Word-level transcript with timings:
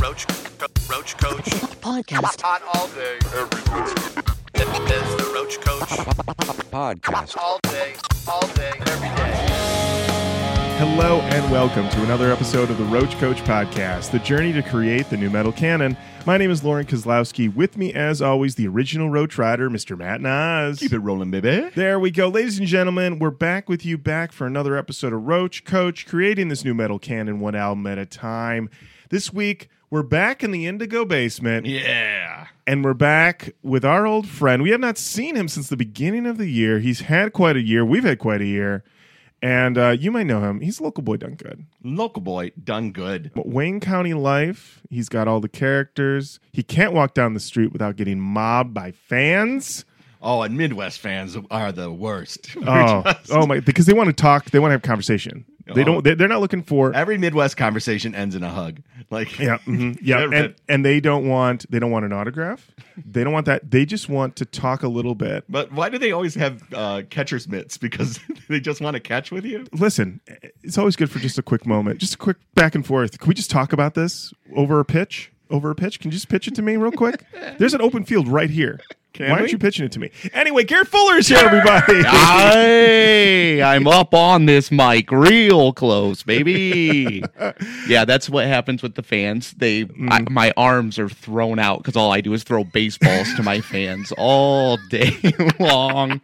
Roach, 0.00 0.26
Roach 0.88 1.16
Koach. 1.16 1.44
podcast. 1.80 2.40
Hot 2.42 2.62
all 2.74 2.86
day, 2.88 3.18
every 3.34 3.62
day. 3.64 4.94
Is 4.94 5.16
the 5.16 5.30
Roach 5.34 5.58
Koach. 5.58 6.04
podcast. 6.70 7.36
All 7.36 7.58
day, 7.64 7.94
all 8.28 8.46
day, 8.54 8.72
every 8.86 9.08
day. 9.08 9.34
Hello 10.78 11.20
and 11.22 11.50
welcome 11.50 11.88
to 11.88 12.02
another 12.04 12.30
episode 12.30 12.70
of 12.70 12.78
the 12.78 12.84
Roach 12.84 13.16
Koach 13.16 13.38
Podcast, 13.44 14.12
the 14.12 14.20
journey 14.20 14.52
to 14.52 14.62
create 14.62 15.10
the 15.10 15.16
nu 15.16 15.30
metal 15.30 15.50
canon. 15.50 15.96
My 16.26 16.36
name 16.38 16.52
is 16.52 16.62
Lorin 16.62 16.86
Kozlowski. 16.86 17.52
With 17.52 17.76
me, 17.76 17.92
as 17.92 18.22
always, 18.22 18.54
the 18.54 18.68
original 18.68 19.10
Roach 19.10 19.36
Rider, 19.36 19.68
Mr. 19.68 19.98
Matt 19.98 20.20
Nas. 20.20 20.78
Keep 20.78 20.92
it 20.92 21.00
rolling, 21.00 21.32
baby. 21.32 21.70
There 21.74 21.98
we 21.98 22.12
go. 22.12 22.28
Ladies 22.28 22.58
and 22.58 22.68
gentlemen, 22.68 23.18
we're 23.18 23.30
back 23.30 23.68
with 23.68 23.84
you 23.84 23.98
back 23.98 24.30
for 24.30 24.46
another 24.46 24.76
episode 24.76 25.12
of 25.12 25.26
Roach 25.26 25.64
Koach, 25.64 26.06
creating 26.06 26.48
this 26.48 26.64
nu 26.64 26.72
metal 26.72 27.00
canon 27.00 27.40
one 27.40 27.56
album 27.56 27.86
at 27.88 27.98
a 27.98 28.06
time. 28.06 28.70
This 29.10 29.32
week, 29.32 29.70
we're 29.90 30.02
back 30.02 30.44
in 30.44 30.50
the 30.50 30.66
Indigo 30.66 31.04
basement. 31.04 31.66
Yeah. 31.66 32.48
And 32.66 32.84
we're 32.84 32.94
back 32.94 33.54
with 33.62 33.84
our 33.84 34.06
old 34.06 34.28
friend. 34.28 34.62
We 34.62 34.70
have 34.70 34.80
not 34.80 34.98
seen 34.98 35.36
him 35.36 35.48
since 35.48 35.68
the 35.68 35.76
beginning 35.76 36.26
of 36.26 36.38
the 36.38 36.48
year. 36.48 36.78
He's 36.78 37.00
had 37.00 37.32
quite 37.32 37.56
a 37.56 37.62
year. 37.62 37.84
We've 37.84 38.04
had 38.04 38.18
quite 38.18 38.40
a 38.40 38.46
year. 38.46 38.84
And 39.40 39.78
uh, 39.78 39.90
you 39.90 40.10
might 40.10 40.26
know 40.26 40.40
him. 40.40 40.60
He's 40.60 40.80
local 40.80 41.02
boy 41.02 41.16
done 41.16 41.34
good. 41.34 41.64
Local 41.84 42.20
boy, 42.20 42.50
done 42.62 42.90
good. 42.90 43.30
Wayne 43.36 43.78
County 43.78 44.10
Lyfe. 44.10 44.78
He's 44.90 45.08
got 45.08 45.28
all 45.28 45.40
the 45.40 45.48
characters. 45.48 46.40
He 46.52 46.64
can't 46.64 46.92
walk 46.92 47.14
down 47.14 47.34
the 47.34 47.40
street 47.40 47.72
without 47.72 47.96
getting 47.96 48.18
mobbed 48.18 48.74
by 48.74 48.90
fans. 48.90 49.84
Oh, 50.20 50.42
and 50.42 50.56
Midwest 50.58 50.98
fans 51.00 51.36
are 51.50 51.70
the 51.72 51.92
worst. 51.92 52.56
Oh, 52.66 53.02
oh 53.30 53.46
my! 53.46 53.60
Because 53.60 53.86
they 53.86 53.92
want 53.92 54.08
to 54.08 54.12
talk. 54.12 54.50
They 54.50 54.58
want 54.58 54.70
to 54.70 54.74
have 54.74 54.82
conversation. 54.82 55.44
They 55.74 55.82
Oh. 55.82 55.84
don't. 55.84 56.04
They, 56.04 56.14
they're 56.14 56.28
not 56.28 56.40
looking 56.40 56.62
for. 56.62 56.92
Every 56.94 57.18
Midwest 57.18 57.56
conversation 57.56 58.14
ends 58.14 58.34
in 58.34 58.42
a 58.42 58.50
hug. 58.50 58.80
Like, 59.10 59.38
Yeah, 59.38 59.56
mhm, 59.66 59.98
yeah, 60.02 60.28
and, 60.30 60.54
and 60.68 60.84
they 60.84 61.00
don't 61.00 61.26
want. 61.26 61.70
They 61.70 61.78
don't 61.78 61.90
want 61.90 62.04
an 62.04 62.12
autograph. 62.12 62.70
They 63.02 63.24
don't 63.24 63.32
want 63.32 63.46
that. 63.46 63.70
They 63.70 63.86
just 63.86 64.10
want 64.10 64.36
to 64.36 64.44
talk 64.44 64.82
a 64.82 64.88
little 64.88 65.14
bit. 65.14 65.44
But 65.48 65.72
why 65.72 65.88
do 65.88 65.96
they 65.96 66.12
always 66.12 66.34
have 66.34 66.62
uh, 66.74 67.02
catcher's 67.08 67.48
mitts? 67.48 67.78
Because 67.78 68.20
they 68.50 68.60
just 68.60 68.82
want 68.82 68.94
to 68.96 69.00
catch 69.00 69.30
with 69.30 69.46
you? 69.46 69.66
Listen, 69.72 70.20
it's 70.62 70.76
always 70.76 70.94
good 70.94 71.10
for 71.10 71.20
just 71.20 71.38
a 71.38 71.42
quick 71.42 71.64
moment, 71.64 72.00
just 72.00 72.14
a 72.14 72.18
quick 72.18 72.36
back 72.54 72.74
and 72.74 72.84
forth. 72.84 73.18
Can 73.18 73.28
we 73.28 73.34
just 73.34 73.50
talk 73.50 73.72
about 73.72 73.94
this 73.94 74.34
over 74.54 74.78
a 74.80 74.84
pitch? 74.84 75.32
Over 75.48 75.70
a 75.70 75.74
pitch? 75.74 75.98
Can 76.00 76.10
you 76.10 76.12
just 76.12 76.28
pitch 76.28 76.46
it 76.46 76.54
to 76.56 76.60
me 76.62 76.76
real 76.76 76.92
quick? 76.92 77.24
There's 77.58 77.72
an 77.72 77.80
open 77.80 78.04
field 78.04 78.28
right 78.28 78.50
here. 78.50 78.80
Can 79.18 79.30
Why 79.32 79.38
aren't 79.38 79.50
you 79.50 79.58
pitching 79.58 79.84
it 79.84 79.90
to 79.92 79.98
me? 79.98 80.12
Anyway, 80.32 80.62
Garrett 80.62 80.86
Fuller 80.86 81.16
is 81.16 81.26
here, 81.26 81.38
everybody. 81.38 82.04
Hey, 82.08 83.60
I'm 83.60 83.88
up 83.88 84.14
on 84.14 84.46
this 84.46 84.70
mic 84.70 85.10
real 85.10 85.72
close, 85.72 86.22
baby. 86.22 87.24
yeah, 87.88 88.04
that's 88.04 88.30
what 88.30 88.46
happens 88.46 88.80
with 88.80 88.94
the 88.94 89.02
fans. 89.02 89.52
They, 89.52 89.88
I, 90.08 90.20
my 90.30 90.52
arms 90.56 91.00
are 91.00 91.08
thrown 91.08 91.58
out 91.58 91.78
because 91.78 91.96
all 91.96 92.12
I 92.12 92.20
do 92.20 92.32
is 92.32 92.44
throw 92.44 92.62
baseballs 92.62 93.34
to 93.34 93.42
my 93.42 93.60
fans 93.60 94.12
all 94.16 94.78
day 94.88 95.16
long. 95.58 96.20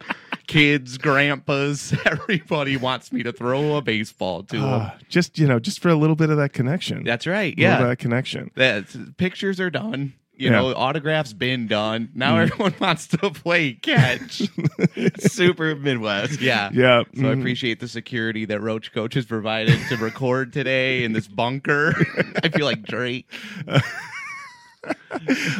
Kids, 0.47 0.97
grandpas, 0.97 1.93
everybody 2.05 2.77
wants 2.77 3.11
me 3.11 3.23
to 3.23 3.33
throw 3.33 3.75
a 3.75 3.81
baseball 3.81 4.43
to 4.43 4.57
them. 4.57 4.63
Uh, 4.81 4.91
just 5.09 5.37
you 5.37 5.47
know, 5.47 5.59
just 5.59 5.81
for 5.81 5.89
a 5.89 5.95
little 5.95 6.15
bit 6.15 6.29
of 6.29 6.37
that 6.37 6.53
connection. 6.53 7.03
That's 7.03 7.27
right. 7.27 7.53
A 7.57 7.57
little 7.57 7.57
bit 7.57 7.73
of 7.73 7.79
Yeah, 7.81 7.87
that 7.87 7.99
connection. 7.99 8.51
That's, 8.55 8.95
pictures 9.17 9.59
are 9.59 9.69
done. 9.69 10.13
You 10.37 10.49
Yeah. 10.51 10.61
know, 10.61 10.73
autographs 10.75 11.33
been 11.33 11.67
done. 11.67 12.09
Now 12.13 12.37
everyone 12.37 12.73
wants 12.79 13.07
to 13.07 13.29
play 13.31 13.73
catch. 13.73 14.43
Super 15.19 15.75
Midwest. 15.75 16.41
Yeah. 16.41 16.69
Yeah. 16.73 17.03
So 17.15 17.21
I 17.21 17.33
mhm. 17.33 17.39
appreciate 17.39 17.79
the 17.79 17.87
security 17.87 18.45
that 18.45 18.61
Roach 18.61 18.93
Koach 18.93 19.13
has 19.13 19.25
provided 19.25 19.79
to 19.89 19.97
record 19.97 20.51
today 20.53 21.03
in 21.03 21.13
this 21.13 21.27
bunker. 21.27 21.93
I 22.43 22.49
feel 22.49 22.65
like 22.65 22.83
Drake. 22.83 23.27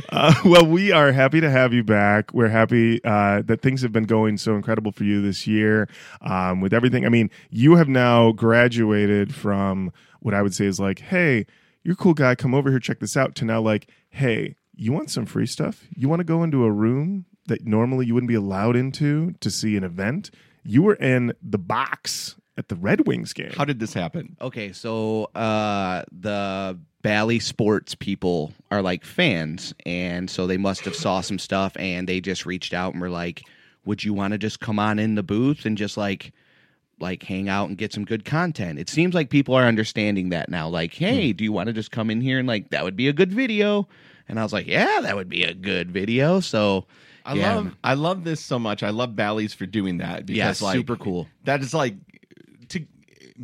Uh, 0.09 0.33
well, 0.45 0.65
we 0.65 0.91
are 0.91 1.11
happy 1.11 1.41
to 1.41 1.49
have 1.49 1.73
you 1.73 1.83
back. 1.83 2.33
We're 2.33 2.49
happy 2.49 3.03
uh, 3.03 3.41
that 3.45 3.61
things 3.61 3.81
have 3.81 3.91
been 3.91 4.03
going 4.03 4.37
so 4.37 4.55
incredible 4.55 4.91
for 4.91 5.03
you 5.03 5.21
this 5.21 5.47
year 5.47 5.87
um, 6.21 6.61
with 6.61 6.73
everything. 6.73 7.05
I 7.05 7.09
mean, 7.09 7.31
you 7.49 7.75
have 7.75 7.87
now 7.87 8.31
graduated 8.33 9.33
from 9.33 9.91
what 10.19 10.33
I 10.35 10.41
would 10.41 10.53
say 10.53 10.65
is 10.65 10.79
like, 10.79 10.99
hey, 10.99 11.45
you're 11.83 11.93
a 11.93 11.97
cool 11.97 12.13
guy. 12.13 12.35
Come 12.35 12.53
over 12.53 12.69
here, 12.69 12.79
check 12.79 12.99
this 12.99 13.17
out, 13.17 13.33
to 13.35 13.45
now 13.45 13.61
like, 13.61 13.89
hey, 14.09 14.55
you 14.77 14.91
want 14.91 15.09
some 15.09 15.25
free 15.25 15.45
stuff? 15.45 15.85
You 15.95 16.09
want 16.09 16.19
to 16.19 16.25
go 16.25 16.43
into 16.43 16.63
a 16.63 16.71
room 16.71 17.25
that 17.47 17.65
normally 17.65 18.05
you 18.05 18.13
wouldn't 18.13 18.29
be 18.29 18.35
allowed 18.35 18.75
into 18.75 19.33
to 19.39 19.51
see 19.51 19.77
an 19.77 19.83
event? 19.83 20.31
You 20.63 20.83
were 20.83 20.95
in 20.95 21.33
the 21.41 21.57
box 21.57 22.35
at 22.57 22.69
the 22.69 22.75
Red 22.75 23.07
Wings 23.07 23.33
game. 23.33 23.51
How 23.55 23.65
did 23.65 23.79
this 23.79 23.93
happen? 23.93 24.35
Okay, 24.41 24.71
so 24.71 25.25
uh, 25.35 26.03
the 26.11 26.79
Bally 27.01 27.39
Sports 27.39 27.95
people 27.95 28.53
are 28.71 28.81
like 28.81 29.03
fans, 29.03 29.73
and 29.85 30.29
so 30.29 30.47
they 30.47 30.57
must 30.57 30.85
have 30.85 30.95
saw 30.95 31.21
some 31.21 31.39
stuff, 31.39 31.73
and 31.77 32.07
they 32.07 32.19
just 32.19 32.45
reached 32.45 32.73
out 32.73 32.93
and 32.93 33.01
were 33.01 33.09
like, 33.09 33.43
"Would 33.85 34.03
you 34.03 34.13
want 34.13 34.31
to 34.31 34.37
just 34.37 34.59
come 34.59 34.79
on 34.79 34.99
in 34.99 35.15
the 35.15 35.23
booth 35.23 35.65
and 35.65 35.77
just 35.77 35.97
like?" 35.97 36.33
like 36.97 37.23
hang 37.23 37.49
out 37.49 37.67
and 37.67 37.77
get 37.77 37.91
some 37.91 38.05
good 38.05 38.23
content. 38.23 38.79
It 38.79 38.87
seems 38.87 39.13
like 39.13 39.29
people 39.29 39.53
are 39.53 39.65
understanding 39.65 40.29
that 40.29 40.47
now. 40.47 40.69
Like, 40.69 40.93
hey, 40.93 41.33
do 41.33 41.43
you 41.43 41.51
want 41.51 41.67
to 41.67 41.73
just 41.73 41.91
come 41.91 42.09
in 42.09 42.21
here 42.21 42.39
and 42.39 42.47
like 42.47 42.69
that 42.69 42.85
would 42.85 42.95
be 42.95 43.09
a 43.09 43.13
good 43.13 43.33
video? 43.33 43.89
And 44.27 44.39
I 44.39 44.43
was 44.43 44.53
like, 44.53 44.67
yeah, 44.67 44.99
that 45.01 45.15
would 45.15 45.29
be 45.29 45.43
a 45.43 45.53
good 45.53 45.91
video. 45.91 46.39
So 46.39 46.85
I 47.25 47.33
Yeah. 47.35 47.53
love 47.55 47.75
I 47.83 47.93
love 47.93 48.23
this 48.23 48.41
so 48.41 48.57
much. 48.59 48.83
I 48.83 48.89
love 48.89 49.15
Bally's 49.15 49.53
for 49.53 49.65
doing 49.65 49.97
that 49.97 50.25
because 50.25 50.61
Yeah, 50.61 50.67
like 50.67 50.75
super 50.77 50.95
cool. 50.95 51.27
That 51.43 51.61
is 51.61 51.73
like 51.73 51.95
to 52.69 52.85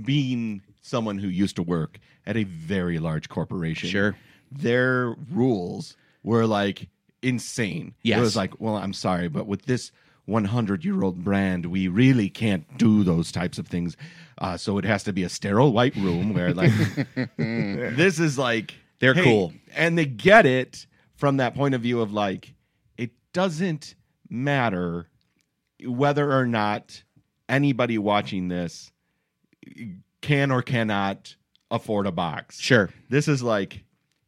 being 0.04 0.62
someone 0.82 1.18
who 1.18 1.28
used 1.28 1.56
to 1.58 1.64
work 1.64 2.00
at 2.26 2.38
a 2.38 2.44
very 2.44 3.00
large 3.00 3.30
corporation. 3.30 3.90
Sure. 3.90 4.16
Their 4.52 5.16
rules 5.32 5.96
were 6.24 6.46
like 6.46 6.88
insane. 7.22 7.94
Yes. 8.04 8.18
It 8.18 8.22
was 8.22 8.36
like, 8.36 8.60
well, 8.60 8.76
I'm 8.76 8.94
sorry, 8.94 9.28
but 9.28 9.48
with 9.48 9.66
this 9.66 9.92
100 10.26 10.86
year 10.86 11.02
old 11.04 11.24
brand, 11.24 11.66
we 11.68 11.88
really 11.88 12.30
can't 12.30 12.78
do 12.78 13.04
those 13.04 13.32
types 13.32 13.58
of 13.58 13.68
things. 13.68 13.98
Uh, 14.38 14.58
so 14.58 14.78
it 14.78 14.86
has 14.86 15.04
to 15.04 15.14
be 15.14 15.24
a 15.24 15.30
sterile 15.30 15.72
white 15.74 15.96
room 15.96 16.34
where 16.34 16.54
like 16.54 16.72
this 17.38 18.20
is 18.20 18.38
like 18.38 18.74
They're 19.02 19.14
hey, 19.14 19.24
cool. 19.24 19.54
and 19.76 19.98
they 19.98 20.06
get 20.06 20.46
it 20.46 20.88
from 21.16 21.38
that 21.38 21.54
point 21.56 21.76
of 21.76 21.82
view 21.82 22.00
of 22.00 22.14
like 22.14 22.54
it 22.98 23.12
doesn't 23.34 23.96
matter 24.30 25.10
whether 25.86 26.32
or 26.32 26.46
not 26.46 27.04
anybody 27.50 27.98
watching 27.98 28.48
this 28.48 28.92
can 30.22 30.52
or 30.52 30.62
cannot 30.62 31.36
afford 31.70 32.06
a 32.08 32.12
box. 32.12 32.60
sure. 32.60 32.90
This 33.10 33.28
is 33.28 33.42
like 33.44 33.84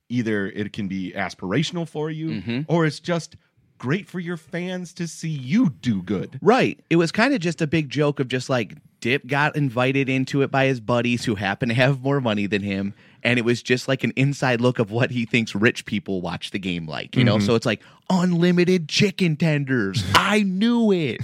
either 0.10 0.48
it 0.48 0.74
can 0.74 0.88
be 0.88 1.12
aspirational 1.16 1.88
for 1.88 2.10
you 2.10 2.28
Mm-hmm. 2.42 2.62
or 2.68 2.86
it's 2.86 3.00
just 3.00 3.36
great 3.78 4.08
for 4.08 4.20
your 4.20 4.38
fans 4.38 4.94
to 4.94 5.08
see 5.08 5.30
you 5.30 5.70
do 5.70 6.02
good. 6.02 6.40
Right. 6.42 6.80
It 6.90 6.96
was 6.98 7.12
kind 7.12 7.34
of 7.34 7.40
just 7.42 7.62
a 7.62 7.68
big 7.68 7.90
joke 7.90 8.20
of 8.20 8.28
just 8.28 8.50
like 8.50 8.78
Dip 9.02 9.28
got 9.28 9.56
invited 9.58 10.08
into 10.08 10.42
it 10.42 10.52
by 10.52 10.66
his 10.66 10.80
buddies 10.80 11.26
who 11.26 11.36
happen 11.36 11.68
to 11.70 11.76
have 11.76 12.02
more 12.02 12.22
money 12.22 12.46
than 12.48 12.62
him. 12.62 12.94
And 13.24 13.40
it 13.40 13.44
was 13.44 13.64
just 13.64 13.88
like 13.88 14.04
an 14.04 14.12
inside 14.16 14.62
look 14.62 14.80
of 14.80 14.92
what 14.92 15.12
he 15.12 15.26
thinks 15.26 15.56
rich 15.56 15.86
people 15.86 16.22
watch 16.22 16.52
the 16.52 16.60
game 16.60 16.88
like, 16.88 17.16
you 17.16 17.24
know? 17.24 17.38
Mm-hmm. 17.38 17.46
So 17.46 17.56
it's 17.56 17.66
like 17.66 17.82
unlimited 18.10 18.90
chicken 18.90 19.36
tenders. 19.36 20.04
I 20.16 20.44
knew 20.44 20.92
it. 20.92 21.22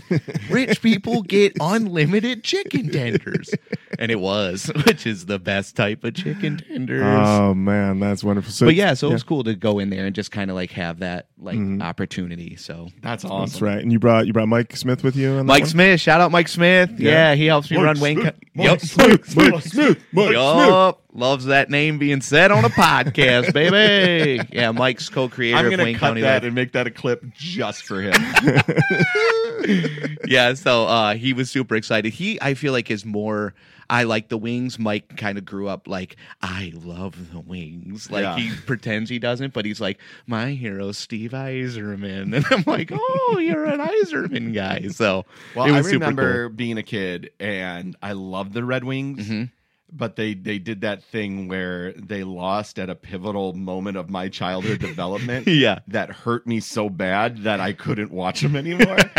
rich 0.50 0.82
people 0.82 1.22
get 1.22 1.54
unlimited 1.60 2.44
chicken 2.44 2.92
tenders. 2.92 3.52
And 3.98 4.12
it 4.12 4.20
was, 4.20 4.72
which 4.86 5.06
is 5.06 5.26
the 5.26 5.40
best 5.40 5.76
type 5.76 6.04
of 6.04 6.14
chicken 6.14 6.58
tenders. 6.58 7.04
Oh 7.04 7.54
man, 7.54 8.00
that's 8.00 8.24
wonderful. 8.24 8.52
So 8.52 8.66
but 8.66 8.76
yeah, 8.76 8.94
so 8.94 9.10
it 9.10 9.14
was 9.14 9.24
cool 9.24 9.44
to 9.44 9.56
go 9.56 9.80
in 9.80 9.90
there 9.90 10.06
and 10.06 10.16
just 10.16 10.32
kind 10.32 10.50
of 10.50 10.56
like 10.56 10.72
have 10.72 11.00
that 11.00 11.28
like 11.38 11.58
mm-hmm. 11.58 11.82
opportunity. 11.82 12.56
So 12.56 12.90
That's 13.02 13.26
awesome. 13.26 13.50
That's 13.50 13.62
right. 13.62 13.80
And 13.80 13.92
you 13.92 14.00
brought 14.00 14.28
you 14.28 14.34
brought 14.34 14.48
Mike 14.48 14.76
Smith 14.76 15.04
with 15.04 15.16
you 15.16 15.32
on 15.34 15.46
Mike 15.46 15.62
one? 15.64 15.70
Smith, 15.70 16.02
shout 16.02 16.22
out 16.22 16.32
Mike 16.32 16.48
Smith. 16.48 16.92
Yeah, 17.00 17.36
he 17.36 17.46
helps 17.46 17.72
me 17.72 17.78
Mike 17.78 17.86
run 17.86 18.00
Wayne. 18.00 18.22
Co- 18.22 18.32
Mike 18.54 18.68
Yep. 18.68 18.82
Smith, 18.82 19.36
Mike 19.36 19.64
Smith, 19.64 20.04
Mike 20.12 20.32
Yup. 20.32 21.02
Loves 21.12 21.46
that 21.46 21.70
name 21.72 21.98
being 21.98 22.22
said 22.22 22.52
on 22.52 22.66
a 22.66 22.70
podcast, 22.70 23.52
baby. 23.54 24.44
Yeah, 24.52 24.72
Mike's 24.72 25.10
co-creator 25.10 25.58
I'm 25.58 25.66
of 25.66 25.72
gonna 25.72 25.84
Wayne 25.84 25.96
cut 25.96 26.08
County. 26.08 26.22
that 26.22 26.36
Life. 26.36 26.44
and 26.44 26.56
make 26.56 26.69
that 26.74 26.88
a 26.88 26.92
clip 26.92 27.24
just 27.34 27.84
for 27.84 28.02
him. 28.02 28.14
yeah, 30.28 30.54
so 30.54 30.86
uh, 30.86 31.16
he 31.16 31.34
was 31.34 31.50
super 31.50 31.76
excited. 31.76 32.14
He, 32.14 32.40
I 32.42 32.54
feel 32.54 32.74
like, 32.74 32.92
is 32.92 33.06
more. 33.06 33.54
I 33.92 34.04
like 34.04 34.30
the 34.30 34.38
wings. 34.38 34.78
Mike 34.78 35.18
kind 35.18 35.40
of 35.40 35.46
grew 35.46 35.68
up 35.68 35.88
like 35.88 36.16
I 36.44 36.72
love 36.76 37.32
the 37.34 37.40
wings. 37.40 38.12
Like 38.12 38.22
Yeah. 38.22 38.36
he 38.38 38.52
pretends 38.68 39.10
he 39.10 39.18
doesn't, 39.18 39.52
but 39.52 39.66
he's 39.66 39.82
like 39.82 39.98
my 40.28 40.52
hero, 40.52 40.92
Steve 40.92 41.32
Yzerman, 41.32 42.34
and 42.36 42.46
I'm 42.52 42.64
like, 42.68 42.92
oh, 42.94 43.40
you're 43.42 43.66
an 43.66 43.80
Yzerman 43.80 44.54
guy. 44.54 44.90
So 44.90 45.26
Well, 45.56 45.74
I 45.74 45.80
remember 45.80 46.50
being 46.50 46.78
a 46.78 46.84
kid 46.84 47.32
and 47.40 47.96
I 48.04 48.12
loved 48.12 48.54
the 48.54 48.64
Red 48.64 48.84
Wings. 48.84 49.28
Mhm. 49.28 49.50
But 49.92 50.16
they 50.16 50.34
they 50.36 50.60
did 50.60 50.82
that 50.82 51.04
thing 51.04 51.48
where 51.48 51.94
they 51.94 52.24
lost 52.24 52.78
at 52.78 52.90
a 52.90 52.96
pivotal 52.96 53.54
moment 53.54 53.98
of 53.98 54.10
my 54.10 54.30
childhood 54.30 54.80
development. 54.80 55.48
Yeah. 55.60 55.80
that 55.88 56.10
hurt 56.12 56.46
me 56.46 56.60
so 56.60 56.90
bad 56.90 57.40
that 57.44 57.60
I 57.60 57.74
couldn't 57.74 58.12
watch 58.12 58.42
them 58.42 58.56
anymore. 58.56 58.98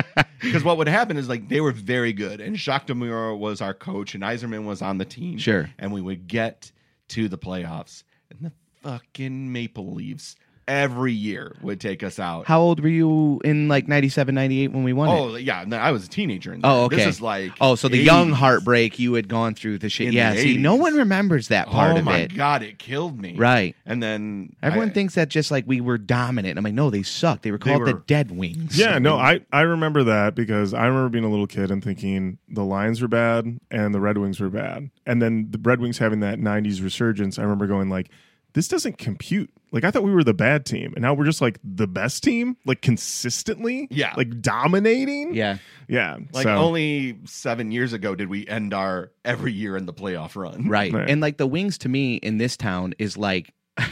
Because 0.41 0.65
what 0.65 0.79
would 0.79 0.89
happen 0.89 1.19
is 1.19 1.29
like 1.29 1.49
they 1.51 1.61
were 1.61 1.71
very 1.73 2.15
good, 2.15 2.41
and 2.41 2.57
Jacques 2.57 2.87
Demers 2.87 3.39
was 3.39 3.61
our 3.61 3.75
coach, 3.75 4.15
and 4.15 4.25
Yzerman 4.25 4.65
was 4.65 4.81
on 4.81 4.97
the 4.97 5.05
team. 5.05 5.37
Sure. 5.37 5.69
and 5.79 5.93
we 5.93 6.01
would 6.01 6.27
get 6.29 6.73
to 7.09 7.29
the 7.29 7.37
playoffs, 7.37 8.05
and 8.31 8.41
the 8.41 8.53
fucking 8.83 9.53
Maple 9.53 9.93
Leafs 9.93 10.37
every 10.71 11.13
year 11.13 11.57
would 11.61 11.81
take 11.81 12.03
us 12.05 12.19
out. 12.21 12.47
How 12.47 12.61
old 12.61 12.81
were 12.81 12.89
you 12.89 13.41
in 13.45 13.67
like 13.69 13.89
97, 13.89 14.35
98 14.35 14.69
when 14.69 14.85
we 14.85 14.93
won 14.93 15.09
it? 15.09 15.13
oh 15.13 15.35
yeah, 15.37 15.65
no, 15.67 15.77
I 15.77 15.91
was 15.91 16.05
a 16.07 16.09
teenager. 16.09 16.55
In 16.55 16.61
Oh, 16.63 16.85
okay. 16.85 16.97
This 16.97 17.07
is 17.17 17.21
like 17.21 17.53
Oh, 17.61 17.75
so 17.75 17.89
the 17.89 17.99
young 17.99 18.31
heartbreak 18.31 18.99
you 18.99 19.15
had 19.15 19.29
gone 19.29 19.55
through 19.55 19.79
the 19.79 19.89
shit. 19.89 20.09
In 20.09 20.13
yeah, 20.15 20.33
the 20.33 20.39
see, 20.43 20.57
no 20.57 20.77
one 20.77 20.95
remembers 20.95 21.49
that 21.49 21.67
part 21.67 21.97
oh 21.97 22.01
of 22.01 22.07
it. 22.07 22.09
Oh, 22.09 22.13
my 22.13 22.27
god, 22.27 22.63
it 22.63 22.79
killed 22.79 23.21
me. 23.21 23.35
Right. 23.37 23.75
And 23.85 24.03
then 24.03 24.55
Everyone 24.63 24.91
I- 24.91 24.93
thinks 24.93 25.17
that 25.17 25.29
just 25.29 25.51
like 25.51 25.65
we 25.67 25.81
were 25.81 25.99
dominant. 25.99 26.57
I'm 26.57 26.65
like, 26.65 26.75
no, 26.75 26.89
they 26.91 27.03
sucked. 27.03 27.43
They 27.43 27.51
were 27.51 27.59
called 27.59 27.87
the 27.87 27.95
were- 27.95 28.05
Dead 28.07 28.31
Wings. 28.31 28.79
Yeah, 28.79 28.99
no, 28.99 29.17
I, 29.17 29.41
I 29.53 29.63
remember 29.63 30.05
that 30.05 30.35
because 30.37 30.73
I 30.73 30.87
remember 30.87 31.09
being 31.09 31.25
a 31.25 31.31
little 31.31 31.47
kid 31.49 31.71
and 31.71 31.83
thinking 31.83 32.39
the 32.49 32.65
Lions 32.65 33.03
were 33.03 33.09
bad 33.09 33.59
and 33.71 33.95
the 33.95 34.01
Red 34.01 34.19
Wings 34.19 34.39
were 34.39 34.51
bad. 34.51 34.91
And 35.07 35.21
then 35.21 35.49
the 35.51 35.59
Red 35.59 35.81
Wings 35.81 35.99
having 35.99 36.21
that 36.21 36.39
90s 36.39 36.83
resurgence, 36.83 37.39
I 37.39 37.43
remember 37.43 37.67
going 37.67 37.89
like, 37.91 38.11
this 38.53 38.69
doesn't 38.69 38.99
compute. 38.99 39.51
Like 39.73 39.85
I 39.85 39.91
thought 39.91 40.03
we 40.03 40.13
were 40.13 40.25
the 40.25 40.35
bad 40.35 40.67
team 40.67 40.93
and 40.95 41.03
now 41.03 41.15
we're 41.15 41.25
just 41.25 41.41
like 41.41 41.59
the 41.63 41.87
best 41.87 42.23
team, 42.23 42.57
like 42.67 42.83
consistently. 42.83 43.87
Yeah. 43.91 44.15
Like 44.17 44.41
dominating. 44.41 45.35
Yeah. 45.35 45.59
Yeah. 45.89 46.19
like 46.33 46.45
so, 46.45 46.55
only 46.55 47.19
seven 47.25 47.71
years 47.71 47.93
ago 47.93 48.15
did 48.15 48.29
we 48.29 48.47
end 48.49 48.75
our 48.75 49.13
every 49.25 49.53
year 49.53 49.77
in 49.77 49.87
the 49.87 49.95
playoff 49.95 50.35
run. 50.35 50.69
Right. 50.69 50.93
Right. 50.93 51.09
And 51.09 51.21
like 51.21 51.37
the 51.37 51.47
Wings 51.47 51.79
to 51.79 51.89
me 51.89 52.17
in 52.17 52.39
this 52.39 52.57
town 52.57 52.95
is 52.99 53.17
like 53.17 53.53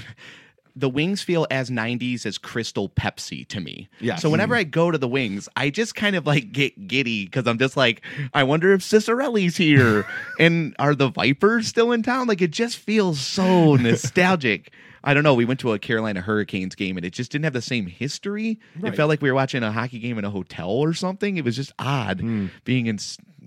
the 0.78 0.88
Wings 0.88 1.22
feel 1.22 1.46
as 1.50 1.70
90s 1.70 2.24
as 2.24 2.38
Crystal 2.38 2.88
Pepsi 2.88 3.46
to 3.48 3.60
me. 3.60 3.88
Yeah. 4.00 4.16
So 4.16 4.30
whenever 4.30 4.54
I 4.54 4.64
go 4.64 4.90
to 4.90 4.98
the 4.98 5.08
Wings, 5.08 5.48
I 5.56 5.70
just 5.70 5.94
kind 5.94 6.14
of 6.14 6.26
like 6.26 6.52
get 6.52 6.86
giddy 6.86 7.24
because 7.24 7.46
I'm 7.46 7.58
just 7.58 7.76
like, 7.76 8.02
I 8.32 8.44
wonder 8.44 8.72
if 8.72 8.80
Ciccarelli's 8.80 9.56
here 9.56 10.06
and 10.38 10.76
are 10.78 10.94
the 10.94 11.08
Vipers 11.08 11.66
still 11.66 11.90
in 11.92 12.02
town? 12.02 12.28
Like 12.28 12.40
it 12.40 12.52
just 12.52 12.76
feels 12.76 13.20
so 13.20 13.74
nostalgic. 13.76 14.72
I 15.02 15.14
don't 15.14 15.24
know. 15.24 15.34
We 15.34 15.44
went 15.44 15.60
to 15.60 15.72
a 15.72 15.78
Carolina 15.78 16.20
Hurricanes 16.20 16.74
game 16.74 16.96
and 16.96 17.04
it 17.04 17.12
just 17.12 17.32
didn't 17.32 17.44
have 17.44 17.52
the 17.52 17.62
same 17.62 17.86
history. 17.86 18.58
It 18.82 18.94
felt 18.94 19.08
like 19.08 19.22
we 19.22 19.30
were 19.30 19.34
watching 19.34 19.62
a 19.62 19.72
hockey 19.72 19.98
game 19.98 20.18
in 20.18 20.24
a 20.24 20.30
hotel 20.30 20.70
or 20.70 20.92
something. 20.92 21.36
It 21.36 21.44
was 21.44 21.56
just 21.56 21.72
odd 21.78 22.20
hmm. 22.20 22.46
being 22.64 22.86
in 22.86 22.98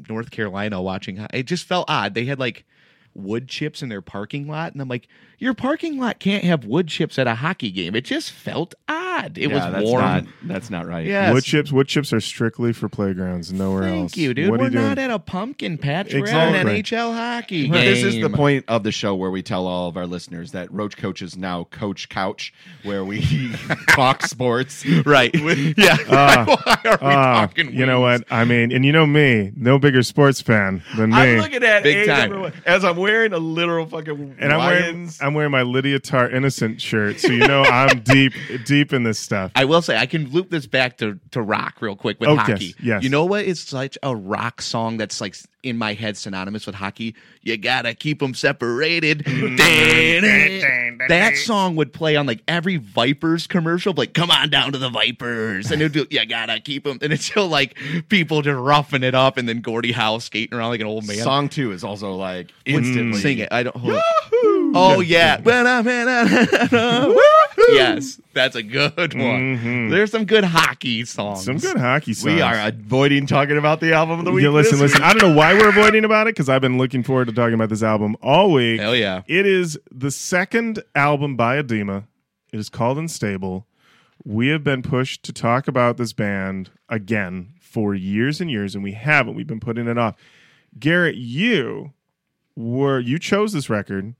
North 0.09 0.31
Carolina 0.31 0.81
watching. 0.81 1.25
It 1.33 1.43
just 1.43 1.65
felt 1.65 1.89
odd. 1.89 2.13
They 2.13 2.25
had 2.25 2.39
like 2.39 2.65
wood 3.13 3.47
chips 3.47 3.81
in 3.81 3.89
their 3.89 4.01
parking 4.01 4.47
lot, 4.47 4.73
and 4.73 4.81
I'm 4.81 4.87
like, 4.87 5.07
your 5.37 5.53
parking 5.53 5.97
lot 5.97 6.19
can't 6.19 6.43
have 6.43 6.65
wood 6.65 6.87
chips 6.87 7.17
at 7.17 7.25
a 7.27 7.35
hockey 7.35 7.71
game. 7.71 7.95
It 7.95 8.05
just 8.05 8.31
felt 8.31 8.75
odd. 8.87 9.37
It 9.39 9.49
Yeah, 9.49 9.55
was 9.55 9.73
that's 9.73 9.83
warm. 9.85 10.01
Not, 10.03 10.23
that's 10.43 10.69
not 10.69 10.87
right. 10.87 11.05
Yes. 11.05 11.33
wood 11.33 11.43
chips, 11.43 11.71
wood 11.71 11.87
chips 11.87 12.13
are 12.13 12.19
strictly 12.21 12.73
for 12.73 12.87
playgrounds, 12.87 13.51
nowhere 13.51 13.83
else. 13.83 13.91
Thank 14.11 14.17
you, 14.17 14.33
dude. 14.35 14.51
What 14.51 14.59
we're 14.59 14.65
you 14.67 14.71
doing? 14.73 14.85
not 14.85 14.99
at 14.99 15.09
a 15.09 15.17
pumpkin 15.17 15.77
patch. 15.79 16.13
We're 16.13 16.19
Exactly. 16.19 16.59
at 16.59 16.67
an 16.67 16.75
NHL 16.83 17.13
hockey 17.15 17.63
game. 17.67 17.71
This 17.73 18.03
is 18.03 18.21
the 18.21 18.29
point 18.29 18.65
of 18.67 18.83
the 18.83 18.91
show 18.91 19.15
where 19.15 19.31
we 19.31 19.41
tell 19.41 19.65
all 19.65 19.89
of 19.89 19.97
our 19.97 20.05
listeners 20.05 20.51
that 20.51 20.71
Roach 20.71 20.95
Koach 20.95 21.23
is 21.23 21.35
now 21.35 21.63
Coach 21.71 22.07
Couch, 22.09 22.53
where 22.83 23.03
we 23.03 23.21
talk 23.89 24.21
sports. 24.23 24.85
Right. 25.05 25.31
yeah. 25.77 25.97
Ah, 26.09 26.45
Why 26.45 26.79
are 26.85 26.97
we 27.01 27.07
Ah, 27.07 27.33
talking 27.47 27.73
you 27.73 27.85
know 27.87 27.99
what? 27.99 28.23
I 28.29 28.45
mean, 28.45 28.71
and 28.71 28.85
you 28.85 28.91
know 28.91 29.07
me, 29.07 29.51
no 29.55 29.79
bigger 29.79 30.03
sports 30.03 30.39
fan 30.39 30.83
than 30.97 31.09
me. 31.09 31.15
I'm 31.15 31.39
looking 31.39 31.63
at 31.63 31.81
Big 31.81 31.97
A 31.97 32.05
time. 32.05 32.29
number 32.29 32.39
one, 32.41 32.53
as 32.65 32.85
I'm 32.85 32.97
wearing 33.01 33.33
a 33.33 33.37
literal 33.37 33.85
fucking 33.85 34.37
and 34.39 34.53
I'm 34.53 34.59
wearing 34.59 34.83
Lions. 34.95 35.19
I'm 35.21 35.33
wearing 35.33 35.51
my 35.51 35.63
Lydia 35.63 35.99
Tarr 35.99 36.29
innocent 36.29 36.79
shirt, 36.81 37.19
so 37.19 37.27
you 37.29 37.45
know 37.47 37.63
I'm 37.63 37.99
deep 38.03 38.33
deep 38.65 38.93
in 38.93 39.03
this 39.03 39.19
stuff. 39.19 39.51
I 39.55 39.65
will 39.65 39.81
say 39.81 39.97
I 39.97 40.05
can 40.05 40.29
loop 40.29 40.49
this 40.49 40.65
back 40.67 40.97
to, 40.99 41.19
to 41.31 41.41
rock 41.41 41.81
real 41.81 41.95
quick 41.95 42.19
with 42.19 42.29
Oh, 42.29 42.35
hockey. 42.37 42.65
yes, 42.67 42.75
yes. 42.81 43.03
You 43.03 43.09
know 43.09 43.25
what 43.25 43.45
is 43.45 43.59
such 43.59 43.97
a 44.03 44.15
rock 44.15 44.61
song 44.61 44.97
that's 44.97 45.19
like 45.19 45.35
in 45.63 45.77
my 45.77 45.93
head 45.93 46.17
synonymous 46.17 46.65
with 46.65 46.75
hockey? 46.75 47.15
You 47.41 47.57
gotta 47.57 47.93
keep 47.93 48.19
them 48.19 48.33
separated. 48.33 49.23
that 51.09 51.33
song 51.37 51.75
would 51.75 51.93
play 51.93 52.15
on 52.15 52.25
like 52.25 52.41
every 52.47 52.77
Vipers 52.77 53.47
commercial, 53.47 53.93
like 53.93 54.13
"Come 54.13 54.31
on 54.31 54.49
down 54.49 54.71
to 54.73 54.77
the 54.77 54.89
Vipers," 54.89 55.71
and 55.71 55.81
it'd 55.81 55.93
do 55.93 56.05
"You 56.09 56.25
gotta 56.25 56.59
keep 56.59 56.83
them," 56.83 56.99
and 57.01 57.11
it's 57.13 57.25
still 57.25 57.47
like 57.47 57.77
people 58.09 58.41
just 58.41 58.57
roughing 58.59 59.03
it 59.03 59.15
up, 59.15 59.37
and 59.37 59.47
then 59.47 59.61
Gordie 59.61 59.91
Howe 59.91 60.19
skating 60.19 60.57
around 60.57 60.69
like 60.69 60.81
an 60.81 60.87
old 60.87 61.05
man. 61.07 61.17
Song 61.17 61.49
two 61.49 61.71
is 61.71 61.83
also 61.83 62.13
like 62.15 62.51
instantly 62.65 63.19
Sing 63.21 63.39
it. 63.39 63.49
I 63.51 63.63
don't. 63.63 63.75
Hold. 63.75 64.01
Oh 64.73 65.01
yeah. 65.01 65.41
When 65.41 65.67
I'm 65.67 65.87
in- 65.87 67.17
yes, 67.69 68.19
that's 68.33 68.55
a 68.55 68.63
good 68.63 69.13
one. 69.13 69.57
Mhm. 69.57 69.89
There's 69.89 70.11
some 70.11 70.25
good 70.25 70.43
hockey 70.43 71.05
songs. 71.05 71.43
Some 71.45 71.57
good 71.57 71.77
hockey 71.77 72.13
songs. 72.13 72.33
We 72.35 72.41
are 72.41 72.55
avoiding 72.67 73.25
talking 73.27 73.57
about 73.57 73.79
the 73.79 73.93
album 73.93 74.19
of 74.19 74.25
the 74.25 74.31
week. 74.31 74.43
Yeah, 74.43 74.49
listen, 74.49 74.79
listen. 74.79 75.01
I 75.01 75.13
don't 75.13 75.29
know 75.29 75.35
why 75.35 75.53
we're 75.53 75.69
avoiding 75.69 76.05
about 76.05 76.27
it 76.27 76.35
because 76.35 76.49
I've 76.49 76.61
been 76.61 76.77
looking 76.77 77.03
forward 77.03 77.27
to 77.27 77.33
talking 77.33 77.53
about 77.53 77.69
this 77.69 77.83
album 77.83 78.15
all 78.21 78.51
week. 78.51 78.79
Hell 78.79 78.95
yeah. 78.95 79.21
It 79.27 79.45
is 79.45 79.77
the 79.91 80.11
second 80.11 80.83
album 80.95 81.35
by 81.35 81.61
Adema. 81.61 82.05
It 82.53 82.59
is 82.59 82.69
called 82.69 82.97
Unstable. 82.97 83.65
We 84.23 84.49
have 84.49 84.63
been 84.63 84.81
pushed 84.83 85.23
to 85.23 85.33
talk 85.33 85.67
about 85.67 85.97
this 85.97 86.13
band 86.13 86.69
again 86.89 87.53
for 87.59 87.95
years 87.95 88.39
and 88.41 88.51
years, 88.51 88.75
and 88.75 88.83
we 88.83 88.91
haven't. 88.91 89.35
We've 89.35 89.47
been 89.47 89.59
putting 89.59 89.87
it 89.87 89.97
off. 89.97 90.15
Garrett, 90.77 91.15
you 91.15 91.93
were 92.55 92.99
you 92.99 93.17
chose 93.17 93.53
this 93.53 93.69
record, 93.69 94.13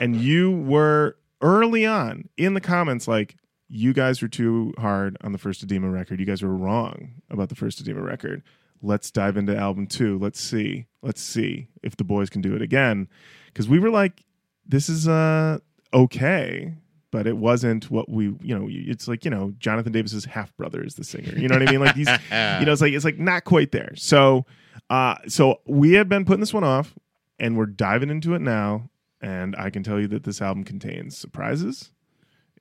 and 0.00 0.14
you 0.16 0.50
were 0.50 1.16
early 1.40 1.86
on 1.86 2.28
in 2.36 2.54
the 2.54 2.60
comments 2.60 3.06
like 3.08 3.36
you 3.68 3.92
guys 3.92 4.22
were 4.22 4.28
too 4.28 4.72
hard 4.78 5.16
on 5.20 5.32
the 5.32 5.38
first 5.38 5.66
Adema 5.66 5.92
record. 5.92 6.18
You 6.20 6.26
guys 6.26 6.42
were 6.42 6.54
wrong 6.54 7.20
about 7.30 7.48
the 7.50 7.54
first 7.54 7.84
Adema 7.84 8.02
record. 8.02 8.42
Let's 8.80 9.10
dive 9.10 9.36
into 9.36 9.56
album 9.56 9.86
two. 9.86 10.18
Let's 10.18 10.40
see. 10.40 10.86
Let's 11.02 11.20
see 11.20 11.68
if 11.82 11.96
the 11.96 12.04
boys 12.04 12.30
can 12.30 12.40
do 12.40 12.54
it 12.54 12.62
again. 12.62 13.08
Because 13.46 13.68
we 13.68 13.78
were 13.78 13.90
like, 13.90 14.24
this 14.66 14.88
is 14.88 15.08
uh 15.08 15.58
okay, 15.92 16.74
but 17.10 17.26
it 17.26 17.36
wasn't 17.36 17.90
what 17.90 18.08
we 18.08 18.34
you 18.40 18.58
know. 18.58 18.66
It's 18.70 19.08
like 19.08 19.24
you 19.24 19.30
know 19.30 19.52
Jonathan 19.58 19.92
Davis's 19.92 20.24
half 20.24 20.56
brother 20.56 20.82
is 20.84 20.94
the 20.94 21.04
singer. 21.04 21.36
You 21.36 21.48
know 21.48 21.58
what 21.58 21.68
I 21.68 21.70
mean? 21.70 21.80
Like 21.80 21.94
he's 21.96 22.08
you 22.08 22.66
know 22.66 22.72
it's 22.72 22.80
like 22.80 22.92
it's 22.92 23.04
like 23.04 23.18
not 23.18 23.44
quite 23.44 23.72
there. 23.72 23.92
So 23.96 24.46
uh 24.90 25.16
so 25.26 25.60
we 25.66 25.94
have 25.94 26.08
been 26.08 26.24
putting 26.24 26.40
this 26.40 26.54
one 26.54 26.64
off, 26.64 26.94
and 27.38 27.56
we're 27.56 27.66
diving 27.66 28.10
into 28.10 28.34
it 28.34 28.40
now. 28.40 28.88
And 29.20 29.56
I 29.56 29.70
can 29.70 29.82
tell 29.82 29.98
you 29.98 30.08
that 30.08 30.24
this 30.24 30.40
album 30.40 30.64
contains 30.64 31.16
surprises. 31.16 31.90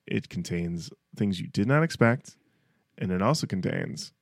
It 0.06 0.30
contains 0.30 0.90
things 1.16 1.40
you 1.40 1.48
did 1.48 1.68
not 1.68 1.84
expect, 1.84 2.38
and 2.98 3.12
it 3.12 3.22
also 3.22 3.46
contains 3.46 4.14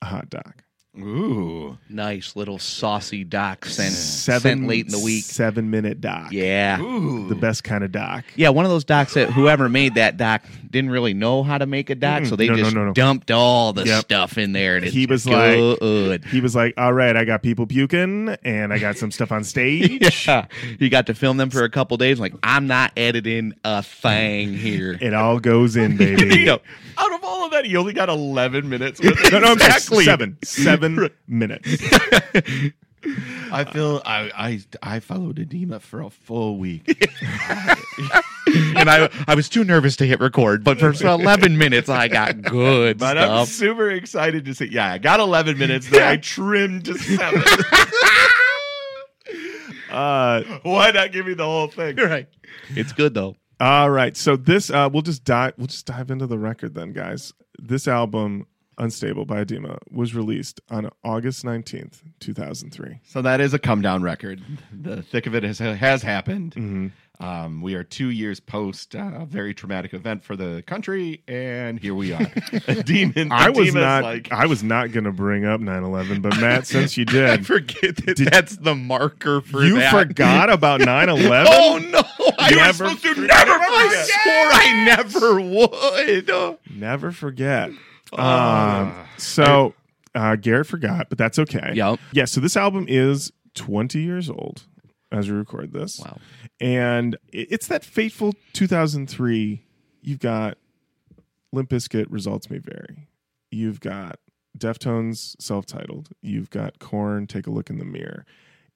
a 0.00 0.06
hot 0.06 0.30
dog. 0.30 0.62
Ooh. 1.00 1.78
Nice 1.88 2.36
little 2.36 2.58
saucy 2.58 3.24
doc 3.24 3.64
sent, 3.64 3.94
Seven 3.94 4.40
sent 4.40 4.66
late 4.66 4.84
in 4.86 4.92
the 4.92 4.98
week. 4.98 5.24
seven 5.24 5.70
minute 5.70 6.02
doc. 6.02 6.32
Yeah. 6.32 6.80
Ooh. 6.82 7.28
the 7.28 7.34
best 7.34 7.64
kind 7.64 7.82
of 7.82 7.90
doc. 7.92 8.24
Yeah, 8.36 8.50
one 8.50 8.66
of 8.66 8.70
those 8.70 8.84
docs 8.84 9.14
that 9.14 9.30
whoever 9.30 9.70
made 9.70 9.94
that 9.94 10.18
doc 10.18 10.42
didn't 10.70 10.90
really 10.90 11.14
know 11.14 11.42
how 11.44 11.56
to 11.56 11.64
make 11.64 11.88
a 11.88 11.94
doc, 11.94 12.22
Mm-mm. 12.24 12.28
so 12.28 12.36
they 12.36 12.48
No, 12.48 12.56
just 12.56 12.74
no, 12.74 12.84
no. 12.86 12.92
dumped 12.92 13.30
all 13.30 13.72
the 13.72 13.84
Yep. 13.86 14.00
stuff 14.02 14.36
in 14.36 14.52
there. 14.52 14.76
And 14.76 14.84
He 14.84 15.06
was 15.06 15.26
like- 15.26 15.78
good. 15.80 16.24
He 16.26 16.40
was 16.42 16.54
like, 16.54 16.74
"All 16.76 16.92
right, 16.92 17.16
I 17.16 17.24
got 17.24 17.42
people 17.42 17.66
puking, 17.66 18.36
and 18.44 18.70
I 18.72 18.78
got 18.78 18.98
some 18.98 19.10
stuff 19.10 19.32
on 19.32 19.44
stage. 19.44 20.26
yeah, 20.26 20.44
he 20.78 20.90
got 20.90 21.06
to 21.06 21.14
film 21.14 21.38
them 21.38 21.48
for 21.48 21.64
a 21.64 21.70
couple 21.70 21.96
days. 21.96 22.20
Like, 22.20 22.34
I'm 22.42 22.66
not 22.66 22.92
editing 22.98 23.54
a 23.64 23.82
thing 23.82 24.52
here. 24.54 24.98
It 25.00 25.14
all 25.14 25.40
goes 25.40 25.74
in, 25.76 25.96
baby." 25.96 26.22
You 26.42 26.46
know, 26.46 26.60
Out 26.98 27.12
of 27.14 27.22
all 27.24 27.44
of 27.46 27.52
that, 27.52 27.64
he 27.64 27.76
only 27.76 27.92
got 27.94 28.08
11 28.10 28.68
minutes. 28.68 29.00
No, 29.02 29.38
no, 29.38 29.52
Exactly. 29.52 30.04
seven, 30.04 30.36
seven 30.42 30.81
minutes. 31.26 31.76
I 33.50 33.64
feel 33.64 34.00
I 34.04 34.30
I 34.82 34.94
I 34.96 35.00
followed 35.00 35.36
Adema 35.36 35.80
for 35.80 36.02
a 36.02 36.10
full 36.10 36.56
week. 36.58 36.86
and 38.76 38.88
I 38.88 39.08
I 39.26 39.34
was 39.34 39.48
too 39.48 39.64
nervous 39.64 39.96
to 39.96 40.06
hit 40.06 40.20
record, 40.20 40.62
but 40.62 40.78
for 40.78 40.92
11 40.92 41.58
minutes 41.58 41.88
I 41.88 42.06
got 42.08 42.40
good 42.42 42.98
But 42.98 43.18
I'm 43.18 43.46
stuff. 43.46 43.48
super 43.48 43.90
excited 43.90 44.44
to 44.44 44.54
see. 44.54 44.66
Yeah, 44.66 44.92
I 44.92 44.98
got 44.98 45.18
11 45.18 45.58
minutes. 45.58 45.88
Then 45.90 46.02
I 46.02 46.16
trimmed 46.18 46.84
to 46.86 46.94
seven. 46.98 47.42
Uh, 49.90 50.42
Why 50.62 50.90
not 50.90 51.12
give 51.12 51.26
me 51.26 51.34
the 51.34 51.44
whole 51.44 51.66
thing? 51.68 51.96
right. 51.96 52.28
It's 52.70 52.92
good 52.92 53.14
though. 53.14 53.36
all 53.60 53.90
right, 53.90 54.16
so 54.16 54.36
this 54.36 54.70
uh, 54.70 54.88
we'll 54.92 55.02
just 55.02 55.24
dive. 55.24 55.54
We'll 55.58 55.66
just 55.66 55.86
dive 55.86 56.10
into 56.10 56.26
the 56.26 56.38
record 56.38 56.74
then, 56.74 56.92
guys. 56.92 57.32
This 57.58 57.86
album, 57.86 58.46
"Unstable" 58.78 59.24
by 59.24 59.44
Adema, 59.44 59.78
was 59.90 60.14
released 60.14 60.60
on 60.70 60.90
August 61.04 61.44
nineteenth, 61.44 62.02
two 62.20 62.34
thousand 62.34 62.70
three. 62.70 63.00
So 63.04 63.22
that 63.22 63.40
is 63.40 63.54
a 63.54 63.58
come 63.58 63.82
down 63.82 64.02
record. 64.02 64.42
The 64.72 65.02
thick 65.02 65.26
of 65.26 65.34
it 65.34 65.42
has 65.42 65.58
has 65.58 66.02
happened. 66.02 66.54
Mm-hmm. 66.54 66.86
Um, 67.20 67.62
we 67.62 67.74
are 67.74 67.84
two 67.84 68.10
years 68.10 68.40
post 68.40 68.96
uh, 68.96 69.10
a 69.20 69.26
very 69.26 69.54
traumatic 69.54 69.94
event 69.94 70.24
for 70.24 70.34
the 70.34 70.64
country, 70.66 71.22
and 71.28 71.78
here 71.78 71.94
we 71.94 72.12
are. 72.12 72.26
Demon. 72.84 73.30
I 73.30 73.50
was 73.50 73.72
not. 73.72 74.02
like 74.02 74.32
I 74.32 74.46
was 74.46 74.64
not 74.64 74.90
going 74.90 75.04
to 75.04 75.12
bring 75.12 75.44
up 75.44 75.60
9-11, 75.60 76.20
but 76.20 76.40
Matt, 76.40 76.66
since 76.66 76.96
you 76.96 77.04
did, 77.04 77.28
I 77.30 77.36
forget 77.36 77.94
that 78.06 78.16
Did- 78.16 78.28
that's 78.28 78.56
the 78.56 78.74
marker 78.74 79.40
for 79.40 79.62
you 79.62 79.76
that. 79.76 79.92
forgot 79.92 80.50
about 80.50 80.80
9-11? 80.88 81.46
Oh 81.48 81.78
no! 81.92 82.02
I 82.40 82.50
You 82.50 82.56
was 82.58 82.76
supposed 82.78 83.02
to 83.02 83.14
never. 83.14 83.26
Never 83.26 83.52
I 83.52 83.88
forget. 83.88 84.06
swore 84.08 84.52
I 84.52 84.84
never 86.16 86.36
would. 86.48 86.58
Never 86.74 87.12
forget. 87.12 87.70
Um, 88.18 88.94
so 89.18 89.74
uh, 90.14 90.36
Garrett 90.36 90.66
forgot, 90.66 91.08
but 91.08 91.18
that's 91.18 91.38
okay. 91.38 91.72
Yep. 91.74 91.98
Yeah. 92.12 92.24
So 92.26 92.40
this 92.40 92.56
album 92.56 92.86
is 92.88 93.32
20 93.54 94.00
years 94.00 94.28
old. 94.30 94.64
as 95.10 95.30
we 95.30 95.36
record 95.36 95.72
this. 95.72 95.98
Wow. 96.00 96.18
And 96.60 97.16
it- 97.32 97.48
it's 97.50 97.66
that 97.66 97.84
fateful 97.84 98.34
2003. 98.54 99.62
You've 100.00 100.18
got 100.20 100.56
Limp 101.52 101.68
Bizkit, 101.70 102.06
Results 102.08 102.48
May 102.50 102.58
Vary. 102.58 103.08
You've 103.50 103.80
got 103.80 104.18
Deftones, 104.56 105.34
self 105.40 105.66
titled. 105.66 106.08
You've 106.22 106.48
got 106.50 106.78
Korn, 106.78 107.26
Take 107.26 107.46
a 107.46 107.50
Look 107.50 107.68
in 107.70 107.78
the 107.78 107.84
Mirror. 107.84 108.24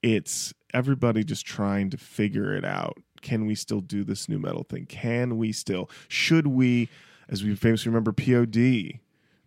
It's 0.02 0.52
everybody 0.74 1.24
just 1.24 1.46
trying 1.46 1.88
to 1.90 1.96
figure 1.96 2.54
it 2.54 2.64
out. 2.64 2.98
Can 3.22 3.46
we 3.46 3.54
still 3.54 3.80
do 3.80 4.04
this 4.04 4.28
nu 4.28 4.38
metal 4.38 4.64
thing? 4.68 4.84
Can 4.86 5.38
we 5.38 5.52
still? 5.52 5.88
Should 6.08 6.46
we, 6.48 6.88
as 7.30 7.42
we 7.42 7.54
famously 7.54 7.88
remember, 7.90 8.12
POD 8.12 9.00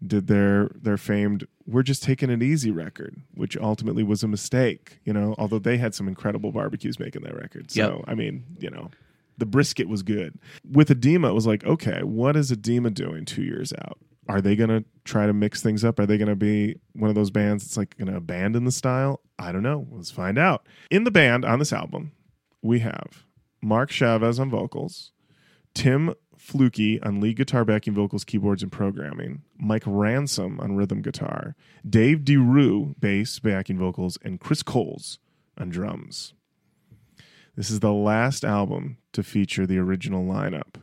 did 0.06 0.28
their 0.28 0.70
their 0.76 0.98
famed 0.98 1.46
"We're 1.68 1.84
Just 1.84 2.04
Taking 2.04 2.30
It 2.30 2.42
Easy" 2.42 2.72
record, 2.72 3.22
which 3.34 3.58
ultimately 3.58 4.04
was 4.04 4.24
a 4.24 4.28
mistake. 4.28 5.00
You 5.04 5.14
know, 5.14 5.36
although 5.38 5.60
they 5.60 5.78
had 5.78 5.94
some 5.94 6.08
incredible 6.08 6.52
barbecues 6.52 7.00
making 7.00 7.24
that 7.24 7.36
record. 7.36 7.72
So 7.72 7.98
Yep. 7.98 8.06
I 8.08 8.16
mean, 8.16 8.44
you 8.60 8.70
know, 8.70 8.90
the 9.38 9.46
brisket 9.46 9.88
was 9.88 10.04
good. 10.04 10.40
With 10.70 10.90
Adema, 10.90 11.30
it 11.30 11.34
was 11.34 11.48
like, 11.48 11.66
okay, 11.66 12.04
what 12.04 12.36
is 12.36 12.52
Adema 12.52 12.94
doing 12.94 13.26
two 13.26 13.44
years 13.44 13.74
out? 13.82 13.98
Are 14.28 14.42
they 14.42 14.56
going 14.56 14.70
to 14.70 14.86
try 15.06 15.26
to 15.26 15.34
mix 15.34 15.64
things 15.64 15.84
up? 15.84 16.00
Are 16.00 16.06
they 16.06 16.18
going 16.18 16.28
to 16.30 16.36
be 16.36 16.76
one 16.94 17.10
of 17.10 17.16
those 17.16 17.32
bands 17.32 17.64
that's 17.64 17.78
like 17.78 17.98
going 17.98 18.12
to 18.12 18.18
abandon 18.18 18.64
the 18.64 18.72
style? 18.72 19.22
I 19.40 19.52
don't 19.52 19.64
know. 19.64 19.88
Let's 19.90 20.12
find 20.12 20.38
out. 20.38 20.68
In 20.92 21.04
the 21.04 21.10
band 21.10 21.46
on 21.46 21.58
this 21.58 21.74
album, 21.74 22.12
we 22.62 22.80
have 22.80 23.24
Mark 23.62 23.90
Chavez 23.90 24.40
on 24.40 24.52
vocals, 24.52 25.12
Tim 25.74 26.14
Fluky 26.50 27.00
on 27.02 27.22
lead 27.22 27.38
guitar, 27.38 27.64
backing 27.64 27.94
vocals, 27.94 28.24
keyboards, 28.24 28.64
and 28.64 28.72
programming, 28.72 29.44
Mike 29.58 29.84
Ransom 29.86 30.60
on 30.60 30.76
rhythm 30.76 31.02
guitar, 31.04 31.56
Dave 31.88 32.22
DeRoo, 32.22 33.00
bass, 33.00 33.38
backing 33.38 33.78
vocals, 33.78 34.18
and 34.24 34.40
Kris 34.40 34.64
Kohls 34.64 35.20
on 35.58 35.70
drums. 35.70 36.34
This 37.56 37.70
is 37.70 37.82
the 37.82 37.94
last 37.94 38.44
album 38.44 38.98
to 39.14 39.22
feature 39.22 39.68
the 39.68 39.78
original 39.78 40.26
lineup. 40.26 40.82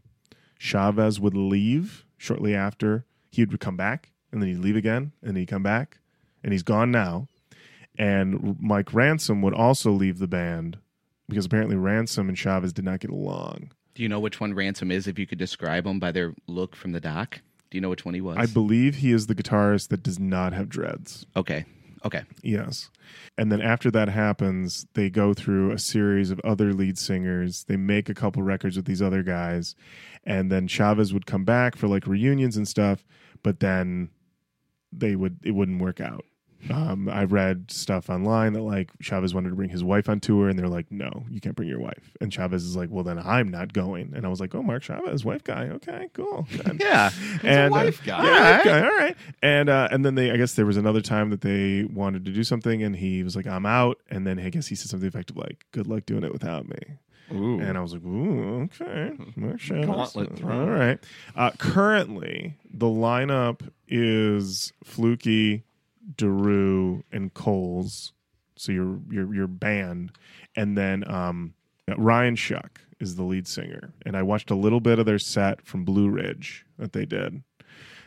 Chavez 0.59 1.19
would 1.19 1.37
leave 1.37 2.07
shortly 2.17 2.55
after. 2.55 3.05
He 3.31 3.45
would 3.45 3.61
come 3.61 3.77
back, 3.77 4.13
and 4.31 4.41
then 4.41 4.49
he'd 4.49 4.59
leave 4.59 4.77
again, 4.77 5.13
and 5.21 5.31
then 5.31 5.37
he'd 5.37 5.47
come 5.47 5.65
back, 5.65 5.99
and 6.45 6.53
he's 6.53 6.63
gone 6.63 6.91
now. 6.91 7.29
And 7.99 8.57
Mike 8.61 8.95
Ransom 8.95 9.43
would 9.43 9.55
also 9.55 9.91
leave 9.91 10.19
the 10.19 10.29
band 10.29 10.79
because 11.29 11.47
apparently 11.47 11.77
Ransom 11.77 12.29
and 12.29 12.39
Chavez 12.39 12.73
did 12.73 12.85
not 12.85 13.01
get 13.01 13.11
along. 13.11 13.73
Do 13.97 14.03
you 14.03 14.11
know 14.11 14.21
which 14.21 14.41
one 14.41 14.53
Ransom 14.53 14.91
is? 14.91 15.07
If 15.07 15.19
you 15.19 15.27
could 15.27 15.39
describe 15.39 15.85
them 15.85 15.99
by 15.99 16.13
their 16.13 16.35
look 16.47 16.77
from 16.77 16.93
the 16.93 17.01
doc, 17.01 17.41
do 17.71 17.79
you 17.79 17.81
know 17.81 17.89
which 17.89 18.05
one 18.05 18.13
he 18.13 18.21
was? 18.21 18.37
I 18.39 18.45
believe 18.45 18.97
he 18.97 19.11
is 19.11 19.27
the 19.27 19.35
guitarist 19.35 19.89
that 19.89 20.03
does 20.03 20.19
not 20.19 20.53
have 20.53 20.69
dreads. 20.69 21.25
okay, 21.35 21.65
okay. 22.05 22.25
Yes. 22.43 22.91
And 23.39 23.51
then 23.51 23.63
after 23.63 23.91
that 23.93 24.11
happens, 24.11 24.87
they 24.93 25.09
go 25.09 25.33
through 25.33 25.73
a 25.73 25.79
series 25.79 26.31
of 26.31 26.41
other 26.45 26.75
lead 26.75 26.99
singers. 26.99 27.65
They 27.65 27.79
make 27.79 28.11
a 28.11 28.15
couple 28.15 28.43
records 28.43 28.77
with 28.77 28.85
these 28.85 29.01
other 29.01 29.23
guys. 29.23 29.75
And 30.25 30.53
then 30.53 30.69
Chavez 30.69 31.15
would 31.15 31.25
come 31.25 31.45
back 31.45 31.75
for 31.75 31.89
like 31.89 32.07
reunions 32.07 32.59
and 32.59 32.69
stuff, 32.69 33.03
but 33.43 33.61
then 33.61 34.11
they 34.93 35.17
would 35.17 35.39
it 35.43 35.53
wouldn't 35.53 35.81
work 35.81 36.03
out. 36.03 36.27
Um, 36.71 37.09
I 37.09 37.25
read 37.25 37.71
stuff 37.71 38.11
online 38.11 38.55
that 38.55 38.63
like 38.63 38.91
Chavez 39.01 39.35
wanted 39.35 39.51
to 39.51 39.55
bring 39.55 39.69
his 39.69 39.85
wife 39.85 40.09
on 40.09 40.21
tour, 40.21 40.49
and 40.49 40.59
they're 40.59 40.69
like, 40.69 40.91
"No, 40.91 41.25
you 41.31 41.41
can't 41.41 41.55
bring 41.55 41.69
your 41.69 41.79
wife." 41.81 42.13
And 42.21 42.33
Chavez 42.33 42.65
is 42.65 42.75
like, 42.77 42.91
"Well, 42.91 43.05
then 43.05 43.19
I'm 43.19 43.49
not 43.49 43.73
going." 43.73 44.13
And 44.15 44.27
I 44.27 44.29
was 44.29 44.41
like, 44.41 44.55
"Oh, 44.55 44.63
Mark 44.63 44.83
Chavez, 44.83 45.25
wife 45.25 45.45
guy, 45.45 45.69
okay, 45.69 46.09
cool." 46.15 46.47
Yeah, 46.81 47.11
and 47.43 47.73
uh, 47.73 47.77
wife 47.77 48.03
guy. 48.05 48.25
yeah, 48.25 48.31
All 48.31 48.53
wife 48.57 48.65
guy, 48.65 48.81
all 48.83 48.97
right. 48.97 49.17
And 49.43 49.69
uh, 49.69 49.89
and 49.91 50.05
then 50.05 50.15
they, 50.17 50.31
I 50.33 50.37
guess 50.37 50.55
there 50.55 50.67
was 50.67 50.77
another 50.77 51.01
time 51.01 51.31
that 51.31 51.41
they 51.43 51.85
wanted 51.85 52.25
to 52.25 52.33
do 52.33 52.43
something, 52.43 52.83
and 52.83 52.97
he 52.97 53.23
was 53.23 53.37
like, 53.37 53.47
"I'm 53.47 53.67
out." 53.67 53.99
And 54.11 54.27
then 54.27 54.39
I 54.39 54.51
guess 54.51 54.67
he 54.67 54.75
said 54.75 54.89
something 54.91 55.07
effective 55.09 55.37
like, 55.37 55.65
"Good 55.73 55.87
luck 55.87 56.07
doing 56.07 56.25
it 56.25 56.33
without 56.33 56.69
me." 56.69 56.79
Ooh. 57.33 57.59
And 57.61 57.77
I 57.77 57.81
was 57.81 57.93
like, 57.93 58.05
"Ooh, 58.05 58.63
okay, 58.65 59.13
Mark 59.37 59.59
Chavez. 59.61 59.87
Gauntlet 59.87 60.37
thrown. 60.37 60.69
all 60.69 60.75
right." 60.77 60.99
Uh, 61.37 61.51
currently, 61.59 62.55
the 62.73 62.87
lineup 62.87 63.69
is 63.89 64.73
Fluky, 64.85 65.63
DeRoo, 66.15 67.03
and 67.13 67.33
Kohls. 67.35 68.13
So 68.57 68.73
your 68.73 69.01
your 69.11 69.35
your 69.35 69.47
band, 69.47 70.13
and 70.55 70.77
then 70.77 71.09
um, 71.11 71.55
Ryan 71.97 72.37
Shuck 72.37 72.81
is 72.99 73.17
the 73.17 73.23
lead 73.23 73.47
singer. 73.47 73.93
And 74.05 74.17
I 74.17 74.23
watched 74.23 74.51
a 74.51 74.55
little 74.55 74.81
bit 74.81 74.99
of 74.99 75.07
their 75.07 75.19
set 75.19 75.67
from 75.67 75.85
Blue 75.85 76.09
Ridge 76.09 76.65
that 76.79 76.93
they 76.93 77.05
did, 77.05 77.43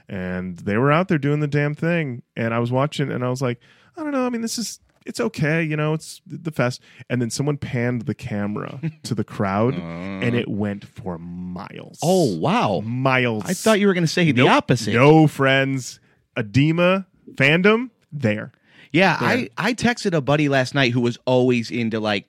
and 0.07 0.57
they 0.59 0.77
were 0.77 0.91
out 0.91 1.07
there 1.07 1.19
doing 1.19 1.39
the 1.39 1.47
damn 1.47 1.75
thing. 1.75 2.23
And 2.35 2.53
I 2.53 2.59
was 2.59 2.71
watching, 2.71 3.11
and 3.11 3.23
I 3.23 3.29
was 3.29 3.41
like, 3.41 3.59
I 3.95 4.01
don't 4.03 4.11
know. 4.11 4.25
I 4.25 4.29
mean, 4.29 4.41
this 4.41 4.57
is 4.57 4.79
it's 5.05 5.19
okay, 5.19 5.63
you 5.63 5.75
know, 5.75 5.93
it's 5.93 6.21
the 6.25 6.51
fest. 6.51 6.81
And 7.09 7.21
then 7.21 7.29
someone 7.29 7.57
panned 7.57 8.03
the 8.03 8.13
camera 8.13 8.79
to 9.03 9.15
the 9.15 9.23
crowd, 9.23 9.73
and 9.75 10.35
it 10.35 10.47
went 10.47 10.85
for 10.85 11.17
miles. 11.17 11.99
Oh 12.03 12.37
wow! 12.37 12.81
miles! 12.81 13.43
I 13.45 13.53
thought 13.53 13.79
you 13.79 13.87
were 13.87 13.93
going 13.93 14.03
to 14.03 14.07
say 14.07 14.31
the 14.31 14.47
opposite. 14.47 14.93
No, 14.93 15.27
friends. 15.27 15.99
Adema 16.37 17.05
fandom 17.35 17.89
there. 18.11 18.51
Yeah, 18.91 19.17
I 19.19 19.49
I 19.57 19.73
texted 19.73 20.13
a 20.13 20.21
buddy 20.21 20.49
last 20.49 20.73
night 20.73 20.91
who 20.93 21.01
was 21.01 21.17
always 21.25 21.69
into 21.71 21.99
like 21.99 22.25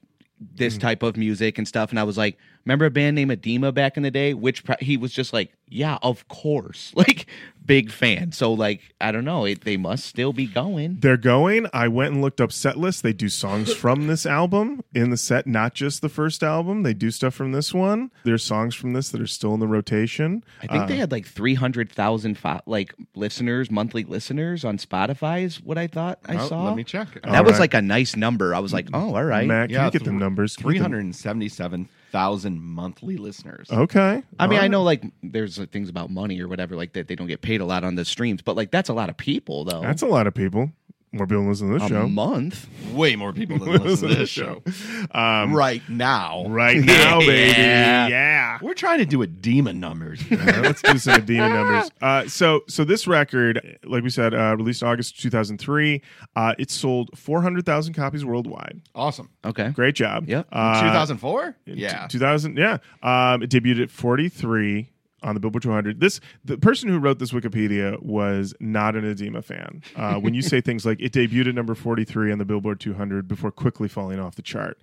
this 0.54 0.76
Mm. 0.76 0.80
type 0.80 1.02
of 1.02 1.16
music 1.16 1.59
and 1.59 1.66
stuff, 1.69 1.90
and 1.90 1.99
I 1.99 2.02
was 2.04 2.16
like, 2.19 2.38
"Remember 2.64 2.87
a 2.87 2.90
band 2.90 3.14
named 3.16 3.30
Adema 3.30 3.73
back 3.75 3.97
in 3.97 4.02
the 4.02 4.11
day?" 4.11 4.35
Which 4.35 4.64
pro- 4.64 4.76
he 4.80 4.97
was 4.97 5.12
just 5.12 5.33
like, 5.33 5.52
"Yeah, 5.69 5.99
of 6.02 6.26
course." 6.28 6.92
Like 6.97 7.26
big 7.70 7.90
fan. 7.92 8.32
So 8.32 8.52
like 8.52 8.94
I 9.00 9.12
don't 9.12 9.24
know, 9.24 9.44
it, 9.44 9.62
they 9.62 9.76
must 9.76 10.04
still 10.06 10.32
be 10.32 10.46
going. 10.46 10.98
They're 11.00 11.16
going. 11.16 11.66
I 11.72 11.88
went 11.88 12.12
and 12.12 12.20
looked 12.22 12.40
up 12.40 12.52
set 12.52 12.76
lists. 12.76 13.00
They 13.02 13.12
do 13.12 13.28
songs 13.28 13.72
from 13.74 14.06
this 14.08 14.26
album 14.26 14.82
in 14.94 15.10
the 15.10 15.16
set, 15.16 15.46
not 15.46 15.74
just 15.74 16.02
the 16.02 16.08
first 16.08 16.42
album. 16.42 16.82
They 16.82 16.94
do 16.94 17.10
stuff 17.10 17.34
from 17.34 17.52
this 17.52 17.72
one. 17.72 18.10
There's 18.24 18.42
songs 18.42 18.74
from 18.74 18.92
this 18.92 19.10
that 19.10 19.20
are 19.20 19.26
still 19.26 19.54
in 19.54 19.60
the 19.60 19.66
rotation. 19.68 20.42
I 20.62 20.66
think 20.66 20.82
Uh, 20.82 20.86
they 20.86 20.96
had 20.96 21.12
like 21.12 21.26
three 21.26 21.54
hundred 21.54 21.90
thousand 21.90 22.36
fo- 22.38 22.60
like 22.66 22.94
listeners, 23.14 23.70
monthly 23.70 24.04
listeners 24.04 24.64
on 24.64 24.78
Spotify. 24.78 25.44
Is 25.44 25.62
what 25.62 25.78
I 25.78 25.86
thought 25.86 26.18
I 26.26 26.36
Oh, 26.36 26.48
saw. 26.48 26.64
Let 26.64 26.76
me 26.76 26.84
check. 26.84 27.08
that 27.14 27.26
All 27.26 27.44
was 27.44 27.52
right. 27.52 27.60
like 27.60 27.74
a 27.74 27.82
nice 27.82 28.16
number. 28.16 28.54
I 28.54 28.58
was 28.58 28.72
like, 28.72 28.88
oh, 28.92 29.14
all 29.14 29.24
right. 29.24 29.46
Matt, 29.46 29.68
can 29.70 29.84
you 29.84 29.90
get 29.90 29.98
th- 30.00 30.04
them 30.04 30.18
numbers? 30.18 30.56
Can 30.56 30.64
you 30.64 30.68
Three 30.70 30.74
get 30.74 30.82
them- 30.82 30.92
hundred 30.92 31.04
and 31.04 31.14
seventy-seven 31.16 31.88
thousand 32.10 32.60
monthly 32.60 33.16
listeners. 33.16 33.68
Okay. 33.70 34.22
I 34.38 34.46
mean, 34.46 34.58
All 34.58 34.64
I 34.64 34.68
know 34.68 34.82
like 34.82 35.04
there's 35.22 35.58
uh, 35.58 35.66
things 35.70 35.88
about 35.88 36.10
money 36.10 36.40
or 36.40 36.48
whatever 36.48 36.76
like 36.76 36.92
that. 36.94 37.08
They 37.08 37.14
don't 37.14 37.26
get 37.26 37.40
paid 37.40 37.60
a 37.60 37.64
lot 37.64 37.84
on 37.84 37.94
the 37.94 38.04
streams, 38.04 38.42
but 38.42 38.56
like 38.56 38.70
that's 38.70 38.88
a 38.88 38.94
lot 38.94 39.08
of 39.08 39.16
people 39.16 39.64
though. 39.64 39.80
That's 39.80 40.02
a 40.02 40.06
lot 40.06 40.26
of 40.26 40.34
people. 40.34 40.70
More 41.12 41.26
people 41.26 41.44
listen 41.48 41.66
to 41.72 41.74
this 41.74 41.82
a 41.84 41.88
show. 41.88 42.08
month. 42.08 42.68
Way 42.92 43.16
more 43.16 43.32
people 43.32 43.58
than 43.58 43.82
listen 43.82 44.08
to 44.10 44.14
this 44.14 44.28
show 44.28 44.62
Um, 45.10 45.52
right 45.52 45.82
now. 45.88 46.46
right 46.46 46.76
now, 46.84 47.18
baby. 47.18 47.50
Yeah. 47.60 48.06
Yeah. 48.06 48.58
We're 48.62 48.74
trying 48.74 48.98
to 48.98 49.06
do 49.06 49.20
a 49.22 49.26
demon 49.26 49.80
numbers. 49.80 50.20
Uh, 50.30 50.36
let's 50.62 50.82
do 50.82 50.98
some 50.98 51.24
demon 51.24 51.52
numbers. 51.52 51.90
Uh, 52.00 52.28
so, 52.28 52.60
so 52.68 52.84
this 52.84 53.08
record, 53.08 53.78
like 53.84 54.04
we 54.04 54.10
said, 54.10 54.34
uh, 54.34 54.54
released 54.56 54.84
August 54.84 55.20
2003. 55.20 56.00
Uh, 56.36 56.54
it 56.60 56.70
sold 56.70 57.10
400,000 57.18 57.92
copies 57.94 58.24
worldwide. 58.24 58.80
awesome. 58.94 59.30
Okay. 59.44 59.70
Great 59.70 59.96
job. 59.96 60.28
Yep. 60.28 60.46
Uh, 60.52 60.80
2004. 60.80 61.56
Yeah. 61.66 62.06
2000. 62.06 62.56
Yeah. 62.56 62.78
Um, 63.02 63.42
it 63.42 63.50
debuted 63.50 63.82
at 63.82 63.90
43 63.90 64.88
on 65.22 65.34
the 65.34 65.40
Billboard 65.40 65.62
200. 65.62 66.00
This 66.00 66.20
the 66.44 66.58
person 66.58 66.88
who 66.88 66.98
wrote 66.98 67.18
this 67.18 67.32
Wikipedia 67.32 68.00
was 68.02 68.54
not 68.60 68.96
an 68.96 69.02
Adema 69.04 69.44
fan. 69.44 69.82
Uh, 69.96 70.14
when 70.16 70.34
you 70.34 70.42
say 70.50 70.60
things 70.60 70.84
like 70.86 71.00
it 71.00 71.12
debuted 71.12 71.48
at 71.48 71.54
number 71.54 71.74
43 71.74 72.32
on 72.32 72.38
the 72.38 72.44
Billboard 72.44 72.80
200 72.80 73.28
before 73.28 73.50
quickly 73.50 73.88
falling 73.88 74.18
off 74.20 74.34
the 74.36 74.42
chart. 74.42 74.78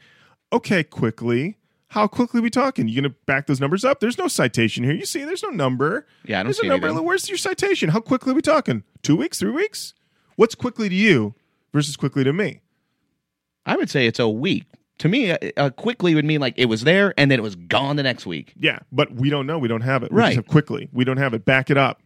Okay, 0.53 0.83
quickly. 0.83 1.57
How 1.89 2.05
quickly 2.05 2.41
we 2.41 2.49
talking? 2.49 2.87
You 2.89 3.01
gonna 3.01 3.15
back 3.25 3.47
those 3.47 3.61
numbers 3.61 3.85
up? 3.85 4.01
There's 4.01 4.17
no 4.17 4.27
citation 4.27 4.83
here. 4.83 4.93
You 4.93 5.05
see, 5.05 5.23
there's 5.23 5.43
no 5.43 5.49
number. 5.49 6.05
Yeah, 6.25 6.39
I 6.39 6.43
don't 6.43 6.47
There's 6.47 6.59
see 6.59 6.67
a 6.67 6.69
number. 6.69 6.87
anything. 6.87 7.05
Where's 7.05 7.29
your 7.29 7.37
citation? 7.37 7.89
How 7.89 8.01
quickly 8.01 8.33
we 8.33 8.41
talking? 8.41 8.83
Two 9.03 9.15
weeks? 9.15 9.39
Three 9.39 9.51
weeks? 9.51 9.93
What's 10.35 10.53
quickly 10.53 10.89
to 10.89 10.95
you 10.95 11.33
versus 11.73 11.95
quickly 11.95 12.25
to 12.25 12.33
me? 12.33 12.59
I 13.65 13.75
would 13.77 13.89
say 13.89 14.05
it's 14.05 14.19
a 14.19 14.27
week. 14.29 14.65
To 14.99 15.07
me, 15.07 15.31
uh, 15.31 15.37
uh, 15.57 15.69
quickly 15.69 16.15
would 16.15 16.25
mean 16.25 16.41
like 16.41 16.55
it 16.57 16.65
was 16.65 16.83
there 16.83 17.13
and 17.17 17.29
then 17.29 17.39
it 17.39 17.43
was 17.43 17.55
gone 17.55 17.95
the 17.97 18.03
next 18.03 18.25
week. 18.25 18.53
Yeah, 18.59 18.79
but 18.91 19.13
we 19.13 19.29
don't 19.29 19.45
know. 19.45 19.59
We 19.59 19.67
don't 19.67 19.81
have 19.81 20.01
it. 20.03 20.11
We 20.11 20.17
Right. 20.17 20.27
just 20.29 20.35
have 20.37 20.47
quickly. 20.47 20.89
We 20.91 21.03
don't 21.05 21.17
have 21.17 21.33
it. 21.33 21.45
Back 21.45 21.69
it 21.69 21.77
up. 21.77 22.01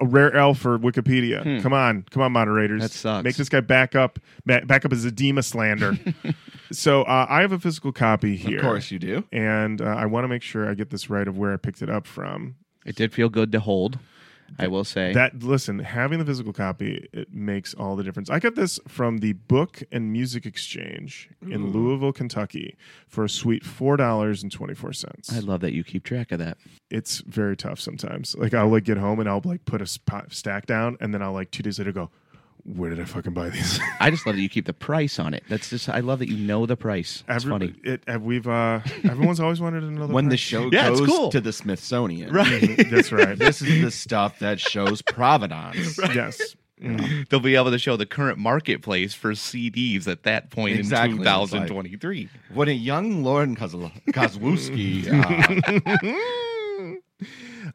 A 0.00 0.06
rare 0.06 0.32
L 0.36 0.54
for 0.54 0.78
Wikipedia. 0.78 1.60
Come 1.60 1.72
on, 1.72 2.04
come 2.10 2.22
on, 2.22 2.30
moderators. 2.30 2.78
Hmm. 2.80 2.84
That 2.84 2.90
sucks. 2.92 3.24
Make 3.24 3.34
this 3.34 3.48
guy 3.48 3.58
back 3.60 3.96
up. 3.96 4.20
ba- 4.46 4.62
Back 4.64 4.84
up 4.84 4.92
as 4.92 5.04
Adema 5.04 5.42
slander. 5.42 5.98
so 6.70 7.02
uh, 7.02 7.26
I 7.28 7.40
have 7.40 7.50
a 7.50 7.58
physical 7.58 7.90
copy 7.90 8.36
here. 8.36 8.58
Of 8.58 8.62
course 8.64 8.92
you 8.92 9.00
do. 9.00 9.24
And 9.32 9.82
uh, 9.82 9.86
I 9.86 10.06
want 10.06 10.22
to 10.22 10.28
make 10.28 10.42
sure 10.42 10.70
I 10.70 10.74
get 10.74 10.90
this 10.90 11.10
right 11.10 11.26
of 11.26 11.36
where 11.36 11.52
I 11.52 11.56
picked 11.56 11.82
it 11.82 11.90
up 11.90 12.06
from. 12.06 12.54
It 12.86 12.94
did 12.94 13.12
feel 13.12 13.28
good 13.28 13.50
to 13.50 13.58
hold. 13.60 13.98
I 14.58 14.66
will 14.68 14.84
say. 14.84 15.12
That 15.12 15.42
listen, 15.42 15.80
having 15.80 16.18
the 16.18 16.24
physical 16.24 16.52
copy 16.52 17.08
it 17.12 17.32
makes 17.32 17.74
all 17.74 17.96
the 17.96 18.02
difference. 18.02 18.30
I 18.30 18.38
got 18.38 18.54
this 18.54 18.78
from 18.86 19.18
the 19.18 19.32
Book 19.34 19.82
and 19.92 20.12
Music 20.12 20.46
Exchange 20.46 21.28
in 21.42 21.72
Louisville, 21.72 22.12
Kentucky, 22.12 22.76
for 23.08 23.24
a 23.24 23.28
sweet 23.28 23.64
four 23.64 23.96
dollars 23.96 24.42
and 24.42 24.50
twenty 24.52 24.74
four 24.74 24.92
cents. 24.92 25.32
I 25.34 25.40
love 25.40 25.60
that 25.60 25.72
you 25.72 25.84
keep 25.84 26.04
track 26.04 26.32
of 26.32 26.38
that. 26.38 26.58
it's 26.90 27.18
very 27.20 27.56
tough 27.56 27.80
sometimes. 27.80 28.34
Like 28.36 28.54
I'll 28.54 28.68
like 28.68 28.84
get 28.84 28.96
home 28.98 29.20
and 29.20 29.28
I'll 29.28 29.42
like 29.44 29.64
put 29.64 29.82
a 29.82 29.86
sp- 29.88 30.30
stack 30.30 30.66
down, 30.66 30.96
and 31.00 31.12
then 31.12 31.22
I'll 31.22 31.32
like 31.32 31.50
two 31.50 31.62
days 31.62 31.78
later 31.78 31.92
go, 31.92 32.10
where 32.76 32.90
did 32.90 33.00
I 33.00 33.04
fucking 33.04 33.32
buy 33.32 33.48
these? 33.50 33.80
I 34.00 34.10
just 34.10 34.26
love 34.26 34.36
that 34.36 34.42
you 34.42 34.48
keep 34.48 34.66
the 34.66 34.72
price 34.72 35.18
on 35.18 35.32
it. 35.34 35.42
That's 35.48 35.70
just 35.70 35.88
I 35.88 36.00
love 36.00 36.18
that 36.20 36.28
you 36.28 36.36
know 36.36 36.66
the 36.66 36.76
price. 36.76 37.24
It's 37.28 37.44
Every- 37.44 37.50
funny. 37.50 37.74
It, 37.82 38.02
have 38.06 38.22
we've 38.22 38.46
uh, 38.46 38.80
everyone's 39.04 39.40
always 39.40 39.60
wanted 39.60 39.82
another 39.84 40.00
know 40.00 40.06
the 40.08 40.14
when 40.14 40.28
the 40.28 40.36
show 40.36 40.70
Yeah, 40.72 40.90
it's 40.90 41.00
goes 41.00 41.08
cool. 41.08 41.30
to 41.30 41.40
the 41.40 41.52
Smithsonian. 41.52 42.30
Right. 42.32 42.76
That's 42.90 43.10
right. 43.12 43.38
This 43.38 43.62
is 43.62 43.82
the 43.82 43.90
stuff 43.90 44.38
that 44.40 44.60
shows 44.60 45.02
provenance. 45.02 45.98
yes. 46.14 46.54
Mm. 46.82 47.28
They'll 47.30 47.40
be 47.40 47.56
able 47.56 47.72
to 47.72 47.78
show 47.78 47.96
the 47.96 48.06
current 48.06 48.38
marketplace 48.38 49.12
for 49.12 49.32
CDs 49.32 50.06
at 50.06 50.22
that 50.22 50.50
point 50.50 50.78
Exactly. 50.78 51.16
in 51.16 51.22
It's 51.22 51.26
like- 51.52 51.62
2023. 51.66 52.28
When 52.54 52.68
a 52.68 52.72
young 52.72 53.24
Lorin 53.24 53.56
Kozl- 53.56 53.90
Kozlowski, 54.12 55.08
uh, 55.10 56.94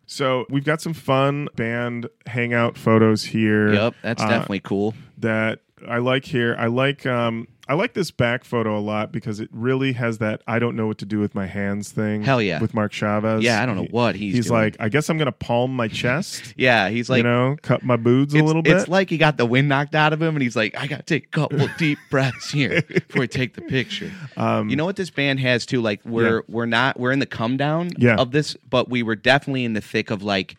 So 0.05 0.45
we've 0.49 0.63
got 0.65 0.81
some 0.81 0.93
fun 0.93 1.47
band 1.55 2.09
hangout 2.27 2.77
photos 2.77 3.23
here. 3.23 3.73
Yep, 3.73 3.95
that's 4.01 4.21
Uh, 4.21 4.27
definitely 4.29 4.59
cool. 4.61 4.93
that 5.17 5.59
I 5.87 5.97
like 5.97 6.25
here. 6.25 6.55
I 6.57 6.67
like 6.67 7.05
um 7.05 7.47
I 7.67 7.75
like 7.75 7.93
this 7.93 8.11
back 8.11 8.43
photo 8.43 8.77
a 8.77 8.81
lot 8.81 9.11
because 9.13 9.39
it 9.39 9.47
really 9.53 9.93
has 9.93 10.17
that 10.17 10.41
I 10.45 10.59
don't 10.59 10.75
know 10.75 10.85
what 10.87 10.97
to 10.97 11.05
do 11.05 11.19
with 11.19 11.33
my 11.33 11.45
hands 11.45 11.91
thing. 11.91 12.21
Hell 12.21 12.41
yeah. 12.41 12.59
With 12.59 12.73
Mark 12.73 12.91
Chavez. 12.91 13.41
Yeah, 13.41 13.63
I 13.63 13.65
don't 13.65 13.77
know 13.77 13.87
what 13.89 14.15
he's 14.15 14.35
He's 14.35 14.47
doing. 14.47 14.59
like, 14.61 14.75
I 14.81 14.89
guess 14.89 15.09
I'm 15.09 15.17
gonna 15.17 15.31
palm 15.31 15.73
my 15.73 15.87
chest. 15.87 16.53
Yeah, 16.57 16.89
he's 16.89 17.09
like 17.09 17.19
you 17.19 17.23
know, 17.23 17.55
cut 17.61 17.81
my 17.83 17.95
boobs 17.95 18.33
a 18.33 18.43
little 18.43 18.61
bit. 18.61 18.75
It's 18.77 18.87
like 18.89 19.09
he 19.09 19.17
got 19.17 19.37
the 19.37 19.45
wind 19.45 19.69
knocked 19.69 19.95
out 19.95 20.11
of 20.13 20.21
him, 20.21 20.35
and 20.35 20.41
he's 20.43 20.55
like, 20.55 20.77
"I 20.77 20.87
got 20.87 20.97
to 20.97 21.03
take 21.03 21.25
a 21.27 21.29
couple 21.29 21.67
deep 21.77 21.97
breaths 22.09 22.51
here 22.51 22.81
before 22.81 23.23
I 23.23 23.27
take 23.27 23.53
the 23.55 23.61
picture." 23.61 24.11
Um, 24.37 24.69
you 24.69 24.75
know 24.75 24.85
what 24.85 24.97
this 24.97 25.09
band 25.09 25.39
has 25.39 25.65
too? 25.65 25.81
Like 25.81 26.01
we're 26.05 26.37
Yeah. 26.37 26.41
we're 26.49 26.65
not 26.65 26.99
we're 26.99 27.11
in 27.11 27.19
the 27.19 27.25
come 27.25 27.55
down 27.57 27.91
Yeah. 27.97 28.15
of 28.15 28.31
this, 28.31 28.55
but 28.69 28.89
we 28.89 29.03
were 29.03 29.15
definitely 29.15 29.63
in 29.65 29.73
the 29.73 29.81
thick 29.81 30.11
of 30.11 30.21
like 30.21 30.57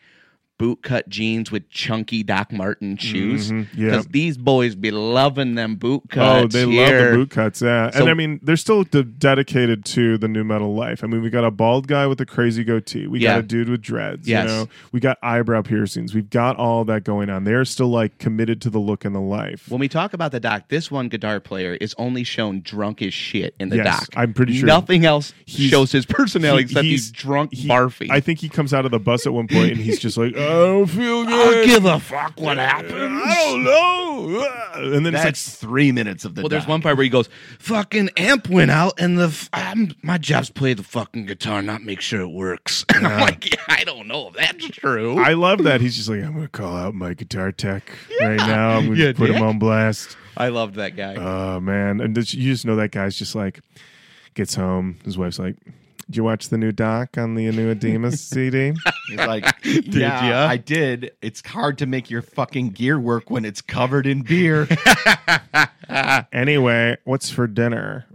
boot 0.57 0.81
cut 0.83 1.09
jeans 1.09 1.51
with 1.51 1.69
chunky 1.69 2.23
Doc 2.23 2.51
Martin 2.53 2.95
shoes. 2.97 3.51
Mhm, 3.51 3.67
yeah. 3.75 3.89
because 3.89 4.05
these 4.07 4.37
boys 4.37 4.73
be 4.75 4.89
loving 4.89 5.55
them 5.55 5.75
boot 5.75 6.03
Oh, 6.15 6.47
they 6.47 6.65
here. 6.65 6.81
love 7.01 7.11
the 7.11 7.17
boot 7.17 7.29
cuts, 7.29 7.61
yeah. 7.61 7.89
So- 7.91 7.99
and 8.01 8.09
I 8.09 8.13
mean, 8.13 8.39
they're 8.41 8.55
still 8.55 8.83
de- 8.83 9.03
dedicated 9.03 9.83
to 9.85 10.17
the 10.17 10.27
nu 10.29 10.43
metal 10.45 10.73
life. 10.73 11.03
I 11.03 11.07
mean, 11.07 11.21
we 11.21 11.29
got 11.29 11.43
a 11.43 11.51
bald 11.51 11.87
guy 11.87 12.07
with 12.07 12.21
a 12.21 12.25
crazy 12.25 12.63
goatee. 12.63 13.05
We 13.07 13.19
Yeah. 13.19 13.33
got 13.35 13.39
a 13.39 13.43
dude 13.43 13.67
with 13.69 13.81
dreads. 13.81 14.27
Yes. 14.27 14.43
You 14.49 14.55
know, 14.55 14.69
we 14.93 14.99
got 15.01 15.17
eyebrow 15.21 15.61
piercings. 15.61 16.13
We've 16.15 16.29
got 16.29 16.55
all 16.55 16.85
that 16.85 17.03
going 17.03 17.29
on. 17.29 17.43
They're 17.43 17.65
still 17.65 17.89
like 17.89 18.17
committed 18.17 18.61
to 18.61 18.69
the 18.69 18.79
look 18.79 19.03
and 19.03 19.13
the 19.13 19.19
life. 19.19 19.65
When 19.69 19.79
we 19.79 19.89
talk 19.89 20.13
about 20.13 20.31
the 20.31 20.39
doc, 20.39 20.69
this 20.69 20.89
one 20.89 21.09
guitar 21.09 21.39
player 21.41 21.73
is 21.81 21.93
only 21.97 22.23
shown 22.23 22.61
drunk 22.61 23.01
as 23.01 23.13
shit 23.13 23.55
in 23.59 23.69
the 23.69 23.77
Yes, 23.77 23.85
doc. 23.99 24.09
I'm 24.15 24.33
pretty 24.33 24.53
sure 24.53 24.67
nothing 24.67 25.05
else 25.05 25.33
he's- 25.45 25.69
shows 25.69 25.91
his 25.91 26.05
personality 26.05 26.63
He- 26.63 26.69
except 26.69 26.85
he's, 26.85 27.11
drunk, 27.11 27.53
he- 27.53 27.67
barfy. 27.67 28.07
I 28.09 28.21
think 28.21 28.39
he 28.39 28.47
comes 28.47 28.73
out 28.73 28.85
of 28.85 28.91
the 28.91 28.99
bus 28.99 29.25
at 29.27 29.33
one 29.33 29.47
point 29.47 29.71
and 29.73 29.81
he's 29.81 29.99
just 29.99 30.17
like, 30.17 30.33
don't 30.45 30.87
feel 30.87 31.25
good. 31.25 31.33
I 31.33 31.53
don't 31.53 31.65
give 31.65 31.85
a 31.85 31.99
fuck 31.99 32.39
what 32.39 32.57
happens. 32.57 32.93
I 32.93 33.35
don't 33.51 33.63
know. 33.63 34.93
And 34.95 35.05
then 35.05 35.15
it's 35.15 35.23
like, 35.23 35.35
three 35.35 35.91
minutes 35.91 36.25
of 36.25 36.35
the. 36.35 36.41
Well, 36.41 36.49
there's 36.49 36.67
one 36.67 36.81
part 36.81 36.97
where 36.97 37.03
he 37.03 37.09
goes, 37.09 37.29
"Fucking 37.59 38.09
amp 38.17 38.49
went 38.49 38.71
out, 38.71 38.93
and 38.99 39.17
the 39.17 39.27
f- 39.27 39.49
I'm, 39.53 39.93
my 40.01 40.17
job's 40.17 40.49
play 40.49 40.73
the 40.73 40.83
fucking 40.83 41.25
guitar, 41.25 41.61
not 41.61 41.81
make 41.83 42.01
sure 42.01 42.21
it 42.21 42.29
works." 42.31 42.85
And 42.93 43.05
I'm 43.07 43.19
like, 43.21 43.51
yeah, 43.51 43.61
"I 43.67 43.83
don't 43.83 44.07
know 44.07 44.29
if 44.29 44.33
that's 44.35 44.67
true." 44.69 45.17
I 45.17 45.33
love 45.33 45.63
that. 45.63 45.81
He's 45.81 45.95
just 45.95 46.09
like, 46.09 46.23
I'm 46.23 46.33
going 46.33 46.43
to 46.45 46.49
call 46.49 46.75
out 46.75 46.93
my 46.93 47.13
guitar 47.13 47.51
tech 47.51 47.91
right 48.21 48.37
now. 48.37 48.77
I'm 48.77 48.85
going 48.87 48.97
to 48.97 49.05
Yeah, 49.05 49.13
put 49.13 49.29
him 49.29 49.41
on 49.43 49.59
blast. 49.59 50.17
I 50.37 50.49
loved 50.49 50.75
that 50.75 50.95
guy. 50.97 51.15
Oh 51.15 51.59
man, 51.61 52.01
and 52.01 52.15
this, 52.15 52.33
you 52.33 52.51
just 52.51 52.65
know 52.65 52.75
that 52.75 52.91
guy's 52.91 53.17
just 53.17 53.35
like 53.35 53.61
gets 54.33 54.55
home. 54.55 54.97
His 55.05 55.17
wife's 55.17 55.39
like, 55.39 55.55
"Did 56.07 56.17
you 56.17 56.23
watch 56.23 56.49
the 56.49 56.57
new 56.57 56.71
doc 56.71 57.17
on 57.17 57.35
the 57.35 57.51
new 57.51 57.73
Demas 57.75 58.21
CD?" 58.29 58.73
He's 59.07 59.17
like, 59.17 59.45
yeah, 59.63 60.29
ya? 60.29 60.47
I 60.47 60.57
did. 60.57 61.11
It's 61.21 61.45
hard 61.45 61.77
to 61.79 61.85
make 61.85 62.09
your 62.09 62.21
fucking 62.21 62.71
gear 62.71 62.99
work 62.99 63.29
when 63.29 63.45
it's 63.45 63.61
covered 63.61 64.07
in 64.07 64.21
beer. 64.21 64.67
anyway, 66.33 66.97
what's 67.03 67.29
for 67.29 67.47
dinner? 67.47 68.05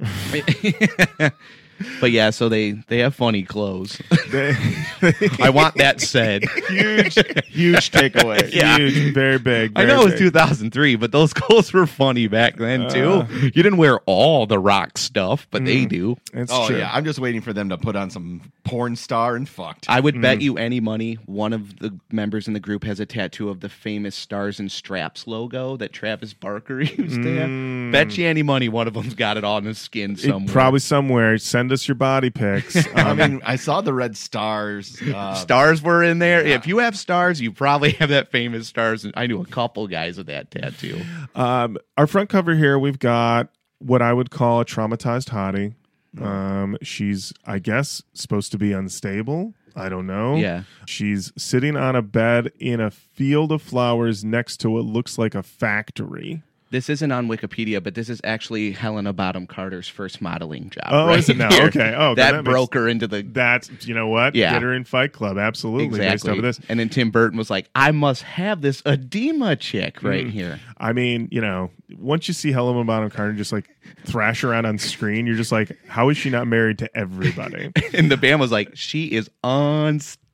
But 2.01 2.11
yeah, 2.11 2.31
so 2.31 2.49
they 2.49 2.73
they 2.89 2.99
have 2.99 3.15
funny 3.15 3.43
clothes. 3.43 4.01
They- 4.31 4.57
I 5.41 5.51
want 5.51 5.77
that 5.77 6.01
said. 6.01 6.45
huge, 6.69 7.15
huge 7.47 7.91
takeaway. 7.91 8.51
Yeah. 8.61 8.79
Huge, 8.79 9.15
very 9.15 9.39
big. 9.39 9.73
I 9.77 9.85
very 9.85 9.93
know 9.95 10.03
it 10.03 10.05
was 10.05 10.13
big. 10.15 10.21
2003, 10.33 10.97
but 10.97 11.13
those 11.13 11.33
clothes 11.35 11.73
were 11.73 11.87
funny 11.87 12.27
back 12.27 12.57
then 12.57 12.89
too. 12.91 13.11
Uh. 13.11 13.27
you 13.43 13.51
didn't 13.51 13.77
wear 13.77 14.01
all 14.07 14.47
the 14.47 14.59
rock 14.59 14.99
stuff, 14.99 15.47
but 15.51 15.65
they 15.65 15.85
do. 15.87 16.17
It's 16.33 16.53
Oh 16.53 16.67
true. 16.69 16.79
yeah, 16.79 16.91
I'm 16.93 17.05
just 17.05 17.19
waiting 17.19 17.41
for 17.41 17.53
them 17.53 17.69
to 17.71 17.79
put 17.79 17.97
on 17.97 18.11
some 18.11 18.41
porn 18.65 18.97
star 18.97 19.37
and 19.37 19.49
fucked. 19.49 19.87
I 19.89 20.01
would 20.01 20.15
Mm. 20.17 20.23
bet 20.23 20.41
you 20.43 20.59
any 20.59 20.81
money 20.81 21.15
one 21.27 21.53
of 21.53 21.79
the 21.79 21.97
members 22.11 22.47
in 22.49 22.55
the 22.55 22.61
group 22.61 22.85
has 22.85 22.99
a 23.01 23.07
tattoo 23.07 23.49
of 23.49 23.61
the 23.61 23.69
famous 23.69 24.15
Stars 24.17 24.59
and 24.61 24.71
Straps 24.71 25.27
logo 25.27 25.77
that 25.77 25.93
Travis 25.93 26.35
Barker 26.35 26.81
used 26.83 27.23
to 27.23 27.37
have. 27.37 27.93
Bet 27.93 28.19
you 28.19 28.27
any 28.27 28.43
money 28.43 28.69
one 28.69 28.87
of 28.89 28.95
them's 28.95 29.15
got 29.15 29.37
it 29.37 29.45
on 29.45 29.65
his 29.65 29.79
skin 29.79 30.13
Mm. 30.17 30.19
It- 30.19 30.29
somewhere. 30.29 30.53
probably 30.53 30.81
somewhere. 30.81 31.39
Send 31.39 31.70
us 31.73 31.87
your 31.89 31.95
body 31.95 32.31
pics. 32.31 32.77
I 32.95 33.11
Um, 33.11 33.19
mean, 33.19 33.41
I 33.45 33.57
saw 33.57 33.81
the 33.81 33.93
red 33.95 34.17
stars. 34.17 35.01
Uh, 35.03 35.35
Stars 35.35 35.83
were 35.83 36.03
in 36.03 36.19
there. 36.19 36.47
Yeah. 36.47 36.55
If 36.57 36.67
you 36.67 36.79
have 36.79 36.97
stars, 36.97 37.41
you 37.41 37.53
probably 37.53 37.93
have 37.99 38.09
that 38.11 38.31
famous 38.31 38.69
stars. 38.69 39.07
I 39.15 39.27
knew 39.27 39.41
a 39.41 39.47
couple 39.47 39.87
guys 39.89 40.17
with 40.19 40.27
that 40.27 40.51
tattoo. 40.51 41.01
Um, 41.35 41.77
our 41.97 42.07
front 42.07 42.29
cover 42.31 42.55
here, 42.55 42.79
we've 42.79 42.99
got 42.99 43.49
what 43.79 44.03
I 44.03 44.13
would 44.13 44.31
call 44.31 44.61
a 44.61 44.65
traumatized 44.65 45.31
hottie. 45.31 45.75
Mm. 46.17 46.27
Um, 46.27 46.77
she's, 46.83 47.33
I 47.47 47.59
guess, 47.61 48.03
supposed 48.15 48.51
to 48.53 48.59
be 48.59 48.73
unstable. 48.73 49.55
I 49.77 49.89
don't 49.89 50.07
know. 50.09 50.35
Yeah. 50.35 50.65
She's 50.87 51.33
sitting 51.39 51.77
on 51.77 51.95
a 51.95 52.03
bed 52.03 52.51
in 52.59 52.81
a 52.81 52.91
field 52.91 53.53
of 53.53 53.63
flowers 53.63 54.25
next 54.25 54.57
to 54.59 54.71
what 54.71 54.85
looks 54.85 55.17
like 55.17 55.37
a 55.37 55.45
factory. 55.45 56.43
This 56.71 56.89
isn't 56.89 57.11
on 57.11 57.27
Wikipedia, 57.27 57.83
but 57.83 57.95
this 57.97 58.09
is 58.09 58.21
actually 58.23 58.71
Helena 58.71 59.13
Bonham 59.13 59.47
Carter's 59.47 59.89
first 59.89 60.23
modeling 60.23 60.71
job. 60.71 60.85
Oh, 60.89 61.07
right 61.09 61.19
is 61.19 61.29
it 61.29 61.37
now? 61.37 61.51
here. 61.51 61.65
Okay. 61.65 61.95
Oh, 61.97 62.15
that, 62.15 62.31
that 62.31 62.37
makes- 62.45 62.49
broke 62.49 62.75
her 62.75 62.87
into 62.89 63.09
the 63.09 63.23
That's, 63.23 63.69
you 63.87 63.93
know 63.95 64.07
what? 64.07 64.35
Yeah. 64.37 64.53
Get 64.53 64.63
her 64.63 64.73
in 64.73 64.85
Fight 64.85 65.13
Club. 65.13 65.37
Absolutely. 65.37 66.01
Exactly. 66.01 66.41
this. 66.41 66.61
And 66.69 66.79
then 66.79 66.89
Tim 66.89 67.11
Burton 67.11 67.37
was 67.37 67.51
like, 67.51 67.69
"I 67.75 67.91
must 67.91 68.23
have 68.23 68.61
this 68.61 68.83
Adema 68.83 69.59
chick 69.59 70.03
right 70.05 70.27
Mm. 70.27 70.31
here." 70.31 70.61
I 70.79 70.93
mean, 70.93 71.29
you 71.33 71.41
know, 71.41 71.71
once 71.99 72.29
you 72.29 72.35
see 72.35 72.53
Helena 72.53 72.85
Bonham 72.85 73.11
Carter 73.11 73.33
just 73.33 73.53
like 73.53 73.69
thrash 74.05 74.45
around 74.45 74.65
on 74.65 74.79
screen, 74.79 75.27
you're 75.27 75.37
just 75.37 75.51
like, 75.53 75.77
how 75.89 76.09
is 76.09 76.17
she 76.17 76.31
not 76.31 76.47
married 76.47 76.79
to 76.79 76.97
everybody? 76.97 77.73
And 77.95 78.11
the 78.11 78.17
band 78.17 78.39
was 78.41 78.53
like, 78.53 78.77
"She 78.77 79.07
is 79.07 79.29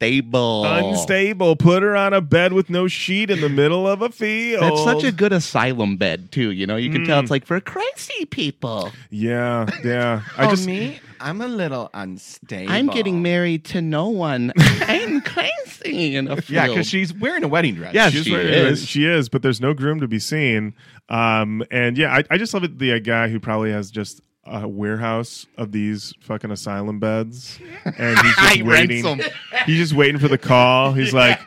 unstable." 0.01 0.65
Unstable. 0.65 1.57
Put 1.57 1.83
her 1.83 1.97
on 1.97 2.13
a 2.13 2.21
bed 2.21 2.53
with 2.53 2.71
no 2.71 2.89
sheet 2.89 3.31
in 3.31 3.41
the 3.41 3.49
middle 3.49 3.87
of 3.89 4.03
a 4.03 4.11
field. 4.11 4.63
That's 4.63 4.85
such 4.85 5.05
a 5.05 5.13
good 5.13 5.33
asylum 5.33 5.97
bed 5.97 6.31
too. 6.33 6.51
You 6.51 6.67
know, 6.67 6.77
you 6.77 6.91
can 6.91 7.03
Mm. 7.03 7.07
tell 7.07 7.21
it's 7.21 7.31
like 7.31 7.47
for 7.47 7.61
crazy 7.61 8.25
people. 8.27 8.93
yeah, 9.11 9.67
yeah. 9.85 10.23
I 10.37 10.47
oh, 10.47 10.51
just 10.51 10.67
me? 10.67 11.01
I'm 11.19 11.41
a 11.41 11.49
little 11.49 11.89
unstable. 11.95 12.71
I'm 12.71 12.89
getting 12.89 13.23
married 13.23 13.65
to 13.67 13.81
no 13.81 14.09
one. 14.09 14.53
I'm 14.59 15.23
crazy 15.23 16.15
in 16.17 16.29
a 16.29 16.37
field. 16.37 16.51
Yeah, 16.51 16.67
because 16.69 16.87
she's 16.87 17.15
wearing 17.15 17.43
a 17.43 17.49
wedding 17.49 17.75
dress. 17.75 17.95
Yeah, 17.95 18.11
she's 18.11 18.25
she 18.25 18.35
right- 18.35 18.45
is. 18.45 18.87
She 18.87 19.07
is, 19.07 19.29
but 19.31 19.41
there's 19.43 19.61
no 19.61 19.73
groom 19.73 20.01
to 20.01 20.09
be 20.09 20.19
seen. 20.19 20.75
Um, 21.09 21.65
and 21.71 21.97
yeah, 21.97 22.13
I, 22.15 22.25
I 22.33 22.39
just 22.39 22.53
love 22.53 22.65
it. 22.65 22.79
The 22.79 22.93
uh, 22.95 22.99
guy 22.99 23.29
who 23.29 23.41
probably 23.41 23.71
has 23.73 23.91
just 23.91 24.21
a 24.47 24.67
warehouse 24.69 25.47
of 25.59 25.73
these 25.73 26.15
fucking 26.21 26.51
asylum 26.51 26.99
beds, 27.01 27.59
and 27.85 28.19
he's 28.19 28.37
just 28.37 28.63
waiting. 28.63 29.21
He's 29.67 29.79
just 29.79 29.93
waiting 29.95 30.19
for 30.21 30.29
the 30.29 30.39
call. 30.39 30.93
He's 30.93 31.13
like, 31.23 31.41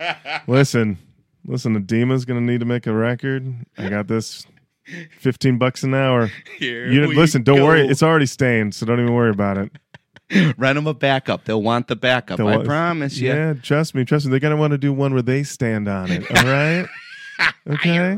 "Listen, 0.48 0.98
listen, 1.46 1.76
Adema's 1.76 2.26
gonna 2.26 2.42
need 2.42 2.60
to 2.60 2.66
make 2.66 2.88
a 2.88 2.94
record. 2.94 3.54
I 3.78 3.90
got 3.90 4.08
this." 4.08 4.46
15 5.20 5.60
bucks 5.60 5.84
an 5.84 5.94
hour. 5.94 6.32
Here 6.58 6.88
You 6.92 7.14
listen, 7.14 7.44
don't 7.44 7.58
go. 7.58 7.66
worry. 7.66 7.88
It's 7.88 8.02
already 8.02 8.26
stained, 8.26 8.74
so 8.74 8.88
don't 8.88 9.00
even 9.00 9.14
worry 9.14 9.30
about 9.30 9.60
it. 9.60 9.72
Rent 10.58 10.78
them 10.78 10.88
a 10.88 10.96
backup. 10.96 11.46
They'll 11.46 11.62
want 11.62 11.88
the 11.88 11.96
backup. 11.96 12.38
They'll 12.38 12.48
I 12.48 12.56
want- 12.56 12.68
promise 12.68 13.20
you. 13.20 13.30
Yeah, 13.30 13.54
trust 13.54 13.94
me, 13.94 14.04
trust 14.04 14.26
me. 14.26 14.32
They're 14.32 14.40
gonna 14.40 14.58
want 14.58 14.72
to 14.72 14.80
do 14.80 14.92
one 14.92 15.14
where 15.14 15.22
they 15.22 15.44
stand 15.44 15.88
on 15.88 16.10
it. 16.10 16.26
All 16.36 16.44
right. 16.44 16.88
Okay. 17.70 18.14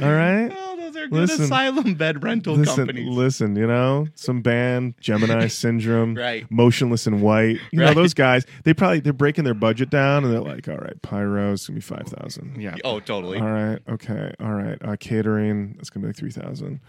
All 0.00 0.12
right. 0.12 0.52
Oh, 0.54 0.76
those 0.92 1.02
are 1.02 1.08
good 1.08 1.12
Listen. 1.28 1.44
asylum 1.44 1.94
bed 1.94 2.22
rental 2.22 2.54
Listen, 2.54 2.76
companies. 2.76 3.08
listen. 3.16 3.56
You 3.56 3.66
know, 3.66 4.06
some 4.14 4.42
band, 4.42 4.94
Gemini 5.00 5.46
Syndrome, 5.48 6.14
Right. 6.14 6.46
Motionless 6.50 7.06
in 7.06 7.20
White. 7.20 7.58
You 7.72 7.80
know 7.80 7.94
those 7.94 8.14
guys. 8.14 8.44
They 8.64 8.74
probably 8.74 9.00
they're 9.00 9.12
breaking 9.12 9.44
their 9.44 9.54
budget 9.54 9.90
down, 9.90 10.24
and 10.24 10.32
they're 10.32 10.40
like, 10.40 10.68
"All 10.68 10.76
right, 10.76 11.00
pyro's 11.02 11.66
gonna 11.66 11.76
be 11.76 11.80
five 11.80 12.06
thousand. 12.08 12.60
Yeah. 12.60 12.76
Oh, 12.84 13.00
totally. 13.00 13.38
All 13.38 13.50
right, 13.50 13.78
okay, 13.88 14.34
all 14.40 14.52
right. 14.52 14.78
Uh, 14.82 14.96
catering, 14.98 15.74
that's 15.76 15.90
gonna 15.90 16.02
be 16.04 16.08
like 16.08 16.16
three 16.16 16.30
thousand. 16.30 16.80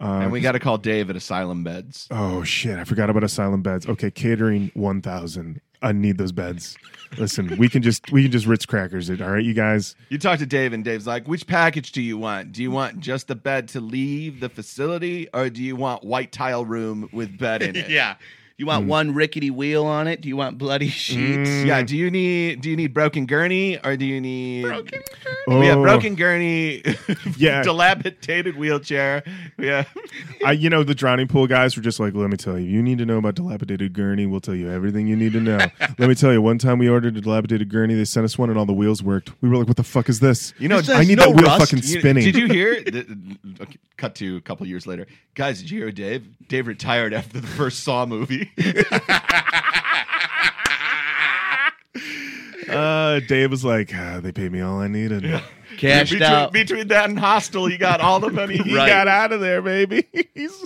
Uh, 0.00 0.20
And 0.22 0.32
we 0.32 0.40
got 0.40 0.52
to 0.52 0.58
call 0.58 0.78
Dave 0.78 1.10
at 1.10 1.16
Asylum 1.16 1.62
Beds. 1.64 2.08
Oh 2.10 2.42
shit! 2.42 2.78
I 2.78 2.84
forgot 2.84 3.10
about 3.10 3.22
asylum 3.24 3.62
beds. 3.62 3.86
Okay, 3.86 4.10
catering 4.10 4.70
one 4.74 5.02
thousand. 5.02 5.60
I 5.82 5.92
need 5.92 6.18
those 6.18 6.32
beds. 6.32 6.76
Listen, 7.16 7.56
we 7.58 7.68
can 7.68 7.82
just 7.82 8.10
we 8.12 8.22
can 8.22 8.30
just 8.32 8.46
Ritz 8.46 8.66
crackers 8.66 9.08
it. 9.10 9.20
All 9.22 9.30
right, 9.30 9.42
you 9.44 9.54
guys. 9.54 9.96
You 10.10 10.18
talk 10.18 10.38
to 10.38 10.46
Dave, 10.46 10.72
and 10.72 10.84
Dave's 10.84 11.06
like, 11.06 11.26
"Which 11.26 11.46
package 11.46 11.92
do 11.92 12.02
you 12.02 12.16
want? 12.18 12.52
Do 12.52 12.62
you 12.62 12.70
want 12.70 13.00
just 13.00 13.28
the 13.28 13.34
bed 13.34 13.68
to 13.68 13.80
leave 13.80 14.40
the 14.40 14.48
facility, 14.48 15.28
or 15.34 15.48
do 15.50 15.62
you 15.62 15.76
want 15.76 16.04
white 16.04 16.32
tile 16.32 16.64
room 16.64 17.08
with 17.12 17.36
bed 17.38 17.62
in 17.62 17.76
it?" 17.76 17.88
yeah. 17.90 18.16
You 18.60 18.66
want 18.66 18.86
one 18.86 19.14
rickety 19.14 19.50
wheel 19.50 19.86
on 19.86 20.06
it? 20.06 20.20
Do 20.20 20.28
you 20.28 20.36
want 20.36 20.58
bloody 20.58 20.88
sheets? 21.06 21.48
Mm. 21.48 21.64
Yeah. 21.64 21.80
Do 21.82 21.96
you 21.96 22.10
need 22.10 22.60
do 22.60 22.68
you 22.68 22.76
need 22.76 22.92
broken 22.92 23.24
gurney 23.24 23.78
or 23.82 23.96
do 23.96 24.04
you 24.04 24.20
need 24.20 24.64
Broken. 24.64 25.00
We 25.48 25.66
have 25.66 25.78
Oh. 25.78 25.82
broken 25.82 26.14
gurney, 26.14 26.82
Yeah. 27.38 27.62
dilapidated 27.64 28.56
wheelchair. 28.56 29.22
Yeah, 29.58 29.84
I, 30.44 30.52
you 30.52 30.68
know, 30.68 30.84
the 30.84 30.94
drowning 30.94 31.26
pool 31.26 31.46
guys 31.46 31.74
were 31.74 31.82
just 31.82 31.98
like, 31.98 32.14
let 32.14 32.28
me 32.28 32.36
tell 32.36 32.58
you, 32.58 32.66
you 32.66 32.82
need 32.82 32.98
to 32.98 33.06
know 33.06 33.16
about 33.16 33.34
dilapidated 33.34 33.94
gurney. 33.94 34.26
We'll 34.26 34.40
tell 34.40 34.54
you 34.54 34.70
everything 34.70 35.06
you 35.06 35.16
need 35.16 35.32
to 35.32 35.40
know. 35.40 35.58
let 35.98 36.08
me 36.08 36.14
tell 36.14 36.30
you, 36.30 36.42
one 36.42 36.58
time 36.58 36.78
we 36.78 36.88
ordered 36.88 37.16
a 37.16 37.20
dilapidated 37.22 37.70
gurney. 37.70 37.94
They 37.94 38.04
sent 38.04 38.24
us 38.26 38.36
one 38.36 38.50
and 38.50 38.58
all 38.58 38.66
the 38.66 38.74
wheels 38.74 39.02
worked. 39.02 39.30
We 39.42 39.48
were 39.48 39.56
like, 39.56 39.68
what 39.68 39.78
the 39.78 39.82
fuck 39.84 40.10
is 40.10 40.20
this? 40.20 40.52
You 40.58 40.68
know, 40.68 40.82
This 40.82 40.90
I 40.90 41.04
need 41.04 41.16
no 41.18 41.26
that 41.32 41.36
wheel 41.36 41.46
rust. 41.46 41.60
fucking 41.72 41.78
You- 41.88 41.98
spinning. 42.00 42.24
Did 42.24 42.36
you 42.36 42.46
hear? 42.46 42.82
th- 42.84 43.06
okay, 43.62 43.78
cut 43.96 44.14
to 44.16 44.36
a 44.36 44.40
couple 44.42 44.66
years 44.66 44.86
later, 44.86 45.06
guys. 45.34 45.60
Did 45.62 45.70
you 45.70 45.80
hear 45.80 45.90
Dave? 45.90 46.26
Dave 46.48 46.66
retired 46.66 47.14
after 47.14 47.40
the 47.40 47.46
first 47.46 47.82
Saw 47.82 48.04
movie. 48.06 48.49
Uh, 52.68 53.18
Dave 53.26 53.50
was 53.50 53.64
like, 53.64 53.90
ah, 53.94 54.20
they 54.20 54.30
paid 54.30 54.52
me 54.52 54.60
all 54.60 54.78
I 54.78 54.86
needed. 54.86 55.24
Cashed 55.80 56.12
between, 56.12 56.28
out. 56.30 56.52
between 56.52 56.88
that 56.88 57.08
and 57.08 57.18
Hostel, 57.18 57.66
he 57.66 57.78
got 57.78 58.00
all 58.00 58.20
the 58.20 58.30
money. 58.32 58.58
He 58.58 58.74
Right. 58.76 58.86
got 58.88 59.08
out 59.08 59.32
of 59.32 59.40
there, 59.40 59.62
baby. 59.62 60.06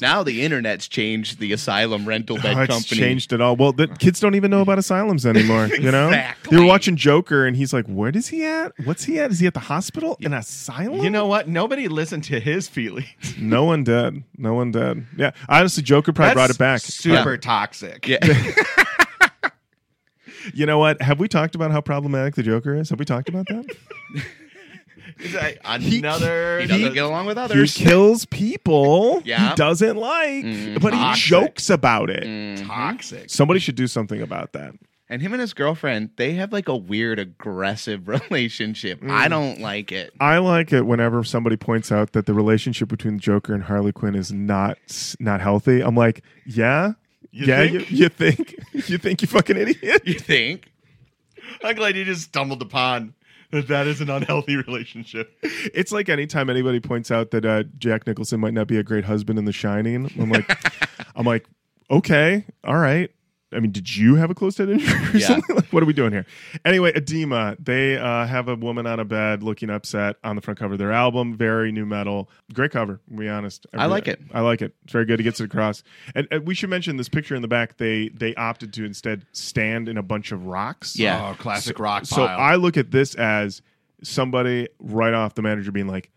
Now 0.01 0.23
the 0.23 0.43
internet's 0.43 0.87
changed 0.89 1.39
the 1.41 1.53
asylum 1.53 2.07
rental 2.07 2.37
bed 2.37 2.57
Oh, 2.57 2.63
it's 2.63 2.73
company. 2.73 3.01
changed 3.01 3.33
it 3.33 3.41
all. 3.41 3.57
Well, 3.57 3.73
the 3.73 3.89
kids 3.89 4.21
don't 4.21 4.35
even 4.35 4.51
know 4.51 4.61
about 4.61 4.79
asylums 4.79 5.25
anymore. 5.27 5.67
You 5.67 5.91
know, 5.91 6.11
they 6.51 6.57
were 6.59 6.65
watching 6.67 6.97
Joker, 6.97 7.45
and 7.47 7.57
he's 7.57 7.73
like, 7.73 7.87
"Where 7.87 8.11
is 8.15 8.29
he 8.29 8.45
at? 8.45 8.73
What's 8.85 9.05
he 9.05 9.19
at? 9.19 9.31
Is 9.31 9.41
he 9.41 9.47
at 9.47 9.55
the 9.55 9.61
hospital? 9.61 10.17
An 10.23 10.33
asylum? 10.35 11.01
You 11.03 11.11
know 11.11 11.27
what? 11.27 11.49
Nobody 11.49 11.89
listened 11.89 12.25
to 12.25 12.39
his 12.41 12.69
feelings. 12.69 13.07
no 13.39 13.65
one 13.65 13.83
did. 13.85 14.23
No 14.37 14.55
one 14.55 14.71
did. 14.71 15.07
Yeah, 15.17 15.31
honestly, 15.49 15.83
Joker 15.83 16.13
probably 16.13 16.35
brought 16.35 16.51
it 16.51 16.59
back. 16.59 16.81
Super 16.81 17.37
toxic. 17.37 18.07
Yeah. 18.07 18.19
You 20.53 20.67
know 20.67 20.79
what? 20.79 21.01
Have 21.01 21.21
we 21.21 21.27
talked 21.29 21.55
about 21.55 21.71
how 21.71 21.81
problematic 21.81 22.35
the 22.35 22.43
Joker 22.43 22.75
is? 22.75 22.91
Have 22.91 22.99
we 22.99 23.07
talked 23.07 23.29
about 23.31 23.47
that? 23.49 23.65
Is 25.19 25.33
that 25.33 25.59
another. 25.65 26.61
he 26.61 26.67
doesn't 26.67 26.95
get 26.95 27.05
along 27.05 27.27
with 27.27 27.39
others. 27.39 27.75
he 27.75 27.85
kills 27.85 28.25
people 28.27 29.23
Yeah. 29.25 29.51
he 29.51 29.55
doesn't 29.57 29.97
like, 29.97 30.45
Mm, 30.45 30.81
but 30.81 30.95
he 30.95 31.13
jokes 31.15 31.71
about 31.71 32.11
it. 32.11 32.25
Mm. 32.25 32.67
toxic. 32.67 33.31
Somebody 33.31 33.61
should 33.61 33.77
do 33.77 33.87
something 33.87 34.21
about 34.23 34.53
that. 34.53 34.75
And 35.11 35.21
him 35.21 35.33
and 35.33 35.41
his 35.41 35.53
girlfriend, 35.53 36.11
they 36.17 36.33
have 36.33 36.53
like 36.53 36.67
a 36.69 36.77
weird 36.77 37.19
aggressive 37.19 38.09
relationship. 38.31 39.01
Mm. 39.03 39.11
I 39.11 39.29
don't 39.29 39.61
like 39.61 39.93
it. 39.93 40.13
I 40.19 40.39
like 40.39 40.73
it 40.73 40.87
whenever 40.87 41.23
somebody 41.25 41.57
points 41.57 41.93
out 41.93 42.13
that 42.13 42.25
the 42.27 42.35
relationship 42.35 42.89
between 42.89 43.19
Joker 43.19 43.53
and 43.55 43.63
Harley 43.65 43.93
Quinn 43.93 44.15
is 44.15 44.33
not 44.33 44.79
not 45.21 45.41
healthy. 45.41 45.83
I'm 45.83 45.95
like, 45.95 46.25
yeah, 46.47 46.93
You 47.31 47.47
yeah, 47.47 47.57
think? 47.69 47.91
You, 47.91 47.97
you 47.99 48.09
think, 48.09 48.55
you 48.89 48.99
think, 48.99 49.23
you 49.23 49.29
fucking 49.29 49.57
idiot. 49.59 50.03
You 50.07 50.19
think? 50.19 50.71
I'm 51.63 51.77
glad 51.77 51.97
you 51.97 52.05
just 52.05 52.23
stumbled 52.23 52.63
upon 52.63 53.15
that 53.69 53.87
is 53.87 54.01
an 54.01 54.11
unhealthy 54.11 54.57
relationship. 54.57 55.37
It's 55.43 55.93
like 55.93 56.09
anytime 56.09 56.51
anybody 56.51 56.81
points 56.81 57.11
out 57.11 57.31
that 57.31 57.45
uh, 57.45 57.63
Jack 57.79 58.07
Nicholson 58.07 58.41
might 58.41 58.55
not 58.55 58.67
be 58.67 58.79
a 58.79 58.83
great 58.83 59.05
husband 59.05 59.39
in 59.39 59.45
The 59.45 59.53
Shining. 59.53 60.11
I'm 60.19 60.31
like, 60.31 60.51
I'm 61.17 61.25
like, 61.25 61.47
okay, 61.91 62.45
all 62.65 62.77
right. 62.77 63.11
I 63.53 63.61
mean, 63.61 63.71
did 63.71 63.95
you 63.97 64.17
have 64.17 64.31
a 64.31 64.35
closed 64.35 64.59
head 64.59 64.69
injury 64.69 64.99
or 65.15 65.17
Yeah. 65.17 65.27
something? 65.29 65.55
Like, 65.57 65.73
what 65.73 65.83
are 65.83 65.87
we 65.87 65.93
doing 65.93 66.11
here? 66.13 66.27
Anyway, 66.65 66.93
Adema, 66.93 67.57
they 67.65 67.97
uh, 67.97 68.27
have 68.27 68.49
a 68.49 68.57
woman 68.57 68.87
on 68.87 68.99
a 68.99 69.05
bed 69.05 69.43
looking 69.45 69.71
upset 69.71 70.17
on 70.25 70.35
the 70.35 70.43
front 70.43 70.59
cover 70.59 70.73
of 70.75 70.79
their 70.79 70.91
album. 70.91 71.37
Very 71.37 71.71
nu 71.71 71.87
metal. 71.87 72.29
Great 72.53 72.73
cover, 72.73 73.01
to 73.09 73.15
be 73.17 73.29
honest. 73.29 73.67
I 73.73 73.87
like 73.87 74.09
it. 74.09 74.21
I 74.33 74.41
like 74.41 74.61
it. 74.61 74.75
It's 74.85 74.93
very 74.93 75.05
good. 75.05 75.21
It 75.21 75.23
gets 75.25 75.41
it 75.41 75.45
across. 75.45 75.85
And, 76.17 76.27
and 76.33 76.47
we 76.47 76.55
should 76.55 76.71
mention 76.71 76.97
this 76.97 77.09
picture 77.09 77.37
in 77.37 77.43
the 77.43 77.49
back. 77.49 77.77
They 77.77 78.09
they 78.09 78.35
opted 78.35 78.73
to 78.75 78.85
instead 78.85 79.25
stand 79.33 79.89
in 79.89 79.99
a 79.99 80.03
bunch 80.03 80.33
of 80.33 80.47
rocks. 80.47 80.97
Yeah. 80.97 81.31
Oh, 81.31 81.35
classic 81.41 81.79
rock 81.79 82.07
So. 82.07 82.25
I 82.25 82.57
look 82.57 82.77
at 82.77 82.91
this 82.91 83.15
as 83.15 83.63
somebody 84.03 84.69
right 84.81 85.15
off 85.15 85.35
the 85.35 85.43
manager 85.43 85.71
being 85.73 85.87
like, 85.89 86.11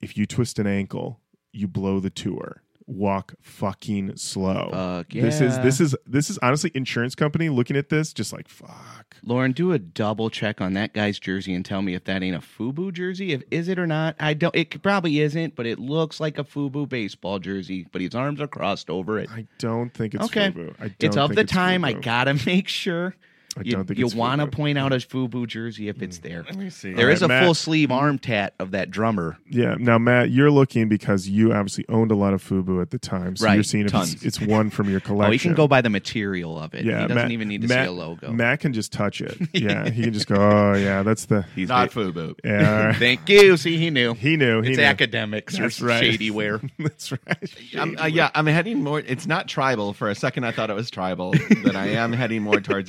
if 0.00 0.16
you 0.16 0.26
twist 0.26 0.58
an 0.58 0.66
ankle, 0.66 1.20
you 1.52 1.68
blow 1.68 2.00
the 2.00 2.10
tour. 2.10 2.62
Walk 2.88 3.34
fucking 3.42 4.16
slow. 4.16 4.70
Fuck 4.72 5.12
This 5.12 5.42
is 5.42 5.58
this 5.58 5.78
is 5.78 5.94
this 6.06 6.30
is 6.30 6.38
honestly 6.38 6.70
insurance 6.74 7.14
company 7.14 7.50
looking 7.50 7.76
at 7.76 7.90
this 7.90 8.14
just 8.14 8.32
like 8.32 8.48
fuck. 8.48 9.14
Lorin, 9.22 9.52
do 9.52 9.72
a 9.72 9.78
double 9.78 10.30
check 10.30 10.62
on 10.62 10.72
that 10.72 10.94
guy's 10.94 11.18
jersey 11.18 11.52
and 11.52 11.64
tell 11.64 11.82
me 11.82 11.94
if 11.94 12.04
that 12.04 12.22
ain't 12.22 12.34
a 12.34 12.40
FUBU 12.40 12.94
jersey. 12.94 13.32
If 13.32 13.42
is 13.50 13.68
it 13.68 13.78
or 13.78 13.86
not? 13.86 14.16
I 14.18 14.32
don't. 14.32 14.56
It 14.56 14.82
probably 14.82 15.20
isn't, 15.20 15.54
but 15.54 15.66
it 15.66 15.78
looks 15.78 16.18
like 16.18 16.38
a 16.38 16.44
FUBU 16.44 16.88
baseball 16.88 17.38
jersey. 17.38 17.86
But 17.92 18.00
his 18.00 18.14
arms 18.14 18.40
are 18.40 18.48
crossed 18.48 18.88
over 18.88 19.18
it. 19.18 19.30
I 19.30 19.46
don't 19.58 19.92
think 19.92 20.14
it's 20.14 20.24
okay, 20.24 20.50
FUBU. 20.50 20.74
I 20.78 20.88
don't 20.88 20.94
it's 21.00 21.16
of 21.18 21.34
the 21.34 21.42
it's 21.42 21.52
time. 21.52 21.84
I 21.84 21.92
gotta 21.92 22.34
make 22.46 22.68
sure. 22.68 23.14
I 23.58 23.62
you 23.64 23.72
don't 23.72 23.84
think 23.86 23.98
you 23.98 24.08
want 24.08 24.40
to 24.40 24.46
point 24.46 24.78
out 24.78 24.92
a 24.92 24.96
FUBU 24.96 25.46
jersey 25.46 25.88
if 25.88 26.00
it's 26.02 26.18
there. 26.18 26.44
Let 26.44 26.56
me 26.56 26.70
see. 26.70 26.92
There 26.92 27.06
All 27.06 27.12
is 27.12 27.20
right, 27.22 27.26
a 27.26 27.28
Matt. 27.28 27.44
full 27.44 27.54
sleeve 27.54 27.90
arm 27.90 28.18
tat 28.18 28.54
of 28.58 28.70
that 28.72 28.90
drummer. 28.90 29.36
Yeah. 29.48 29.76
Now, 29.78 29.98
Matt, 29.98 30.30
you're 30.30 30.50
looking 30.50 30.88
because 30.88 31.28
you 31.28 31.52
obviously 31.52 31.84
owned 31.88 32.10
a 32.10 32.14
lot 32.14 32.34
of 32.34 32.42
FUBU 32.42 32.80
at 32.80 32.90
the 32.90 32.98
time, 32.98 33.36
so 33.36 33.46
Right, 33.46 33.54
you're 33.54 33.62
seeing 33.64 33.86
if 33.86 33.94
it's, 33.94 34.22
it's 34.24 34.40
one 34.40 34.70
from 34.70 34.88
your 34.90 35.00
collection. 35.00 35.18
Oh, 35.28 35.32
he 35.32 35.38
can 35.38 35.54
go 35.54 35.68
by 35.68 35.80
the 35.82 35.90
material 35.90 36.58
of 36.58 36.74
it. 36.74 36.84
Yeah, 36.84 37.02
he 37.02 37.08
doesn't 37.08 37.14
Matt- 37.16 37.30
even 37.32 37.48
need 37.48 37.62
to 37.62 37.68
Matt, 37.68 37.84
see 37.84 37.88
a 37.88 37.92
logo. 37.92 38.32
Matt 38.32 38.60
can 38.60 38.72
just 38.72 38.92
touch 38.92 39.20
it. 39.20 39.36
Yeah, 39.52 39.90
he 39.90 40.04
can 40.04 40.12
just 40.12 40.26
go. 40.28 40.36
Oh, 40.36 40.74
yeah, 40.74 41.02
that's 41.02 41.26
the. 41.26 41.44
He's 41.54 41.68
Not 41.68 41.90
FUBU. 41.90 42.36
Yeah, 42.44 42.70
all 42.80 42.86
right. 42.86 42.96
Thank 42.98 43.28
you. 43.28 43.56
See, 43.56 43.76
he 43.76 43.90
knew. 43.90 44.14
he 44.14 44.36
knew. 44.36 44.62
He 44.62 44.70
it's 44.70 44.78
knew. 44.78 44.84
Akademiks 44.84 45.58
That's 45.58 45.82
or 45.82 45.86
right. 45.86 46.00
shady 46.00 46.30
wear. 46.30 46.60
That's 46.78 47.10
right. 47.12 47.54
I'm, 47.76 47.98
uh, 47.98 48.06
yeah, 48.06 48.30
I'm 48.34 48.46
heading 48.46 48.82
more. 48.84 49.00
It's 49.00 49.26
not 49.26 49.48
tribal. 49.48 49.92
For 49.92 50.08
a 50.08 50.14
second, 50.14 50.44
I 50.44 50.52
thought 50.52 50.70
it 50.70 50.74
was 50.76 50.90
tribal. 50.90 51.34
but 51.64 51.74
I 51.76 51.88
am 51.88 52.12
heading 52.12 52.42
more 52.42 52.60
towards 52.60 52.88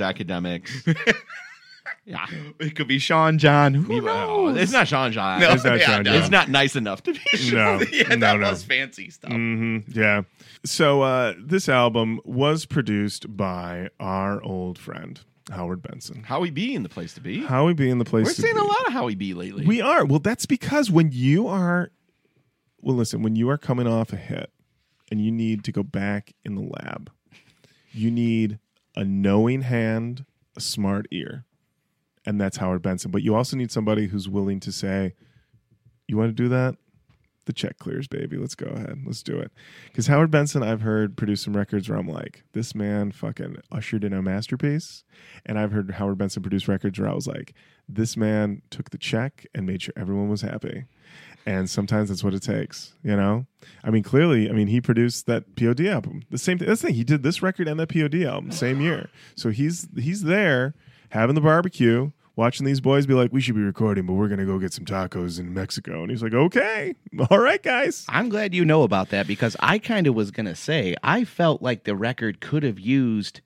Akademiks. 0.61 1.15
Yeah, 2.05 2.25
It 2.59 2.75
could 2.75 2.87
be 2.87 2.97
Sean 2.97 3.37
John. 3.37 3.73
Who 3.75 4.01
knows? 4.01 4.57
it's 4.57 4.71
not 4.71 4.87
Sean 4.87 5.11
John. 5.11 5.39
No, 5.41 5.51
It's 5.51 5.63
not 5.63 5.79
yeah, 5.79 5.85
Sean 5.85 6.03
no. 6.03 6.11
John. 6.11 6.21
It's 6.21 6.29
not 6.31 6.49
nice 6.49 6.75
enough 6.75 7.03
to 7.03 7.13
be. 7.13 7.19
Sean. 7.37 7.79
No, 7.79 7.85
yeah, 7.91 8.07
no, 8.09 8.17
that 8.17 8.39
no. 8.39 8.49
was 8.49 8.63
fancy 8.63 9.11
stuff. 9.11 9.31
hmm 9.31 9.79
Yeah. 9.89 10.23
So 10.65 11.03
uh, 11.03 11.33
this 11.39 11.69
album 11.69 12.19
was 12.25 12.65
produced 12.65 13.35
by 13.37 13.89
our 13.99 14.41
old 14.43 14.79
friend 14.79 15.19
Howard 15.51 15.83
Benson. 15.83 16.23
Howie 16.23 16.49
B 16.49 16.73
in 16.73 16.81
the 16.83 16.89
place 16.89 17.13
to 17.13 17.21
be. 17.21 17.43
Howie 17.43 17.73
be 17.73 17.89
in 17.91 17.99
the 17.99 18.05
place. 18.05 18.35
To 18.35 18.41
be. 18.41 18.47
We're 18.47 18.53
seeing 18.53 18.55
be. 18.55 18.67
a 18.67 18.71
lot 18.71 18.87
of 18.87 18.93
Howie 18.93 19.15
B 19.15 19.33
lately. 19.35 19.65
We 19.67 19.81
are. 19.81 20.03
Well, 20.05 20.19
that's 20.19 20.45
because 20.47 20.89
when 20.89 21.11
you 21.11 21.47
are, 21.47 21.91
well, 22.81 22.95
listen, 22.95 23.21
when 23.21 23.35
you 23.35 23.49
are 23.49 23.57
coming 23.57 23.87
off 23.87 24.13
a 24.13 24.17
hit 24.17 24.51
and 25.11 25.23
you 25.23 25.31
need 25.31 25.63
to 25.65 25.71
go 25.71 25.83
back 25.83 26.33
in 26.43 26.55
the 26.55 26.61
lab, 26.61 27.11
you 27.91 28.09
need 28.09 28.57
a 28.95 29.03
knowing 29.03 29.61
hand, 29.61 30.25
a 30.59 30.61
smart 30.61 31.07
ear. 31.11 31.45
And 32.25 32.39
that's 32.39 32.57
Howard 32.57 32.81
Benson. 32.81 33.11
But 33.11 33.23
you 33.23 33.33
also 33.33 33.55
need 33.55 33.71
somebody 33.71 34.07
who's 34.07 34.27
willing 34.27 34.59
to 34.59 34.71
say, 34.71 35.13
you 36.07 36.17
want 36.17 36.29
to 36.29 36.43
do 36.43 36.49
that? 36.49 36.75
The 37.45 37.53
check 37.53 37.79
clears, 37.79 38.07
baby. 38.07 38.37
Let's 38.37 38.55
go 38.55 38.67
ahead. 38.67 38.99
Let's 39.05 39.23
do 39.23 39.39
it. 39.39 39.51
Because 39.87 40.07
Howard 40.07 40.29
Benson, 40.29 40.61
I've 40.61 40.81
heard 40.81 41.15
produce 41.15 41.41
some 41.41 41.55
records 41.55 41.89
where 41.89 41.97
I'm 41.97 42.09
like, 42.09 42.43
this 42.51 42.75
man 42.75 43.11
fucking 43.11 43.57
ushered 43.71 44.03
in 44.03 44.13
a 44.13 44.21
masterpiece. 44.21 45.03
And 45.45 45.57
I've 45.57 45.71
heard 45.71 45.89
Howard 45.91 46.17
Benson 46.17 46.43
produce 46.43 46.67
records 46.67 46.99
where 46.99 47.09
I 47.09 47.15
was 47.15 47.25
like, 47.25 47.53
this 47.87 48.17
man 48.17 48.61
took 48.69 48.91
the 48.91 48.99
check 48.99 49.47
and 49.55 49.65
made 49.65 49.81
sure 49.81 49.93
everyone 49.97 50.29
was 50.29 50.41
happy. 50.41 50.85
And 51.49 51.67
sometimes 51.67 52.09
that's 52.09 52.23
what 52.23 52.35
it 52.35 52.43
takes, 52.43 52.93
you 53.03 53.15
know? 53.15 53.47
I 53.83 53.89
mean, 53.89 54.03
clearly, 54.03 54.47
I 54.49 54.53
mean, 54.53 54.67
he 54.67 54.81
produced 54.81 55.25
that 55.25 55.55
POD 55.55 55.87
album. 55.87 56.21
The 56.29 56.37
same 56.37 56.59
thing. 56.59 56.67
That's 56.67 56.81
the 56.81 56.87
thing. 56.87 56.95
He 56.95 57.03
did 57.03 57.23
this 57.23 57.41
record 57.41 57.67
and 57.67 57.79
that 57.79 57.89
POD 57.89 58.21
album 58.23 58.51
same 58.51 58.81
year. 58.81 59.09
So 59.35 59.49
he's 59.49 59.87
he's 59.97 60.23
there 60.23 60.75
having 61.09 61.33
the 61.33 61.41
barbecue, 61.41 62.11
watching 62.35 62.67
these 62.67 62.79
boys 62.81 63.07
be 63.07 63.15
like, 63.15 63.33
we 63.33 63.41
should 63.41 63.55
be 63.55 63.61
recording, 63.61 64.05
but 64.05 64.13
we're 64.13 64.27
going 64.27 64.39
to 64.39 64.45
go 64.45 64.59
get 64.59 64.73
some 64.73 64.85
tacos 64.85 65.39
in 65.39 65.51
Mexico. 65.51 66.03
And 66.03 66.11
he's 66.11 66.21
like, 66.21 66.35
okay, 66.35 66.93
all 67.31 67.39
right, 67.39 67.63
guys. 67.63 68.05
I'm 68.07 68.29
glad 68.29 68.53
you 68.53 68.63
know 68.63 68.83
about 68.83 69.09
that 69.09 69.25
because 69.25 69.55
I 69.59 69.79
kind 69.79 70.05
of 70.05 70.13
was 70.13 70.29
going 70.29 70.45
to 70.45 70.55
say, 70.55 70.95
I 71.03 71.23
felt 71.23 71.63
like 71.63 71.85
the 71.85 71.95
record 71.95 72.41
could 72.41 72.61
have 72.61 72.79
used 72.79 73.41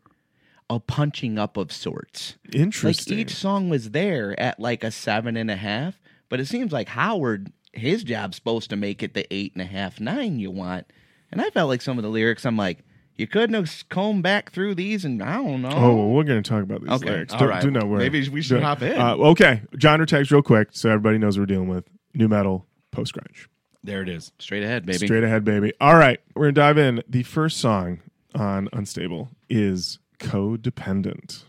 a 0.69 0.79
punching 0.79 1.39
up 1.39 1.55
of 1.55 1.71
sorts. 1.71 2.35
Like 2.47 2.55
Interesting. 2.55 3.19
each 3.19 3.33
song 3.33 3.69
was 3.69 3.91
there 3.91 4.37
at 4.37 4.59
like 4.59 4.83
a 4.83 4.91
seven 4.91 5.37
and 5.37 5.49
a 5.49 5.55
half, 5.55 6.01
but 6.27 6.41
it 6.41 6.47
seems 6.47 6.73
like 6.73 6.89
Howard, 6.89 7.51
his 7.73 8.03
job's 8.03 8.35
supposed 8.37 8.69
to 8.69 8.75
make 8.75 9.03
it 9.03 9.13
the 9.13 9.25
eight 9.33 9.53
and 9.53 9.61
a 9.61 9.65
half, 9.65 9.99
nine 9.99 10.39
you 10.39 10.51
want. 10.51 10.85
And 11.31 11.41
I 11.41 11.49
felt 11.49 11.69
like 11.69 11.81
some 11.81 11.97
of 11.97 12.03
the 12.03 12.09
lyrics, 12.09 12.45
I'm 12.45 12.57
like, 12.57 12.79
you 13.15 13.27
couldn't 13.27 13.53
have 13.53 13.83
combed 13.89 14.23
back 14.23 14.51
through 14.51 14.75
these, 14.75 15.05
and 15.05 15.21
I 15.21 15.35
don't 15.35 15.61
know. 15.61 15.69
Oh, 15.71 15.95
well, 15.95 16.09
we're 16.09 16.23
going 16.23 16.41
to 16.41 16.47
talk 16.49 16.63
about 16.63 16.81
these 16.81 16.89
Okay. 16.91 17.09
lyrics. 17.11 17.33
All 17.33 17.39
Don't- 17.39 17.49
right. 17.49 17.61
Do 17.61 17.69
not 17.71 17.87
worry. 17.87 17.99
Maybe 17.99 18.27
we 18.29 18.41
should 18.41 18.57
Do- 18.59 18.63
hop 18.63 18.81
in. 18.81 18.99
Uh, 18.99 19.15
okay, 19.15 19.61
genre 19.79 20.05
tags 20.07 20.31
real 20.31 20.41
quick 20.41 20.69
so 20.71 20.89
everybody 20.89 21.17
knows 21.17 21.37
what 21.37 21.43
we're 21.43 21.53
dealing 21.53 21.67
with. 21.69 21.85
Nu 22.15 22.27
metal, 22.27 22.65
post 22.91 23.13
grunge. 23.13 23.47
there 23.83 24.01
it 24.01 24.09
is. 24.09 24.31
Straight 24.39 24.63
ahead, 24.63 24.85
baby. 24.85 25.05
Straight 25.05 25.23
ahead, 25.23 25.43
baby. 25.43 25.73
All 25.81 25.95
right, 25.95 26.19
we're 26.35 26.43
gonna 26.45 26.53
dive 26.53 26.77
in. 26.77 27.03
The 27.09 27.23
first 27.23 27.57
song 27.57 27.99
on 28.33 28.69
Unstable 28.73 29.29
is 29.49 29.99
Codependent. 30.19 31.43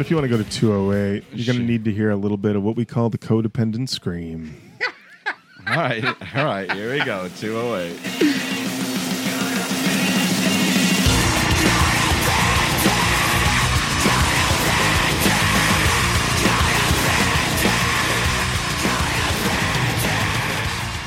Matt, 0.00 0.06
if 0.06 0.10
you 0.10 0.16
want 0.16 0.30
to 0.30 0.34
go 0.34 0.42
to 0.42 0.48
208, 0.48 1.24
you're 1.34 1.44
going 1.44 1.58
to 1.58 1.70
need 1.70 1.84
to 1.84 1.92
hear 1.92 2.08
a 2.08 2.16
little 2.16 2.38
bit 2.38 2.56
of 2.56 2.62
what 2.62 2.74
we 2.74 2.86
call 2.86 3.10
the 3.10 3.18
codependent 3.18 3.90
scream. 3.90 4.58
All 5.66 5.76
right, 5.76 6.02
all 6.02 6.44
right, 6.46 6.72
here 6.72 6.90
we 6.90 7.04
go. 7.04 7.28
208. 7.38 7.94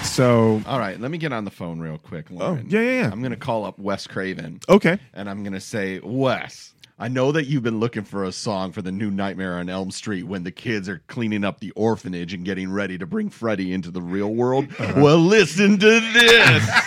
So, 0.05 0.61
All 0.67 0.77
right, 0.77 0.99
let 0.99 1.09
me 1.09 1.17
get 1.17 1.33
on 1.33 1.43
the 1.45 1.51
phone 1.51 1.79
real 1.79 1.97
quick. 1.97 2.27
oh, 2.39 2.59
yeah, 2.67 2.79
yeah, 2.79 3.01
yeah. 3.01 3.09
I'm 3.11 3.21
going 3.21 3.31
to 3.31 3.37
call 3.37 3.65
up 3.65 3.79
Wes 3.79 4.05
Craven. 4.05 4.59
Okay. 4.69 4.99
and 5.15 5.27
I'm 5.27 5.43
gonna 5.43 5.59
say, 5.59 5.99
Wes, 6.03 6.72
I 6.99 7.07
know 7.07 7.31
that 7.31 7.47
you've 7.47 7.63
been 7.63 7.79
looking 7.79 8.03
for 8.03 8.23
a 8.23 8.31
song 8.31 8.71
for 8.71 8.81
the 8.81 8.91
new 8.91 9.09
Nightmare 9.09 9.57
on 9.57 9.67
Elm 9.67 9.89
Street 9.89 10.23
when 10.23 10.43
the 10.43 10.51
kids 10.51 10.87
are 10.87 11.01
cleaning 11.07 11.43
up 11.43 11.59
the 11.59 11.71
orphanage 11.71 12.33
and 12.33 12.45
getting 12.45 12.71
ready 12.71 12.97
to 12.99 13.05
bring 13.07 13.29
Freddy 13.29 13.73
into 13.73 13.89
the 13.89 14.01
real 14.01 14.33
world. 14.33 14.67
Uh-huh. 14.77 15.01
Well, 15.01 15.17
listen 15.17 15.79
to 15.79 15.99
this. 15.99 16.69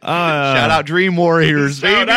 Shout 0.00 0.70
out 0.70 0.86
Dream 0.86 1.16
Warriors, 1.16 1.80
baby. 1.82 2.10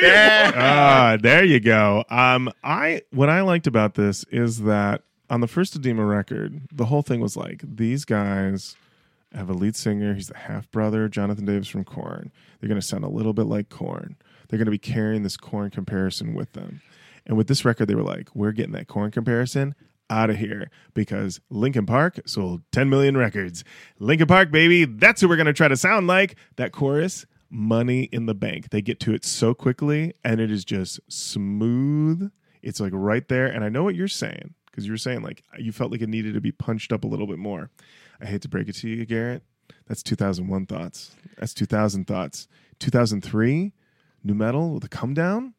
Yeah. 0.00 0.52
Ah, 0.54 1.18
there 1.20 1.44
you 1.44 1.60
go. 1.60 2.04
Um, 2.08 2.50
I 2.62 3.02
what 3.10 3.28
I 3.28 3.42
liked 3.42 3.66
about 3.66 3.94
this 3.94 4.24
is 4.30 4.62
that 4.62 5.02
on 5.28 5.40
the 5.40 5.46
first 5.46 5.78
Adema 5.80 6.08
record, 6.08 6.62
the 6.72 6.86
whole 6.86 7.02
thing 7.02 7.20
was 7.20 7.36
like 7.36 7.60
these 7.62 8.04
guys 8.06 8.76
have 9.34 9.50
a 9.50 9.54
lead 9.54 9.76
singer. 9.76 10.14
He's 10.14 10.28
the 10.28 10.36
half 10.36 10.70
brother, 10.70 11.08
Jonathan 11.08 11.44
Davis 11.44 11.68
from 11.68 11.84
Korn. 11.84 12.32
They're 12.60 12.68
going 12.68 12.80
to 12.80 12.86
sound 12.86 13.04
a 13.04 13.08
little 13.08 13.32
bit 13.32 13.46
like 13.46 13.68
Korn. 13.68 14.16
They're 14.48 14.58
going 14.58 14.66
to 14.66 14.70
be 14.70 14.78
carrying 14.78 15.22
this 15.22 15.36
Korn 15.36 15.70
comparison 15.70 16.34
with 16.34 16.52
them. 16.52 16.80
And 17.26 17.36
with 17.36 17.48
this 17.48 17.64
record, 17.64 17.88
they 17.88 17.94
were 17.94 18.02
like, 18.02 18.34
"We're 18.34 18.52
getting 18.52 18.72
that 18.72 18.88
Korn 18.88 19.10
comparison." 19.10 19.74
Out 20.10 20.28
of 20.28 20.36
here 20.36 20.70
because 20.92 21.40
Linkin 21.48 21.86
Park 21.86 22.20
sold 22.26 22.60
10 22.72 22.90
million 22.90 23.16
records. 23.16 23.64
Linkin 23.98 24.26
Park, 24.26 24.50
baby, 24.50 24.84
that's 24.84 25.22
who 25.22 25.28
we're 25.28 25.36
going 25.36 25.46
to 25.46 25.54
try 25.54 25.66
to 25.66 25.78
sound 25.78 26.06
like. 26.06 26.36
That 26.56 26.72
chorus, 26.72 27.24
money 27.54 28.04
in 28.12 28.26
the 28.26 28.34
bank. 28.34 28.68
They 28.70 28.82
get 28.82 29.00
to 29.00 29.14
it 29.14 29.24
so 29.24 29.54
quickly 29.54 30.12
and 30.22 30.40
it 30.40 30.50
is 30.50 30.64
just 30.64 31.00
smooth. 31.08 32.30
It's 32.62 32.80
like 32.80 32.92
right 32.94 33.26
there. 33.28 33.46
And 33.46 33.64
I 33.64 33.70
know 33.70 33.82
what 33.82 33.94
you're 33.94 34.08
saying 34.08 34.54
because 34.66 34.86
you 34.86 34.92
were 34.92 34.98
saying 34.98 35.22
like 35.22 35.44
you 35.58 35.72
felt 35.72 35.92
like 35.92 36.02
it 36.02 36.08
needed 36.08 36.34
to 36.34 36.40
be 36.40 36.52
punched 36.52 36.92
up 36.92 37.04
a 37.04 37.06
little 37.06 37.26
bit 37.26 37.38
more. 37.38 37.70
I 38.20 38.26
hate 38.26 38.42
to 38.42 38.48
break 38.48 38.68
it 38.68 38.74
to 38.76 38.88
you, 38.88 39.04
Garrett. 39.06 39.42
That's 39.86 40.02
2001 40.02 40.66
thoughts. 40.66 41.14
That's 41.38 41.54
2000 41.54 42.06
thoughts. 42.06 42.48
2003, 42.78 43.72
nu 44.22 44.34
metal 44.34 44.74
with 44.74 44.84
a 44.84 44.88
come 44.88 45.14
down. 45.14 45.54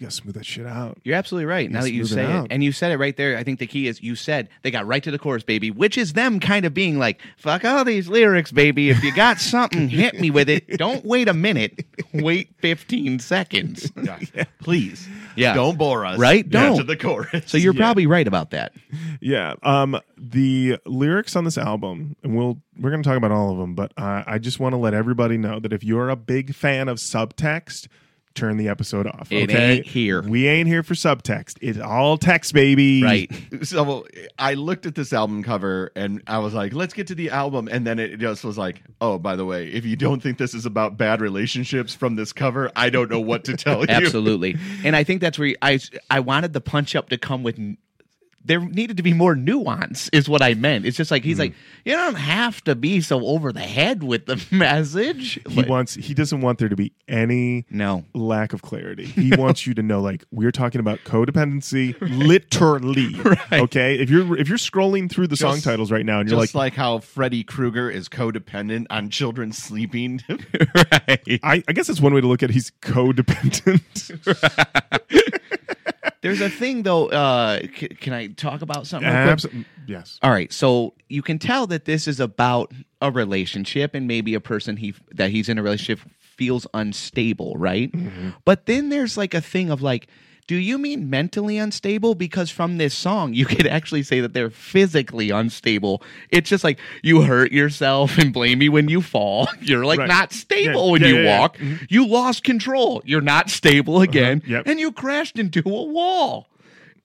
You 0.00 0.06
gotta 0.06 0.16
smooth 0.16 0.34
that 0.36 0.46
shit 0.46 0.66
out. 0.66 0.96
You're 1.04 1.14
absolutely 1.16 1.44
right. 1.44 1.70
Now 1.70 1.82
that 1.82 1.92
you 1.92 2.06
smooth 2.06 2.18
it 2.20 2.22
say 2.22 2.30
it, 2.30 2.34
out. 2.34 2.46
and 2.50 2.64
you 2.64 2.72
said 2.72 2.90
it 2.90 2.96
right 2.96 3.14
there, 3.14 3.36
I 3.36 3.44
think 3.44 3.58
the 3.58 3.66
key 3.66 3.86
is 3.86 4.02
you 4.02 4.14
said 4.16 4.48
they 4.62 4.70
got 4.70 4.86
right 4.86 5.02
to 5.02 5.10
the 5.10 5.18
chorus, 5.18 5.42
baby, 5.42 5.70
which 5.70 5.98
is 5.98 6.14
them 6.14 6.40
kind 6.40 6.64
of 6.64 6.72
being 6.72 6.98
like, 6.98 7.20
"Fuck 7.36 7.66
all 7.66 7.84
these 7.84 8.08
lyrics, 8.08 8.50
baby. 8.50 8.88
If 8.88 9.04
you 9.04 9.14
got 9.14 9.40
something, 9.40 9.90
hit 9.90 10.18
me 10.18 10.30
with 10.30 10.48
it. 10.48 10.78
Don't 10.78 11.04
wait 11.04 11.28
a 11.28 11.34
minute. 11.34 11.84
Wait 12.14 12.48
15 12.60 13.18
seconds." 13.18 13.92
Please, 14.60 15.06
Yeah. 15.36 15.52
don't 15.54 15.76
bore 15.76 16.06
us. 16.06 16.18
Right? 16.18 16.48
Don't. 16.48 16.78
to 16.78 16.82
the 16.82 16.96
chorus. 16.96 17.44
So 17.50 17.58
you're 17.58 17.74
Yeah. 17.74 17.80
probably 17.80 18.06
right 18.06 18.26
about 18.26 18.50
that. 18.52 18.72
Yeah. 19.20 19.54
Um, 19.62 20.00
the 20.16 20.78
lyrics 20.86 21.36
on 21.36 21.44
this 21.44 21.58
album, 21.58 22.16
and 22.22 22.34
we'll 22.36 22.58
we're 22.78 22.90
gonna 22.90 23.02
talk 23.02 23.18
about 23.18 23.32
all 23.32 23.52
of 23.52 23.58
them, 23.58 23.74
but 23.74 23.92
uh, 23.98 24.24
I 24.26 24.38
just 24.38 24.58
want 24.58 24.72
to 24.72 24.76
let 24.78 24.94
everybody 24.94 25.36
know 25.36 25.60
that 25.60 25.74
if 25.74 25.84
you're 25.84 26.08
a 26.08 26.16
big 26.16 26.54
fan 26.54 26.88
of 26.88 26.96
subtext, 26.96 27.86
turn 28.34 28.56
the 28.56 28.68
episode 28.68 29.06
off. 29.06 29.30
It 29.30 29.50
okay? 29.50 29.76
ain't 29.76 29.86
here. 29.86 30.22
We 30.22 30.46
ain't 30.46 30.68
here 30.68 30.82
for 30.82 30.94
subtext. 30.94 31.58
It's 31.60 31.78
all 31.78 32.16
text, 32.16 32.54
baby. 32.54 33.02
Right. 33.02 33.30
So 33.62 34.06
I 34.38 34.54
looked 34.54 34.86
at 34.86 34.94
this 34.94 35.12
album 35.12 35.42
cover 35.42 35.92
and 35.94 36.22
I 36.26 36.38
was 36.38 36.54
like, 36.54 36.72
let's 36.72 36.94
get 36.94 37.06
to 37.08 37.14
the 37.14 37.30
album. 37.30 37.68
And 37.70 37.86
then 37.86 37.98
it 37.98 38.16
just 38.18 38.42
was 38.42 38.56
like, 38.56 38.82
oh, 39.00 39.18
by 39.18 39.36
the 39.36 39.44
way, 39.44 39.68
if 39.68 39.84
you 39.84 39.96
don't 39.96 40.22
think 40.22 40.38
this 40.38 40.54
is 40.54 40.64
about 40.66 40.96
bad 40.96 41.20
relationships 41.20 41.94
from 41.94 42.16
this 42.16 42.32
cover, 42.32 42.72
I 42.74 42.88
don't 42.90 43.10
know 43.10 43.20
what 43.20 43.44
to 43.44 43.56
tell 43.56 43.80
you. 43.80 43.86
Absolutely. 43.88 44.56
and 44.84 44.96
I 44.96 45.04
think 45.04 45.20
that's 45.20 45.38
where 45.38 45.54
I 45.60 45.78
I 46.10 46.20
wanted 46.20 46.52
the 46.52 46.60
punch 46.60 46.96
up 46.96 47.10
to 47.10 47.18
come 47.18 47.42
with 47.42 47.58
there 48.44 48.60
needed 48.60 48.96
to 48.96 49.02
be 49.02 49.12
more 49.12 49.34
nuance 49.34 50.08
is 50.12 50.28
what 50.28 50.42
I 50.42 50.54
meant. 50.54 50.86
It's 50.86 50.96
just 50.96 51.10
like 51.10 51.24
he's 51.24 51.36
hmm. 51.36 51.42
like 51.42 51.54
you 51.84 51.92
don't 51.92 52.14
have 52.14 52.62
to 52.64 52.74
be 52.74 53.00
so 53.00 53.24
over 53.26 53.52
the 53.52 53.60
head 53.60 54.02
with 54.02 54.26
the 54.26 54.42
message. 54.50 55.40
He 55.48 55.62
wants. 55.62 55.94
He 55.94 56.14
doesn't 56.14 56.40
want 56.40 56.58
there 56.58 56.68
to 56.68 56.76
be 56.76 56.92
any 57.08 57.66
no. 57.70 58.04
lack 58.14 58.52
of 58.52 58.62
clarity. 58.62 59.12
He 59.20 59.36
wants 59.36 59.66
you 59.66 59.74
to 59.74 59.82
know, 59.82 60.00
like, 60.00 60.24
we're 60.30 60.50
talking 60.50 60.80
about 60.80 61.00
codependency, 61.04 61.94
literally. 62.00 63.14
Okay. 63.52 63.98
If 63.98 64.08
you're 64.08 64.36
if 64.36 64.48
you're 64.48 64.56
scrolling 64.58 65.10
through 65.10 65.26
the 65.26 65.36
song 65.36 65.60
titles 65.60 65.92
right 65.92 66.06
now 66.06 66.20
and 66.20 66.28
you're 66.28 66.40
Just 66.40 66.54
like, 66.54 66.72
like, 66.72 66.74
how 66.74 67.00
Freddy 67.00 67.44
Krueger 67.44 67.90
is 67.90 68.08
codependent 68.08 68.86
on 68.88 69.10
children 69.10 69.52
sleeping. 69.52 70.22
right. 70.28 71.40
I, 71.42 71.62
I 71.68 71.72
guess 71.72 71.88
that's 71.88 72.00
one 72.00 72.14
way 72.14 72.22
to 72.22 72.26
look 72.26 72.42
at. 72.42 72.50
it. 72.50 72.54
He's 72.54 72.70
codependent. 72.80 73.80
There's 76.22 76.40
a 76.40 76.50
thing 76.50 76.82
though. 76.82 77.08
Uh, 77.08 77.60
c- 77.76 77.88
can 77.88 78.12
I 78.12 78.26
talk 78.28 78.62
about 78.62 78.86
something? 78.86 79.08
Yes. 79.86 80.18
All 80.22 80.30
right, 80.30 80.52
so 80.52 80.94
you 81.08 81.22
can 81.22 81.38
tell 81.38 81.66
that 81.68 81.84
this 81.86 82.06
is 82.06 82.20
about 82.20 82.72
a 83.00 83.10
relationship 83.10 83.94
and 83.94 84.06
maybe 84.06 84.34
a 84.34 84.40
person 84.40 84.76
he 84.76 84.94
that 85.12 85.30
he's 85.30 85.48
in 85.48 85.58
a 85.58 85.62
relationship 85.62 86.00
feels 86.18 86.66
unstable, 86.74 87.54
right? 87.56 87.90
But 88.44 88.66
then 88.66 88.88
there's 88.90 89.16
like 89.16 89.34
a 89.34 89.40
thing 89.40 89.70
of 89.70 89.82
like 89.82 90.08
do 90.46 90.56
you 90.56 90.78
mean 90.78 91.08
mentally 91.10 91.58
unstable? 91.58 92.14
Because 92.14 92.50
from 92.50 92.78
this 92.78 92.94
song, 92.94 93.34
you 93.34 93.46
could 93.52 93.66
actually 93.66 94.02
say 94.02 94.20
that 94.20 94.32
they're 94.32 94.50
physically 94.50 95.30
unstable. 95.30 96.02
It's 96.30 96.48
just 96.50 96.64
like 96.64 96.78
you 97.02 97.22
hurt 97.22 97.52
yourself 97.52 98.18
and 98.18 98.32
blame 98.32 98.58
me 98.58 98.68
when 98.68 98.88
you 98.88 99.00
fall. 99.02 99.48
You're 99.60 99.84
like 99.84 100.00
Right. 100.00 100.08
not 100.08 100.32
stable 100.32 100.86
Yeah, 100.86 100.92
when 100.92 101.00
yeah, 101.02 101.08
you 101.08 101.16
yeah, 101.20 101.38
walk. 101.40 101.56
You 101.88 102.06
lost 102.06 102.44
control. 102.44 103.02
You're 103.04 103.20
not 103.20 103.50
stable 103.50 104.00
again. 104.00 104.42
Yep. 104.46 104.66
And 104.66 104.80
you 104.80 104.92
crashed 104.92 105.38
into 105.38 105.60
a 105.66 105.84
wall 105.84 106.48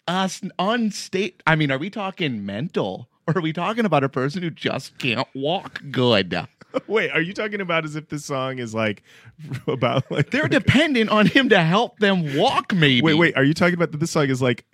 uh 0.08 0.30
unstable 0.60 1.36
i 1.48 1.56
mean 1.56 1.72
are 1.72 1.80
we 1.80 1.90
talking 1.90 2.46
mental 2.46 3.10
or 3.28 3.36
are 3.40 3.42
we 3.42 3.52
talking 3.52 3.86
about 3.86 4.04
a 4.04 4.10
person 4.10 4.44
who 4.44 4.52
just 4.52 4.96
can't 5.00 5.28
walk 5.34 5.82
good 5.90 6.48
Wait, 6.88 7.12
are 7.12 7.22
you 7.22 7.34
talking 7.34 7.62
about 7.62 7.86
as 7.86 7.96
if 7.96 8.10
this 8.10 8.26
song 8.26 8.60
is 8.60 8.74
like 8.74 9.04
about 9.68 10.10
like 10.12 10.32
they're 10.32 10.48
dependent 10.48 11.10
on 11.10 11.28
him 11.28 11.50
to 11.50 11.62
help 11.62 12.00
them 12.00 12.36
walk 12.36 12.74
maybe. 12.74 13.02
Wait, 13.02 13.16
wait, 13.16 13.38
are 13.38 13.44
you 13.44 13.54
talking 13.54 13.76
about 13.76 13.92
that 13.92 13.98
this 13.98 14.12
song 14.12 14.30
is 14.30 14.42
like 14.42 14.66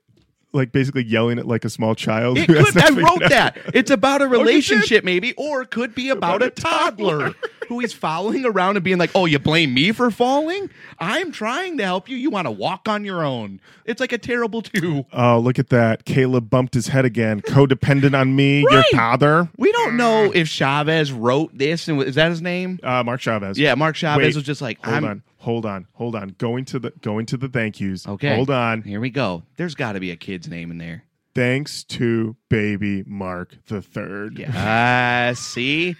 like 0.54 0.72
basically 0.72 1.04
yelling 1.04 1.40
at 1.40 1.48
like 1.48 1.66
a 1.66 1.70
small 1.70 1.96
child? 1.96 2.38
it 2.38 2.48
could, 2.48 2.78
I 2.78 2.90
wrote 2.90 3.30
that. 3.30 3.58
It's 3.74 3.92
about 3.92 4.22
a 4.22 4.26
did? 4.30 4.32
relationship, 4.32 5.04
maybe, 5.04 5.34
or 5.34 5.62
it 5.62 5.72
could 5.72 5.94
be 5.96 6.10
about, 6.10 6.38
About 6.38 6.48
a 6.48 6.50
toddler. 6.52 7.20
toddler 7.32 7.36
who 7.68 7.80
is 7.80 7.94
following 7.94 8.44
around 8.46 8.76
and 8.76 8.84
being 8.84 8.98
like, 8.98 9.12
"Oh, 9.16 9.26
you 9.26 9.40
blame 9.40 9.74
me 9.74 9.92
for 9.94 10.12
falling? 10.12 10.70
I'm 11.00 11.32
trying 11.32 11.78
to 11.78 11.84
help 11.86 12.10
you. 12.10 12.18
You 12.18 12.30
want 12.30 12.48
to 12.48 12.52
walk 12.52 12.90
on 12.90 13.06
your 13.06 13.24
own." 13.24 13.62
It's 13.86 14.00
like 14.02 14.12
a 14.12 14.18
terrible 14.18 14.62
two. 14.62 15.06
Oh, 15.14 15.40
look 15.40 15.58
at 15.58 15.70
that. 15.70 16.04
Caleb 16.06 16.50
bumped 16.50 16.74
his 16.74 16.88
head 16.88 17.06
again. 17.06 17.42
Codependent 17.42 18.18
on 18.20 18.36
me, 18.36 18.66
your 18.70 18.84
father. 18.92 19.50
We 19.58 19.72
don't 19.72 19.96
know 19.98 20.32
if 20.34 20.48
Chavez 20.50 21.12
wrote 21.14 21.58
this, 21.58 21.88
and 21.88 22.02
is 22.04 22.16
that 22.16 22.30
his 22.30 22.42
name? 22.42 22.80
Uh, 22.84 23.04
Mark 23.04 23.22
Chavez. 23.22 23.58
Yeah, 23.58 23.76
Mark 23.76 23.96
Chavez 23.96 24.26
Wait, 24.26 24.36
was 24.36 24.44
just 24.44 24.62
like, 24.62 24.84
Hold 24.86 24.98
I'm, 24.98 25.06
on, 25.06 25.24
hold 25.42 25.66
on, 25.66 25.88
hold 25.94 26.16
on. 26.16 26.36
Going 26.38 26.66
to 26.66 26.80
the 26.80 26.92
going 27.02 27.26
to 27.28 27.38
the 27.38 27.48
thank 27.50 27.80
yous. 27.80 28.08
Okay. 28.08 28.36
Hold 28.36 28.50
on. 28.50 28.82
Here 28.82 29.00
we 29.00 29.10
go. 29.10 29.44
There's 29.58 29.76
got 29.76 29.94
to 29.94 30.00
be 30.00 30.12
a 30.12 30.16
kid's 30.16 30.48
name 30.48 30.72
in 30.72 30.78
there. 30.78 31.04
Thanks 31.34 31.84
to 31.86 32.36
baby 32.50 33.04
Mark 33.06 33.58
the 33.68 33.82
third. 33.82 34.38
Yeah. 34.38 35.30
Uh, 35.32 35.34
see? 35.34 35.96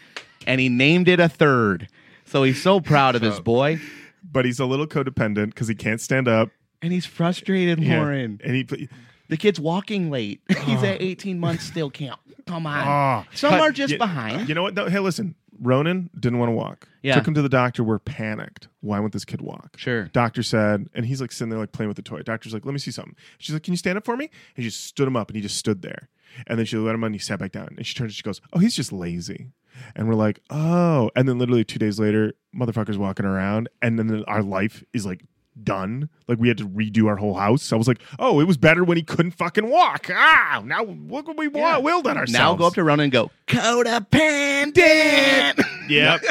And 0.46 0.60
he 0.60 0.68
named 0.70 1.08
it 1.08 1.20
a 1.20 1.30
third. 1.30 1.88
So 2.26 2.44
he's 2.44 2.62
so 2.62 2.80
proud 2.82 3.16
of 3.16 3.22
his 3.22 3.40
boy. 3.40 3.80
But 4.24 4.46
he's 4.46 4.60
a 4.60 4.66
little 4.66 4.88
codependent 4.88 5.48
because 5.48 5.68
he 5.68 5.76
can't 5.76 6.02
stand 6.02 6.28
up. 6.28 6.50
And 6.82 6.92
he's 6.92 7.06
frustrated, 7.06 7.80
Yeah. 7.80 8.02
Lorin. 8.02 8.40
And 8.44 8.56
he 8.56 8.88
The 9.30 9.38
kid's 9.38 9.60
walking 9.60 10.10
late. 10.12 10.42
He's 10.66 10.84
at 10.84 11.02
18 11.02 11.40
months 11.40 11.64
still 11.64 11.90
can't. 11.90 12.20
Come 12.48 12.66
on. 12.66 12.88
Oh. 13.26 13.30
Some 13.36 13.52
Cut- 13.52 13.62
are 13.62 13.72
just 13.72 13.94
you- 13.94 13.98
behind. 13.98 14.50
You 14.50 14.56
know 14.56 14.64
what? 14.64 14.74
No, 14.74 14.88
hey, 14.88 15.00
listen. 15.00 15.36
Ronan 15.62 16.10
didn't 16.20 16.40
want 16.40 16.50
to 16.50 16.54
walk. 16.54 16.90
Yeah. 17.04 17.16
Took 17.16 17.28
him 17.28 17.34
to 17.36 17.42
the 17.42 17.50
doctor. 17.50 17.84
We're 17.84 18.00
panicked. 18.00 18.68
Why 18.82 19.00
won't 19.00 19.14
this 19.14 19.26
kid 19.26 19.42
walk? 19.42 19.78
Sure. 19.78 20.06
Doctor 20.06 20.42
said, 20.44 20.90
and 20.94 21.06
he's 21.06 21.22
like 21.22 21.32
sitting 21.32 21.50
there 21.50 21.60
like 21.60 21.72
playing 21.72 21.88
with 21.88 21.98
the 21.98 22.02
toy. 22.02 22.22
Doctor's 22.24 22.54
like, 22.54 22.66
let 22.66 22.74
me 22.74 22.80
see 22.80 22.92
something. 22.92 23.16
She's 23.38 23.54
like, 23.54 23.64
can 23.64 23.72
you 23.74 23.78
stand 23.78 23.98
up 23.98 24.04
for 24.04 24.18
me? 24.18 24.30
And 24.56 24.64
she 24.64 24.70
just 24.70 24.86
stood 24.86 25.08
him 25.08 25.16
up 25.16 25.30
and 25.30 25.36
he 25.36 25.42
just 25.42 25.58
stood 25.58 25.84
there. 25.84 26.10
And 26.48 26.58
then 26.58 26.66
she 26.66 26.78
let 26.78 26.96
him 26.96 27.04
on 27.04 27.08
and 27.08 27.16
he 27.16 27.20
sat 27.20 27.40
back 27.40 27.52
down. 27.52 27.76
And 27.78 27.86
she 27.86 27.94
turns 27.94 28.10
and 28.10 28.16
she 28.16 28.24
goes, 28.24 28.42
oh, 28.54 28.60
he's 28.60 28.76
just 28.76 28.92
lazy. 28.92 29.52
And 29.96 30.08
we're 30.08 30.16
like, 30.16 30.40
oh. 30.50 31.12
And 31.16 31.30
then 31.30 31.38
literally 31.38 31.64
two 31.64 31.80
days 31.80 32.00
later, 32.00 32.34
motherfucker's 32.56 32.98
walking 32.98 33.26
around. 33.26 33.70
And 33.82 34.00
then 34.00 34.24
our 34.28 34.42
life 34.42 34.84
is 34.94 35.06
like 35.06 35.24
done. 35.64 36.10
Like 36.28 36.40
we 36.40 36.48
had 36.48 36.58
to 36.60 36.68
redo 36.68 37.08
our 37.08 37.18
whole 37.18 37.34
house. 37.36 37.72
I 37.74 37.76
was 37.76 37.88
like, 37.88 38.02
oh, 38.20 38.40
it 38.40 38.46
was 38.46 38.58
better 38.58 38.84
when 38.84 38.98
he 38.98 39.04
couldn't 39.04 39.32
fucking 39.32 39.70
walk. 39.70 40.08
Ah, 40.12 40.62
now 40.66 40.84
look 40.84 41.28
what 41.28 41.38
we 41.38 41.50
Yeah. 41.50 41.74
want. 41.74 41.84
Willed 41.84 42.08
on 42.08 42.18
ourselves. 42.18 42.32
Now 42.34 42.56
go 42.56 42.68
up 42.68 42.74
to 42.76 42.84
Ronan 42.84 43.06
and 43.06 43.12
go, 43.12 43.32
codependent. 43.48 45.60
Yep. 45.90 46.22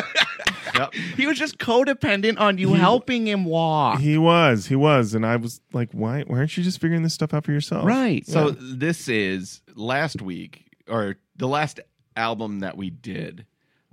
Yep. 0.75 0.95
he 0.95 1.27
was 1.27 1.37
just 1.39 1.59
codependent 1.59 2.41
on 2.41 2.57
you 2.57 2.73
helping 2.73 3.27
him 3.27 3.45
walk. 3.45 4.01
He 4.01 4.17
was, 4.17 4.67
he 4.67 4.77
was, 4.77 5.13
and 5.13 5.27
I 5.27 5.37
was 5.37 5.61
like, 5.75 5.91
"Why? 5.93 6.23
Why 6.23 6.39
aren't 6.39 6.57
you 6.57 6.63
just 6.63 6.81
figuring 6.81 7.03
this 7.03 7.13
stuff 7.13 7.35
out 7.35 7.45
for 7.45 7.53
yourself?" 7.53 7.85
right. 7.85 8.27
So 8.27 8.53
this 8.53 9.07
is 9.09 9.61
last 9.75 10.23
week 10.23 10.65
or 10.89 11.17
the 11.37 11.49
last 11.49 11.81
album 12.17 12.61
that 12.61 12.77
we 12.79 12.89
did. 12.89 13.45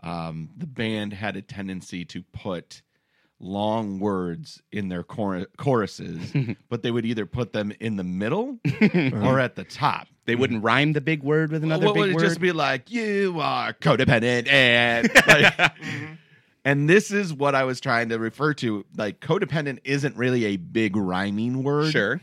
Um, 0.03 0.49
the 0.55 0.67
band 0.67 1.11
had 1.11 1.35
a 1.35 1.41
tendency 1.41 2.05
to 2.05 2.21
put 2.31 2.81
long 3.39 3.99
words 3.99 4.61
in 4.71 4.89
their 4.89 5.03
chor- 5.03 5.45
choruses, 5.57 6.33
but 6.69 6.81
they 6.81 6.91
would 6.91 7.05
either 7.05 7.25
put 7.25 7.53
them 7.53 7.71
in 7.79 7.95
the 7.95 8.03
middle 8.03 8.57
uh-huh. 8.65 9.11
or 9.23 9.39
at 9.39 9.55
the 9.55 9.63
top. 9.63 10.07
they 10.25 10.35
wouldn't 10.35 10.63
rhyme 10.63 10.93
the 10.93 11.01
big 11.01 11.21
word 11.23 11.51
with 11.51 11.63
another 11.63 11.85
What 11.85 11.95
would 11.97 12.03
big 12.05 12.11
it 12.11 12.15
word. 12.15 12.23
just 12.23 12.39
be 12.41 12.51
like? 12.51 12.89
You 12.89 13.37
are 13.39 13.73
codependent, 13.73 14.47
and 14.49 15.09
like, 15.27 15.59
uh-huh. 15.59 15.69
and 16.65 16.89
this 16.89 17.11
is 17.11 17.31
what 17.33 17.53
I 17.53 17.63
was 17.63 17.79
trying 17.79 18.09
to 18.09 18.17
refer 18.19 18.53
to. 18.55 18.83
Like 18.95 19.19
codependent 19.19 19.79
isn't 19.83 20.15
really 20.17 20.45
a 20.45 20.57
big 20.57 20.95
rhyming 20.95 21.61
word, 21.63 21.91
sure. 21.91 22.21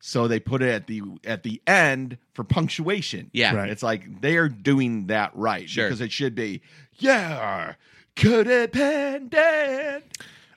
so 0.00 0.28
they 0.28 0.40
put 0.40 0.60
it 0.62 0.68
at 0.68 0.86
the 0.86 1.00
at 1.24 1.42
the 1.42 1.62
end 1.66 2.18
for 2.34 2.44
punctuation. 2.44 3.30
Yeah. 3.32 3.54
Right. 3.54 3.70
It's 3.70 3.82
like 3.82 4.20
they 4.20 4.36
are 4.36 4.48
doing 4.50 5.06
that 5.06 5.34
right 5.34 5.70
Sure. 5.70 5.86
because 5.86 6.02
it 6.02 6.12
should 6.12 6.34
be 6.34 6.60
yeah, 6.98 7.74
codependent. 8.14 10.02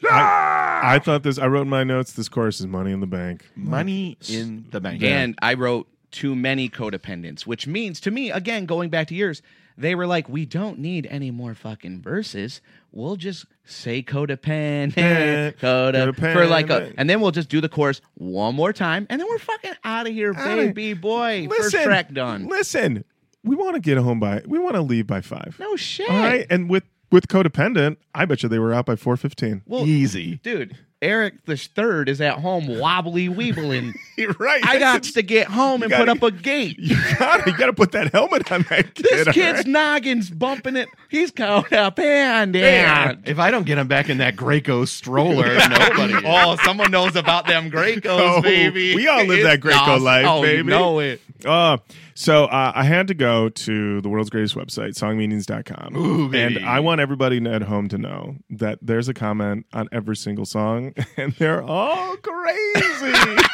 Ah! 0.05 0.79
I 0.83 0.99
thought 0.99 1.23
this. 1.23 1.37
I 1.39 1.47
wrote 1.47 1.63
in 1.63 1.69
my 1.69 1.83
notes. 1.83 2.13
This 2.13 2.29
chorus 2.29 2.59
is 2.59 2.67
money 2.67 2.91
in 2.91 2.99
the 2.99 3.07
bank. 3.07 3.45
Money 3.55 4.17
in 4.29 4.65
the 4.71 4.79
bank. 4.79 5.01
And 5.03 5.35
I 5.41 5.55
wrote 5.55 5.87
too 6.11 6.35
many 6.35 6.69
codependents, 6.69 7.41
which 7.41 7.67
means 7.67 7.99
to 8.01 8.11
me, 8.11 8.31
again, 8.31 8.65
going 8.65 8.89
back 8.89 9.07
to 9.07 9.15
yours, 9.15 9.41
they 9.77 9.93
were 9.93 10.07
like, 10.07 10.27
we 10.29 10.45
don't 10.45 10.79
need 10.79 11.05
any 11.09 11.29
more 11.31 11.53
fucking 11.53 12.01
verses. 12.01 12.61
We'll 12.91 13.15
just 13.15 13.45
say 13.65 14.01
codependent, 14.01 15.57
codep 15.57 16.15
for 16.15 16.47
like 16.47 16.69
a, 16.69 16.91
and 16.97 17.09
then 17.09 17.21
we'll 17.21 17.31
just 17.31 17.49
do 17.49 17.61
the 17.61 17.69
chorus 17.69 18.01
one 18.15 18.55
more 18.55 18.73
time, 18.73 19.05
and 19.09 19.19
then 19.21 19.27
we're 19.29 19.37
fucking 19.39 19.73
out 19.83 20.07
of 20.07 20.13
here, 20.13 20.33
Outta- 20.35 20.67
baby 20.73 20.93
boy. 20.93 21.47
First 21.49 21.73
Listen, 21.73 21.83
track 21.83 22.11
done. 22.13 22.47
Listen, 22.47 23.03
we 23.43 23.55
want 23.55 23.75
to 23.75 23.79
get 23.79 23.97
home 23.97 24.19
by. 24.19 24.41
We 24.47 24.57
want 24.57 24.75
to 24.75 24.81
leave 24.81 25.05
by 25.05 25.21
five. 25.21 25.55
No 25.59 25.75
shit. 25.75 26.09
All 26.09 26.17
right, 26.17 26.47
and 26.49 26.69
with 26.69 26.85
with 27.11 27.27
codependent, 27.27 27.97
I 28.13 28.25
bet 28.25 28.43
you 28.43 28.49
they 28.49 28.59
were 28.59 28.73
out 28.73 28.85
by 28.85 28.95
four 28.95 29.17
fifteen. 29.17 29.61
Well, 29.65 29.85
easy. 29.85 30.39
dude, 30.43 30.77
Eric 31.01 31.45
the 31.45 31.55
third 31.55 32.09
is 32.09 32.19
at 32.21 32.39
home 32.39 32.79
wobbly 32.79 33.29
weebling. 33.29 33.93
You're 34.17 34.33
right. 34.39 34.65
I 34.65 34.79
got 34.79 35.03
to 35.15 35.21
get 35.21 35.47
home 35.47 35.83
and 35.83 35.91
gotta- 35.91 36.05
put 36.15 36.23
up 36.23 36.23
a 36.23 36.31
gate. 36.35 36.77
You 36.87 36.95
got 37.19 37.45
you 37.45 37.55
got 37.57 37.67
to 37.67 37.73
put 37.73 37.91
that 37.91 38.11
helmet 38.11 38.51
on 38.51 38.65
that 38.69 38.95
kid. 38.95 39.05
This 39.05 39.27
kid's 39.29 39.59
right? 39.59 39.67
noggin's 39.67 40.29
bumping 40.29 40.75
it. 40.75 40.89
He's 41.09 41.31
caught 41.31 41.71
up 41.73 41.99
and 41.99 42.53
down. 42.53 43.23
If 43.25 43.37
I 43.39 43.51
don't 43.51 43.65
get 43.65 43.77
him 43.77 43.87
back 43.87 44.09
in 44.09 44.17
that 44.19 44.35
Graco 44.35 44.87
stroller, 44.87 45.53
nobody. 45.69 46.15
Oh, 46.25 46.55
someone 46.63 46.89
knows 46.91 47.15
about 47.15 47.45
them 47.47 47.69
Gracos, 47.71 48.05
Oh, 48.37 48.41
baby. 48.41 48.95
we 48.95 49.07
all 49.07 49.23
live 49.23 49.39
It's 49.39 49.47
that 49.47 49.59
Graco 49.61 49.77
awesome. 49.77 50.03
life, 50.03 50.25
oh, 50.27 50.41
baby. 50.41 50.57
You 50.57 50.63
know 50.63 50.99
it. 50.99 51.21
Uh, 51.45 51.77
so 52.19 52.45
uh, 52.45 52.71
I 52.73 52.83
had 52.83 53.07
to 53.09 53.13
go 53.13 53.47
to 53.47 54.01
the 54.01 54.09
world's 54.09 54.31
greatest 54.31 54.55
website, 54.55 54.95
songmeanings.com. 54.95 55.95
Ooh, 55.95 56.29
baby. 56.29 56.55
and 56.57 56.65
I 56.65 56.79
want 56.79 56.99
everybody 56.99 57.37
at 57.47 57.61
home 57.61 57.87
to 57.89 57.97
know 57.99 58.37
that 58.49 58.79
there's 58.81 59.07
a 59.07 59.13
comment 59.13 59.67
on 59.71 59.87
every 59.91 60.15
single 60.15 60.45
song, 60.45 60.95
and 61.17 61.33
they're 61.33 61.61
all 61.61 62.17
crazy. 62.17 63.37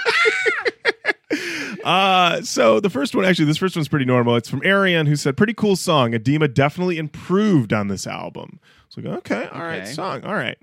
Uh, 1.84 2.42
so 2.44 2.80
the 2.80 2.90
first 2.90 3.14
one, 3.14 3.26
actually, 3.26 3.44
this 3.44 3.58
first 3.58 3.76
one's 3.76 3.90
pretty 3.90 4.06
normal. 4.06 4.38
It's 4.38 4.50
from 4.50 4.62
Ariane, 4.64 5.06
who 5.06 5.18
said, 5.18 5.36
"Pretty 5.36 5.54
cool 5.54 5.76
song. 5.76 6.14
Adema 6.14 6.54
definitely 6.54 6.98
improved 6.98 7.74
on 7.74 7.90
this 7.90 8.08
album." 8.08 8.62
It's 8.88 8.96
like, 8.96 9.06
okay, 9.18 9.48
all 9.52 9.62
right, 9.64 9.82
Okay. 9.82 9.92
song, 9.92 10.24
all 10.24 10.34
right. 10.36 10.58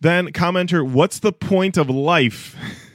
Then 0.00 0.28
commenter, 0.32 0.86
"What's 0.86 1.20
the 1.20 1.32
point 1.32 1.78
of 1.78 1.88
life?" 1.88 2.56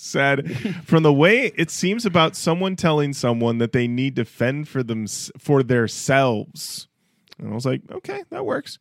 said, 0.00 0.84
"From 0.84 1.02
the 1.02 1.12
way 1.12 1.52
it 1.56 1.70
seems 1.70 2.06
about 2.06 2.36
someone 2.36 2.76
telling 2.76 3.12
someone 3.12 3.58
that 3.58 3.72
they 3.72 3.86
need 3.86 4.16
to 4.16 4.24
fend 4.24 4.68
for 4.68 4.82
them 4.82 5.06
for 5.38 5.62
themselves." 5.62 6.88
And 7.40 7.50
I 7.50 7.54
was 7.54 7.66
like, 7.66 7.82
okay, 7.90 8.24
that 8.30 8.44
works. 8.44 8.78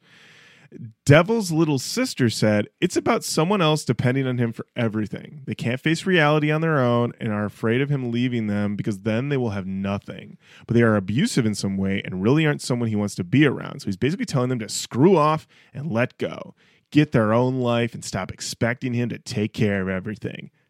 Devil's 1.04 1.52
little 1.52 1.80
sister 1.80 2.30
said, 2.30 2.68
It's 2.80 2.96
about 2.96 3.24
someone 3.24 3.62
else 3.62 3.84
depending 3.84 4.28
on 4.28 4.38
him 4.38 4.52
for 4.54 4.68
everything. 4.76 5.42
They 5.46 5.56
can't 5.56 5.80
face 5.80 6.06
reality 6.06 6.52
on 6.52 6.62
their 6.62 6.80
own 6.80 7.14
and 7.20 7.32
are 7.32 7.46
afraid 7.46 7.82
of 7.82 7.90
him 7.90 8.12
leaving 8.12 8.46
them 8.46 8.76
because 8.76 9.00
then 9.00 9.30
they 9.30 9.38
will 9.38 9.50
have 9.50 9.66
nothing. 9.66 10.38
But 10.68 10.76
they 10.76 10.84
are 10.84 10.96
abusive 10.96 11.46
in 11.46 11.56
some 11.56 11.76
way 11.76 12.04
and 12.06 12.22
really 12.22 12.46
aren't 12.46 12.62
someone 12.62 12.90
he 12.90 12.96
wants 12.96 13.16
to 13.16 13.24
be 13.24 13.48
around. 13.48 13.80
So 13.80 13.86
he's 13.86 13.98
basically 13.98 14.28
telling 14.28 14.50
them 14.50 14.60
to 14.60 14.70
screw 14.70 15.18
off 15.18 15.48
and 15.74 15.92
let 15.92 16.18
go, 16.20 16.54
get 16.92 17.14
their 17.14 17.34
own 17.34 17.60
life, 17.60 17.96
and 17.96 18.06
stop 18.06 18.32
expecting 18.32 18.94
him 18.94 19.10
to 19.10 19.18
take 19.18 19.54
care 19.54 19.82
of 19.82 19.90
everything. 19.90 20.52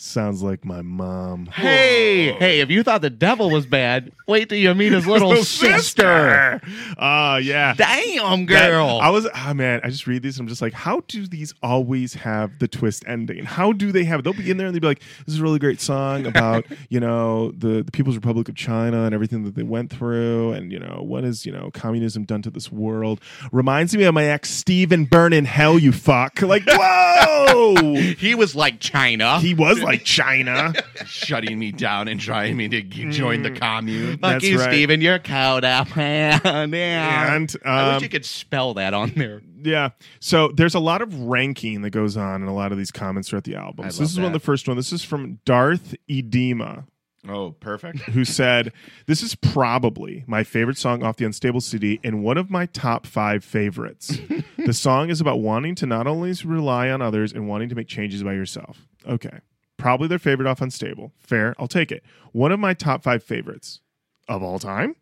Sounds 0.00 0.44
like 0.44 0.64
my 0.64 0.80
mom. 0.80 1.46
Hey, 1.46 2.30
hey, 2.32 2.60
if 2.60 2.70
you 2.70 2.84
thought 2.84 3.02
the 3.02 3.10
devil 3.10 3.50
was 3.50 3.66
bad, 3.66 4.12
wait 4.28 4.48
till 4.48 4.56
you 4.56 4.72
meet 4.72 4.92
his 4.92 5.06
little, 5.08 5.34
sister. 5.42 6.60
Oh, 6.96 7.36
yeah. 7.38 7.74
Damn, 7.74 8.46
That- 8.46 8.68
girl. 8.70 9.00
I 9.02 9.10
was, 9.10 9.26
ah, 9.34 9.52
man, 9.54 9.80
I 9.82 9.90
just 9.90 10.06
read 10.06 10.22
these. 10.22 10.38
And 10.38 10.44
I'm 10.44 10.48
just 10.48 10.62
like, 10.62 10.72
how 10.72 11.02
do 11.08 11.26
these 11.26 11.52
always 11.64 12.14
have 12.14 12.60
the 12.60 12.68
twist 12.68 13.02
ending? 13.08 13.44
How 13.44 13.72
do 13.72 13.90
they 13.90 14.04
have? 14.04 14.22
They'll 14.22 14.34
be 14.34 14.48
in 14.48 14.56
there 14.56 14.68
and 14.68 14.74
they'll 14.76 14.80
be 14.80 14.86
like, 14.86 15.00
this 15.26 15.34
is 15.34 15.40
a 15.40 15.42
really 15.42 15.58
great 15.58 15.80
song 15.80 16.26
about 16.26 16.64
you 16.88 17.00
know 17.00 17.50
the 17.50 17.82
the 17.82 17.90
People's 17.90 18.14
Republic 18.14 18.48
of 18.48 18.54
China 18.54 19.02
and 19.04 19.12
everything 19.14 19.42
that 19.44 19.56
they 19.56 19.64
went 19.64 19.90
through, 19.92 20.52
and 20.52 20.70
you 20.70 20.78
know 20.78 21.02
what 21.02 21.24
has 21.24 21.44
you 21.44 21.50
know 21.50 21.70
communism 21.72 22.22
done 22.24 22.42
to 22.42 22.50
this 22.50 22.70
world? 22.70 23.20
Reminds 23.50 23.96
me 23.96 24.04
of 24.04 24.14
my 24.14 24.24
ex 24.26 24.50
Steven 24.50 25.06
Burn 25.06 25.32
in 25.32 25.44
hell. 25.44 25.76
You 25.78 25.90
fuck. 25.90 26.40
Like, 26.40 26.62
whoa. 26.68 27.94
he 27.96 28.34
was 28.36 28.54
like 28.54 28.78
China. 28.78 29.40
He 29.40 29.54
was 29.54 29.82
like 29.88 30.04
China. 30.04 30.72
shutting 31.06 31.58
me 31.58 31.72
down 31.72 32.08
and 32.08 32.20
trying 32.20 32.56
me 32.56 32.68
to 32.68 32.82
g- 32.82 33.10
join 33.10 33.42
the 33.42 33.50
commune. 33.50 34.12
Fuck 34.18 34.20
That's 34.20 34.44
you, 34.44 34.58
right. 34.58 34.70
Steven. 34.70 35.00
You're 35.00 35.18
caught 35.18 35.64
up. 35.64 35.96
and 35.96 36.74
And 36.74 37.56
I 37.64 37.88
um, 37.88 37.94
wish 37.94 38.02
you 38.02 38.08
could 38.08 38.24
spell 38.24 38.74
that 38.74 38.94
on 38.94 39.12
there. 39.16 39.42
Yeah. 39.60 39.90
So 40.20 40.48
there's 40.48 40.74
a 40.74 40.80
lot 40.80 41.02
of 41.02 41.12
ranking 41.22 41.82
that 41.82 41.90
goes 41.90 42.16
on 42.16 42.42
in 42.42 42.48
a 42.48 42.54
lot 42.54 42.70
of 42.72 42.78
these 42.78 42.90
comments 42.90 43.28
throughout 43.28 43.44
the 43.44 43.56
album. 43.56 43.86
I 43.86 43.88
so 43.88 44.02
this 44.02 44.10
love 44.10 44.10
is 44.10 44.16
one 44.18 44.26
of 44.26 44.32
that. 44.32 44.38
the 44.38 44.44
first 44.44 44.68
one. 44.68 44.76
This 44.76 44.92
is 44.92 45.02
from 45.02 45.40
Darth 45.44 45.94
Adema, 46.08 46.84
Oh, 47.28 47.50
perfect. 47.50 47.98
who 48.10 48.24
said, 48.24 48.72
This 49.06 49.22
is 49.22 49.34
probably 49.34 50.24
my 50.28 50.44
favorite 50.44 50.78
song 50.78 51.02
off 51.02 51.16
the 51.16 51.24
Unstable 51.24 51.60
CD 51.60 51.98
and 52.04 52.22
one 52.22 52.38
of 52.38 52.50
my 52.50 52.66
top 52.66 53.04
five 53.06 53.44
favorites. 53.44 54.16
the 54.64 54.72
song 54.72 55.10
is 55.10 55.20
about 55.20 55.40
wanting 55.40 55.74
to 55.76 55.86
not 55.86 56.06
only 56.06 56.32
rely 56.44 56.88
on 56.90 57.02
others 57.02 57.32
and 57.32 57.48
wanting 57.48 57.68
to 57.70 57.74
make 57.74 57.88
changes 57.88 58.22
by 58.22 58.34
yourself. 58.34 58.86
Okay. 59.06 59.40
Probably 59.78 60.08
their 60.08 60.18
favorite 60.18 60.46
off 60.46 60.60
Unstable. 60.60 61.12
Fair. 61.18 61.54
I'll 61.58 61.68
take 61.68 61.90
it. 61.90 62.02
One 62.32 62.52
of 62.52 62.60
my 62.60 62.74
top 62.74 63.02
five 63.02 63.22
favorites 63.22 63.80
of 64.28 64.42
all 64.42 64.58
time, 64.58 64.96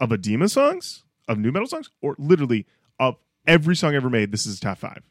of 0.00 0.08
Adema 0.10 0.50
songs, 0.50 1.04
of 1.28 1.38
nu 1.38 1.52
metal 1.52 1.68
songs, 1.68 1.88
or 2.00 2.16
literally 2.18 2.66
of 2.98 3.16
every 3.46 3.76
song 3.76 3.94
ever 3.94 4.10
made. 4.10 4.32
This 4.32 4.44
is 4.46 4.58
top 4.58 4.78
five. 4.78 5.02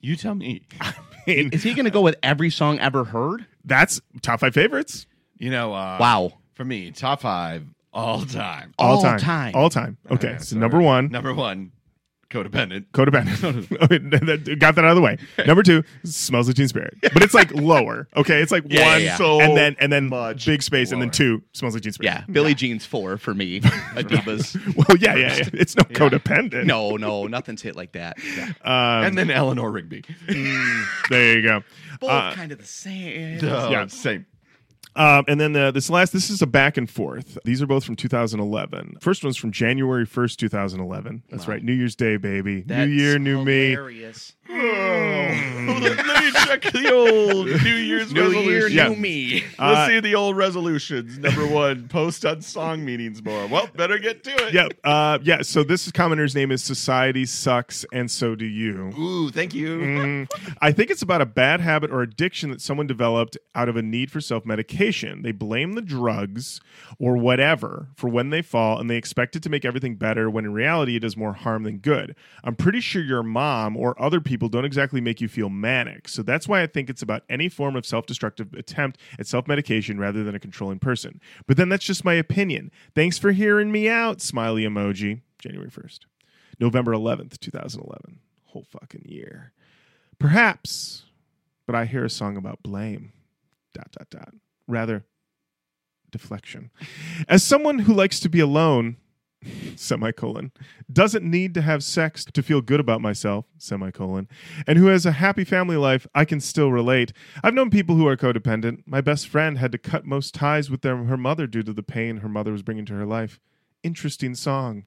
You 0.00 0.16
tell 0.16 0.34
me. 0.34 0.62
mean, 1.26 1.50
Is 1.52 1.62
he 1.62 1.74
going 1.74 1.84
to 1.84 1.90
go 1.90 2.00
with 2.00 2.16
every 2.22 2.50
song 2.50 2.78
ever 2.80 3.04
heard? 3.04 3.46
that's 3.64 4.00
top 4.22 4.40
five 4.40 4.54
favorites 4.54 5.06
You 5.38 5.50
know, 5.50 5.74
uh, 5.74 5.98
Wow. 6.00 6.32
For 6.54 6.64
me, 6.64 6.90
top 6.90 7.20
five 7.20 7.64
all 7.92 8.24
time. 8.24 8.72
all, 8.78 8.96
All 8.96 9.02
time. 9.02 9.18
time. 9.18 9.52
all 9.54 9.68
time. 9.68 9.98
Okay, 10.10 10.28
Okay, 10.28 10.38
so 10.38 10.44
sorry. 10.44 10.60
number 10.60 10.80
one, 10.80 11.10
Number 11.10 11.34
one, 11.34 11.72
codependent. 12.30 12.86
codependent. 12.92 13.70
Okay, 13.82 13.98
that- 13.98 14.44
that- 14.44 14.58
Got 14.58 14.74
that 14.76 14.84
out 14.84 14.90
of 14.92 14.96
the 14.96 15.02
way. 15.02 15.16
Number 15.46 15.62
two, 15.62 15.82
smells 16.04 16.46
like 16.46 16.56
Teen 16.56 16.68
Spirit, 16.68 16.94
but 17.02 17.22
it's 17.22 17.34
like 17.34 17.52
lower. 17.54 18.08
Okay, 18.16 18.40
it's 18.42 18.52
like 18.52 18.64
Yeah, 18.68 18.82
one, 18.92 19.00
yeah, 19.00 19.06
yeah. 19.06 19.16
So 19.16 19.40
and 19.40 19.56
then 19.56 19.76
and 19.80 19.92
then 19.92 20.08
much 20.08 20.46
big 20.46 20.62
space, 20.62 20.92
and 20.92 21.00
then 21.00 21.08
lower. 21.08 21.12
two, 21.12 21.42
smells 21.52 21.74
like 21.74 21.82
Teen 21.82 21.92
Spirit. 21.92 22.12
Yeah, 22.12 22.24
Billie 22.32 22.54
Jean's 22.54 22.84
four 22.86 23.16
for 23.18 23.34
me. 23.34 23.60
Adiba's. 23.60 24.56
Well, 24.76 24.96
yeah, 24.98 25.14
yeah, 25.16 25.36
yeah. 25.36 25.48
It's 25.54 25.76
no 25.76 25.82
codependent. 25.84 26.64
no, 26.66 26.96
no, 26.96 27.26
nothing's 27.26 27.62
hit 27.62 27.76
like 27.76 27.92
that. 27.92 28.18
Um, 28.64 29.04
and 29.04 29.18
then 29.18 29.30
Eleanor 29.30 29.70
Rigby. 29.70 30.04
there 31.10 31.36
you 31.36 31.42
go. 31.42 31.62
Both 32.00 32.10
Uh, 32.10 32.32
kind 32.32 32.52
of 32.52 32.58
the 32.58 32.64
same. 32.66 33.38
Duh, 33.38 33.68
Yeah. 33.70 33.86
Same. 33.88 34.26
Um, 34.96 35.24
and 35.28 35.40
then 35.40 35.54
uh, 35.56 35.70
this 35.70 35.88
last, 35.88 36.12
this 36.12 36.30
is 36.30 36.42
a 36.42 36.46
back 36.46 36.76
and 36.76 36.90
forth. 36.90 37.38
These 37.44 37.62
are 37.62 37.66
both 37.66 37.84
from 37.84 37.96
2011. 37.96 38.96
First 39.00 39.22
one's 39.24 39.36
from 39.36 39.52
January 39.52 40.06
1st, 40.06 40.36
2011. 40.36 41.22
That's 41.30 41.46
right, 41.48 41.62
New 41.62 41.72
Year's 41.72 41.94
Day, 41.96 42.16
baby. 42.16 42.62
That's 42.62 42.88
new 42.88 42.94
year, 42.94 43.18
new 43.18 43.44
me. 43.44 43.76
Let 44.50 46.06
me 46.24 46.30
check 46.44 46.62
the 46.72 46.92
old 46.92 47.46
New 47.62 47.74
Year's 47.74 48.12
New 48.12 48.20
resolution. 48.22 48.50
year, 48.50 48.68
Yeah. 48.68 48.88
new 48.88 48.96
me. 48.96 49.32
Let's 49.58 49.60
Uh, 49.60 49.86
see 49.88 50.00
the 50.00 50.14
old 50.16 50.36
resolutions. 50.36 51.18
Number 51.18 51.46
one, 51.46 51.88
post 51.88 52.24
on 52.26 52.38
songmeanings 52.38 53.24
more. 53.24 53.46
Well, 53.46 53.68
better 53.76 53.98
get 53.98 54.24
to 54.24 54.30
it. 54.46 54.52
Yeah, 54.54 54.68
uh, 54.84 55.18
yeah. 55.22 55.42
So 55.42 55.62
this 55.62 55.90
commenter's 55.92 56.34
name 56.34 56.50
is 56.50 56.62
Society 56.62 57.24
Sucks, 57.26 57.84
and 57.92 58.10
so 58.10 58.34
do 58.34 58.44
you. 58.44 58.92
Ooh, 58.98 59.30
thank 59.30 59.54
you. 59.54 59.78
Mm, 59.78 60.28
I 60.60 60.72
think 60.72 60.90
it's 60.90 61.02
about 61.02 61.20
a 61.20 61.26
bad 61.26 61.60
habit 61.60 61.90
or 61.92 62.02
addiction 62.02 62.50
that 62.50 62.60
someone 62.60 62.86
developed 62.88 63.38
out 63.54 63.68
of 63.68 63.76
a 63.76 63.82
need 63.82 64.10
for 64.10 64.20
self 64.20 64.44
medication. 64.44 64.79
They 64.80 65.32
blame 65.32 65.74
the 65.74 65.82
drugs 65.82 66.60
or 66.98 67.16
whatever 67.16 67.88
for 67.96 68.08
when 68.08 68.30
they 68.30 68.40
fall, 68.40 68.78
and 68.78 68.88
they 68.88 68.96
expect 68.96 69.36
it 69.36 69.42
to 69.42 69.50
make 69.50 69.64
everything 69.64 69.96
better 69.96 70.30
when 70.30 70.44
in 70.44 70.52
reality 70.52 70.96
it 70.96 71.00
does 71.00 71.16
more 71.16 71.34
harm 71.34 71.64
than 71.64 71.78
good. 71.78 72.16
I'm 72.42 72.56
pretty 72.56 72.80
sure 72.80 73.02
your 73.02 73.22
mom 73.22 73.76
or 73.76 74.00
other 74.00 74.20
people 74.20 74.48
don't 74.48 74.64
exactly 74.64 75.00
make 75.00 75.20
you 75.20 75.28
feel 75.28 75.50
manic. 75.50 76.08
So 76.08 76.22
that's 76.22 76.48
why 76.48 76.62
I 76.62 76.66
think 76.66 76.88
it's 76.88 77.02
about 77.02 77.24
any 77.28 77.48
form 77.48 77.76
of 77.76 77.84
self 77.84 78.06
destructive 78.06 78.54
attempt 78.54 78.98
at 79.18 79.26
self 79.26 79.46
medication 79.46 79.98
rather 79.98 80.24
than 80.24 80.34
a 80.34 80.40
controlling 80.40 80.78
person. 80.78 81.20
But 81.46 81.56
then 81.56 81.68
that's 81.68 81.84
just 81.84 82.04
my 82.04 82.14
opinion. 82.14 82.70
Thanks 82.94 83.18
for 83.18 83.32
hearing 83.32 83.70
me 83.70 83.88
out, 83.88 84.20
smiley 84.20 84.64
emoji. 84.64 85.20
January 85.38 85.70
1st. 85.70 86.00
November 86.58 86.92
11th, 86.92 87.38
2011. 87.40 88.20
Whole 88.46 88.64
fucking 88.64 89.04
year. 89.06 89.52
Perhaps, 90.18 91.04
but 91.66 91.74
I 91.74 91.86
hear 91.86 92.04
a 92.04 92.10
song 92.10 92.36
about 92.36 92.62
blame. 92.62 93.12
Dot, 93.72 93.90
dot, 93.92 94.10
dot. 94.10 94.34
Rather, 94.70 95.04
deflection. 96.10 96.70
As 97.28 97.42
someone 97.42 97.80
who 97.80 97.92
likes 97.92 98.20
to 98.20 98.28
be 98.28 98.40
alone, 98.40 98.96
semicolon, 99.76 100.52
doesn't 100.92 101.28
need 101.28 101.54
to 101.54 101.62
have 101.62 101.82
sex 101.82 102.24
to 102.24 102.42
feel 102.42 102.60
good 102.60 102.80
about 102.80 103.00
myself, 103.00 103.46
semicolon, 103.58 104.28
and 104.66 104.78
who 104.78 104.86
has 104.86 105.06
a 105.06 105.12
happy 105.12 105.44
family 105.44 105.76
life, 105.76 106.06
I 106.14 106.24
can 106.24 106.40
still 106.40 106.70
relate. 106.70 107.12
I've 107.42 107.54
known 107.54 107.70
people 107.70 107.96
who 107.96 108.06
are 108.06 108.16
codependent. 108.16 108.82
My 108.86 109.00
best 109.00 109.28
friend 109.28 109.58
had 109.58 109.72
to 109.72 109.78
cut 109.78 110.04
most 110.04 110.34
ties 110.34 110.70
with 110.70 110.82
their, 110.82 110.96
her 110.96 111.16
mother 111.16 111.46
due 111.46 111.62
to 111.62 111.72
the 111.72 111.82
pain 111.82 112.18
her 112.18 112.28
mother 112.28 112.52
was 112.52 112.62
bringing 112.62 112.86
to 112.86 112.94
her 112.94 113.06
life. 113.06 113.40
Interesting 113.82 114.34
song. 114.34 114.84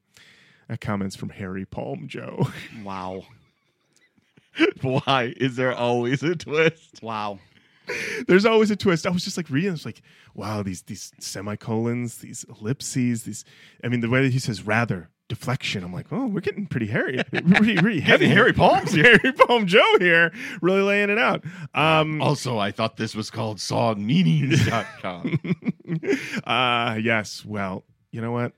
That 0.70 0.80
comments 0.80 1.16
from 1.16 1.30
Harry 1.30 1.66
Palm 1.66 2.08
Joe. 2.08 2.48
Wow. 2.84 3.26
Why 4.82 5.34
is 5.38 5.56
there 5.56 5.74
always 5.74 6.22
a 6.22 6.36
twist? 6.36 7.02
Wow. 7.02 7.40
There's 8.28 8.46
always 8.46 8.72
a 8.72 8.76
twist. 8.76 9.06
I 9.06 9.10
was 9.12 9.24
just 9.24 9.38
like 9.38 9.50
reading. 9.50 9.74
It's 9.74 9.86
like, 9.86 10.02
wow, 10.34 10.64
these 10.64 10.82
these 10.84 11.12
semicolons, 11.20 12.18
these 12.20 12.46
ellipses, 12.50 13.24
these. 13.24 13.46
I 13.84 13.88
mean, 13.88 14.00
the 14.02 14.10
way 14.10 14.22
that 14.24 14.32
he 14.34 14.40
says 14.40 14.64
rather 14.66 15.10
deflection. 15.30 15.84
I'm 15.84 15.94
like, 15.94 16.08
oh, 16.12 16.28
we're 16.28 16.42
getting 16.42 16.68
pretty 16.68 16.88
hairy, 16.88 17.24
pretty, 17.32 17.78
pretty 17.78 18.00
heavy. 18.02 18.28
Harry 18.28 18.54
Palms, 18.54 18.92
here. 18.92 19.18
Harry 19.24 19.34
Palm 19.34 19.66
Joe 19.68 19.98
here, 20.00 20.32
really 20.62 20.82
laying 20.82 21.10
it 21.10 21.18
out. 21.18 21.44
Um, 21.74 22.22
Also, 22.22 22.58
I 22.60 22.72
thought 22.72 22.98
this 22.98 23.16
was 23.16 23.30
called 23.32 23.58
songmeanings.com. 23.58 25.40
uh 26.46 27.00
yes. 27.02 27.46
Well, 27.46 27.84
you 28.12 28.22
know 28.22 28.32
what? 28.32 28.54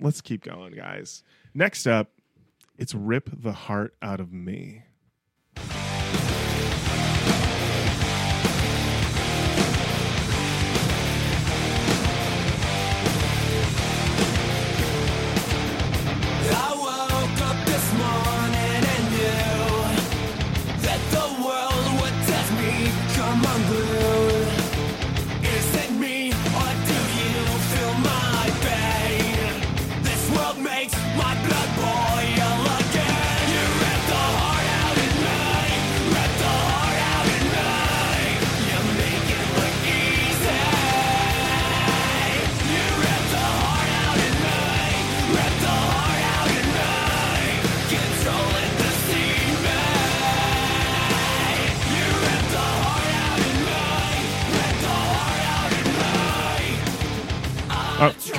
Let's 0.00 0.20
keep 0.20 0.44
going, 0.44 0.74
guys. 0.74 1.22
Next 1.54 1.86
up, 1.86 2.10
it's 2.78 2.94
rip 2.94 3.30
the 3.32 3.52
heart 3.52 3.94
out 4.02 4.20
of 4.20 4.32
me. 4.32 4.82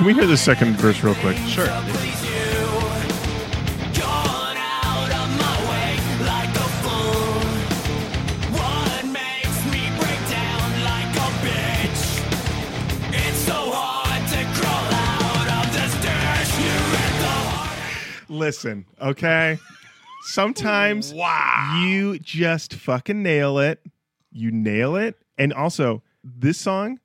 Can 0.02 0.08
we 0.08 0.14
hear 0.14 0.26
the 0.26 0.36
second 0.36 0.74
verse 0.78 1.00
real 1.04 1.14
quick? 1.14 1.36
Sure. 1.46 1.68
Please 1.68 2.24
you, 2.24 2.66
gone 4.00 4.56
out 4.56 5.10
of 5.12 5.28
my 5.38 5.56
way 5.70 5.94
like 6.26 6.50
a 6.56 6.68
fool. 6.82 7.38
What 8.50 9.04
makes 9.06 9.64
me 9.66 9.86
break 10.00 10.22
down 10.28 10.82
like 10.82 11.14
a 11.14 11.30
bitch? 11.46 12.02
It's 13.12 13.38
so 13.46 13.54
hard 13.54 14.26
to 14.32 14.42
crawl 14.58 14.90
out 14.90 15.48
of 15.60 15.72
this 15.72 15.94
dirt. 16.02 16.48
You 16.58 16.74
rip 16.90 17.14
the 17.20 17.36
heart. 17.46 18.28
Listen, 18.28 18.86
okay? 19.00 19.60
Sometimes 20.22 21.12
you 21.76 22.18
just 22.18 22.74
fucking 22.74 23.22
nail 23.22 23.60
it. 23.60 23.80
You 24.32 24.50
nail 24.50 24.96
it. 24.96 25.16
And 25.38 25.52
also, 25.52 26.02
this 26.24 26.58
song, 26.58 26.98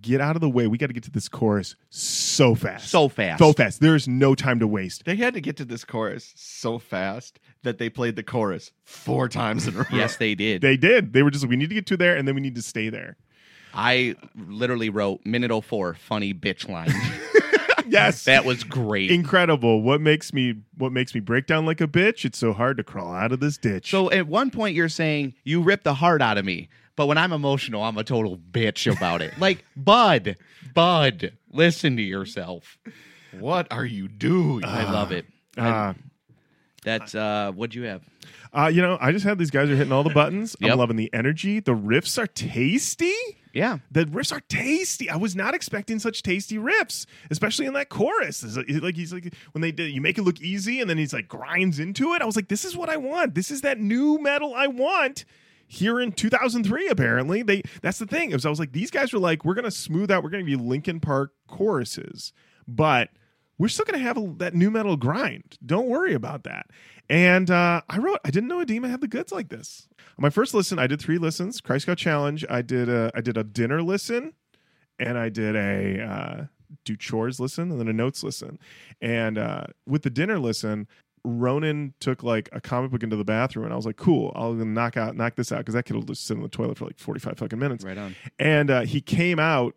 get 0.00 0.20
out 0.20 0.36
of 0.36 0.40
the 0.40 0.48
way. 0.48 0.66
We 0.66 0.78
got 0.78 0.88
to 0.88 0.92
get 0.92 1.04
to 1.04 1.10
this 1.10 1.28
chorus 1.28 1.76
so 1.90 2.54
fast. 2.54 2.88
So 2.88 3.08
fast. 3.08 3.38
So 3.38 3.52
fast. 3.52 3.80
There 3.80 3.94
is 3.94 4.08
no 4.08 4.34
time 4.34 4.58
to 4.60 4.66
waste. 4.66 5.04
they 5.04 5.16
had 5.16 5.34
to 5.34 5.40
get 5.40 5.56
to 5.58 5.64
this 5.64 5.84
chorus 5.84 6.32
so 6.36 6.78
fast 6.78 7.38
that 7.62 7.78
they 7.78 7.88
played 7.88 8.16
the 8.16 8.22
chorus 8.22 8.72
four 8.84 9.28
times 9.28 9.66
in 9.66 9.74
a 9.74 9.78
row. 9.78 9.84
Yes, 9.92 10.16
they 10.16 10.34
did. 10.34 10.62
They 10.62 10.76
did. 10.76 11.12
They 11.12 11.22
were 11.22 11.30
just, 11.30 11.46
we 11.46 11.56
need 11.56 11.68
to 11.68 11.74
get 11.74 11.86
to 11.86 11.96
there 11.96 12.16
and 12.16 12.26
then 12.26 12.34
we 12.34 12.40
need 12.40 12.54
to 12.56 12.62
stay 12.62 12.88
there. 12.88 13.16
I 13.72 14.14
literally 14.36 14.88
wrote 14.90 15.24
minute 15.24 15.50
04 15.64 15.94
funny 15.94 16.32
bitch 16.34 16.68
line. 16.68 16.92
Yes. 17.86 18.24
that 18.24 18.44
was 18.44 18.64
great. 18.64 19.10
Incredible. 19.10 19.82
What 19.82 20.00
makes 20.00 20.32
me 20.32 20.54
what 20.78 20.90
makes 20.90 21.14
me 21.14 21.20
break 21.20 21.46
down 21.46 21.66
like 21.66 21.80
a 21.82 21.86
bitch? 21.86 22.24
It's 22.24 22.38
so 22.38 22.52
hard 22.54 22.78
to 22.78 22.82
crawl 22.82 23.14
out 23.14 23.30
of 23.30 23.40
this 23.40 23.58
ditch. 23.58 23.90
so 23.90 24.10
at 24.10 24.26
one 24.26 24.50
point 24.50 24.74
you're 24.74 24.88
saying 24.88 25.34
you 25.44 25.60
ripped 25.60 25.84
the 25.84 25.94
heart 25.94 26.22
out 26.22 26.38
of 26.38 26.44
me, 26.46 26.68
but 26.96 27.06
when 27.06 27.18
I'm 27.18 27.32
emotional, 27.32 27.82
I'm 27.82 27.96
a 27.98 28.04
total 28.04 28.36
bitch 28.38 28.90
about 28.94 29.22
it. 29.22 29.38
like, 29.38 29.64
bud, 29.76 30.36
bud, 30.74 31.32
listen 31.52 31.96
to 31.96 32.02
yourself. 32.02 32.78
What 33.38 33.72
are 33.72 33.84
you 33.84 34.08
doing? 34.08 34.64
I 34.64 34.90
love 34.90 35.10
it. 35.12 35.26
uh, 35.58 35.94
That's 36.84 37.14
uh 37.14 37.52
what'd 37.54 37.74
you 37.74 37.84
have? 37.84 38.02
uh, 38.52 38.70
you 38.72 38.80
know, 38.82 38.96
I 39.00 39.10
just 39.10 39.24
had 39.24 39.38
these 39.38 39.50
guys 39.50 39.68
are 39.70 39.76
hitting 39.76 39.92
all 39.92 40.04
the 40.04 40.10
buttons. 40.14 40.54
Yep. 40.60 40.72
I'm 40.72 40.78
loving 40.78 40.96
the 40.96 41.12
energy. 41.12 41.58
The 41.60 41.74
riffs 41.74 42.16
are 42.22 42.26
tasty. 42.28 43.12
Yeah. 43.52 43.78
The 43.90 44.04
riffs 44.04 44.32
are 44.32 44.40
tasty. 44.48 45.08
I 45.10 45.16
was 45.16 45.34
not 45.36 45.54
expecting 45.54 45.98
such 45.98 46.22
tasty 46.22 46.56
riffs, 46.56 47.06
especially 47.30 47.66
in 47.66 47.72
that 47.74 47.88
chorus. 47.88 48.42
It's 48.42 48.56
like, 48.56 48.66
like 48.82 48.96
he's 48.96 49.12
like 49.12 49.32
when 49.52 49.62
they 49.62 49.72
did, 49.72 49.90
you 49.92 50.00
make 50.00 50.18
it 50.18 50.22
look 50.22 50.40
easy, 50.40 50.80
and 50.80 50.88
then 50.90 50.98
he's 50.98 51.12
like 51.12 51.26
grinds 51.28 51.78
into 51.80 52.14
it. 52.14 52.22
I 52.22 52.24
was 52.26 52.36
like, 52.36 52.48
this 52.48 52.64
is 52.64 52.76
what 52.76 52.88
I 52.88 52.96
want. 52.96 53.34
This 53.34 53.50
is 53.50 53.62
that 53.62 53.78
nu 53.80 54.18
metal 54.18 54.54
I 54.54 54.66
want. 54.68 55.24
Here 55.74 56.00
in 56.00 56.12
2003, 56.12 56.88
apparently 56.88 57.42
they 57.42 57.62
that's 57.82 57.98
the 57.98 58.06
thing. 58.06 58.30
Was 58.32 58.46
I 58.46 58.50
was 58.50 58.60
like, 58.60 58.72
these 58.72 58.90
guys 58.90 59.12
were 59.12 59.18
like, 59.18 59.44
we're 59.44 59.54
gonna 59.54 59.70
smooth 59.70 60.10
out. 60.10 60.22
We're 60.22 60.30
gonna 60.30 60.44
be 60.44 60.56
Linkin 60.56 61.00
Park 61.00 61.32
choruses, 61.48 62.32
but 62.68 63.10
we're 63.58 63.68
still 63.68 63.84
gonna 63.84 63.98
have 63.98 64.16
a, 64.16 64.32
that 64.38 64.54
nu 64.54 64.70
metal 64.70 64.96
grind. 64.96 65.58
Don't 65.64 65.88
worry 65.88 66.14
about 66.14 66.44
that. 66.44 66.66
And 67.10 67.50
uh, 67.50 67.82
I 67.88 67.98
wrote, 67.98 68.20
I 68.24 68.30
didn't 68.30 68.48
know 68.48 68.64
Adema 68.64 68.88
had 68.88 69.00
the 69.00 69.08
goods 69.08 69.32
like 69.32 69.48
this. 69.48 69.88
On 70.00 70.22
my 70.22 70.30
first 70.30 70.54
listen, 70.54 70.78
I 70.78 70.86
did 70.86 71.00
three 71.00 71.18
listens. 71.18 71.60
Christ 71.60 71.82
Scout 71.82 71.98
Challenge. 71.98 72.44
I 72.48 72.62
did 72.62 72.88
a, 72.88 73.10
I 73.14 73.20
did 73.20 73.36
a 73.36 73.44
dinner 73.44 73.82
listen, 73.82 74.32
and 74.98 75.18
I 75.18 75.28
did 75.28 75.54
a 75.54 76.02
uh, 76.02 76.44
do 76.84 76.96
chores 76.96 77.40
listen, 77.40 77.70
and 77.70 77.78
then 77.78 77.88
a 77.88 77.92
notes 77.92 78.22
listen. 78.22 78.58
And 79.00 79.38
uh, 79.38 79.64
with 79.86 80.02
the 80.02 80.10
dinner 80.10 80.38
listen, 80.38 80.88
Ronan 81.24 81.94
took 82.00 82.22
like 82.22 82.48
a 82.52 82.60
comic 82.60 82.90
book 82.90 83.02
into 83.02 83.16
the 83.16 83.24
bathroom, 83.24 83.64
and 83.64 83.72
I 83.72 83.76
was 83.76 83.86
like, 83.86 83.96
"Cool, 83.96 84.32
I'll 84.34 84.52
knock 84.52 84.96
out, 84.96 85.16
knock 85.16 85.36
this 85.36 85.50
out," 85.50 85.58
because 85.58 85.74
that 85.74 85.84
kid 85.84 85.94
will 85.94 86.02
just 86.02 86.26
sit 86.26 86.36
in 86.36 86.42
the 86.42 86.48
toilet 86.48 86.76
for 86.76 86.84
like 86.84 86.98
forty 86.98 87.20
five 87.20 87.38
fucking 87.38 87.58
minutes. 87.58 87.84
Right 87.84 87.96
on. 87.96 88.14
And 88.38 88.70
uh, 88.70 88.80
he 88.82 89.00
came 89.00 89.38
out 89.38 89.74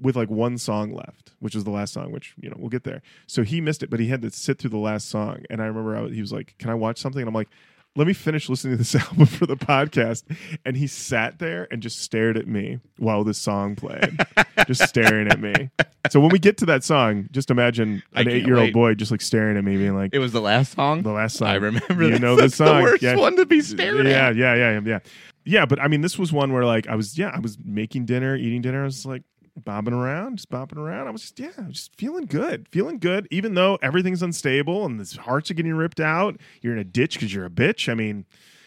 with 0.00 0.16
like 0.16 0.30
one 0.30 0.58
song 0.58 0.92
left, 0.92 1.32
which 1.38 1.54
was 1.54 1.64
the 1.64 1.70
last 1.70 1.92
song, 1.92 2.10
which 2.10 2.34
you 2.40 2.48
know 2.48 2.56
we'll 2.58 2.70
get 2.70 2.84
there. 2.84 3.02
So 3.26 3.42
he 3.42 3.60
missed 3.60 3.82
it, 3.82 3.90
but 3.90 4.00
he 4.00 4.08
had 4.08 4.22
to 4.22 4.30
sit 4.30 4.58
through 4.58 4.70
the 4.70 4.78
last 4.78 5.08
song. 5.08 5.44
And 5.50 5.60
I 5.60 5.66
remember 5.66 5.96
I 5.96 6.00
was, 6.00 6.12
he 6.12 6.20
was 6.20 6.32
like, 6.32 6.54
"Can 6.58 6.70
I 6.70 6.74
watch 6.74 6.98
something?" 6.98 7.20
And 7.20 7.28
I'm 7.28 7.34
like, 7.34 7.50
let 7.94 8.06
me 8.06 8.12
finish 8.14 8.48
listening 8.48 8.74
to 8.74 8.78
this 8.78 8.94
album 9.08 9.26
for 9.26 9.44
the 9.46 9.56
podcast. 9.56 10.24
And 10.64 10.76
he 10.76 10.86
sat 10.86 11.38
there 11.38 11.68
and 11.70 11.82
just 11.82 12.00
stared 12.00 12.36
at 12.36 12.46
me 12.48 12.78
while 12.98 13.22
this 13.24 13.38
song 13.38 13.76
played, 13.76 14.18
just 14.66 14.88
staring 14.88 15.28
at 15.28 15.40
me. 15.40 15.70
So 16.10 16.18
when 16.20 16.30
we 16.30 16.38
get 16.38 16.56
to 16.58 16.66
that 16.66 16.84
song, 16.84 17.28
just 17.32 17.50
imagine 17.50 18.02
an 18.14 18.28
eight 18.28 18.46
year 18.46 18.56
old 18.56 18.72
boy 18.72 18.94
just 18.94 19.10
like 19.10 19.20
staring 19.20 19.56
at 19.56 19.64
me, 19.64 19.76
being 19.76 19.94
like, 19.94 20.14
It 20.14 20.18
was 20.20 20.32
the 20.32 20.40
last 20.40 20.72
song. 20.72 21.02
the 21.02 21.12
last 21.12 21.36
song. 21.36 21.48
I 21.48 21.54
remember. 21.54 22.02
You 22.04 22.10
this. 22.12 22.20
know 22.20 22.36
the 22.36 22.42
That's 22.42 22.56
song. 22.56 22.78
The 22.78 22.82
worst 22.82 23.02
Yeah. 23.02 23.16
one 23.16 23.36
to 23.36 23.46
be 23.46 23.60
staring 23.60 24.06
yeah, 24.06 24.28
at. 24.28 24.36
yeah, 24.36 24.54
yeah, 24.54 24.80
yeah, 24.84 24.98
yeah. 25.44 25.66
But 25.66 25.80
I 25.80 25.88
mean, 25.88 26.00
this 26.00 26.18
was 26.18 26.32
one 26.32 26.52
where 26.52 26.64
like 26.64 26.86
I 26.88 26.94
was, 26.96 27.18
yeah, 27.18 27.28
I 27.34 27.38
was 27.40 27.58
making 27.64 28.06
dinner, 28.06 28.34
eating 28.36 28.62
dinner. 28.62 28.80
I 28.82 28.84
was 28.84 29.04
like 29.06 29.22
bobbing 29.56 29.94
around, 29.94 30.36
just 30.36 30.50
bopping 30.50 30.78
around. 30.78 31.06
I 31.08 31.10
was 31.10 31.22
just, 31.22 31.38
yeah, 31.38 31.50
just 31.68 31.94
feeling 31.96 32.26
good, 32.26 32.68
feeling 32.70 32.98
good. 32.98 33.28
Even 33.30 33.54
though 33.54 33.78
everything's 33.82 34.22
unstable 34.22 34.84
and 34.86 34.98
the 34.98 35.20
hearts 35.20 35.50
are 35.50 35.54
getting 35.54 35.74
ripped 35.74 36.00
out, 36.00 36.38
you're 36.62 36.72
in 36.72 36.78
a 36.78 36.84
ditch 36.84 37.14
because 37.14 37.32
you're 37.34 37.44
a 37.44 37.50
bitch. 37.50 37.88
I 37.90 37.94
mean, 37.94 38.24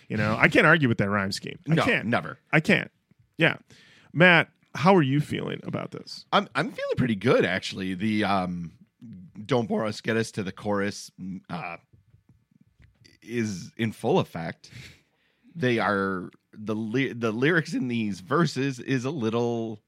you 0.09 0.17
know, 0.17 0.37
I 0.39 0.47
can't 0.47 0.67
argue 0.67 0.87
with 0.87 0.99
that 0.99 1.09
rhyme 1.09 1.31
scheme. 1.31 1.57
I 1.69 1.73
No, 1.75 1.83
can't. 1.83 2.07
never. 2.07 2.37
I 2.51 2.59
can't. 2.59 2.91
Yeah, 3.37 3.57
Matt, 4.13 4.49
how 4.75 4.95
are 4.95 5.01
you 5.01 5.19
feeling 5.21 5.59
about 5.63 5.91
this? 5.91 6.25
I'm 6.31 6.47
I'm 6.55 6.71
feeling 6.71 6.95
pretty 6.97 7.15
good 7.15 7.43
actually. 7.45 7.93
The 7.95 8.23
um, 8.23 8.71
"Don't 9.45 9.67
Bore 9.67 9.85
Us, 9.85 9.99
Get 10.01 10.15
Us" 10.17 10.31
to 10.31 10.43
the 10.43 10.51
chorus 10.51 11.11
uh, 11.49 11.77
is 13.21 13.71
in 13.77 13.91
full 13.91 14.19
effect. 14.19 14.69
They 15.55 15.79
are 15.79 16.29
the 16.53 16.75
the 17.13 17.31
lyrics 17.31 17.73
in 17.73 17.87
these 17.87 18.19
verses 18.19 18.79
is 18.79 19.05
a 19.05 19.11
little. 19.11 19.81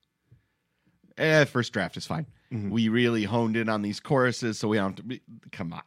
Eh, 1.18 1.46
first 1.46 1.74
draft 1.74 1.98
is 1.98 2.06
fine. 2.06 2.28
Mhm. 2.52 2.70
We 2.70 2.90
really 2.90 3.24
honed 3.24 3.58
in 3.58 3.70
on 3.70 3.82
these 3.82 4.00
choruses, 4.00 4.60
so 4.60 4.68
we 4.68 4.78
don't 4.78 4.92
have 4.92 4.96
to 4.98 5.04
be. 5.04 5.22
Come 5.52 5.74
on, 5.74 5.82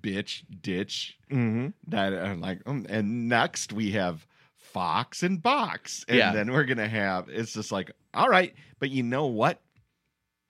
bitch, 0.00 0.42
ditch. 0.62 1.18
Mm-hmm. 1.30 1.68
That 1.88 2.12
are 2.12 2.36
like, 2.36 2.60
um, 2.66 2.86
and 2.88 3.28
next 3.28 3.72
we 3.72 3.92
have 3.92 4.26
Fox 4.56 5.22
and 5.22 5.42
Box, 5.42 6.04
and 6.08 6.18
Yeah. 6.18 6.32
then 6.32 6.52
we're 6.52 6.64
gonna 6.64 6.88
have. 6.88 7.28
It's 7.28 7.52
just 7.52 7.70
like, 7.70 7.90
all 8.14 8.28
right, 8.28 8.54
but 8.78 8.90
you 8.90 9.02
know 9.02 9.26
what? 9.26 9.60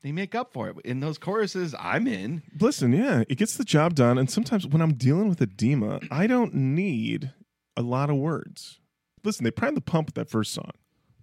They 0.03 0.13
make 0.13 0.35
up 0.35 0.53
for 0.55 0.71
it 0.71 0.77
in 0.85 1.01
those 1.01 1.19
choruses. 1.19 1.75
I'm 1.79 2.07
in. 2.07 2.43
Listen, 2.59 2.93
yeah, 2.95 3.25
it 3.29 3.37
gets 3.37 3.59
the 3.59 3.65
job 3.65 3.95
done. 3.95 4.17
And 4.17 4.31
sometimes 4.31 4.67
when 4.67 4.81
I'm 4.81 4.95
dealing 4.95 5.29
with 5.29 5.41
Adema, 5.41 6.07
I 6.11 6.27
don't 6.27 6.55
need 6.55 7.33
a 7.77 7.83
lot 7.83 8.09
of 8.09 8.17
words. 8.17 8.81
Listen, 9.25 9.45
they 9.45 9.51
primed 9.51 9.77
the 9.77 9.83
pump 9.83 10.07
with 10.09 10.15
that 10.15 10.31
first 10.31 10.55
song. 10.55 10.71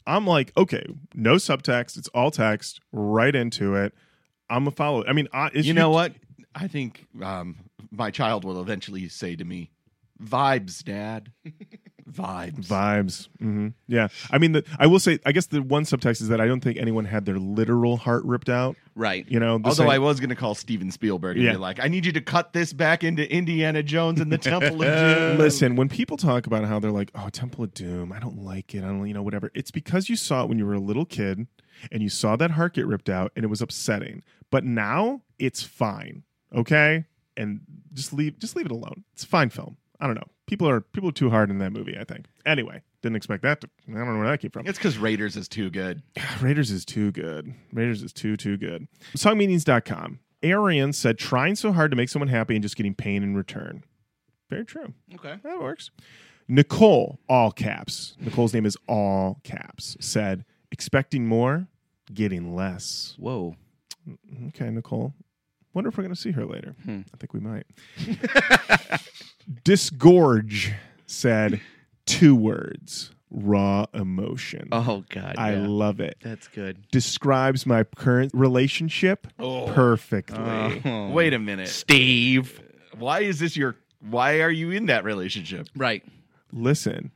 I'm 0.08 0.26
like, 0.26 0.54
okay, 0.58 0.84
no 1.14 1.36
subtext. 1.36 1.98
It's 1.98 2.08
all 2.10 2.32
text, 2.32 2.80
right 2.92 3.36
into 3.36 3.76
it. 3.76 3.94
I'm 4.50 4.66
a 4.66 4.72
follow. 4.72 5.06
I 5.06 5.12
mean, 5.12 5.28
I, 5.34 5.52
you 5.54 5.74
know 5.74 5.90
what? 5.90 6.14
I 6.56 6.68
think 6.70 7.06
um, 7.22 7.58
my 7.92 8.10
child 8.10 8.46
will 8.46 8.62
eventually 8.62 9.10
say 9.10 9.36
to 9.36 9.44
me, 9.44 9.70
"Vibes, 10.24 10.82
Dad, 10.82 11.34
vibes." 12.12 12.68
Vibes. 12.68 13.28
hmm 13.40 13.68
Yeah. 13.88 14.08
I 14.32 14.38
mean, 14.38 14.54
the, 14.54 14.64
I 14.80 14.88
will 14.88 15.00
say, 15.00 15.20
I 15.26 15.32
guess 15.32 15.48
the 15.48 15.62
one 15.62 15.84
subtext 15.84 16.22
is 16.22 16.28
that 16.30 16.40
I 16.42 16.48
don't 16.48 16.62
think 16.62 16.78
anyone 16.78 17.06
had 17.06 17.26
their 17.26 17.38
literal 17.38 17.98
heart 17.98 18.24
ripped 18.26 18.50
out. 18.50 18.76
Right. 18.96 19.26
You 19.30 19.40
know, 19.40 19.54
Although 19.54 19.72
same- 19.72 19.90
I 19.90 20.00
was 20.00 20.20
going 20.20 20.30
to 20.30 20.36
call 20.36 20.56
Steven 20.56 20.92
Spielberg 20.92 21.38
and 21.38 21.46
Yeah. 21.46 21.52
be 21.54 21.58
like, 21.58 21.80
"I 21.84 21.88
need 21.88 22.06
you 22.06 22.12
to 22.14 22.22
cut 22.22 22.54
this 22.54 22.74
back 22.74 23.04
into 23.04 23.32
Indiana 23.32 23.84
Jones 23.84 24.20
and 24.20 24.32
the 24.32 24.38
Temple 24.38 24.82
of 24.82 25.00
Doom." 25.08 25.38
Listen, 25.38 25.76
when 25.76 25.90
people 25.90 26.18
talk 26.18 26.48
about 26.48 26.66
how 26.66 26.80
they're 26.80 26.92
like, 26.92 27.12
"Oh, 27.14 27.30
Temple 27.30 27.64
of 27.66 27.74
Doom," 27.74 28.12
I 28.12 28.20
don't 28.20 28.44
like 28.44 28.74
it. 28.74 28.80
I 28.84 28.88
don't, 28.88 29.06
you 29.08 29.14
know, 29.14 29.22
whatever. 29.24 29.52
It's 29.54 29.72
because 29.72 30.10
you 30.10 30.16
saw 30.16 30.44
it 30.44 30.50
when 30.50 30.58
you 30.58 30.66
were 30.66 30.74
a 30.74 30.80
little 30.80 31.06
kid, 31.06 31.46
and 31.92 32.02
you 32.02 32.10
saw 32.10 32.36
that 32.38 32.52
heart 32.52 32.74
get 32.74 32.88
ripped 32.88 33.10
out, 33.10 33.32
and 33.36 33.46
it 33.46 33.50
was 33.50 33.62
upsetting. 33.62 34.24
But 34.50 34.64
now 34.64 35.22
it's 35.38 35.62
fine, 35.62 36.24
okay? 36.56 37.06
And 37.36 37.60
just 37.94 38.14
leave, 38.14 38.40
just 38.40 38.56
leave 38.56 38.66
it 38.66 38.72
alone. 38.72 39.04
It's 39.14 39.24
a 39.24 39.28
fine 39.28 39.50
film. 39.50 39.78
I 40.00 40.08
don't 40.08 40.16
know. 40.16 40.28
People 40.48 40.68
are 40.68 40.82
people 40.82 41.10
are 41.10 41.14
too 41.14 41.30
hard 41.30 41.50
in 41.50 41.60
that 41.60 41.72
movie. 41.72 41.98
I 42.00 42.04
think. 42.04 42.26
Anyway, 42.46 42.82
didn't 43.02 43.18
expect 43.18 43.44
that. 43.44 43.62
To, 43.62 43.70
I 43.90 43.94
don't 43.94 44.08
know 44.14 44.20
where 44.20 44.30
that 44.30 44.40
came 44.40 44.52
from. 44.52 44.66
It's 44.66 44.78
because 44.78 44.98
Raiders 44.98 45.36
is 45.36 45.48
too 45.48 45.70
good. 45.70 46.02
Raiders 46.42 46.72
is 46.72 46.86
too 46.86 47.12
good. 47.12 47.54
Raiders 47.72 48.02
is 48.02 48.14
too, 48.14 48.38
too 48.38 48.58
good. 48.58 48.88
Songmeanings.com. 49.16 50.20
Arian 50.44 50.94
said, 50.94 51.18
trying 51.18 51.56
so 51.56 51.72
hard 51.72 51.92
to 51.92 51.98
make 51.98 52.10
someone 52.10 52.28
happy 52.28 52.56
and 52.56 52.64
just 52.64 52.76
getting 52.76 52.94
pain 52.94 53.24
in 53.24 53.36
return. 53.36 53.84
Very 54.50 54.66
true. 54.66 54.94
Okay. 55.16 55.36
That 55.44 55.62
works. 55.62 55.92
Nicole, 56.48 57.20
all 57.28 57.52
caps. 57.52 58.16
Nicole's 58.20 58.54
name 58.54 58.66
is 58.66 58.78
all 58.88 59.40
caps, 59.44 59.98
said, 60.00 60.46
expecting 60.72 61.28
more, 61.28 61.68
getting 62.14 62.56
less. 62.56 63.16
Whoa. 63.18 63.56
Okay, 64.50 64.70
Nicole. 64.70 65.14
Wonder 65.74 65.90
if 65.90 65.98
we're 65.98 66.04
going 66.04 66.16
to 66.16 66.20
see 66.22 66.32
her 66.32 66.46
later. 66.46 66.76
Hmm. 66.86 67.02
I 67.14 67.18
think 67.18 67.34
we 67.34 67.42
might. 67.42 67.66
Disgorge 69.64 70.74
said, 71.06 71.62
two 72.06 72.36
words, 72.36 73.12
raw 73.32 73.86
emotion. 73.94 74.68
Oh 74.72 75.04
God. 75.10 75.36
I 75.38 75.54
yeah. 75.54 75.66
love 75.68 76.00
it 76.00 76.18
That's 76.22 76.48
good. 76.48 76.86
describes 76.92 77.66
my 77.66 77.84
current 77.84 78.32
relationship 78.34 79.28
Oh. 79.40 79.68
perfectly. 79.74 80.38
Oh. 80.86 81.10
Wait 81.10 81.34
a 81.34 81.40
minute. 81.40 81.70
Steve. 81.70 82.62
Why 82.98 83.22
is 83.22 83.40
this 83.40 83.56
your? 83.56 83.76
Why 84.00 84.42
are 84.42 84.50
you 84.52 84.72
in 84.72 84.88
that 84.88 85.04
relationship? 85.04 85.68
Right. 85.76 86.04
Listen, 86.52 87.12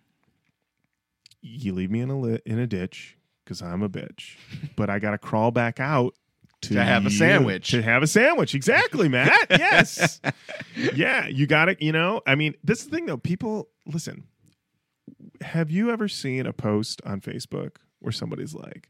you 1.42 1.74
leave 1.74 1.90
me 1.92 2.02
in 2.02 2.10
a 2.10 2.20
li- 2.20 2.42
in 2.46 2.60
a 2.60 2.68
ditch 2.68 3.18
because 3.44 3.62
I'm 3.62 3.82
a 3.82 3.90
bitch, 3.90 4.36
but 4.76 4.90
I 4.90 5.00
got 5.00 5.12
to 5.12 5.18
crawl 5.18 5.52
back 5.52 5.80
out 5.80 6.14
to, 6.62 6.74
To 6.76 6.84
have 6.84 7.05
a 7.05 7.09
sandwich. 7.09 7.72
To 7.72 7.82
have 7.82 8.03
a 8.03 8.07
sandwich, 8.07 8.55
exactly, 8.55 9.09
Matt. 9.09 9.47
yes, 9.49 10.22
yeah, 10.76 11.28
you 11.28 11.47
got 11.47 11.70
it. 11.70 11.82
You 11.82 11.91
know, 11.91 12.22
I 12.26 12.36
mean, 12.36 12.55
this 12.64 12.80
is 12.80 12.86
the 12.88 12.95
thing 12.95 13.05
though. 13.05 13.18
People 13.18 13.70
listen. 13.86 14.26
Have 15.41 15.72
you 15.72 15.89
ever 15.91 16.07
seen 16.07 16.45
a 16.45 16.53
post 16.53 17.01
on 17.05 17.20
Facebook 17.22 17.78
where 17.99 18.12
somebody's 18.12 18.53
like? 18.53 18.89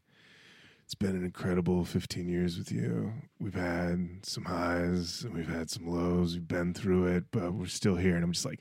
It's 0.84 0.94
been 0.94 1.16
an 1.16 1.24
incredible 1.24 1.84
15 1.86 2.28
years 2.28 2.58
with 2.58 2.70
you. 2.70 3.12
We've 3.40 3.54
had 3.54 4.18
some 4.24 4.44
highs 4.44 5.22
and 5.22 5.32
we've 5.32 5.48
had 5.48 5.70
some 5.70 5.86
lows. 5.86 6.34
We've 6.34 6.46
been 6.46 6.74
through 6.74 7.06
it, 7.06 7.24
but 7.30 7.54
we're 7.54 7.66
still 7.66 7.96
here. 7.96 8.14
And 8.14 8.22
I'm 8.22 8.32
just 8.32 8.44
like, 8.44 8.60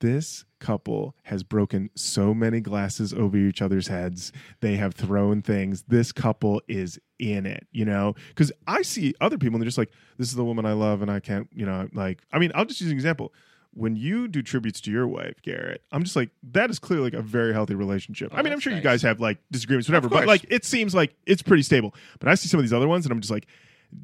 this 0.00 0.44
couple 0.60 1.14
has 1.24 1.42
broken 1.42 1.90
so 1.94 2.34
many 2.34 2.60
glasses 2.60 3.12
over 3.12 3.36
each 3.36 3.62
other's 3.62 3.88
heads. 3.88 4.32
They 4.60 4.76
have 4.76 4.94
thrown 4.94 5.42
things. 5.42 5.82
This 5.88 6.12
couple 6.12 6.62
is 6.68 6.98
in 7.18 7.46
it, 7.46 7.66
you 7.72 7.84
know? 7.84 8.14
Because 8.28 8.50
I 8.66 8.82
see 8.82 9.14
other 9.20 9.38
people 9.38 9.54
and 9.54 9.62
they're 9.62 9.68
just 9.68 9.78
like, 9.78 9.92
this 10.18 10.28
is 10.28 10.34
the 10.34 10.44
woman 10.44 10.66
I 10.66 10.72
love 10.72 11.02
and 11.02 11.10
I 11.10 11.20
can't, 11.20 11.48
you 11.52 11.66
know, 11.66 11.88
like, 11.92 12.22
I 12.32 12.38
mean, 12.38 12.50
I'll 12.54 12.64
just 12.64 12.80
use 12.80 12.90
an 12.90 12.96
example. 12.96 13.32
When 13.72 13.96
you 13.96 14.28
do 14.28 14.40
tributes 14.40 14.80
to 14.82 14.90
your 14.90 15.08
wife, 15.08 15.42
Garrett, 15.42 15.82
I'm 15.90 16.04
just 16.04 16.14
like, 16.14 16.30
that 16.52 16.70
is 16.70 16.78
clearly 16.78 17.10
like 17.10 17.20
a 17.20 17.22
very 17.22 17.52
healthy 17.52 17.74
relationship. 17.74 18.32
I 18.32 18.42
mean, 18.42 18.52
I'm 18.52 18.60
sure 18.60 18.72
you 18.72 18.80
guys 18.80 19.02
have 19.02 19.20
like 19.20 19.38
disagreements, 19.50 19.88
whatever, 19.88 20.08
but 20.08 20.26
like 20.26 20.46
it 20.48 20.64
seems 20.64 20.94
like 20.94 21.14
it's 21.26 21.42
pretty 21.42 21.64
stable. 21.64 21.92
But 22.20 22.28
I 22.28 22.36
see 22.36 22.48
some 22.48 22.60
of 22.60 22.64
these 22.64 22.72
other 22.72 22.86
ones 22.86 23.04
and 23.04 23.12
I'm 23.12 23.20
just 23.20 23.32
like, 23.32 23.48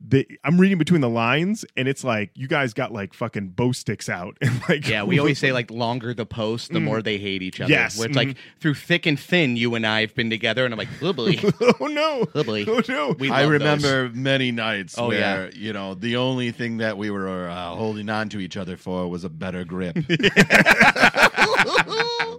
they, 0.08 0.26
I'm 0.44 0.58
reading 0.60 0.78
between 0.78 1.00
the 1.00 1.08
lines, 1.08 1.64
and 1.76 1.86
it's 1.88 2.02
like 2.04 2.30
you 2.34 2.48
guys 2.48 2.74
got 2.74 2.92
like 2.92 3.14
fucking 3.14 3.50
bow 3.50 3.72
sticks 3.72 4.08
out, 4.08 4.36
and 4.42 4.60
like 4.68 4.88
Yeah, 4.88 5.04
we 5.04 5.18
always 5.18 5.38
say 5.38 5.52
like 5.60 5.70
longer 5.70 6.14
the 6.14 6.26
post, 6.26 6.72
the 6.72 6.78
Mm. 6.80 6.84
more 6.84 7.02
they 7.02 7.18
hate 7.18 7.42
each 7.42 7.60
other. 7.60 7.70
Yes, 7.70 7.98
Where 7.98 8.08
it's 8.08 8.16
mhm. 8.16 8.28
like 8.28 8.36
through 8.60 8.74
thick 8.74 9.06
and 9.06 9.18
thin, 9.18 9.56
you 9.56 9.74
and 9.74 9.86
I 9.86 10.00
have 10.02 10.14
been 10.14 10.30
together, 10.30 10.64
and 10.64 10.72
I'm 10.74 10.78
like, 10.78 10.88
oh 11.02 11.12
boy, 11.12 11.36
oh 11.80 11.86
no, 11.86 12.26
oh 12.34 12.44
boy. 12.44 12.64
oh 12.66 12.82
no, 12.88 13.14
We 13.18 13.30
I 13.30 13.42
love 13.42 13.50
remember 13.50 14.10
many 14.14 14.50
nights 14.52 14.96
Oh, 14.98 15.08
where 15.08 15.46
yeah. 15.46 15.50
you 15.54 15.72
know 15.72 15.94
the 15.94 16.16
only 16.16 16.50
thing 16.52 16.78
that 16.78 16.96
we 16.98 17.10
were 17.10 17.48
uh, 17.48 17.74
holding 17.74 18.08
on 18.08 18.28
to 18.30 18.40
each 18.40 18.56
other 18.56 18.76
for 18.76 19.08
was 19.08 19.24
a 19.24 19.28
better 19.30 19.64
grip. 19.64 19.96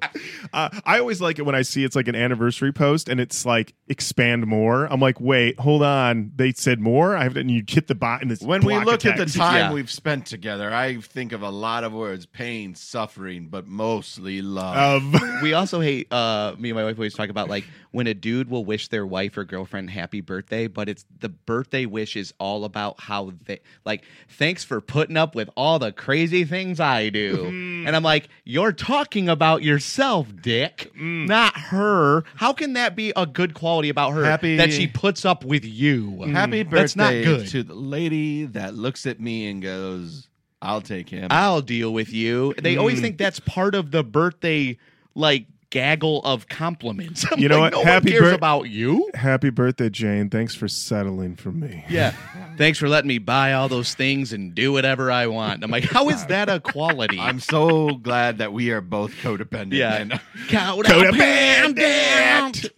Uh, 0.53 0.69
I 0.85 0.99
always 0.99 1.21
like 1.21 1.39
it 1.39 1.43
when 1.43 1.55
I 1.55 1.61
see 1.61 1.85
it's 1.85 1.95
like 1.95 2.09
an 2.09 2.15
anniversary 2.15 2.73
post 2.73 3.07
and 3.07 3.21
it's 3.21 3.45
like 3.45 3.73
expand 3.87 4.47
more. 4.47 4.85
I'm 4.91 4.99
like, 4.99 5.21
wait, 5.21 5.57
hold 5.59 5.81
on, 5.81 6.31
they 6.35 6.51
said 6.51 6.79
more. 6.81 7.15
I 7.15 7.23
have 7.23 7.37
and 7.37 7.49
you 7.49 7.63
hit 7.65 7.87
the 7.87 7.95
bot 7.95 8.21
in 8.21 8.27
this. 8.27 8.41
when 8.41 8.61
we 8.65 8.77
look 8.79 9.05
at 9.05 9.15
the 9.17 9.25
time 9.27 9.55
Yeah. 9.55 9.71
we've 9.73 9.89
spent 9.91 10.25
together, 10.25 10.73
I 10.73 10.97
think 10.99 11.31
of 11.31 11.41
a 11.41 11.49
lot 11.49 11.83
of 11.85 11.93
words: 11.93 12.25
pain, 12.25 12.75
suffering, 12.75 13.47
but 13.47 13.65
mostly 13.67 14.41
love. 14.41 15.13
of 15.15 15.21
we 15.41 15.53
also 15.53 15.79
hate 15.79 16.11
uh 16.11 16.53
me 16.57 16.71
and 16.71 16.75
my 16.75 16.83
wife 16.83 16.97
always 16.97 17.13
talk 17.13 17.29
about 17.29 17.47
like 17.47 17.63
when 17.91 18.07
a 18.07 18.13
dude 18.13 18.49
will 18.49 18.65
wish 18.65 18.87
their 18.89 19.05
wife 19.05 19.37
or 19.37 19.43
girlfriend 19.45 19.89
happy 19.89 20.21
birthday 20.21 20.67
but 20.67 20.89
it's 20.89 21.05
the 21.19 21.29
birthday 21.29 21.85
wish 21.85 22.15
is 22.15 22.33
all 22.39 22.65
about 22.65 22.99
how 22.99 23.31
they 23.45 23.59
like 23.85 24.03
thanks 24.29 24.63
for 24.63 24.79
putting 24.81 25.17
up 25.17 25.35
with 25.35 25.49
all 25.57 25.77
the 25.79 25.91
crazy 25.91 26.43
things 26.45 26.79
i 26.79 27.09
do 27.09 27.45
and 27.47 27.95
i'm 27.95 28.03
like 28.03 28.29
you're 28.45 28.71
talking 28.71 29.27
about 29.29 29.61
yourself 29.81 30.27
dick 30.41 30.91
mm. 30.95 31.27
not 31.27 31.57
her 31.57 32.23
how 32.35 32.53
can 32.53 32.73
that 32.73 32.95
be 32.95 33.11
a 33.15 33.25
good 33.25 33.53
quality 33.53 33.89
about 33.89 34.11
her 34.11 34.23
Happy- 34.23 34.57
that 34.57 34.71
she 34.71 34.87
puts 34.87 35.25
up 35.25 35.43
with 35.43 35.65
you 35.65 36.11
mm. 36.11 36.31
Happy 36.31 36.63
birthday 36.63 36.81
That's 36.81 36.95
not 36.95 37.11
good. 37.11 37.47
to 37.49 37.63
the 37.63 37.73
lady 37.73 38.45
that 38.45 38.73
looks 38.73 39.05
at 39.05 39.19
me 39.19 39.49
and 39.49 39.61
goes, 39.61 40.27
"I'll 40.61 40.81
take 40.81 41.09
him." 41.09 41.27
I'll 41.29 41.61
deal 41.61 41.93
with 41.93 42.11
you. 42.11 42.53
They 42.57 42.77
always 42.77 42.99
mm. 42.99 43.01
think 43.01 43.17
that's 43.17 43.39
part 43.39 43.75
of 43.75 43.91
the 43.91 44.03
birthday 44.03 44.77
like 45.15 45.45
gaggle 45.71 46.21
of 46.23 46.47
compliments. 46.47 47.25
I'm 47.31 47.39
You 47.39 47.49
know 47.49 47.59
like, 47.59 47.73
what? 47.73 47.83
No 47.85 47.91
Happy 47.91 48.11
one 48.11 48.19
cares 48.19 48.29
bir- 48.31 48.35
about 48.35 48.69
you. 48.69 49.09
Happy 49.15 49.49
birthday, 49.49 49.89
Jane. 49.89 50.29
Thanks 50.29 50.53
for 50.53 50.67
settling 50.67 51.35
for 51.35 51.51
me. 51.51 51.83
Yeah. 51.89 52.13
Thanks 52.57 52.77
for 52.77 52.87
letting 52.87 53.07
me 53.07 53.17
buy 53.17 53.53
all 53.53 53.67
those 53.69 53.95
things 53.95 54.33
and 54.33 54.53
do 54.53 54.71
whatever 54.71 55.11
I 55.11 55.25
want. 55.27 55.63
I'm 55.63 55.71
like, 55.71 55.85
how 55.85 56.09
is 56.09 56.23
that 56.27 56.47
a 56.49 56.59
quality? 56.59 57.17
I'm 57.19 57.39
so 57.39 57.95
glad 57.95 58.37
that 58.37 58.53
we 58.53 58.69
are 58.71 58.81
both 58.81 59.13
codependent. 59.15 59.73
yeah. 59.73 59.95
And 59.95 60.11
Codependent. 60.49 62.69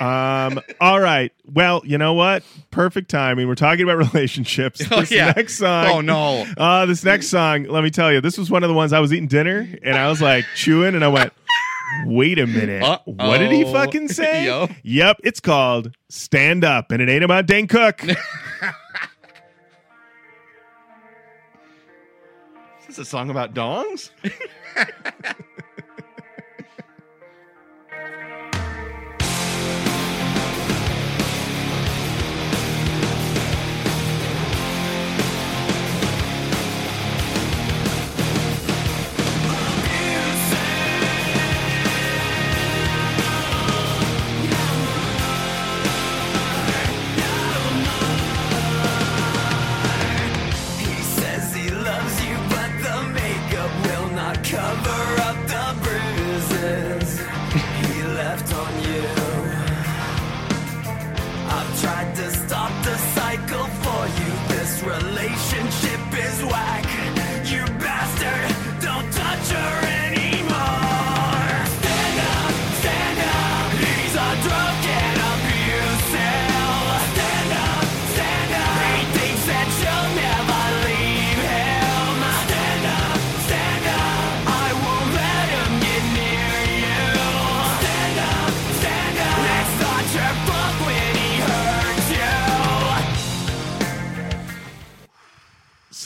Um. 0.00 0.60
All 0.80 1.00
right. 1.00 1.32
Well, 1.50 1.80
you 1.84 1.96
know 1.96 2.12
what? 2.12 2.42
Perfect 2.70 3.10
timing. 3.10 3.48
We're 3.48 3.54
talking 3.54 3.84
about 3.88 3.96
relationships. 4.12 4.82
Oh, 4.90 5.00
This 5.00 5.10
yeah. 5.10 5.32
next 5.34 5.56
song. 5.58 5.86
Oh, 5.86 6.00
no. 6.02 6.44
Uh, 6.58 6.84
this 6.86 7.04
next 7.04 7.28
song. 7.28 7.64
Let 7.64 7.82
me 7.82 7.90
tell 7.90 8.12
you. 8.12 8.20
This 8.20 8.36
was 8.36 8.50
one 8.50 8.62
of 8.62 8.68
the 8.68 8.74
ones 8.74 8.92
I 8.92 9.00
was 9.00 9.12
eating 9.14 9.28
dinner 9.28 9.66
and 9.82 9.96
I 9.96 10.08
was 10.08 10.20
like 10.20 10.44
chewing 10.54 10.94
and 10.94 11.02
I 11.04 11.08
went. 11.08 11.32
Wait 12.06 12.38
a 12.38 12.46
minute. 12.46 12.82
Uh-oh. 12.82 13.12
What 13.12 13.38
did 13.38 13.50
he 13.52 13.64
fucking 13.64 14.08
say? 14.12 14.46
Yo. 14.46 14.68
Yep, 14.82 15.20
it's 15.24 15.40
called 15.40 15.94
Stand 16.08 16.64
Up, 16.64 16.90
and 16.92 17.02
it 17.02 17.08
ain't 17.08 17.24
about 17.24 17.46
Dane 17.46 17.66
Cook. 17.66 18.02
Is 18.04 18.16
this 22.86 22.98
a 22.98 23.04
song 23.04 23.30
about 23.30 23.54
dongs? 23.54 24.10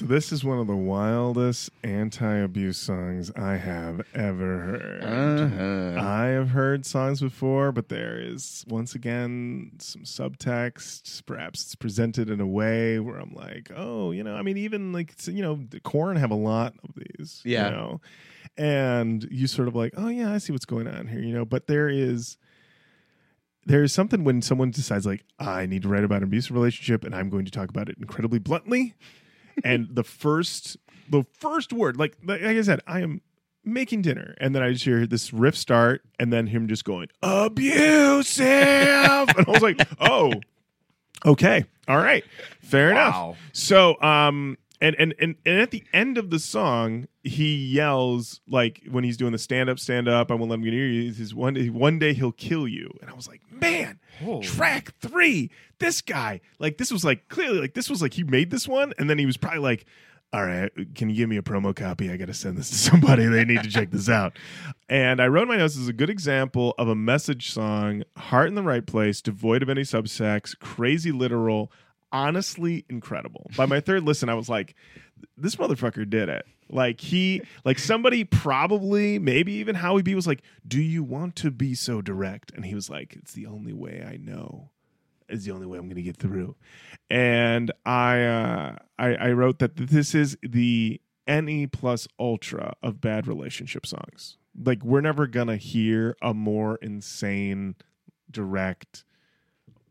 this 0.09 0.32
is 0.32 0.44
one 0.44 0.59
of 0.59 0.66
the 0.66 0.76
wildest 0.76 1.70
anti-abuse 1.84 2.76
songs 2.78 3.30
I 3.36 3.57
have 3.57 4.00
ever 4.14 4.59
heard. 4.59 5.05
Uh-huh. 5.05 6.00
I 6.00 6.26
have 6.26 6.50
heard 6.50 6.84
songs 6.84 7.20
before, 7.20 7.72
but 7.72 7.88
there 7.88 8.18
is 8.18 8.64
once 8.68 8.94
again 8.94 9.72
some 9.78 10.03
subtext. 10.03 11.24
Perhaps 11.26 11.62
it's 11.62 11.74
presented 11.74 12.28
in 12.30 12.40
a 12.40 12.46
way 12.46 12.98
where 12.98 13.16
I'm 13.18 13.32
like, 13.34 13.70
oh, 13.74 14.11
you 14.11 14.22
know, 14.24 14.34
I 14.34 14.42
mean, 14.42 14.57
even 14.57 14.92
like 14.92 15.14
you 15.26 15.42
know, 15.42 15.61
the 15.70 15.80
Korn 15.80 16.16
have 16.16 16.30
a 16.30 16.36
lot 16.36 16.74
of 16.84 16.94
these, 16.96 17.40
Yeah. 17.44 17.66
you 17.66 17.70
know, 17.76 18.00
and 18.57 19.24
you 19.30 19.46
sort 19.46 19.68
of 19.68 19.74
like, 19.74 19.94
oh 19.96 20.09
yeah, 20.09 20.32
I 20.32 20.38
see 20.38 20.53
what's 20.53 20.64
going 20.64 20.88
on 20.88 21.07
here, 21.07 21.20
you 21.20 21.32
know. 21.34 21.44
But 21.44 21.66
there 21.66 21.88
is 21.88 22.36
there 23.64 23.82
is 23.84 23.92
something 23.92 24.24
when 24.24 24.42
someone 24.42 24.70
decides 24.72 25.07
like 25.07 25.24
I 25.38 25.66
need 25.66 25.82
to 25.82 25.88
write 25.88 26.05
about 26.05 26.18
an 26.18 26.24
abusive 26.24 26.53
relationship 26.57 27.05
and 27.05 27.14
I'm 27.14 27.30
going 27.30 27.44
to 27.44 27.50
talk 27.50 27.68
about 27.68 27.88
it 27.88 27.96
incredibly 28.00 28.40
bluntly. 28.40 28.94
And 29.64 29.88
the 29.90 30.05
first 30.05 30.76
the 31.11 31.24
first 31.38 31.72
word, 31.72 31.96
like 31.96 32.16
like 32.24 32.42
I 32.42 32.61
said, 32.62 32.80
I 32.86 33.00
am 33.00 33.20
making 33.64 34.03
dinner, 34.03 34.34
and 34.40 34.55
then 34.55 34.62
I 34.62 34.72
just 34.72 34.84
hear 34.84 35.07
this 35.07 35.32
riff 35.32 35.57
start, 35.57 36.03
and 36.18 36.32
then 36.32 36.46
him 36.48 36.68
just 36.68 36.84
going 36.84 37.09
abusive, 37.22 38.44
and 39.36 39.46
I 39.46 39.50
was 39.50 39.62
like, 39.62 39.78
oh, 40.00 40.40
okay, 41.24 41.64
all 41.88 41.98
right, 41.98 42.24
fair 42.61 42.92
Wow. 42.94 43.28
enough. 43.30 43.38
So, 43.53 44.00
um, 44.03 44.59
and, 44.80 44.96
and 44.98 45.14
and 45.20 45.36
and 45.46 45.61
at 45.61 45.70
the 45.70 45.84
end 45.92 46.18
of 46.18 46.30
the 46.30 46.38
song, 46.40 47.07
he 47.22 47.55
yells 47.66 48.40
like 48.48 48.82
when 48.90 49.05
he's 49.05 49.16
doing 49.16 49.30
the 49.32 49.38
stand 49.38 49.70
up, 49.70 49.78
stand 49.78 50.09
up. 50.09 50.30
I 50.30 50.34
won't 50.34 50.50
let 50.50 50.57
him 50.57 50.62
get 50.64 50.72
near 50.72 50.88
you. 50.88 51.03
He 51.03 51.12
says, 51.12 51.34
one 51.34 51.55
day, 51.55 51.68
one 51.68 51.98
day 52.00 52.14
he'll 52.14 52.32
kill 52.32 52.66
you. 52.66 52.90
And 53.00 53.09
I 53.09 53.12
was 53.14 53.28
like, 53.28 53.40
man, 53.62 53.98
track 54.42 54.94
three. 55.00 55.50
This 55.78 56.02
guy, 56.02 56.40
like, 56.58 56.78
this 56.78 56.92
was 56.92 57.04
like 57.04 57.28
clearly 57.28 57.60
like 57.60 57.74
this 57.74 57.88
was 57.88 58.02
like 58.02 58.14
he 58.14 58.24
made 58.24 58.50
this 58.50 58.68
one, 58.68 58.92
and 58.98 59.08
then 59.08 59.18
he 59.18 59.26
was 59.26 59.36
probably 59.36 59.60
like. 59.60 59.86
All 60.34 60.46
right, 60.46 60.72
can 60.94 61.10
you 61.10 61.16
give 61.16 61.28
me 61.28 61.36
a 61.36 61.42
promo 61.42 61.76
copy? 61.76 62.10
I 62.10 62.16
got 62.16 62.28
to 62.28 62.32
send 62.32 62.56
this 62.56 62.70
to 62.70 62.76
somebody. 62.90 63.26
They 63.26 63.44
need 63.44 63.62
to 63.64 63.68
check 63.68 63.90
this 63.90 64.08
out. 64.08 64.38
And 64.88 65.20
I 65.20 65.26
wrote 65.26 65.46
my 65.46 65.58
notes 65.58 65.76
as 65.76 65.88
a 65.88 65.92
good 65.92 66.08
example 66.08 66.74
of 66.78 66.88
a 66.88 66.94
message 66.94 67.50
song, 67.50 68.04
heart 68.16 68.48
in 68.48 68.54
the 68.54 68.62
right 68.62 68.86
place, 68.86 69.20
devoid 69.20 69.62
of 69.62 69.68
any 69.68 69.82
subsex, 69.82 70.58
crazy 70.58 71.12
literal, 71.12 71.70
honestly 72.12 72.84
incredible. 72.88 73.50
By 73.56 73.66
my 73.66 73.80
third 73.80 74.04
listen, 74.04 74.28
I 74.28 74.34
was 74.34 74.48
like, 74.48 74.74
this 75.36 75.56
motherfucker 75.56 76.08
did 76.08 76.28
it. 76.28 76.46
Like 76.68 77.00
he, 77.00 77.42
like 77.64 77.78
somebody 77.78 78.24
probably, 78.24 79.18
maybe 79.18 79.52
even 79.54 79.74
Howie 79.74 80.02
B 80.02 80.14
was 80.14 80.26
like, 80.26 80.42
"Do 80.66 80.80
you 80.80 81.02
want 81.02 81.36
to 81.36 81.50
be 81.50 81.74
so 81.74 82.00
direct?" 82.00 82.50
And 82.52 82.64
he 82.64 82.74
was 82.74 82.88
like, 82.88 83.14
"It's 83.14 83.34
the 83.34 83.46
only 83.46 83.74
way 83.74 84.02
I 84.06 84.16
know. 84.16 84.70
It's 85.28 85.44
the 85.44 85.50
only 85.50 85.66
way 85.66 85.78
I'm 85.78 85.84
going 85.84 85.96
to 85.96 86.02
get 86.02 86.16
through." 86.16 86.56
And 87.10 87.70
I, 87.84 88.22
uh, 88.22 88.76
I, 88.98 89.14
I 89.16 89.32
wrote 89.32 89.58
that 89.58 89.76
this 89.76 90.14
is 90.14 90.38
the 90.42 91.00
NE 91.26 91.66
plus 91.66 92.08
ultra 92.18 92.74
of 92.82 93.00
bad 93.00 93.26
relationship 93.26 93.86
songs. 93.86 94.38
Like 94.58 94.82
we're 94.82 95.00
never 95.00 95.26
gonna 95.26 95.56
hear 95.56 96.16
a 96.22 96.34
more 96.34 96.76
insane, 96.76 97.76
direct. 98.30 99.04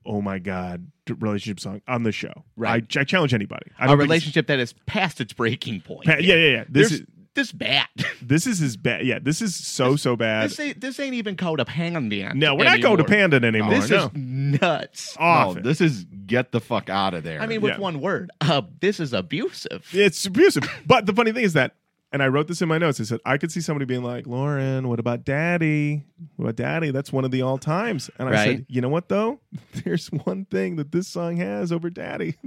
Oh 0.06 0.22
my 0.22 0.40
god, 0.40 0.88
relationship 1.20 1.60
song 1.60 1.82
on 1.88 2.04
the 2.04 2.12
show. 2.12 2.44
Right. 2.56 2.86
I, 2.96 3.02
I 3.02 3.04
challenge 3.04 3.34
anybody. 3.34 3.72
I 3.80 3.86
A 3.86 3.88
don't 3.90 4.00
relationship 4.00 4.48
that 4.48 4.60
is 4.60 4.74
past 4.86 5.22
its 5.22 5.34
breaking 5.34 5.82
point. 5.82 6.06
Pa- 6.06 6.18
yeah, 6.20 6.36
yeah, 6.36 6.48
yeah. 6.48 6.64
This 6.68 6.90
There's 6.90 7.02
is 7.02 7.08
this 7.34 7.52
bad. 7.54 7.88
this 8.22 8.46
is 8.46 8.60
his 8.60 8.76
bad. 8.78 9.06
Yeah, 9.06 9.20
this 9.22 9.42
is 9.42 9.56
so 9.56 9.96
so 9.96 10.16
bad. 10.16 10.50
This 10.50 10.60
ain't 10.60 10.82
this 10.82 11.00
ain't 11.00 11.14
even 11.14 11.36
codependent. 11.36 12.36
no, 12.36 12.56
we're 12.56 12.66
not 12.66 12.74
anymore. 12.74 12.98
codependent 12.98 13.46
anymore. 13.46 13.70
This 13.76 13.90
no. 13.90 14.06
is 14.08 14.10
nuts. 14.16 15.16
off. 15.18 15.56
No, 15.56 15.62
this 15.62 15.82
is 15.82 16.06
get 16.26 16.52
the 16.52 16.60
fuck 16.60 16.90
out 16.90 17.14
of 17.14 17.24
there. 17.24 17.42
I 17.42 17.46
mean, 17.48 17.62
with 17.62 17.74
Yeah. 17.74 17.80
one 17.80 18.02
word, 18.02 18.32
uh, 18.42 18.62
this 18.80 19.00
is 19.00 19.14
abusive. 19.14 19.88
it's 19.94 20.26
abusive. 20.26 20.64
But 20.86 21.06
the 21.06 21.14
funny 21.14 21.32
thing 21.32 21.44
is 21.44 21.54
that, 21.54 21.76
and 22.12 22.22
I 22.22 22.28
wrote 22.28 22.48
this 22.48 22.62
in 22.62 22.68
my 22.68 22.78
notes. 22.78 23.00
I 23.00 23.04
said 23.04 23.20
I 23.26 23.38
could 23.38 23.52
see 23.52 23.62
somebody 23.62 23.86
being 23.86 24.04
like, 24.04 24.28
"Lauren, 24.28 24.88
what 24.90 25.00
about 25.00 25.24
Daddy? 25.26 26.04
What 26.36 26.46
about 26.46 26.56
Daddy? 26.58 26.92
That's 26.92 27.12
one 27.14 27.26
of 27.26 27.32
the 27.32 27.42
all 27.42 27.58
times." 27.58 28.10
And 28.20 28.28
I 28.30 28.32
Right. 28.32 28.44
said, 28.58 28.66
"You 28.70 28.82
know 28.82 28.90
what 28.90 29.10
though? 29.10 29.40
There's 29.84 30.08
one 30.08 30.46
thing 30.46 30.76
that 30.78 30.92
this 30.92 31.08
song 31.08 31.38
has 31.38 31.72
over 31.72 31.90
Daddy." 31.90 32.36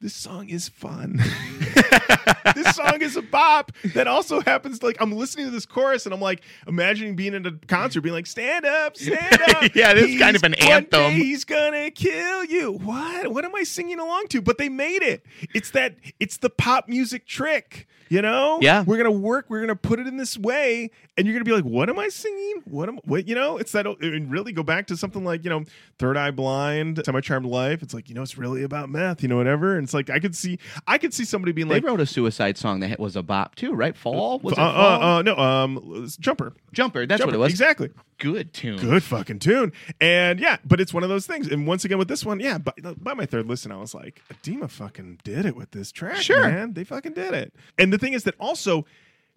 This 0.00 0.14
song 0.14 0.48
is 0.48 0.68
fun. 0.68 1.16
this 2.54 2.76
song 2.76 3.02
is 3.02 3.16
a 3.16 3.22
bop 3.22 3.72
that 3.94 4.06
also 4.06 4.40
happens 4.40 4.80
like 4.80 4.96
I'm 5.00 5.10
listening 5.10 5.46
to 5.46 5.50
this 5.50 5.66
chorus 5.66 6.06
and 6.06 6.14
I'm 6.14 6.20
like 6.20 6.42
imagining 6.68 7.16
being 7.16 7.34
in 7.34 7.44
a 7.46 7.50
concert 7.66 8.02
being 8.02 8.14
like 8.14 8.26
stand 8.28 8.64
up 8.64 8.96
stand 8.96 9.42
up 9.42 9.74
Yeah, 9.74 9.94
this 9.94 10.10
is 10.10 10.20
kind 10.20 10.36
of 10.36 10.44
an 10.44 10.54
anthem. 10.54 11.14
he's 11.14 11.44
gonna 11.44 11.90
kill 11.90 12.44
you 12.44 12.74
what 12.74 13.32
what 13.32 13.44
am 13.44 13.56
I 13.56 13.64
singing 13.64 13.98
along 13.98 14.28
to 14.28 14.40
but 14.40 14.56
they 14.58 14.68
made 14.68 15.02
it 15.02 15.24
it's 15.52 15.70
that 15.72 15.96
it's 16.20 16.36
the 16.38 16.50
pop 16.50 16.88
music 16.88 17.26
trick 17.26 17.88
you 18.08 18.22
know 18.22 18.58
Yeah. 18.62 18.84
we're 18.86 18.96
gonna 18.96 19.10
work 19.10 19.46
we're 19.48 19.60
gonna 19.60 19.76
put 19.76 19.98
it 20.00 20.06
in 20.06 20.16
this 20.16 20.36
way 20.38 20.90
and 21.16 21.26
you're 21.26 21.34
gonna 21.34 21.44
be 21.44 21.52
like 21.52 21.64
what 21.64 21.88
am 21.88 21.98
I 21.98 22.08
singing 22.08 22.62
what 22.64 22.88
am 22.88 22.98
what 23.04 23.28
you 23.28 23.34
know 23.34 23.56
it's 23.58 23.72
that 23.72 23.86
and 23.86 24.30
really 24.30 24.52
go 24.52 24.62
back 24.62 24.86
to 24.88 24.96
something 24.96 25.24
like 25.24 25.44
you 25.44 25.50
know 25.50 25.64
Third 25.98 26.16
Eye 26.16 26.30
Blind 26.30 27.00
Semi 27.04 27.20
Charmed 27.20 27.46
Life 27.46 27.82
it's 27.82 27.94
like 27.94 28.08
you 28.08 28.14
know 28.14 28.22
it's 28.22 28.38
really 28.38 28.62
about 28.62 28.88
meth 28.88 29.22
you 29.22 29.28
know 29.28 29.36
whatever 29.36 29.76
and 29.76 29.84
it's 29.84 29.94
like 29.94 30.10
I 30.10 30.18
could 30.18 30.36
see 30.36 30.58
I 30.86 30.98
could 30.98 31.12
see 31.14 31.24
somebody 31.24 31.52
being 31.52 31.68
They 31.68 31.74
like 31.74 31.82
they 31.82 31.88
wrote 31.90 32.00
a 32.00 32.06
suicide 32.06 32.56
song 32.58 32.80
that 32.80 32.98
was 32.98 33.16
a 33.16 33.22
bop 33.22 33.54
too, 33.54 33.72
right? 33.74 33.96
Fall 33.96 34.38
was 34.40 34.52
it? 34.52 34.58
uh, 34.58 34.72
Fall? 34.72 35.02
uh, 35.02 35.18
uh, 35.18 35.22
no, 35.22 35.36
um, 35.36 36.08
Jumper. 36.20 36.52
Jumper. 36.72 37.06
That's 37.06 37.18
Jumper. 37.20 37.32
what 37.32 37.34
it 37.34 37.38
was. 37.38 37.50
Exactly. 37.52 37.90
Good 38.18 38.52
tune. 38.52 38.78
Good 38.78 39.02
fucking 39.02 39.38
tune. 39.38 39.72
And 40.00 40.40
yeah, 40.40 40.56
but 40.64 40.80
it's 40.80 40.92
one 40.92 41.02
of 41.04 41.08
those 41.08 41.26
things. 41.26 41.46
And 41.48 41.66
once 41.66 41.84
again 41.84 41.98
with 41.98 42.08
this 42.08 42.24
one, 42.24 42.40
yeah, 42.40 42.58
by, 42.58 42.72
by 42.98 43.14
my 43.14 43.26
third 43.26 43.46
listen, 43.46 43.70
I 43.70 43.76
was 43.76 43.94
like, 43.94 44.20
Adema 44.32 44.68
fucking 44.68 45.20
did 45.22 45.46
it 45.46 45.54
with 45.56 45.70
this 45.70 45.92
track. 45.92 46.16
Sure. 46.16 46.42
man. 46.48 46.72
They 46.74 46.82
fucking 46.84 47.12
did 47.12 47.32
it. 47.34 47.52
And 47.78 47.92
the 47.92 47.97
thing 47.98 48.12
is 48.12 48.24
that 48.24 48.34
also 48.38 48.84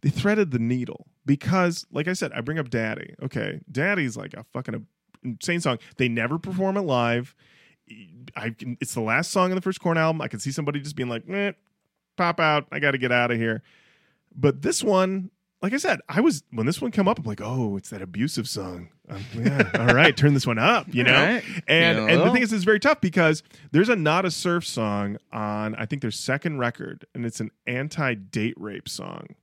they 0.01 0.09
threaded 0.09 0.51
the 0.51 0.59
needle 0.59 1.07
because, 1.26 1.86
like 1.91 2.07
I 2.07 2.14
said, 2.14 2.32
I 2.34 2.41
bring 2.41 2.59
up 2.59 2.70
Daddy. 2.70 3.16
Okay, 3.24 3.62
Daddy's 3.72 4.18
like 4.18 4.34
a 4.34 4.43
fucking 4.53 4.86
insane 5.24 5.62
song. 5.62 5.78
They 5.97 6.07
never 6.07 6.39
perform 6.39 6.78
it 6.78 6.82
live. 6.82 7.36
I 8.36 8.51
can, 8.51 8.78
it's 8.80 8.93
the 8.93 9.01
last 9.01 9.32
song 9.32 9.51
in 9.51 9.55
the 9.55 9.62
first 9.62 9.82
Korn 9.82 9.97
album. 9.97 10.22
I 10.22 10.28
can 10.28 10.39
see 10.39 10.51
somebody 10.51 10.80
just 10.80 10.95
being 10.95 11.09
like, 11.09 11.24
eh, 11.30 11.51
"Pop 12.18 12.39
out! 12.39 12.68
I 12.72 12.80
got 12.80 12.91
to 12.91 12.97
get 12.97 13.12
out 13.12 13.32
of 13.32 13.38
here." 13.38 13.64
But 14.36 14.62
this 14.62 14.84
one, 14.84 15.30
like 15.62 15.74
I 15.74 15.78
said, 15.78 15.99
I 16.07 16.22
was 16.22 16.43
when 16.51 16.66
this 16.66 16.82
one 16.82 16.91
come 16.91 17.07
up, 17.07 17.20
I'm 17.20 17.26
like, 17.26 17.41
"Oh, 17.41 17.78
it's 17.78 17.89
that 17.89 18.01
abusive 18.01 18.47
song." 18.47 18.89
Um, 19.12 19.26
yeah, 19.45 19.70
all 19.78 19.93
right, 19.93 20.16
turn 20.16 20.34
this 20.34 20.47
one 20.47 20.57
up, 20.57 20.88
you 20.93 21.03
know. 21.03 21.12
Right. 21.14 21.43
And 21.68 21.97
You 21.99 22.07
and 22.07 22.22
the 22.22 22.32
thing 22.32 22.41
is, 22.43 22.53
it's 22.53 22.64
very 22.64 22.80
tough 22.80 23.01
because 23.01 23.43
there's 23.72 23.89
a 23.89 23.95
not 23.95 24.26
a 24.26 24.32
surf 24.32 24.66
song 24.66 25.18
on 25.32 25.76
I 25.76 25.86
think 25.86 26.01
their 26.01 26.12
second 26.12 26.59
record, 26.59 27.05
and 27.14 27.26
it's 27.26 27.39
an 27.39 27.51
anti 27.68 28.14
date 28.16 28.55
rape 28.57 28.88
song. 28.88 29.36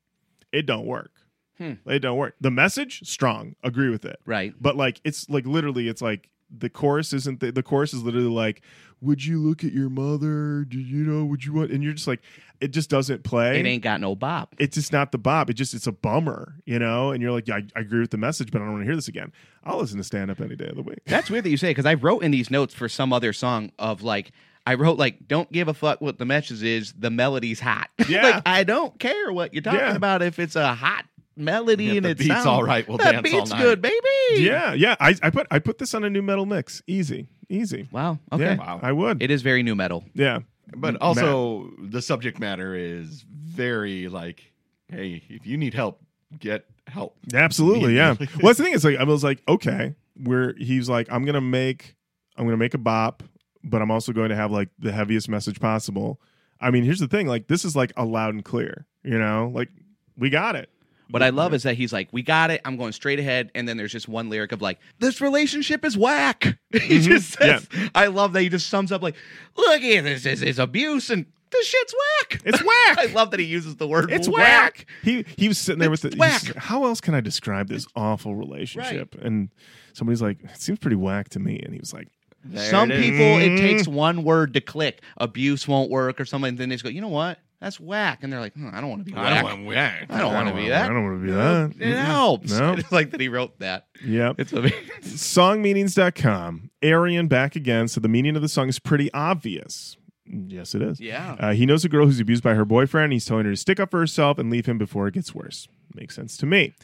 It 0.53 0.65
don't 0.67 0.87
work. 0.87 1.11
Hmm. 1.59 1.73
It 1.87 1.99
don't 1.99 2.17
work. 2.17 2.37
The 2.41 2.51
message 2.51 3.01
strong, 3.09 3.57
agree 3.63 3.91
with 3.91 4.05
it, 4.05 4.19
Right. 4.25 4.55
but 4.61 4.77
like 4.77 5.01
it's 5.05 5.29
like 5.29 5.45
literally, 5.47 5.89
it's 5.89 6.01
like 6.01 6.31
the 6.57 6.69
chorus 6.71 7.13
isn't 7.13 7.41
the, 7.41 7.53
the 7.53 7.63
chorus 7.63 7.93
is 7.95 8.03
literally 8.03 8.29
like, 8.29 8.63
"Would 9.01 9.25
you 9.25 9.39
look 9.41 9.65
at 9.65 9.73
your 9.73 9.89
mother? 9.91 10.65
Do 10.65 10.79
you 10.79 11.05
know? 11.05 11.25
Would 11.25 11.45
you 11.45 11.53
want?" 11.53 11.71
And 11.71 11.83
you're 11.85 11.93
just 11.93 12.07
like, 12.09 12.21
it 12.61 12.69
just 12.69 12.91
doesn't 12.91 13.23
play 13.23 13.61
It 13.61 13.67
ain't 13.67 13.83
got 13.83 14.01
no 14.01 14.15
bop. 14.17 14.55
it's 14.59 14.75
just 14.75 14.93
not 14.93 15.13
the 15.13 15.19
bop. 15.19 15.49
It 15.51 15.55
just 15.55 15.75
it's 15.75 15.87
a 15.87 15.93
bummer, 15.93 16.55
you 16.65 16.79
know. 16.79 17.11
And 17.13 17.23
you're 17.23 17.33
like, 17.33 17.47
yeah, 17.49 17.57
I, 17.57 17.65
I 17.77 17.81
agree 17.81 18.01
with 18.01 18.11
the 18.11 18.17
message, 18.17 18.51
but 18.51 18.61
I 18.61 18.65
don't 18.65 18.73
want 18.73 18.83
to 18.83 18.87
hear 18.87 18.97
this 18.97 19.09
again. 19.09 19.33
I'll 19.65 19.79
listen 19.79 19.99
to 19.99 20.05
stand 20.05 20.31
up 20.31 20.41
any 20.41 20.57
day 20.57 20.67
of 20.69 20.77
the 20.77 20.83
week. 20.83 21.01
That's 21.07 21.31
weird 21.31 21.45
that 21.45 21.51
you 21.51 21.57
say 21.57 21.71
because 21.71 21.87
I 21.87 21.95
wrote 21.95 22.23
in 22.23 22.31
these 22.31 22.51
notes 22.51 22.75
for 22.75 22.89
some 22.89 23.13
other 23.13 23.33
song 23.33 23.71
of 23.79 24.03
like 24.03 24.33
I 24.67 24.75
wrote 24.75 24.99
like 24.99 25.29
don't 25.29 25.51
give 25.53 25.69
a 25.69 25.75
fuck 25.75 26.01
what 26.01 26.19
the 26.19 26.25
message 26.25 26.63
is. 26.63 26.93
The 26.99 27.11
melody's 27.11 27.61
hot. 27.61 27.91
Yeah. 28.09 28.23
like 28.23 28.43
I 28.47 28.65
don't 28.65 28.99
care 28.99 29.33
what 29.33 29.53
you're 29.55 29.63
talking 29.63 29.81
Yeah. 29.81 29.95
about 29.95 30.23
if 30.23 30.39
it's 30.39 30.57
a 30.57 30.75
hot 30.75 31.05
melody 31.39 31.85
Yeah, 31.85 31.93
and 31.95 32.05
the 32.05 32.11
it 32.11 32.19
beat's 32.19 32.31
sounds 32.31 32.47
all 32.47 32.63
right, 32.63 32.87
we'll 32.89 32.99
that 32.99 33.13
dance 33.23 33.27
all 33.33 33.41
beat's 33.41 33.51
night. 33.51 33.63
good, 33.63 33.83
baby. 33.83 33.97
Yeah, 34.45 34.73
yeah. 34.75 34.97
I, 35.01 35.15
I 35.23 35.31
put 35.31 35.47
I 35.51 35.59
put 35.59 35.79
this 35.79 35.95
on 35.95 36.05
a 36.05 36.11
nu 36.11 36.21
metal 36.23 36.47
mix. 36.47 36.83
Easy, 36.87 37.29
easy. 37.49 37.89
Wow. 37.93 38.19
Okay. 38.33 38.45
Yeah, 38.45 38.57
Wow. 38.57 38.81
I 38.83 38.93
would. 38.93 39.23
It 39.23 39.31
is 39.31 39.43
very 39.43 39.63
nu 39.63 39.75
metal. 39.75 40.05
yeah, 40.15 40.41
But 40.77 40.97
also, 40.97 41.71
the 41.81 42.03
subject 42.03 42.39
matter 42.39 42.75
is 42.75 43.25
very 43.31 44.09
like, 44.09 44.53
hey, 44.89 45.23
if 45.29 45.47
you 45.47 45.57
need 45.57 45.75
help, 45.75 46.03
get 46.39 46.67
help. 46.87 47.17
absolutely. 47.35 47.95
Yeah. 47.97 48.09
Immediately. 48.11 48.43
well, 48.43 48.49
that's 48.51 48.59
the 48.59 48.65
thing. 48.65 48.75
It's 48.75 48.85
like 48.85 48.97
I 48.99 49.05
was 49.05 49.25
like, 49.25 49.43
okay, 49.49 49.95
where 50.23 50.55
he's 50.59 50.89
like, 50.89 51.07
I'm 51.11 51.25
gonna 51.25 51.41
make 51.41 51.95
I'm 52.37 52.45
gonna 52.45 52.57
make 52.57 52.75
a 52.75 52.79
bop, 52.79 53.23
but 53.65 53.81
I'm 53.83 53.91
also 53.91 54.13
going 54.13 54.29
to 54.31 54.37
have 54.37 54.51
like 54.51 54.69
the 54.79 54.93
heaviest 54.93 55.29
message 55.29 55.61
possible. 55.61 56.21
I 56.61 56.71
mean, 56.71 56.83
here's 56.85 56.99
the 57.01 57.09
thing. 57.09 57.27
Like 57.29 57.47
this 57.49 57.65
is 57.65 57.75
like 57.77 57.93
a 57.97 58.05
loud 58.05 58.35
and 58.35 58.45
clear. 58.45 58.87
You 59.05 59.19
know, 59.19 59.51
like 59.55 59.69
we 60.17 60.29
got 60.31 60.57
it. 60.57 60.69
What 61.11 61.23
I 61.23 61.31
love 61.31 61.55
is 61.55 61.63
that 61.63 61.77
he's 61.77 61.93
like, 61.93 62.09
"We 62.13 62.23
got 62.23 62.51
it. 62.51 62.61
I'm 62.65 62.77
going 62.77 62.93
straight 62.93 63.19
ahead." 63.19 63.51
And 63.55 63.67
then 63.67 63.77
there's 63.77 63.93
just 63.93 64.09
one 64.09 64.29
lyric 64.29 64.53
of 64.53 64.61
like, 64.61 64.79
"This 64.99 65.21
relationship 65.21 65.85
is 65.85 65.97
whack." 65.97 66.43
he 66.71 66.79
mm-hmm. 66.79 67.01
just 67.01 67.39
says, 67.39 67.67
"I 67.95 68.07
love 68.07 68.33
that 68.35 68.43
he 68.43 68.49
just 68.49 68.69
sums 68.69 68.93
up 68.93 69.03
like, 69.03 69.17
look 69.57 69.83
at 69.83 70.05
this. 70.05 70.23
This 70.23 70.43
is 70.43 70.59
abuse 70.59 71.11
and 71.11 71.27
this 71.51 71.67
shit's 71.67 71.95
whack. 71.95 72.41
It's 72.45 72.63
whack. 72.65 72.99
I 72.99 73.07
love 73.13 73.31
that 73.31 73.41
he 73.41 73.47
uses 73.47 73.77
the 73.77 73.89
word 73.89 74.11
It's 74.11 74.29
whack. 74.29 74.87
He 75.03 75.25
he 75.37 75.49
was 75.49 75.59
sitting 75.59 75.81
there 75.81 75.91
with 75.91 76.03
the, 76.03 76.15
whack. 76.17 76.43
he's- 76.43 76.57
How 76.57 76.85
else 76.85 77.01
can 77.01 77.15
I 77.15 77.21
describe 77.21 77.69
this 77.69 77.87
awful 77.97 78.35
relationship? 78.35 79.15
And 79.21 79.51
somebody's 79.93 80.23
like, 80.23 80.43
it 80.43 80.61
seems 80.61 80.79
pretty 80.79 80.97
whack 80.97 81.31
to 81.31 81.39
me. 81.39 81.59
And 81.59 81.73
he 81.73 81.81
was 81.81 81.93
like, 81.93 82.09
Some 82.55 82.91
is. 82.91 83.01
people, 83.03 83.21
it 83.21 83.59
takes 83.59 83.89
one 83.89 84.25
word 84.25 84.55
to 84.55 84.61
click. 84.61 85.03
Abuse 85.17 85.67
won't 85.67 85.91
work 85.91 86.21
or 86.21 86.25
something. 86.25 86.57
Then 86.57 86.69
they 86.69 86.75
just 86.75 86.85
go, 86.85 86.91
you 86.91 87.01
know 87.01 87.09
what? 87.09 87.39
That's 87.61 87.81
whack. 87.81 88.21
And 88.23 88.33
they're 88.33 88.39
like, 88.41 88.55
hmm, 88.55 88.69
I 88.73 88.81
don't 88.81 88.89
want 88.91 89.05
to 89.05 89.11
be 89.13 89.17
I 89.17 89.23
whack. 89.23 89.43
don't 89.43 89.45
want 89.53 89.67
whack. 89.67 90.07
I 90.11 90.19
don't 90.21 90.33
want 90.33 90.49
to 90.49 90.55
be 90.55 90.69
that. 90.69 90.85
I 90.91 90.95
don't 90.95 91.05
want 91.05 91.21
to 91.21 91.27
be 91.27 91.33
that. 91.33 91.73
It 91.81 91.97
helps. 91.97 92.53
No. 92.57 92.73
It's 92.79 92.93
like 92.93 93.11
that 93.11 93.21
he 93.21 93.29
wrote 93.29 93.59
that. 93.59 93.89
Yep. 94.05 94.37
It's 94.39 94.53
amazing. 94.53 94.79
Songmeanings.com. 95.03 96.71
Arian 96.83 97.27
back 97.29 97.57
again. 97.57 97.89
So 97.89 98.01
the 98.01 98.09
meaning 98.09 98.37
of 98.37 98.43
the 98.43 98.49
song 98.49 98.69
is 98.69 98.79
pretty 98.79 99.13
obvious. 99.13 99.97
Yes, 100.27 100.75
it 100.75 100.83
is. 100.83 101.01
Yeah. 101.01 101.37
Uh, 101.41 101.53
he 101.53 101.67
knows 101.67 101.85
a 101.85 101.89
girl 101.89 102.07
who's 102.07 102.21
abused 102.21 102.43
by 102.45 102.55
her 102.55 102.65
boyfriend. 102.65 103.13
He's 103.13 103.25
telling 103.25 103.45
her 103.47 103.51
to 103.53 103.57
stick 103.57 103.81
up 103.81 103.91
for 103.91 103.99
herself 104.01 104.39
and 104.39 104.51
leave 104.51 104.67
him 104.67 104.79
before 104.79 105.09
it 105.09 105.15
gets 105.15 105.35
worse. 105.35 105.69
Makes 105.95 106.15
sense 106.17 106.37
to 106.39 106.47
me. 106.47 106.75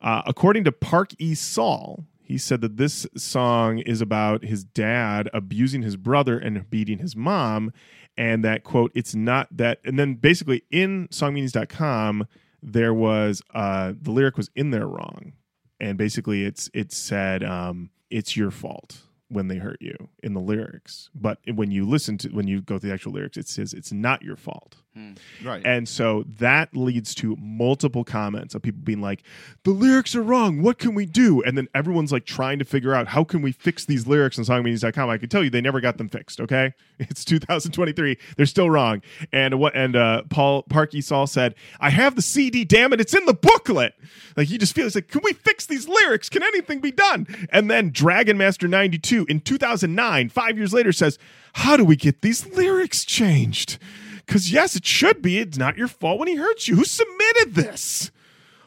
Uh, 0.00 0.22
according 0.26 0.64
to 0.64 0.72
Park 0.72 1.10
E. 1.18 1.34
Saul, 1.34 2.04
he 2.22 2.38
said 2.38 2.60
that 2.62 2.76
this 2.78 3.06
song 3.16 3.78
is 3.80 4.00
about 4.00 4.44
his 4.44 4.64
dad 4.64 5.28
abusing 5.32 5.82
his 5.82 5.96
brother 5.96 6.38
and 6.38 6.68
beating 6.70 6.98
his 6.98 7.14
mom, 7.14 7.72
and 8.16 8.44
that 8.44 8.64
quote, 8.64 8.92
it's 8.94 9.14
not 9.14 9.48
that. 9.56 9.80
And 9.84 9.98
then 9.98 10.14
basically 10.14 10.64
in 10.70 11.08
songmeanings.com, 11.08 12.26
there 12.62 12.94
was 12.94 13.42
uh, 13.54 13.92
the 14.00 14.10
lyric 14.10 14.36
was 14.36 14.50
in 14.54 14.70
there 14.70 14.86
wrong, 14.86 15.34
and 15.78 15.96
basically 15.98 16.44
it's 16.44 16.70
it 16.74 16.92
said 16.92 17.44
um, 17.44 17.90
it's 18.10 18.36
your 18.36 18.50
fault 18.50 19.02
when 19.28 19.48
they 19.48 19.56
hurt 19.56 19.78
you 19.80 20.08
in 20.22 20.34
the 20.34 20.40
lyrics, 20.40 21.10
but 21.14 21.38
when 21.52 21.70
you 21.70 21.84
listen 21.86 22.16
to 22.18 22.28
when 22.30 22.46
you 22.46 22.60
go 22.60 22.78
to 22.78 22.86
the 22.86 22.92
actual 22.92 23.12
lyrics, 23.12 23.36
it 23.36 23.48
says 23.48 23.72
it's 23.72 23.92
not 23.92 24.22
your 24.22 24.36
fault. 24.36 24.76
Right. 25.44 25.62
And 25.64 25.88
so 25.88 26.24
that 26.38 26.74
leads 26.74 27.14
to 27.16 27.36
multiple 27.36 28.04
comments 28.04 28.54
of 28.54 28.62
people 28.62 28.80
being 28.82 29.00
like, 29.00 29.22
the 29.64 29.70
lyrics 29.70 30.16
are 30.16 30.22
wrong. 30.22 30.62
What 30.62 30.78
can 30.78 30.94
we 30.94 31.04
do? 31.06 31.42
And 31.42 31.56
then 31.56 31.68
everyone's 31.74 32.12
like 32.12 32.24
trying 32.24 32.58
to 32.58 32.64
figure 32.64 32.94
out 32.94 33.08
how 33.08 33.22
can 33.22 33.42
we 33.42 33.52
fix 33.52 33.84
these 33.84 34.06
lyrics 34.06 34.38
on 34.38 34.44
songmeanings.com. 34.44 35.10
I 35.10 35.18
can 35.18 35.28
tell 35.28 35.44
you 35.44 35.50
they 35.50 35.60
never 35.60 35.80
got 35.80 35.98
them 35.98 36.08
fixed, 36.08 36.40
okay? 36.40 36.74
It's 36.98 37.26
2023. 37.26 38.16
They're 38.36 38.46
still 38.46 38.70
wrong. 38.70 39.02
And 39.30 39.60
what 39.60 39.76
and 39.76 39.96
uh 39.96 40.22
Paul 40.30 40.62
Parky 40.62 41.02
Saul 41.02 41.26
said, 41.26 41.54
I 41.78 41.90
have 41.90 42.16
the 42.16 42.22
CD, 42.22 42.64
damn 42.64 42.92
it, 42.94 43.00
it's 43.00 43.14
in 43.14 43.26
the 43.26 43.34
booklet. 43.34 43.94
Like 44.34 44.48
he 44.48 44.56
just 44.56 44.74
feels 44.74 44.94
like, 44.94 45.08
can 45.08 45.20
we 45.22 45.34
fix 45.34 45.66
these 45.66 45.86
lyrics? 45.86 46.30
Can 46.30 46.42
anything 46.42 46.80
be 46.80 46.90
done? 46.90 47.26
And 47.50 47.70
then 47.70 47.90
Dragon 47.90 48.38
Master 48.38 48.66
92 48.66 49.26
in 49.28 49.40
2009, 49.40 50.30
five 50.30 50.56
years 50.56 50.72
later, 50.72 50.92
says, 50.92 51.18
How 51.52 51.76
do 51.76 51.84
we 51.84 51.96
get 51.96 52.22
these 52.22 52.46
lyrics 52.46 53.04
changed? 53.04 53.78
Because, 54.26 54.50
yes, 54.50 54.74
it 54.76 54.84
should 54.84 55.22
be. 55.22 55.38
It's 55.38 55.56
not 55.56 55.76
your 55.76 55.88
fault 55.88 56.18
when 56.18 56.28
he 56.28 56.36
hurts 56.36 56.66
you. 56.68 56.76
Who 56.76 56.84
submitted 56.84 57.54
this? 57.54 58.10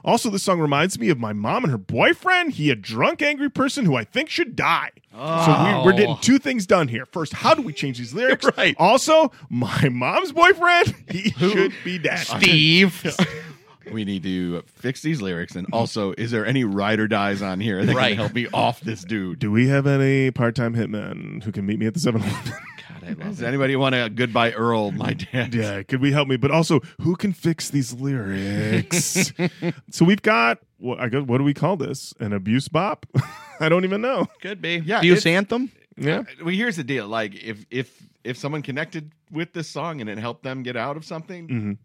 Also, 0.03 0.29
this 0.29 0.43
song 0.43 0.59
reminds 0.59 0.97
me 0.97 1.09
of 1.09 1.19
my 1.19 1.33
mom 1.33 1.63
and 1.63 1.71
her 1.71 1.77
boyfriend. 1.77 2.53
He 2.53 2.69
a 2.69 2.75
drunk, 2.75 3.21
angry 3.21 3.49
person 3.49 3.85
who 3.85 3.95
I 3.95 4.05
think 4.05 4.29
should 4.29 4.55
die. 4.55 4.91
So 5.11 5.79
we, 5.81 5.85
we're 5.85 5.91
getting 5.91 6.15
oh. 6.15 6.19
two 6.21 6.39
things 6.39 6.65
done 6.65 6.87
here. 6.87 7.05
First, 7.05 7.33
how 7.33 7.53
do 7.53 7.61
we 7.61 7.73
change 7.73 7.97
these 7.97 8.13
lyrics? 8.13 8.45
Right. 8.57 8.75
Also, 8.79 9.31
my 9.49 9.89
mom's 9.89 10.31
boyfriend, 10.31 10.95
he 11.09 11.31
should 11.31 11.73
be 11.83 11.97
dead. 11.97 12.19
Steve. 12.19 13.15
we 13.91 14.03
need 14.03 14.23
to 14.23 14.63
fix 14.65 15.01
these 15.01 15.21
lyrics. 15.21 15.55
And 15.55 15.67
also, 15.71 16.13
is 16.13 16.31
there 16.31 16.45
any 16.45 16.63
ride 16.63 16.99
or 16.99 17.07
dies 17.07 17.41
on 17.41 17.59
here 17.59 17.85
that 17.85 17.95
Right. 17.95 18.09
can 18.09 18.17
help 18.17 18.33
me 18.33 18.47
off 18.53 18.81
this 18.81 19.03
dude? 19.03 19.39
Do 19.39 19.51
we 19.51 19.67
have 19.67 19.87
any 19.87 20.31
part-time 20.31 20.75
hitmen 20.75 21.43
who 21.43 21.51
can 21.51 21.65
meet 21.65 21.79
me 21.79 21.85
at 21.85 21.93
the 21.93 21.99
7-Eleven? 21.99 22.53
God, 22.99 23.03
I 23.03 23.09
love 23.13 23.19
Does 23.19 23.41
it. 23.41 23.47
anybody 23.47 23.75
want 23.75 23.95
a 23.95 24.09
goodbye 24.09 24.51
Earl, 24.51 24.91
my 24.91 25.13
dad? 25.13 25.53
yeah, 25.55 25.83
could 25.83 26.01
we 26.01 26.11
help 26.11 26.27
me? 26.27 26.37
But 26.37 26.51
also, 26.51 26.79
who 27.01 27.15
can 27.15 27.33
fix 27.33 27.69
these 27.69 27.93
lyrics? 27.93 29.31
so 29.91 30.05
we've 30.05 30.21
got 30.21 30.59
what 30.77 30.99
I 30.99 31.09
guess, 31.09 31.23
what 31.23 31.37
do 31.39 31.43
we 31.43 31.53
call 31.53 31.77
this? 31.77 32.13
An 32.19 32.33
abuse 32.33 32.67
bop? 32.67 33.05
I 33.59 33.69
don't 33.69 33.83
even 33.83 34.01
know. 34.01 34.27
Could 34.41 34.61
be. 34.61 34.77
Yeah, 34.85 34.99
Abuse 34.99 35.25
anthem. 35.25 35.71
Yeah. 35.97 36.23
Well, 36.41 36.55
here's 36.55 36.77
the 36.77 36.83
deal. 36.85 37.07
Like, 37.07 37.35
if 37.43 37.65
if 37.69 38.01
if 38.23 38.37
someone 38.37 38.61
connected 38.61 39.11
with 39.31 39.51
this 39.53 39.67
song 39.67 39.99
and 40.01 40.09
it 40.09 40.17
helped 40.17 40.43
them 40.43 40.63
get 40.63 40.77
out 40.77 40.95
of 40.95 41.03
something, 41.03 41.47
Mhm. 41.47 41.77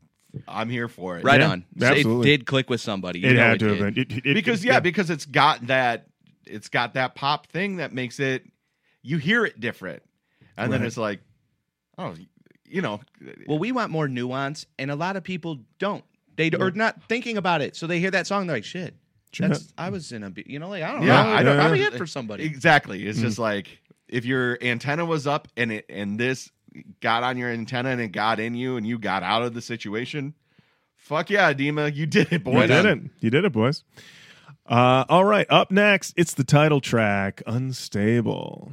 I'm 0.48 0.68
here 0.68 0.86
for 0.88 1.18
it. 1.18 1.24
Right 1.24 1.40
Yeah, 1.40 1.50
on. 1.50 1.64
absolutely. 1.80 2.30
It 2.32 2.38
did 2.38 2.46
click 2.46 2.70
with 2.70 2.80
somebody. 2.80 3.20
You 3.20 3.30
It 3.30 3.32
know 3.34 3.40
had 3.40 3.58
to 3.60 3.68
did. 3.68 3.80
have 3.80 3.94
been. 3.94 4.02
It- 4.02 4.12
it- 4.12 4.26
it- 4.26 4.34
because 4.34 4.64
yeah, 4.64 4.78
because 4.80 5.10
it's 5.10 5.26
got 5.26 5.66
that 5.66 6.06
it's 6.46 6.68
got 6.68 6.94
that 6.94 7.16
pop 7.16 7.48
thing 7.48 7.76
that 7.76 7.92
makes 7.92 8.20
it 8.20 8.44
you 9.02 9.18
hear 9.18 9.44
it 9.44 9.58
different 9.58 10.02
and 10.56 10.72
then 10.72 10.82
it's 10.82 10.96
like 10.96 11.20
oh 11.98 12.14
you 12.66 12.80
know 12.82 13.00
Well, 13.46 13.58
we 13.58 13.72
want 13.72 13.90
more 13.90 14.08
nuance, 14.08 14.66
and 14.78 14.90
a 14.90 14.96
lot 14.96 15.16
of 15.16 15.22
people 15.24 15.60
don't. 15.78 16.04
They 16.36 16.50
are 16.50 16.70
not 16.72 17.02
thinking 17.08 17.36
about 17.36 17.62
it, 17.62 17.76
so 17.76 17.86
they 17.86 18.00
hear 18.00 18.10
that 18.10 18.26
song, 18.26 18.46
they're 18.46 18.56
like, 18.56 18.64
"Shit, 18.64 18.94
that's 19.38 19.72
I 19.78 19.90
was 19.90 20.10
in 20.12 20.24
a, 20.24 20.32
you 20.46 20.58
know, 20.58 20.68
like 20.68 20.82
I 20.82 20.92
don't 20.92 21.02
Yeah, 21.02 21.22
know, 21.22 21.32
I 21.34 21.42
don't- 21.42 21.76
yeah. 21.78 21.90
hit 21.90 21.94
for 21.98 22.06
somebody." 22.06 22.44
exactly 22.44 23.06
it's 23.06 23.20
just 23.20 23.38
like 23.38 23.78
if 24.08 24.24
your 24.24 24.58
antenna 24.62 25.04
was 25.04 25.26
up 25.26 25.48
and 25.56 25.70
it 25.72 25.86
and 25.88 26.18
this 26.18 26.50
got 27.00 27.22
on 27.22 27.36
your 27.36 27.50
antenna 27.50 27.90
and 27.90 28.00
it 28.00 28.08
got 28.08 28.40
in 28.40 28.54
you 28.54 28.76
and 28.76 28.86
you 28.86 28.98
got 28.98 29.22
out 29.22 29.42
of 29.42 29.54
the 29.54 29.60
situation 29.62 30.34
fuck 30.96 31.30
yeah 31.30 31.52
Dima 31.52 31.94
you 31.94 32.06
did 32.06 32.32
it 32.32 32.42
boy 32.42 32.62
You 32.62 32.66
did 32.66 32.84
it. 32.86 32.98
You 33.20 33.30
did 33.30 33.44
it, 33.44 33.52
boys. 33.52 33.84
Uh, 34.66 35.04
all 35.10 35.24
right. 35.24 35.46
Up 35.50 35.70
next, 35.70 36.14
it's 36.16 36.32
the 36.34 36.42
title 36.44 36.80
track, 36.80 37.42
Unstable. 37.46 38.72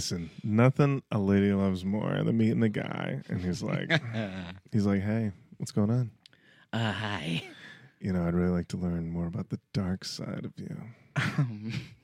Listen, 0.00 0.30
nothing 0.42 1.02
a 1.12 1.18
lady 1.18 1.52
loves 1.52 1.84
more 1.84 2.22
than 2.24 2.34
meeting 2.38 2.60
the 2.60 2.70
guy, 2.70 3.20
and 3.28 3.38
he's 3.44 3.62
like, 3.62 4.00
he's 4.72 4.86
like, 4.86 5.02
hey, 5.02 5.30
what's 5.58 5.72
going 5.72 5.90
on? 5.90 6.10
Uh, 6.72 6.90
hi. 6.90 7.42
You 8.00 8.14
know, 8.14 8.26
I'd 8.26 8.32
really 8.32 8.48
like 8.48 8.68
to 8.68 8.78
learn 8.78 9.10
more 9.10 9.26
about 9.26 9.50
the 9.50 9.60
dark 9.74 10.06
side 10.06 10.46
of 10.46 10.52
you. 10.56 10.74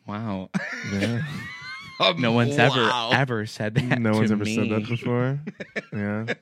Wow. 0.06 0.50
Yeah, 0.92 1.22
No 2.18 2.32
one's 2.32 2.58
ever 2.58 2.82
Wow. 2.82 3.12
ever 3.14 3.46
said 3.46 3.76
that. 3.76 3.98
no 3.98 4.10
to 4.12 4.18
one's 4.18 4.30
ever 4.30 4.44
me. 4.44 4.54
said 4.54 4.68
that 4.68 4.86
before. 4.86 5.40
Yeah, 5.94 6.34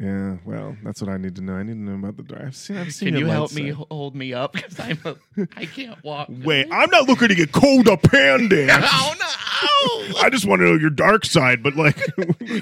yeah. 0.00 0.36
Well, 0.44 0.76
that's 0.82 1.00
what 1.02 1.10
I 1.10 1.16
need 1.16 1.34
to 1.36 1.42
know. 1.42 1.54
I 1.54 1.62
need 1.62 1.72
to 1.72 1.78
know 1.78 1.94
about 1.94 2.16
the 2.16 2.22
dark. 2.22 2.42
I've 2.44 2.56
seen. 2.56 2.76
I've 2.76 2.94
seen. 2.94 3.08
Can 3.10 3.18
you 3.18 3.26
help 3.26 3.52
me 3.52 3.72
side. 3.72 3.86
hold 3.90 4.14
me 4.14 4.32
up 4.32 4.52
because 4.54 4.78
I'm 4.78 4.98
a 5.04 5.16
I 5.56 5.66
can't 5.66 6.02
walk. 6.04 6.28
Wait, 6.44 6.68
I'm 6.70 6.90
not 6.90 7.08
looking 7.08 7.28
to 7.28 7.34
get 7.34 7.52
codependent. 7.52 8.70
Oh 9.60 10.10
no! 10.14 10.20
I 10.20 10.30
just 10.30 10.46
want 10.46 10.60
to 10.60 10.66
know 10.66 10.74
your 10.74 10.88
dark 10.90 11.24
side, 11.24 11.62
but 11.64 11.74
like, 11.74 11.98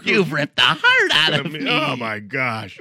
You've 0.05 0.33
ripped 0.33 0.57
the 0.57 0.63
heart 0.63 1.11
out 1.13 1.35
of 1.47 1.53
me. 1.53 1.69
oh 1.69 1.95
my 1.97 2.21
gosh, 2.21 2.81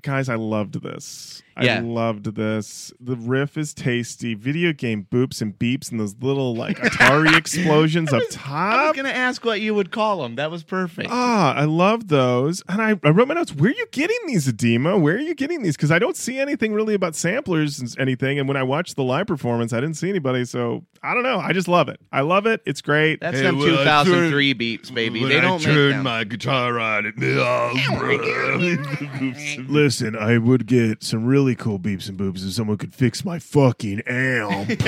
guys, 0.00 0.30
I 0.30 0.36
loved 0.36 0.82
this. 0.82 1.42
I 1.56 1.78
loved 1.78 2.34
this. 2.34 2.92
The 3.00 3.16
riff 3.16 3.56
is 3.56 3.72
tasty. 3.72 4.34
Video 4.34 4.72
game 4.72 5.06
boops 5.10 5.40
and 5.40 5.58
beeps 5.58 5.90
and 5.90 5.98
those 5.98 6.14
little 6.20 6.54
like 6.54 6.78
Atari 6.78 7.36
explosions 7.36 8.12
up 8.12 8.22
top. 8.30 8.50
I 8.52 8.86
was 8.88 8.96
gonna 8.96 9.08
ask 9.08 9.44
what 9.44 9.60
you 9.60 9.74
would 9.74 9.90
call 9.90 10.22
them. 10.22 10.36
That 10.36 10.50
was 10.50 10.62
perfect. 10.62 11.08
Ah, 11.10 11.54
I 11.54 11.64
love 11.64 12.08
those. 12.08 12.62
And 12.68 12.82
I, 12.82 12.90
I 13.02 13.10
wrote 13.10 13.28
my 13.28 13.34
notes. 13.34 13.54
Where 13.54 13.70
are 13.70 13.74
you 13.74 13.86
getting 13.90 14.18
these, 14.26 14.46
Adema? 14.46 15.00
Where 15.00 15.16
are 15.16 15.20
you 15.20 15.34
getting 15.34 15.62
these? 15.62 15.76
Because 15.76 15.90
I 15.90 15.98
don't 15.98 16.16
see 16.16 16.38
anything 16.38 16.74
really 16.74 16.94
about 16.94 17.14
samplers 17.14 17.78
and 17.80 17.94
anything. 17.98 18.38
And 18.38 18.48
when 18.48 18.56
I 18.56 18.62
watched 18.62 18.96
the 18.96 19.04
live 19.04 19.26
performance, 19.26 19.72
I 19.72 19.80
didn't 19.80 19.96
see 19.96 20.10
anybody. 20.10 20.44
So 20.44 20.84
I 21.02 21.14
don't 21.14 21.22
know. 21.22 21.38
I 21.38 21.52
just 21.52 21.68
love 21.68 21.88
it. 21.88 22.00
I 22.12 22.20
love 22.22 22.46
it. 22.46 22.60
It's 22.66 22.82
great. 22.82 23.20
That's 23.20 23.36
Hey, 23.38 23.44
them 23.44 23.58
well, 23.58 23.78
I 23.78 24.04
2003 24.04 24.52
beats, 24.54 24.90
baby. 24.90 25.20
When 25.20 25.28
They 25.30 25.40
don't 25.40 25.64
make 25.64 25.74
turn 25.74 25.90
them. 25.92 26.02
my 26.02 26.24
guitar 26.24 26.78
on, 26.80 27.06
it 27.16 27.16
Listen, 29.68 30.16
I 30.16 30.38
would 30.38 30.66
get 30.66 31.02
some 31.02 31.24
really 31.24 31.45
cool 31.54 31.78
beeps 31.78 32.08
and 32.08 32.18
boobs 32.18 32.44
if 32.44 32.52
someone 32.52 32.76
could 32.78 32.94
fix 32.94 33.24
my 33.24 33.38
fucking 33.38 34.00
amp. 34.06 34.70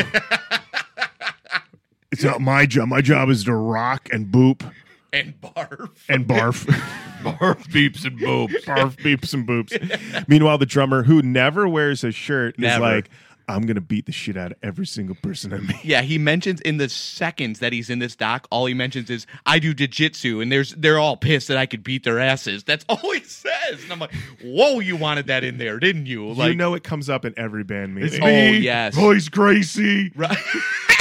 it's 2.12 2.24
not 2.24 2.40
my 2.40 2.66
job. 2.66 2.88
My 2.88 3.00
job 3.00 3.28
is 3.30 3.44
to 3.44 3.54
rock 3.54 4.08
and 4.12 4.26
boop 4.26 4.70
and 5.12 5.40
barf. 5.40 5.90
and 6.08 6.26
barf. 6.26 6.64
barf 7.22 7.66
beeps 7.68 8.04
and 8.04 8.18
boobs. 8.18 8.54
barf 8.64 8.96
beeps 8.96 9.34
and 9.34 9.46
boops. 9.46 10.28
Meanwhile, 10.28 10.58
the 10.58 10.66
drummer 10.66 11.02
who 11.02 11.22
never 11.22 11.68
wears 11.68 12.04
a 12.04 12.12
shirt 12.12 12.56
is 12.58 12.78
like, 12.78 13.08
I'm 13.48 13.62
gonna 13.62 13.80
beat 13.80 14.06
the 14.06 14.12
shit 14.12 14.36
out 14.36 14.52
of 14.52 14.58
every 14.62 14.86
single 14.86 15.16
person 15.16 15.52
I 15.54 15.58
meet. 15.58 15.84
Yeah, 15.84 16.02
he 16.02 16.18
mentions 16.18 16.60
in 16.60 16.76
the 16.76 16.88
seconds 16.88 17.60
that 17.60 17.72
he's 17.72 17.88
in 17.88 17.98
this 17.98 18.14
doc, 18.14 18.46
all 18.50 18.66
he 18.66 18.74
mentions 18.74 19.08
is 19.08 19.26
I 19.46 19.58
do 19.58 19.74
jujitsu, 19.74 20.42
and 20.42 20.52
there's 20.52 20.74
they're 20.74 20.98
all 20.98 21.16
pissed 21.16 21.48
that 21.48 21.56
I 21.56 21.66
could 21.66 21.82
beat 21.82 22.04
their 22.04 22.18
asses. 22.18 22.62
That's 22.64 22.84
all 22.88 22.98
he 23.12 23.20
says. 23.20 23.82
And 23.82 23.92
I'm 23.92 23.98
like, 23.98 24.12
whoa, 24.44 24.80
you 24.80 24.96
wanted 24.96 25.26
that 25.28 25.44
in 25.44 25.58
there, 25.58 25.78
didn't 25.78 26.06
you? 26.06 26.30
Like, 26.32 26.50
you 26.50 26.56
know 26.56 26.74
it 26.74 26.84
comes 26.84 27.08
up 27.08 27.24
in 27.24 27.34
every 27.36 27.64
band 27.64 27.94
meeting. 27.94 28.22
Oh, 28.22 28.26
yes. 28.28 28.96
Royce 28.96 29.28
Gracie. 29.28 30.12
right? 30.14 30.38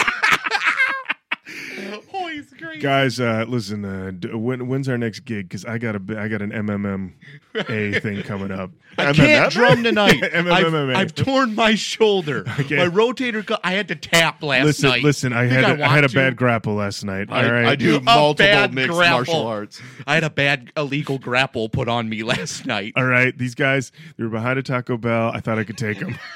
Guys, 2.81 3.19
uh, 3.19 3.45
listen. 3.47 3.83
Uh, 3.85 4.11
d- 4.17 4.29
when, 4.33 4.67
when's 4.67 4.87
our 4.87 4.97
next 4.97 5.21
gig? 5.21 5.49
Because 5.49 5.65
I 5.65 5.77
got 5.77 5.95
a, 5.95 6.19
I 6.19 6.27
got 6.27 6.41
an 6.41 6.51
MMMA 6.51 8.01
thing 8.01 8.21
coming 8.23 8.51
up. 8.51 8.69
I 8.99 9.13
can't 9.13 9.51
drum 9.51 9.83
tonight. 9.83 10.23
I've, 10.23 10.45
MMMA. 10.45 10.95
I've 10.95 11.15
torn 11.15 11.55
my 11.55 11.75
shoulder. 11.75 12.45
Okay. 12.67 12.77
My 12.77 12.87
rotator 12.87 13.45
cuff. 13.45 13.59
I 13.63 13.73
had 13.73 13.87
to 13.89 13.95
tap 13.95 14.41
last 14.43 14.65
listen, 14.65 14.89
night. 14.89 15.03
listen. 15.03 15.31
I 15.31 15.47
Think 15.47 15.65
had, 15.67 15.79
a, 15.79 15.83
I 15.85 15.87
had 15.89 16.03
a 16.03 16.07
to? 16.07 16.15
bad 16.15 16.35
grapple 16.35 16.73
last 16.75 17.03
night. 17.05 17.27
I, 17.31 17.45
all 17.45 17.51
right, 17.53 17.65
I 17.65 17.75
do 17.75 17.97
A 17.97 18.01
multiple 18.01 18.45
bad 18.45 18.73
mixed 18.73 18.91
grapple. 18.97 19.17
martial 19.17 19.47
arts. 19.47 19.81
I 20.07 20.15
had 20.15 20.23
a 20.23 20.29
bad 20.29 20.71
illegal 20.75 21.17
grapple 21.19 21.69
put 21.69 21.87
on 21.87 22.09
me 22.09 22.23
last 22.23 22.65
night. 22.65 22.93
All 22.95 23.05
right, 23.05 23.37
these 23.37 23.53
guys, 23.55 23.91
they 24.17 24.23
were 24.23 24.29
behind 24.29 24.57
a 24.59 24.63
Taco 24.63 24.97
Bell. 24.97 25.29
I 25.33 25.39
thought 25.39 25.59
I 25.59 25.63
could 25.63 25.77
take 25.77 25.99
them. 25.99 26.17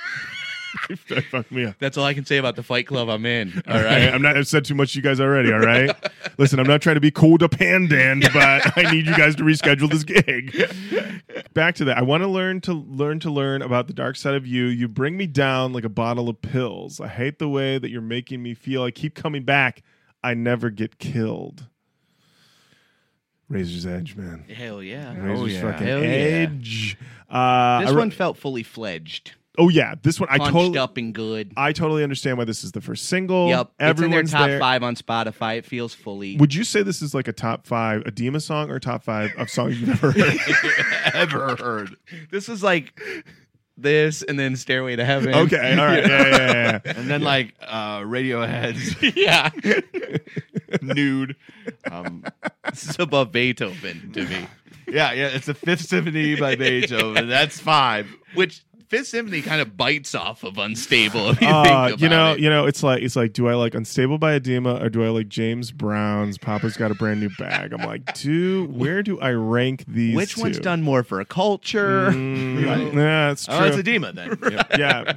they 1.09 1.21
fucked 1.21 1.51
me 1.51 1.65
up. 1.65 1.75
That's 1.79 1.97
all 1.97 2.05
I 2.05 2.13
can 2.13 2.25
say 2.25 2.37
about 2.37 2.55
the 2.55 2.63
fight 2.63 2.87
club 2.87 3.09
I'm 3.09 3.25
in. 3.25 3.61
All 3.67 3.75
All 3.77 3.83
right. 3.83 4.05
right, 4.05 4.13
I'm 4.13 4.21
not. 4.21 4.37
I've 4.37 4.47
said 4.47 4.65
too 4.65 4.75
much 4.75 4.93
to 4.93 4.99
you 4.99 5.03
guys 5.03 5.19
already. 5.19 5.51
All 5.51 5.59
right. 5.59 5.91
Listen, 6.37 6.59
I'm 6.59 6.67
not 6.67 6.81
trying 6.81 6.95
to 6.95 7.01
be 7.01 7.11
codependent, 7.11 8.21
but 8.33 8.77
I 8.77 8.91
need 8.91 9.05
you 9.05 9.15
guys 9.15 9.35
to 9.37 9.43
reschedule 9.43 9.89
this 9.89 10.03
gig. 10.03 10.55
Back 11.53 11.75
to 11.75 11.85
that. 11.85 11.97
I 11.97 12.01
want 12.01 12.23
to 12.23 12.27
learn 12.27 12.61
to 12.61 12.73
learn 12.73 13.19
to 13.21 13.29
learn 13.31 13.61
about 13.61 13.87
the 13.87 13.93
dark 13.93 14.15
side 14.15 14.35
of 14.35 14.45
you. 14.47 14.65
You 14.65 14.87
bring 14.87 15.17
me 15.17 15.27
down 15.27 15.73
like 15.73 15.83
a 15.83 15.89
bottle 15.89 16.29
of 16.29 16.41
pills. 16.41 16.99
I 17.01 17.07
hate 17.07 17.39
the 17.39 17.49
way 17.49 17.77
that 17.77 17.89
you're 17.89 18.01
making 18.01 18.41
me 18.41 18.53
feel. 18.53 18.83
I 18.83 18.91
keep 18.91 19.15
coming 19.15 19.43
back. 19.43 19.83
I 20.23 20.33
never 20.33 20.69
get 20.69 20.99
killed. 20.99 21.67
Razor's 23.49 23.85
Edge, 23.85 24.15
man. 24.15 24.45
Hell 24.47 24.81
yeah. 24.81 25.13
Razor's 25.17 25.53
yeah. 25.53 25.61
fucking 25.61 25.87
Hell 25.87 25.99
yeah. 26.01 26.07
edge. 26.07 26.97
Uh, 27.29 27.81
This 27.81 27.89
I 27.89 27.93
re- 27.93 27.97
one 27.99 28.11
felt 28.11 28.37
fully 28.37 28.63
fledged, 28.63 29.33
oh 29.61 29.69
yeah, 29.69 29.93
this 30.01 30.19
one 30.19 30.27
I 30.31 30.39
totally, 30.39 30.77
up 30.79 30.97
and 30.97 31.13
good. 31.13 31.53
I 31.55 31.71
totally 31.71 32.03
understand 32.03 32.37
why 32.37 32.45
this 32.45 32.63
is 32.63 32.71
the 32.71 32.81
first 32.81 33.05
single. 33.05 33.47
yep, 33.47 33.67
it's 33.67 33.71
in 33.79 33.85
their 33.85 33.89
everyone's 33.89 34.31
top 34.31 34.47
there. 34.47 34.59
five 34.59 34.81
on 34.81 34.95
Spotify. 34.95 35.57
It 35.57 35.65
feels 35.65 35.93
fully. 35.93 36.35
Would 36.37 36.53
you 36.53 36.63
say 36.63 36.81
this 36.81 37.01
is 37.01 37.13
like 37.13 37.27
a 37.27 37.33
top 37.33 37.67
five 37.67 38.03
Adema 38.05 38.41
song 38.41 38.71
or 38.71 38.79
top 38.79 39.03
five 39.03 39.31
of 39.37 39.49
songs 39.49 39.79
you've 39.79 39.89
ever 39.91 40.11
heard? 40.11 41.13
Ever 41.13 41.55
heard? 41.57 41.95
this 42.31 42.49
is 42.49 42.63
like 42.63 42.99
this, 43.77 44.23
and 44.23 44.39
then 44.39 44.55
Stairway 44.55 44.95
to 44.95 45.05
Heaven. 45.05 45.33
okay, 45.35 45.77
all 45.77 45.85
right, 45.85 46.07
yeah, 46.07 46.27
yeah, 46.27 46.37
yeah. 46.37 46.79
yeah. 46.85 46.93
And 46.97 47.09
then 47.09 47.21
like 47.21 47.53
uh, 47.61 47.99
Radiohead's 47.99 48.95
yeah, 49.15 49.51
nude. 50.81 51.35
Um, 51.89 52.23
this 52.69 52.89
is 52.89 52.99
above 52.99 53.31
Beethoven 53.31 54.11
to 54.13 54.25
me. 54.25 54.47
yeah, 54.87 55.11
yeah. 55.13 55.27
It's 55.27 55.45
the 55.45 55.53
Fifth 55.53 55.87
Symphony 55.87 56.35
by 56.35 56.55
Beethoven. 56.55 57.29
That's 57.29 57.59
five. 57.59 58.07
Which 58.33 58.63
Fifth 58.91 59.07
Symphony 59.07 59.41
kind 59.41 59.61
of 59.61 59.77
bites 59.77 60.13
off 60.13 60.43
of 60.43 60.57
Unstable. 60.57 61.29
If 61.29 61.39
you 61.41 61.47
Uh, 61.47 61.63
think 61.63 61.73
about 61.75 62.01
you 62.01 62.09
know, 62.09 62.33
it. 62.33 62.39
you 62.41 62.49
know, 62.49 62.65
it's 62.65 62.83
like 62.83 63.01
it's 63.01 63.15
like, 63.15 63.31
do 63.31 63.47
I 63.47 63.53
like 63.53 63.73
Unstable 63.73 64.17
by 64.17 64.37
Adema 64.37 64.81
or 64.83 64.89
do 64.89 65.01
I 65.05 65.07
like 65.07 65.29
James 65.29 65.71
Brown's 65.71 66.37
Papa's 66.37 66.75
Got 66.75 66.91
a 66.91 66.95
Brand 66.95 67.21
New 67.21 67.29
Bag? 67.39 67.71
I'm 67.71 67.85
like, 67.87 68.13
do 68.19 68.65
where 68.65 69.01
do 69.01 69.17
I 69.21 69.31
rank 69.31 69.85
these? 69.87 70.13
which 70.13 70.37
one's 70.37 70.59
done 70.59 70.81
more 70.81 71.03
for 71.03 71.21
a 71.21 71.25
culture? 71.25 72.11
Mm, 72.11 72.63
yeah, 72.93 73.29
that's 73.29 73.45
true. 73.45 73.55
Oh, 73.55 73.63
it's 73.63 73.77
Adema 73.77 74.13
then. 74.13 74.37
Yeah. 74.51 74.77
yeah. 74.77 75.13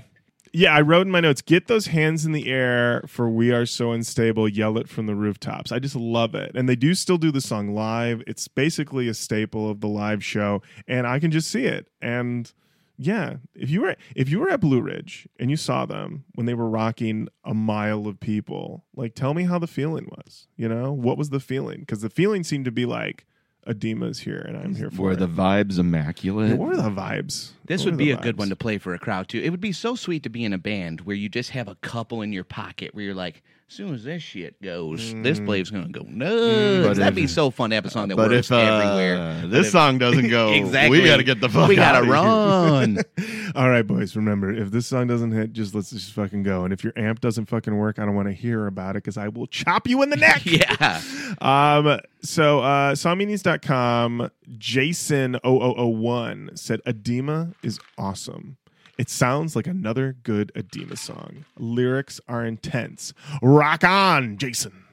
Yeah, 0.57 0.72
I 0.72 0.83
wrote 0.83 1.05
in 1.05 1.11
my 1.11 1.18
notes, 1.18 1.43
get 1.43 1.66
those 1.66 1.89
hands 1.89 2.25
in 2.25 2.31
the 2.31 2.47
air 2.49 3.03
for 3.09 3.29
We 3.29 3.51
Are 3.51 3.66
So 3.66 3.91
Unstable, 3.91 4.49
yell 4.49 4.79
it 4.79 4.89
from 4.89 5.07
the 5.07 5.16
rooftops. 5.16 5.72
I 5.72 5.81
just 5.81 5.97
love 5.97 6.37
it. 6.37 6.53
And 6.55 6.68
they 6.68 6.77
do 6.77 6.95
still 6.95 7.18
do 7.18 7.33
the 7.33 7.41
song 7.41 7.75
live. 7.75 8.22
It's 8.29 8.47
basically 8.47 9.09
a 9.09 9.14
staple 9.14 9.68
of 9.68 9.81
the 9.81 9.89
live 9.89 10.25
show, 10.25 10.62
and 10.87 11.09
I 11.09 11.18
can 11.18 11.33
just 11.33 11.51
see 11.51 11.64
it. 11.64 11.89
And 12.01 12.53
yeah, 12.97 13.36
if 13.55 13.70
you 13.70 13.82
were 13.82 13.97
if 14.14 14.28
you 14.28 14.38
were 14.40 14.51
at 14.51 14.61
Blue 14.61 14.80
Ridge 14.80 15.28
and 15.40 15.51
you 15.51 15.57
saw 15.57 15.84
them 15.86 16.24
when 16.34 16.47
they 16.47 16.55
were 16.55 16.68
rocking 16.68 17.28
a 17.45 17.55
mile 17.55 18.07
of 18.07 18.20
people, 18.20 18.84
like 18.95 19.14
tell 19.14 19.34
me 19.34 19.45
how 19.45 19.59
the 19.59 19.66
feeling 19.66 20.09
was. 20.16 20.47
You 20.57 20.68
know, 20.68 20.92
what 20.92 21.18
was 21.18 21.30
the 21.30 21.40
feeling? 21.40 21.80
Because 21.80 22.03
the 22.03 22.11
feeling 22.11 22.45
seemed 22.45 22.64
to 22.66 22.70
be 22.72 22.86
like 22.86 23.26
Adema's 23.66 24.20
here 24.20 24.38
and 24.40 24.57
I'm 24.57 24.74
here 24.74 24.90
for 24.90 25.03
Were 25.03 25.12
it. 25.12 25.18
the 25.18 25.26
vibes 25.28 25.78
immaculate? 25.78 26.51
Yeah, 26.51 26.57
what 26.57 26.72
are 26.74 26.82
the 26.82 26.90
vibes? 26.90 27.53
This 27.64 27.80
What 27.80 27.86
would 27.86 27.95
are 27.95 27.97
be 27.97 28.12
the 28.12 28.18
a 28.18 28.22
good 28.22 28.36
vibes? 28.36 28.40
one 28.40 28.49
to 28.51 28.57
play 28.57 28.78
for 28.78 28.95
a 28.95 28.99
crowd 28.99 29.28
too. 29.28 29.40
It 29.40 29.51
would 29.51 29.61
be 29.61 29.72
so 29.72 29.95
sweet 29.95 30.22
to 30.24 30.28
be 30.28 30.45
in 30.45 30.53
a 30.53 30.59
band 30.59 31.01
where 31.03 31.16
you 31.16 31.28
just 31.28 31.51
have 31.51 31.66
a 31.68 31.74
couple 31.76 32.20
in 32.22 32.32
your 32.32 32.45
pocket 32.45 32.95
where 32.95 33.05
you're 33.05 33.14
like, 33.14 33.42
as 33.69 33.75
soon 33.75 33.95
as 33.95 34.05
this 34.05 34.23
shit 34.23 34.61
goes, 34.62 35.15
this 35.23 35.41
blade's 35.41 35.71
gonna 35.71 35.89
go 35.89 36.03
nuts. 36.03 36.87
But 36.87 36.95
That'd 36.97 37.09
if- 37.09 37.15
be 37.15 37.27
so 37.27 37.51
fun 37.51 37.71
to 37.71 37.77
have 37.77 37.87
a 37.87 37.91
song 37.91 38.09
that 38.09 38.17
works 38.17 38.33
if 38.35 38.53
uh, 38.53 38.57
everywhere. 38.59 39.47
This 39.49 39.67
if- 39.67 39.73
song 39.73 39.99
doesn't 39.99 40.29
go, 40.29 40.49
exactly, 40.53 41.01
we 41.01 41.05
got 41.07 41.17
to 41.17 41.25
get 41.25 41.41
the 41.41 41.49
fuck 41.49 41.69
We 41.69 41.77
gotta 41.77 42.07
run. 42.09 42.99
All 43.57 43.69
right, 43.71 43.87
boys. 43.87 44.15
Remember, 44.17 44.53
if 44.53 44.71
this 44.71 44.87
song 44.87 45.07
doesn't 45.07 45.33
hit, 45.33 45.53
just 45.53 45.75
let's 45.75 45.91
just 45.91 46.12
fucking 46.12 46.43
go. 46.43 46.65
And 46.65 46.73
if 46.73 46.83
your 46.85 46.93
amp 46.97 47.21
doesn't 47.21 47.47
fucking 47.47 47.75
work, 47.77 47.99
I 47.99 48.05
don't 48.05 48.15
want 48.17 48.29
to 48.29 48.35
hear 48.35 48.67
about 48.67 48.97
it 48.97 49.05
because 49.05 49.17
I 49.17 49.29
will 49.29 49.47
chop 49.47 49.87
you 49.89 50.03
in 50.03 50.11
the 50.11 50.17
neck. 50.17 50.43
yeah. 50.45 51.01
Um. 51.41 52.01
So, 52.23 52.61
uh, 52.61 52.95
songmeanings.com, 52.95 54.31
Jason0001 54.59 56.59
said, 56.59 56.81
Adema 56.87 57.55
is 57.62 57.79
awesome. 57.99 58.57
It 58.97 59.11
sounds 59.11 59.57
like 59.57 59.66
another 59.66 60.16
good 60.22 60.53
Adema 60.55 60.97
song. 60.97 61.45
Lyrics 61.59 62.20
are 62.28 62.45
intense. 62.45 63.12
Rock 63.42 63.82
on, 63.84 64.36
Jason. 64.38 64.84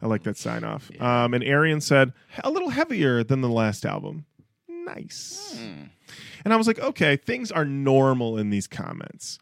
I 0.00 0.06
like 0.06 0.24
that 0.24 0.36
sign 0.36 0.64
off. 0.64 0.90
Um, 1.00 1.34
and 1.34 1.44
Arian 1.44 1.80
said, 1.80 2.12
a 2.42 2.50
little 2.50 2.70
heavier 2.70 3.22
than 3.22 3.40
the 3.40 3.48
last 3.48 3.84
album. 3.84 4.24
Nice. 4.68 5.56
And 6.44 6.52
I 6.52 6.56
was 6.56 6.66
like, 6.66 6.80
okay, 6.80 7.16
things 7.16 7.52
are 7.52 7.64
normal 7.64 8.36
in 8.36 8.50
these 8.50 8.66
comments. 8.66 9.38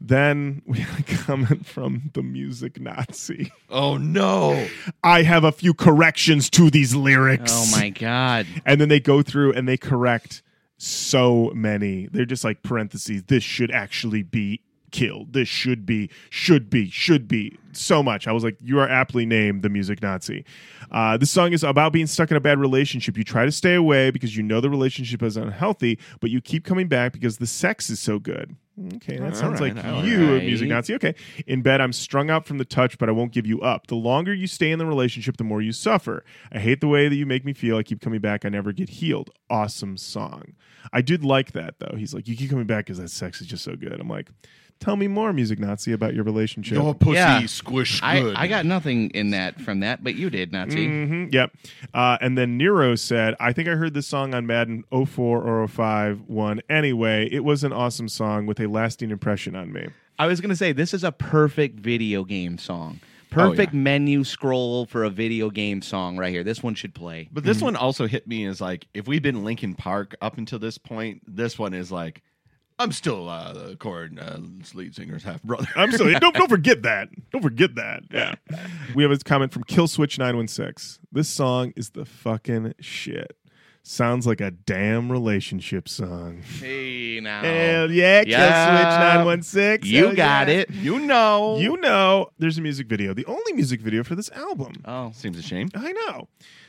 Then 0.00 0.62
we 0.66 0.78
had 0.80 1.00
a 1.00 1.02
comment 1.24 1.66
from 1.66 2.10
the 2.12 2.22
music 2.22 2.78
Nazi. 2.78 3.50
Oh 3.70 3.96
no! 3.96 4.66
I 5.02 5.22
have 5.22 5.42
a 5.42 5.52
few 5.52 5.72
corrections 5.72 6.50
to 6.50 6.70
these 6.70 6.94
lyrics. 6.94 7.50
Oh 7.54 7.68
my 7.72 7.88
god. 7.88 8.46
And 8.66 8.80
then 8.80 8.90
they 8.90 9.00
go 9.00 9.22
through 9.22 9.54
and 9.54 9.66
they 9.66 9.78
correct 9.78 10.42
so 10.78 11.50
many. 11.54 12.08
They're 12.10 12.24
just 12.24 12.44
like 12.44 12.62
parentheses. 12.62 13.24
This 13.24 13.42
should 13.42 13.70
actually 13.70 14.22
be 14.22 14.62
killed. 14.90 15.32
This 15.32 15.48
should 15.48 15.86
be, 15.86 16.10
should 16.30 16.70
be, 16.70 16.90
should 16.90 17.28
be 17.28 17.58
so 17.72 18.02
much. 18.02 18.26
I 18.26 18.32
was 18.32 18.44
like, 18.44 18.56
you 18.60 18.78
are 18.78 18.88
aptly 18.88 19.26
named 19.26 19.62
the 19.62 19.68
music 19.68 20.02
Nazi. 20.02 20.44
Uh, 20.90 21.16
this 21.16 21.30
song 21.30 21.52
is 21.52 21.64
about 21.64 21.92
being 21.92 22.06
stuck 22.06 22.30
in 22.30 22.36
a 22.36 22.40
bad 22.40 22.58
relationship. 22.58 23.16
You 23.16 23.24
try 23.24 23.44
to 23.44 23.52
stay 23.52 23.74
away 23.74 24.10
because 24.10 24.36
you 24.36 24.42
know 24.42 24.60
the 24.60 24.70
relationship 24.70 25.22
is 25.22 25.36
unhealthy, 25.36 25.98
but 26.20 26.30
you 26.30 26.40
keep 26.40 26.64
coming 26.64 26.88
back 26.88 27.12
because 27.12 27.38
the 27.38 27.46
sex 27.46 27.90
is 27.90 28.00
so 28.00 28.18
good. 28.18 28.56
Okay, 28.96 29.16
that 29.16 29.34
sounds 29.34 29.58
right, 29.58 29.74
like 29.74 30.04
you, 30.04 30.34
right. 30.34 30.44
music 30.44 30.68
Nazi. 30.68 30.94
Okay. 30.96 31.14
In 31.46 31.62
bed, 31.62 31.80
I'm 31.80 31.94
strung 31.94 32.28
out 32.28 32.44
from 32.44 32.58
the 32.58 32.64
touch, 32.64 32.98
but 32.98 33.08
I 33.08 33.12
won't 33.12 33.32
give 33.32 33.46
you 33.46 33.62
up. 33.62 33.86
The 33.86 33.94
longer 33.94 34.34
you 34.34 34.46
stay 34.46 34.70
in 34.70 34.78
the 34.78 34.84
relationship, 34.84 35.38
the 35.38 35.44
more 35.44 35.62
you 35.62 35.72
suffer. 35.72 36.24
I 36.52 36.58
hate 36.58 36.82
the 36.82 36.88
way 36.88 37.08
that 37.08 37.14
you 37.16 37.24
make 37.24 37.42
me 37.42 37.54
feel. 37.54 37.78
I 37.78 37.82
keep 37.82 38.02
coming 38.02 38.20
back. 38.20 38.44
I 38.44 38.50
never 38.50 38.72
get 38.72 38.90
healed. 38.90 39.30
Awesome 39.48 39.96
song. 39.96 40.52
I 40.92 41.00
did 41.00 41.24
like 41.24 41.52
that, 41.52 41.78
though. 41.78 41.96
He's 41.96 42.12
like, 42.12 42.28
You 42.28 42.36
keep 42.36 42.50
coming 42.50 42.66
back 42.66 42.84
because 42.84 42.98
that 42.98 43.08
sex 43.08 43.40
is 43.40 43.46
just 43.46 43.64
so 43.64 43.76
good. 43.76 43.98
I'm 43.98 44.10
like, 44.10 44.28
Tell 44.78 44.96
me 44.96 45.08
more, 45.08 45.32
music 45.32 45.58
Nazi, 45.58 45.92
about 45.92 46.14
your 46.14 46.22
relationship. 46.24 46.76
Your 46.76 46.94
pussy 46.94 47.14
Yeah. 47.14 47.46
squish 47.46 48.00
I, 48.02 48.20
good. 48.20 48.36
I 48.36 48.46
got 48.46 48.66
nothing 48.66 49.10
in 49.10 49.30
that 49.30 49.60
from 49.60 49.80
that, 49.80 50.04
but 50.04 50.14
you 50.14 50.30
did, 50.30 50.52
Nazi. 50.52 50.86
hmm 50.86 51.26
yep. 51.32 51.52
Uh, 51.94 52.18
and 52.20 52.36
then 52.36 52.56
Nero 52.56 52.94
said, 52.94 53.34
I 53.40 53.52
think 53.52 53.68
I 53.68 53.72
heard 53.72 53.94
this 53.94 54.06
song 54.06 54.34
on 54.34 54.46
Madden 54.46 54.84
04 54.90 55.42
or 55.42 55.66
05 55.66 56.22
one. 56.26 56.60
Anyway, 56.68 57.28
it 57.32 57.42
was 57.44 57.64
an 57.64 57.72
awesome 57.72 58.08
song 58.08 58.46
with 58.46 58.60
a 58.60 58.66
lasting 58.66 59.10
impression 59.10 59.56
on 59.56 59.72
me. 59.72 59.88
I 60.18 60.26
was 60.26 60.40
gonna 60.40 60.56
say 60.56 60.72
this 60.72 60.94
is 60.94 61.04
a 61.04 61.12
perfect 61.12 61.80
video 61.80 62.24
game 62.24 62.58
song. 62.58 63.00
Oh, 63.32 63.50
Perfect 63.50 63.74
menu 63.74 64.24
scroll 64.24 64.86
for 64.86 65.04
a 65.04 65.10
video 65.10 65.50
game 65.50 65.82
song 65.82 66.16
right 66.16 66.32
here. 66.32 66.42
This 66.42 66.62
one 66.62 66.74
should 66.74 66.94
play. 66.94 67.28
But 67.30 67.44
this 67.44 67.60
one 67.60 67.76
also 67.76 68.06
hit 68.06 68.26
me 68.26 68.46
as 68.46 68.62
like 68.62 68.86
if 68.94 69.06
we've 69.06 69.20
been 69.20 69.44
Linkin 69.44 69.74
Park 69.74 70.14
up 70.22 70.38
until 70.38 70.58
this 70.58 70.78
point, 70.78 71.20
this 71.26 71.58
one 71.58 71.74
is 71.74 71.92
like 71.92 72.22
I'm 72.78 72.92
still 72.92 73.28
uh, 73.28 73.52
the 73.52 73.76
Korn 73.76 74.18
uh, 74.18 74.38
lead 74.74 74.94
singer's 74.94 75.22
half 75.22 75.42
brother. 75.42 75.66
I'm 75.76 75.90
still 75.92 76.10
don't 76.18 76.34
don't 76.34 76.48
forget 76.50 76.82
that. 76.82 77.08
Don't 77.32 77.42
forget 77.42 77.74
that. 77.76 78.02
Yeah. 78.10 78.34
We 78.94 79.02
have 79.02 79.12
a 79.12 79.18
comment 79.18 79.52
from 79.52 79.64
Killswitch 79.64 80.18
nine 80.18 80.36
one 80.36 80.48
six. 80.48 80.98
This 81.10 81.28
song 81.28 81.72
is 81.76 81.90
the 81.90 82.04
fucking 82.04 82.74
shit. 82.80 83.36
Sounds 83.88 84.26
like 84.26 84.40
a 84.40 84.50
damn 84.50 85.12
relationship 85.12 85.88
song. 85.88 86.42
Hey 86.58 87.20
now, 87.22 87.40
Hell 87.42 87.88
yeah, 87.92 88.24
Yeah. 88.26 88.82
Killswitch 88.82 89.14
nine 89.14 89.24
one 89.26 89.42
six. 89.42 89.86
you 89.86 90.12
got 90.16 90.48
it. 90.48 90.70
You 90.70 90.98
know, 90.98 91.58
You 91.58 91.76
know, 91.76 92.30
there's 92.36 92.58
a 92.58 92.62
music 92.62 92.88
video. 92.88 93.14
The 93.14 93.24
only 93.26 93.52
music 93.52 93.80
video 93.80 94.02
for 94.02 94.16
this 94.16 94.28
album. 94.32 94.72
Oh, 94.84 95.12
seems 95.14 95.38
a 95.38 95.42
shame. 95.42 95.68
I 95.76 95.92
know. 95.92 96.26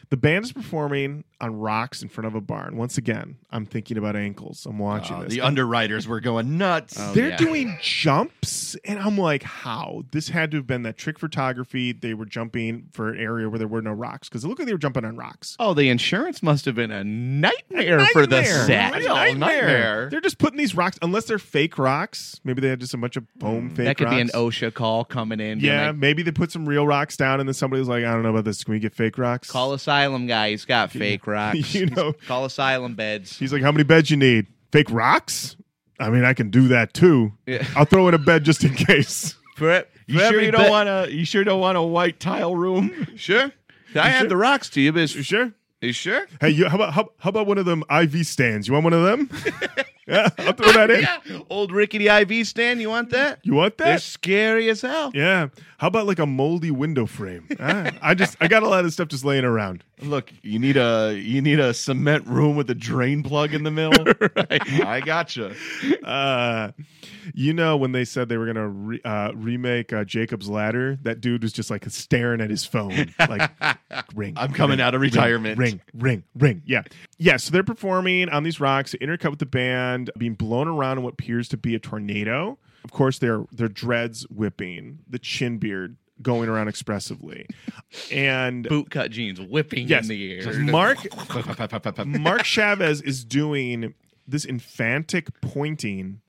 The 0.10 0.16
band 0.16 0.46
is 0.46 0.54
performing 0.54 1.26
on 1.42 1.58
rocks 1.60 2.02
in 2.02 2.08
front 2.08 2.28
of 2.28 2.34
a 2.36 2.40
barn. 2.40 2.78
Once 2.78 2.98
again, 2.98 3.36
I'm 3.52 3.66
thinking 3.66 3.98
about 3.98 4.16
ankles. 4.16 4.66
I'm 4.66 4.80
watching 4.80 5.18
Uh, 5.18 5.24
this. 5.24 5.34
the 5.34 5.42
underwriters 5.42 6.08
were 6.08 6.22
going 6.22 6.58
nuts. 6.58 6.96
Oh, 6.98 7.14
They're 7.14 7.32
yeah. 7.32 7.36
doing 7.36 7.78
jumps, 7.82 8.78
and 8.86 9.00
I'm 9.00 9.18
like, 9.18 9.44
how? 9.44 10.04
This 10.14 10.30
had 10.30 10.52
to 10.52 10.58
have 10.58 10.66
been 10.66 10.84
that 10.84 10.96
trick 10.98 11.20
photography. 11.20 11.92
They 11.92 12.14
were 12.14 12.26
jumping 12.26 12.88
for 12.94 13.10
an 13.10 13.20
area 13.20 13.50
where 13.50 13.60
there 13.60 13.68
were 13.68 13.82
no 13.82 13.92
rocks 13.92 14.30
because 14.30 14.46
it 14.46 14.48
looked 14.48 14.60
like 14.62 14.68
they 14.68 14.74
were 14.74 14.78
jumping 14.80 15.04
on 15.04 15.18
rocks. 15.18 15.58
oh, 15.60 15.74
the 15.74 15.90
insurance 15.90 16.42
must 16.42 16.64
have 16.64 16.76
been 16.76 16.90
a 16.92 17.04
nightmare, 17.08 18.06
for 18.08 18.28
the 18.28 18.44
set. 18.44 18.96
Real 18.96 19.16
nightmare. 19.16 20.10
They're 20.10 20.22
just 20.22 20.38
putting 20.38 20.58
these 20.58 20.76
rocks, 20.76 20.98
unless 21.02 21.26
they're 21.26 21.40
fake 21.40 21.78
rocks. 21.78 22.40
Maybe 22.44 22.62
they 22.62 22.70
had 22.70 22.80
just 22.80 22.94
a 22.94 22.98
bunch 22.98 23.16
of 23.18 23.26
foam 23.40 23.70
mm, 23.70 23.76
fake 23.76 23.86
That 23.86 23.98
could 23.98 24.10
be 24.10 24.20
an. 24.20 24.30
OSHA 24.30 24.74
call 24.74 25.06
coming 25.06 25.40
in. 25.40 25.60
Yeah, 25.60 25.88
like, 25.88 25.98
maybe 25.98 26.24
they 26.24 26.32
put 26.32 26.52
some 26.52 26.68
real 26.68 26.86
rocks 26.86 27.18
down, 27.18 27.40
and 27.40 27.48
then 27.48 27.54
somebody 27.54 27.80
was 27.80 27.88
like, 27.90 28.04
"I 28.04 28.12
don't 28.14 28.24
know 28.24 28.30
about 28.30 28.46
this. 28.46 28.64
Can 28.64 28.74
we 28.74 28.80
get 28.80 28.94
fake 28.94 29.18
rocks?" 29.18 29.50
call 29.50 29.74
asylum 29.74 30.28
guy. 30.28 30.52
He's 30.52 30.66
got 30.66 30.92
fake 30.92 31.26
rocks. 31.28 31.74
You 31.78 31.88
know. 31.88 32.14
call 32.28 32.46
asylum 32.46 32.96
beds. 32.96 33.38
He's 33.38 33.54
like, 33.54 33.62
"How 33.62 33.72
many 33.72 33.84
beds 33.84 34.10
you 34.10 34.18
need? 34.18 34.48
Fake 34.72 34.90
rocks? 34.90 35.56
I 36.00 36.10
mean, 36.10 36.24
I 36.24 36.34
can 36.34 36.50
do 36.50 36.68
that 36.70 36.94
too. 36.94 37.34
Yeah. 37.46 37.66
I'll 37.76 37.86
throw 37.86 38.08
in 38.08 38.14
a 38.14 38.20
bed 38.20 38.44
just 38.44 38.64
in 38.64 38.74
case." 38.74 39.36
For, 39.58 39.86
You 40.06 40.20
sure 40.20 40.40
you 40.40 40.52
don't 40.52 40.70
want 40.70 40.88
a? 40.88 41.08
You 41.12 41.26
sure 41.26 41.44
don't 41.44 41.60
want 41.60 41.80
a 41.80 41.82
white 41.82 42.20
tile 42.20 42.56
room? 42.56 43.08
Sure. 43.16 43.52
I 43.96 44.10
have 44.10 44.20
sure? 44.22 44.30
the 44.30 44.38
rocks 44.38 44.70
to 44.72 44.82
you, 44.82 44.92
but 44.94 45.16
You 45.16 45.24
sure? 45.24 45.52
You 45.82 45.94
sure? 45.94 46.28
Hey, 46.42 46.50
you, 46.50 46.68
how 46.68 46.76
about 46.76 46.94
how, 46.94 47.10
how 47.20 47.30
about 47.30 47.48
one 47.48 47.58
of 47.58 47.66
them 47.66 47.84
IV 47.92 48.26
stands? 48.26 48.68
You 48.68 48.74
want 48.74 48.86
one 48.86 48.94
of 48.94 49.04
them? 49.04 49.30
yeah, 50.08 50.30
I'll 50.40 50.54
throw 50.54 50.72
that 50.74 50.90
in. 50.92 50.98
Yeah. 51.08 51.40
Old 51.50 51.72
rickety 51.72 52.08
IV 52.08 52.48
stand. 52.48 52.82
You 52.82 52.90
want 52.90 53.10
that? 53.12 53.40
You 53.44 53.54
want 53.54 53.78
that? 53.78 53.86
They're 53.86 53.98
scary 54.00 54.70
as 54.70 54.82
hell. 54.82 55.12
Yeah. 55.14 55.50
How 55.78 55.88
about 55.88 56.08
like 56.08 56.20
a 56.20 56.26
moldy 56.26 56.72
window 56.72 57.06
frame? 57.06 57.48
Ah, 57.60 57.92
I 58.02 58.14
just 58.14 58.38
I 58.40 58.48
got 58.48 58.64
a 58.64 58.68
lot 58.70 58.86
of 58.86 58.94
stuff 58.94 59.08
just 59.10 59.26
laying 59.26 59.44
around. 59.44 59.84
Look, 60.02 60.32
you 60.44 60.60
need 60.60 60.78
a 60.78 61.14
you 61.18 61.42
need 61.42 61.60
a 61.60 61.74
cement 61.74 62.26
room 62.28 62.56
with 62.56 62.70
a 62.70 62.76
drain 62.76 63.24
plug 63.24 63.54
in 63.54 63.64
the 63.64 63.72
middle. 63.72 64.14
I 64.88 65.02
gotcha. 65.02 65.54
Uh, 66.04 66.72
you 67.34 67.52
know 67.54 67.76
when 67.78 67.92
they 67.94 68.06
said 68.06 68.30
they 68.30 68.38
were 68.38 68.46
gonna 68.46 68.68
re- 68.70 69.02
uh, 69.04 69.32
remake 69.36 69.92
uh, 69.92 70.04
Jacob's 70.04 70.48
Ladder, 70.48 70.98
that 71.02 71.20
dude 71.20 71.42
was 71.42 71.52
just 71.52 71.70
like 71.72 71.84
staring 71.90 72.42
at 72.42 72.50
his 72.50 72.64
phone, 72.64 73.12
like 73.20 73.52
ring. 74.16 74.36
I'm 74.38 74.54
coming 74.54 74.78
ring, 74.78 74.86
out 74.86 74.94
of 74.96 75.02
ring, 75.02 75.12
retirement. 75.12 75.58
Ring, 75.58 75.82
ring, 75.94 76.24
ring. 76.36 76.62
Yeah, 76.66 76.84
yeah. 77.18 77.38
So 77.38 77.52
they're 77.52 77.64
performing 77.64 78.30
on 78.30 78.44
these 78.44 78.60
rocks, 78.60 78.96
intercut 79.02 79.32
with 79.32 79.40
the 79.40 79.46
band, 79.48 79.97
being 80.18 80.34
blown 80.34 80.68
around 80.68 80.98
in 81.00 81.04
what 81.04 81.14
appears 81.14 81.48
to 81.50 81.58
be 81.58 81.76
a 81.76 81.80
tornado. 81.80 82.58
Of 82.84 82.92
course, 82.92 83.20
their 83.20 83.46
their 83.52 83.68
dreads 83.68 84.24
whipping, 84.30 85.00
the 85.10 85.20
chin 85.20 85.58
beard 85.58 85.98
going 86.22 86.50
around 86.50 86.68
expressively, 86.68 87.48
and 88.12 88.66
Bootcut 88.66 89.12
jeans 89.12 89.40
whipping 89.42 89.88
yes, 89.88 90.04
in 90.04 90.10
the 90.10 90.34
air. 90.34 90.60
Mark 90.60 91.00
Mark 92.06 92.44
Chavez 92.44 93.02
is 93.02 93.24
doing 93.24 93.94
this 94.28 94.46
infantic 94.46 95.30
pointing 95.42 96.22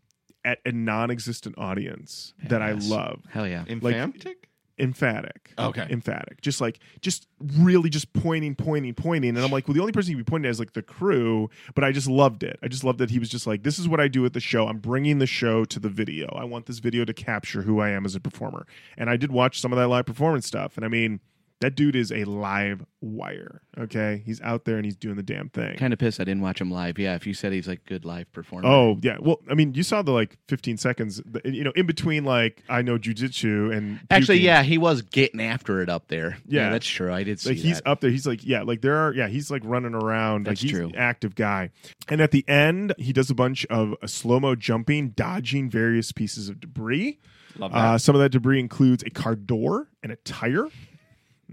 at 0.45 0.59
a 0.65 0.73
non-existent 0.73 1.57
audience 1.59 2.33
that 2.45 2.63
I 2.63 2.73
love. 2.73 3.23
Hell 3.29 3.47
yeah. 3.47 3.65
Emphatic? 3.69 4.48
Emphatic. 4.79 5.53
Okay. 5.59 5.87
Emphatic. 5.91 6.41
Just 6.41 6.61
like 6.61 6.79
just 7.01 7.27
really 7.59 7.91
just 7.91 8.13
pointing, 8.13 8.55
pointing, 8.55 8.95
pointing. 8.95 9.31
And 9.31 9.45
I'm 9.45 9.51
like, 9.51 9.67
well, 9.67 9.75
the 9.75 9.81
only 9.81 9.93
person 9.93 10.11
you 10.11 10.17
can 10.17 10.25
be 10.25 10.31
pointing 10.31 10.49
at 10.49 10.53
is 10.53 10.59
like 10.59 10.73
the 10.73 10.83
crew, 10.83 11.51
but 11.75 11.85
I 11.85 11.93
just 11.93 12.09
loved 12.09 12.43
it. 12.43 12.59
I 12.63 12.69
just 12.69 12.85
loved 12.85 12.99
that 12.99 13.11
he 13.11 13.19
was 13.19 13.29
just 13.29 13.47
like, 13.47 13.63
this 13.63 13.79
is 13.79 13.89
what 13.89 14.01
I 14.01 14.09
do 14.09 14.25
at 14.25 14.33
the 14.33 14.41
show. 14.41 14.69
I'm 14.69 14.79
bringing 14.79 15.19
the 15.19 15.27
show 15.27 15.65
to 15.65 15.81
the 15.81 15.89
video. 15.89 16.29
I 16.39 16.45
want 16.45 16.67
this 16.67 16.79
video 16.79 17.05
to 17.05 17.13
capture 17.13 17.63
who 17.63 17.81
I 17.81 17.91
am 17.91 18.05
as 18.05 18.15
a 18.15 18.21
performer. 18.21 18.67
And 18.97 19.11
I 19.11 19.17
did 19.17 19.33
watch 19.33 19.61
some 19.61 19.73
of 19.73 19.79
that 19.79 19.89
live 19.89 20.07
performance 20.07 20.47
stuff. 20.47 20.77
And 20.77 20.85
I 20.85 20.89
mean, 20.89 21.21
that 21.61 21.75
dude 21.75 21.97
is 21.97 22.13
a 22.13 22.25
live 22.25 22.85
wire. 23.01 23.63
Okay. 23.77 24.23
He's 24.25 24.41
out 24.43 24.65
there 24.65 24.77
and 24.77 24.85
he's 24.85 24.97
doing 24.97 25.17
the 25.17 25.23
damn 25.23 25.49
thing. 25.49 25.77
Kind 25.77 25.93
of 25.93 25.99
pissed 25.99 26.21
I 26.21 26.25
didn't 26.25 26.43
watch 26.43 26.61
him 26.61 26.71
live. 26.71 26.99
Yeah, 26.99 27.15
if 27.15 27.27
you 27.27 27.35
said 27.35 27.53
he's 27.53 27.67
like 27.67 27.85
good 27.85 28.05
live 28.05 28.31
performer. 28.33 28.69
Oh 28.69 28.99
yeah, 29.03 29.17
well, 29.21 29.41
I 29.51 29.55
mean, 29.55 29.75
you 29.75 29.83
saw 29.83 30.03
the 30.03 30.13
like 30.13 30.37
15 30.49 30.77
seconds, 30.77 31.21
you 31.45 31.65
know, 31.65 31.73
in 31.75 31.87
between 31.87 32.25
like 32.25 32.63
I 32.69 32.83
know 32.83 32.99
jujitsu 32.99 33.77
and 33.77 34.01
Actually, 34.11 34.37
puking. 34.37 34.47
yeah, 34.47 34.63
he 34.63 34.79
was 34.79 35.03
getting 35.03 35.41
after 35.41 35.81
it 35.81 35.89
up 35.89 36.09
there. 36.09 36.39
Yeah. 36.47 36.71
that's 36.71 36.87
true. 36.87 37.13
I 37.13 37.25
did 37.25 37.41
see 37.41 37.51
like 37.51 37.59
he's 37.59 37.81
that. 37.81 37.89
up 37.89 38.01
there. 38.01 38.11
He's 38.11 38.27
like 38.27 38.45
yeah, 38.45 38.63
like 38.63 38.81
there 38.81 38.97
are 38.97 39.13
yeah, 39.13 39.29
he's 39.29 39.51
like 39.51 39.63
running 39.65 39.95
around. 39.95 40.47
That's 40.47 40.63
like 40.63 40.71
he's 40.71 40.79
true. 40.79 40.89
an 40.89 40.97
active 40.97 41.35
guy. 41.35 41.71
And 42.09 42.21
at 42.21 42.31
the 42.31 42.49
end, 42.49 42.95
he 42.99 43.13
does 43.13 43.31
a 43.31 43.35
bunch 43.35 43.67
of 43.67 43.95
slow 44.07 44.39
mo 44.41 44.55
jumping, 44.55 45.11
dodging 45.11 45.71
various 45.71 46.13
pieces 46.13 46.49
of 46.49 46.61
debris. 46.61 47.19
Love 47.59 47.73
that. 47.73 47.79
Uh, 47.79 47.99
some 47.99 48.15
of 48.15 48.21
that 48.21 48.31
debris 48.31 48.61
includes 48.61 49.03
a 49.05 49.11
car 49.11 49.35
door 49.35 49.89
and 50.03 50.13
a 50.13 50.17
tire. 50.17 50.69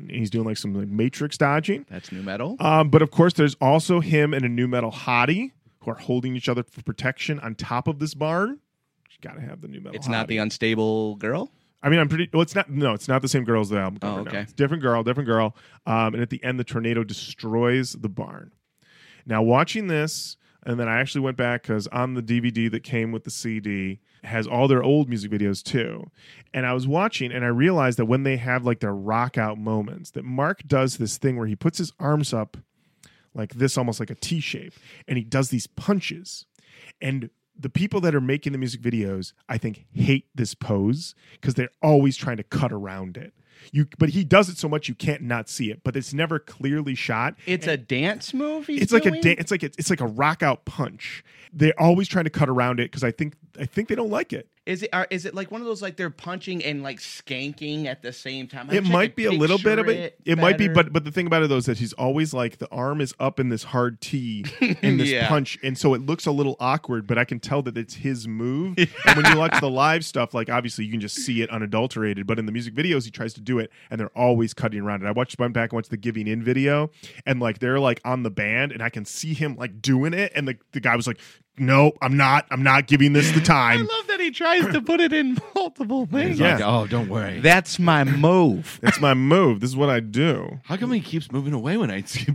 He's 0.10 0.30
doing 0.30 0.46
like 0.46 0.58
some 0.58 0.74
like 0.74 0.88
matrix 0.88 1.38
dodging. 1.38 1.86
That's 1.89 2.12
nu 2.12 2.22
metal. 2.22 2.58
Um, 2.60 2.89
but 2.89 3.02
of 3.02 3.12
course, 3.12 3.34
there's 3.34 3.56
also 3.62 4.00
him 4.02 4.34
and 4.34 4.43
a 4.46 4.50
nu 4.50 4.68
metal 4.68 4.91
hottie 4.91 5.52
who 5.80 5.91
are 5.91 5.96
holding 5.96 6.36
each 6.36 6.50
other 6.50 6.64
for 6.64 6.82
protection 6.82 7.39
on 7.39 7.56
top 7.56 7.88
of 7.88 8.00
this 8.00 8.14
barn. 8.14 8.60
You 9.10 9.18
gotta 9.22 9.41
have 9.41 9.62
the 9.62 9.68
nu 9.68 9.80
metal. 9.80 9.96
it's 9.96 10.08
not 10.08 10.28
the 10.28 10.38
unstable 10.38 11.16
girl. 11.16 11.50
I 11.82 11.89
mean, 11.89 12.00
I'm 12.00 12.10
pretty. 12.10 12.30
Well, 12.34 12.41
it's 12.41 12.56
not. 12.56 12.70
No, 12.70 12.93
it's 12.93 13.08
not 13.08 13.22
the 13.22 13.28
same 13.28 13.43
girl 13.43 13.62
as 13.62 13.70
the 13.70 13.78
album 13.78 14.00
cover. 14.00 14.20
Oh, 14.20 14.24
no. 14.24 14.30
okay. 14.30 14.41
It's 14.41 14.54
different 14.54 14.82
girl, 14.82 15.04
different 15.04 15.28
girl. 15.28 15.56
Um, 15.86 16.14
and 16.16 16.22
at 16.22 16.30
the 16.30 16.43
end, 16.43 16.60
the 16.60 16.64
tornado 16.64 17.04
destroys 17.04 17.93
the 17.93 18.10
barn. 18.10 18.52
Now, 19.26 19.41
watching 19.43 19.88
this, 19.88 20.36
and 20.66 20.80
then 20.80 20.88
I 20.88 20.99
actually 20.99 21.22
went 21.22 21.38
back 21.38 21.63
because 21.63 21.88
on 21.88 22.16
the 22.16 22.24
DVD 22.24 22.72
that 22.72 22.84
came 22.84 23.11
with 23.11 23.24
the 23.24 23.32
CD 23.32 23.99
has 24.24 24.47
all 24.47 24.68
their 24.68 24.84
old 24.84 25.07
music 25.07 25.32
videos 25.32 25.61
too. 25.61 26.09
And 26.53 26.66
I 26.66 26.74
was 26.74 26.88
watching, 26.88 27.32
and 27.32 27.45
I 27.45 27.49
realized 27.49 27.99
that 27.99 28.05
when 28.05 28.24
they 28.24 28.38
have 28.38 28.66
like 28.66 28.80
their 28.80 28.95
rock 28.95 29.38
out 29.38 29.59
moments, 29.59 30.11
that 30.11 30.26
Mark 30.26 30.63
does 30.68 30.97
this 30.97 31.18
thing 31.18 31.38
where 31.38 31.47
he 31.47 31.55
puts 31.55 31.78
his 31.78 31.93
arms 31.99 32.34
up 32.34 32.57
like 33.36 33.53
this, 33.55 33.78
almost 33.78 33.99
like 33.99 34.09
a 34.09 34.16
T 34.16 34.39
shape, 34.39 34.74
and 35.07 35.18
he 35.18 35.24
does 35.24 35.49
these 35.49 35.68
punches. 35.68 36.45
And 36.99 37.30
the 37.57 37.70
people 37.70 38.01
that 38.01 38.16
are 38.16 38.22
making 38.22 38.51
the 38.51 38.57
music 38.57 38.82
videos, 38.82 39.34
I 39.47 39.57
think, 39.57 39.86
hate 39.93 40.28
this 40.34 40.55
pose 40.55 41.13
because 41.34 41.53
they're 41.53 41.70
always 41.82 42.18
trying 42.18 42.38
to 42.38 42.43
cut 42.43 42.72
around 42.72 43.18
it. 43.18 43.34
You, 43.72 43.88
but 43.97 44.10
he 44.10 44.24
does 44.24 44.49
it 44.49 44.58
so 44.58 44.68
much 44.68 44.88
you 44.88 44.95
can't 44.95 45.22
not 45.22 45.49
see 45.49 45.72
it. 45.72 45.82
But 45.84 45.95
it's 45.95 46.14
never 46.14 46.39
clearly 46.39 46.95
shot. 46.95 47.36
It's 47.45 47.68
a 47.68 47.78
dance 47.78 48.34
movie. 48.34 48.78
It's 48.78 48.91
like 48.91 49.06
a 49.06 49.22
da- 49.22 49.36
it's 49.38 49.51
like 49.51 49.64
a, 49.64 49.68
it's 49.78 49.89
like 49.89 50.01
a 50.01 50.08
rock 50.08 50.43
out 50.43 50.66
punch. 50.66 51.24
They're 51.53 51.80
always 51.80 52.08
trying 52.08 52.26
to 52.26 52.30
cut 52.30 52.49
around 52.49 52.80
it 52.80 52.91
because 52.91 53.03
I 53.03 53.12
think 53.12 53.36
I 53.60 53.66
think 53.66 53.89
they 53.89 53.95
don't 53.95 54.10
like 54.10 54.34
it. 54.34 54.47
Is 54.66 54.82
it 54.82 54.89
are, 54.93 55.06
is 55.12 55.26
it 55.26 55.36
like 55.36 55.51
one 55.51 55.62
of 55.62 55.68
those 55.68 55.82
like 55.84 55.95
they're 55.95 56.10
punching 56.10 56.64
and 56.64 56.82
like 56.82 56.99
skanking 56.99 57.86
at 57.86 58.01
the 58.01 58.12
same 58.12 58.47
time? 58.47 58.68
I 58.72 58.76
It 58.76 58.84
might 58.84 59.16
be 59.16 59.26
a 59.26 59.32
little 59.32 59.60
bit 59.60 59.78
of 59.78 59.88
it. 59.88 60.20
It 60.26 60.39
might 60.39 60.58
be, 60.58 60.68
but 60.68 60.91
but 60.91 61.03
the 61.03 61.12
thing 61.12 61.28
about 61.28 61.43
it 61.43 61.49
though 61.49 61.58
is 61.58 61.68
that 61.68 61.78
he's 61.78 61.93
always 61.93 62.34
like 62.34 62.58
the 62.58 62.68
arm 62.70 62.99
is 62.99 63.14
up 63.20 63.39
in 63.39 63.49
this 63.49 63.64
hard 63.64 64.01
T 64.01 64.43
in 64.82 64.97
this 64.97 65.12
Yeah. 65.12 65.28
punch, 65.28 65.60
and 65.62 65.78
so 65.78 65.93
it 65.93 66.03
looks 66.06 66.26
a 66.26 66.32
little 66.32 66.56
awkward. 66.60 67.06
But 67.06 67.20
I 67.20 67.26
can 67.26 67.39
tell 67.39 67.62
that 67.62 67.78
it's 67.78 67.93
his 67.93 68.28
move. 68.28 68.78
and 68.80 69.16
when 69.16 69.26
you 69.32 69.38
watch 69.38 69.60
the 69.62 69.70
live 69.70 70.03
stuff, 70.03 70.34
like 70.34 70.49
obviously 70.49 70.84
you 70.86 70.91
can 70.91 70.99
just 71.01 71.18
see 71.18 71.43
it 71.43 71.49
unadulterated. 71.51 72.26
But 72.26 72.39
in 72.39 72.47
the 72.47 72.51
music 72.51 72.74
videos, 72.74 73.06
he 73.06 73.12
tries 73.12 73.36
to 73.36 73.41
do 73.41 73.60
it, 73.60 73.72
and 73.91 73.99
they're 73.99 74.18
always 74.18 74.56
cutting 74.56 74.82
around 74.82 75.03
it. 75.03 75.06
I 75.06 75.12
watched 75.12 75.38
went 75.38 75.53
back 75.53 75.72
and 75.72 75.78
watched 75.78 75.91
the 75.91 75.97
Giving 75.97 76.28
In 76.28 76.41
video, 76.41 76.89
and 77.26 77.39
like 77.39 77.60
they're 77.60 77.80
like 77.80 78.01
on 78.03 78.24
the 78.24 78.32
band, 78.32 78.72
and 78.72 78.82
I 78.82 78.89
can 78.89 79.06
see 79.06 79.36
him 79.36 79.56
like 79.58 79.80
doing 79.80 80.16
it, 80.16 80.32
and 80.34 80.47
the 80.47 80.58
the 80.72 80.80
guy 80.80 80.95
was 80.95 81.06
like, 81.06 81.20
"Nope, 81.58 81.97
I'm 82.01 82.18
not. 82.18 82.45
I'm 82.51 82.64
not 82.64 82.88
giving 82.88 83.14
this 83.14 83.32
the 83.32 83.41
time. 83.41 83.80
I 83.80 83.82
love 83.82 84.08
that 84.08 84.20
he 84.20 84.32
tries 84.32 84.66
to 84.74 84.82
put 84.82 84.99
it 84.99 85.14
in 85.14 85.38
multiple 85.56 86.06
things. 86.06 86.39
Yeah. 86.39 86.56
Like, 86.56 86.64
oh, 86.66 86.88
don't 86.88 87.10
worry. 87.10 87.39
That's 87.39 87.80
my 87.80 88.03
move. 88.03 88.80
That's 88.82 88.99
my 88.99 89.14
move. 89.14 89.60
This 89.62 89.70
is 89.70 89.76
what 89.76 89.89
I 89.89 89.99
do. 89.99 90.60
How 90.64 90.78
come 90.78 90.91
he 90.91 91.01
keeps 91.01 91.32
moving 91.32 91.53
away 91.53 91.78
when 91.78 91.91
I 91.91 92.01
see? 92.01 92.28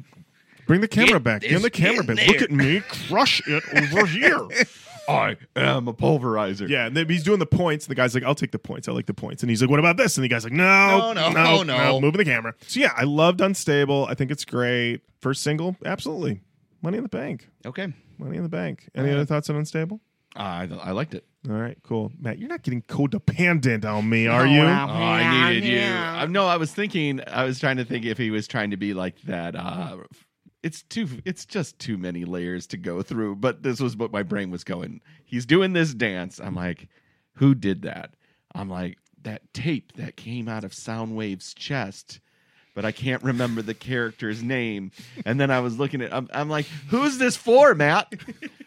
Bring 0.67 0.81
the 0.81 0.89
camera 0.89 1.15
Get 1.15 1.25
back. 1.25 1.41
Get 1.43 1.51
this 1.51 1.63
the 1.63 1.71
camera 1.71 2.01
in 2.01 2.15
back. 2.15 2.29
Look 2.29 2.43
at 2.43 2.51
me. 2.53 2.81
Crush 3.09 3.43
it 3.47 3.65
over 3.75 4.07
here. 4.07 4.47
I 5.09 5.37
am 5.57 5.89
a 5.89 5.93
pulverizer. 5.93 6.69
Yeah, 6.69 6.87
and 6.87 6.97
then 6.97 7.09
he's 7.09 7.25
doing 7.25 7.41
the 7.41 7.47
points. 7.47 7.87
And 7.87 7.91
the 7.91 7.97
guy's 7.97 8.15
like, 8.15 8.23
"I'll 8.23 8.37
take 8.37 8.53
the 8.53 8.59
points. 8.61 8.87
I 8.87 8.93
like 8.93 9.07
the 9.07 9.15
points." 9.15 9.43
And 9.43 9.51
he's 9.51 9.61
like, 9.61 9.69
"What 9.71 9.81
about 9.81 9.97
this?" 9.97 10.17
And 10.17 10.23
the 10.23 10.29
guy's 10.29 10.45
like, 10.45 10.53
"No, 10.53 11.13
No, 11.13 11.31
no, 11.31 11.31
no, 11.31 11.59
oh, 11.59 11.63
no. 11.65 12.01
moving 12.01 12.19
the 12.19 12.25
camera." 12.25 12.55
So 12.69 12.79
yeah, 12.79 12.93
I 12.97 13.03
loved 13.03 13.41
Unstable. 13.41 14.07
I 14.09 14.15
think 14.15 14.31
it's 14.31 14.45
great. 14.45 15.01
First 15.21 15.43
single, 15.43 15.77
absolutely. 15.85 16.41
Money 16.83 16.99
in 16.99 17.03
the 17.03 17.09
Bank. 17.09 17.49
Okay. 17.67 17.93
Money 18.21 18.37
in 18.37 18.43
the 18.43 18.49
Bank. 18.49 18.89
Any 18.95 19.11
other 19.11 19.25
thoughts 19.25 19.51
on 19.51 19.57
Unstable? 19.57 20.01
I 20.37 20.69
I 20.83 20.93
liked 20.93 21.15
it. 21.15 21.25
All 21.49 21.57
right, 21.57 21.77
cool. 21.83 22.13
Matt, 22.21 22.39
you're 22.39 22.49
not 22.49 22.63
getting 22.63 22.83
codependent 22.83 23.85
on 23.85 24.09
me, 24.09 24.27
are 24.27 24.47
you? 24.47 24.61
Oh, 24.61 24.67
I 24.67 25.51
needed 25.51 25.69
you. 25.69 25.81
Uh, 25.81 26.27
no, 26.27 26.47
I 26.47 26.57
was 26.57 26.73
thinking. 26.73 27.21
I 27.27 27.45
was 27.45 27.59
trying 27.59 27.79
to 27.79 27.85
think 27.85 28.05
if 28.05 28.19
he 28.19 28.31
was 28.31 28.47
trying 28.47 28.71
to 28.71 28.77
be 28.77 28.93
like 28.93 29.21
that. 29.23 29.57
Uh, 29.57 29.99
it's 30.63 30.83
too. 30.83 31.09
It's 31.25 31.47
just 31.47 31.79
too 31.79 31.97
many 31.97 32.25
layers 32.25 32.67
to 32.69 32.77
go 32.77 33.03
through. 33.03 33.37
But 33.37 33.63
this 33.63 33.81
was 33.81 33.97
what 33.97 34.13
my 34.13 34.23
brain 34.23 34.51
was 34.51 34.63
going. 34.63 35.01
He's 35.25 35.47
doing 35.47 35.73
this 35.73 35.95
dance. 35.95 36.39
I'm 36.39 36.55
like, 36.55 36.89
who 37.33 37.55
did 37.55 37.83
that? 37.83 38.15
I'm 38.55 38.69
like 38.69 38.99
that 39.23 39.53
tape 39.55 39.93
that 39.95 40.17
came 40.17 40.49
out 40.49 40.65
of 40.65 40.73
Soundwave's 40.73 41.55
chest. 41.55 42.21
But 42.75 42.85
I 42.85 42.93
can't 42.93 43.23
remember 43.23 43.63
the 43.63 43.75
character's 43.75 44.43
name. 44.43 44.93
And 45.27 45.41
then 45.41 45.51
I 45.51 45.61
was 45.61 45.79
looking 45.79 46.03
at. 46.03 46.15
I'm, 46.15 46.29
I'm 46.33 46.49
like, 46.49 46.67
who's 46.89 47.19
this 47.19 47.37
for, 47.37 47.75
Matt? 47.75 48.15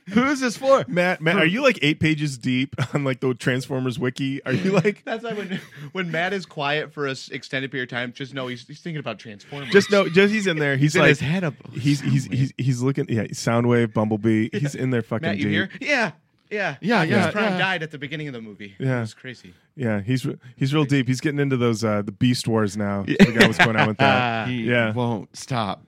Who's 0.10 0.42
this 0.42 0.58
for? 0.58 0.84
Matt, 0.90 1.22
Matt, 1.22 1.38
are 1.38 1.46
you 1.46 1.64
like 1.64 1.80
eight 1.82 2.02
pages 2.02 2.38
deep 2.38 2.76
on 2.94 3.06
like 3.06 3.22
the 3.22 3.34
Transformers 3.34 3.98
wiki? 3.98 4.44
Are 4.46 4.52
you 4.52 4.72
like 4.72 5.02
That's 5.06 5.24
like 5.24 5.38
when 5.38 5.62
when 5.94 6.12
Matt 6.12 6.34
is 6.34 6.46
quiet 6.46 6.94
for 6.94 7.08
a 7.08 7.12
s- 7.12 7.30
extended 7.30 7.72
period 7.72 7.92
of 7.92 7.98
time. 7.98 8.12
Just 8.12 8.34
know 8.34 8.48
he's, 8.48 8.68
he's 8.68 8.82
thinking 8.82 9.00
about 9.00 9.18
Transformers. 9.20 9.70
just 9.70 9.90
no? 9.90 10.10
Just 10.10 10.34
he's 10.34 10.46
in 10.48 10.58
there. 10.58 10.76
He's, 10.76 10.96
in 10.96 11.02
like 11.02 11.10
his 11.10 11.22
head 11.22 11.46
up. 11.46 11.54
He's 11.72 12.02
he's 12.02 12.26
he's 12.26 12.54
he's 12.58 12.82
looking. 12.82 13.06
Yeah, 13.08 13.24
Soundwave, 13.28 13.94
Bumblebee. 13.94 14.50
He's 14.52 14.76
in 14.76 14.90
there 14.90 15.02
fucking 15.02 15.26
Matt, 15.26 15.38
you 15.38 15.44
deep. 15.46 15.52
hear? 15.54 15.70
Yeah, 15.80 16.12
yeah, 16.54 16.78
Yeah, 16.82 17.04
yeah, 17.04 17.16
Optimus 17.18 17.34
Prime 17.34 17.52
yeah. 17.54 17.58
died 17.58 17.84
at 17.84 17.92
the 17.92 17.98
beginning 17.98 18.28
of 18.28 18.34
the 18.34 18.42
movie. 18.42 18.76
Yeah. 18.80 19.02
it's 19.02 19.14
crazy. 19.14 19.54
Yeah, 19.76 20.02
he's 20.02 20.26
re- 20.26 20.38
he's 20.56 20.74
real 20.74 20.86
deep. 20.86 21.08
He's 21.08 21.20
getting 21.22 21.40
into 21.40 21.58
those 21.58 21.84
uh 21.84 22.02
the 22.04 22.12
Beast 22.12 22.48
Wars 22.48 22.78
now. 22.78 23.06
I 23.08 23.26
forgot 23.26 23.48
what's 23.48 23.58
going 23.58 23.76
on 23.76 23.88
with 23.88 23.98
that. 23.98 24.48
He 24.54 24.64
Yeah. 24.70 24.94
won't 24.94 25.36
stop. 25.36 25.86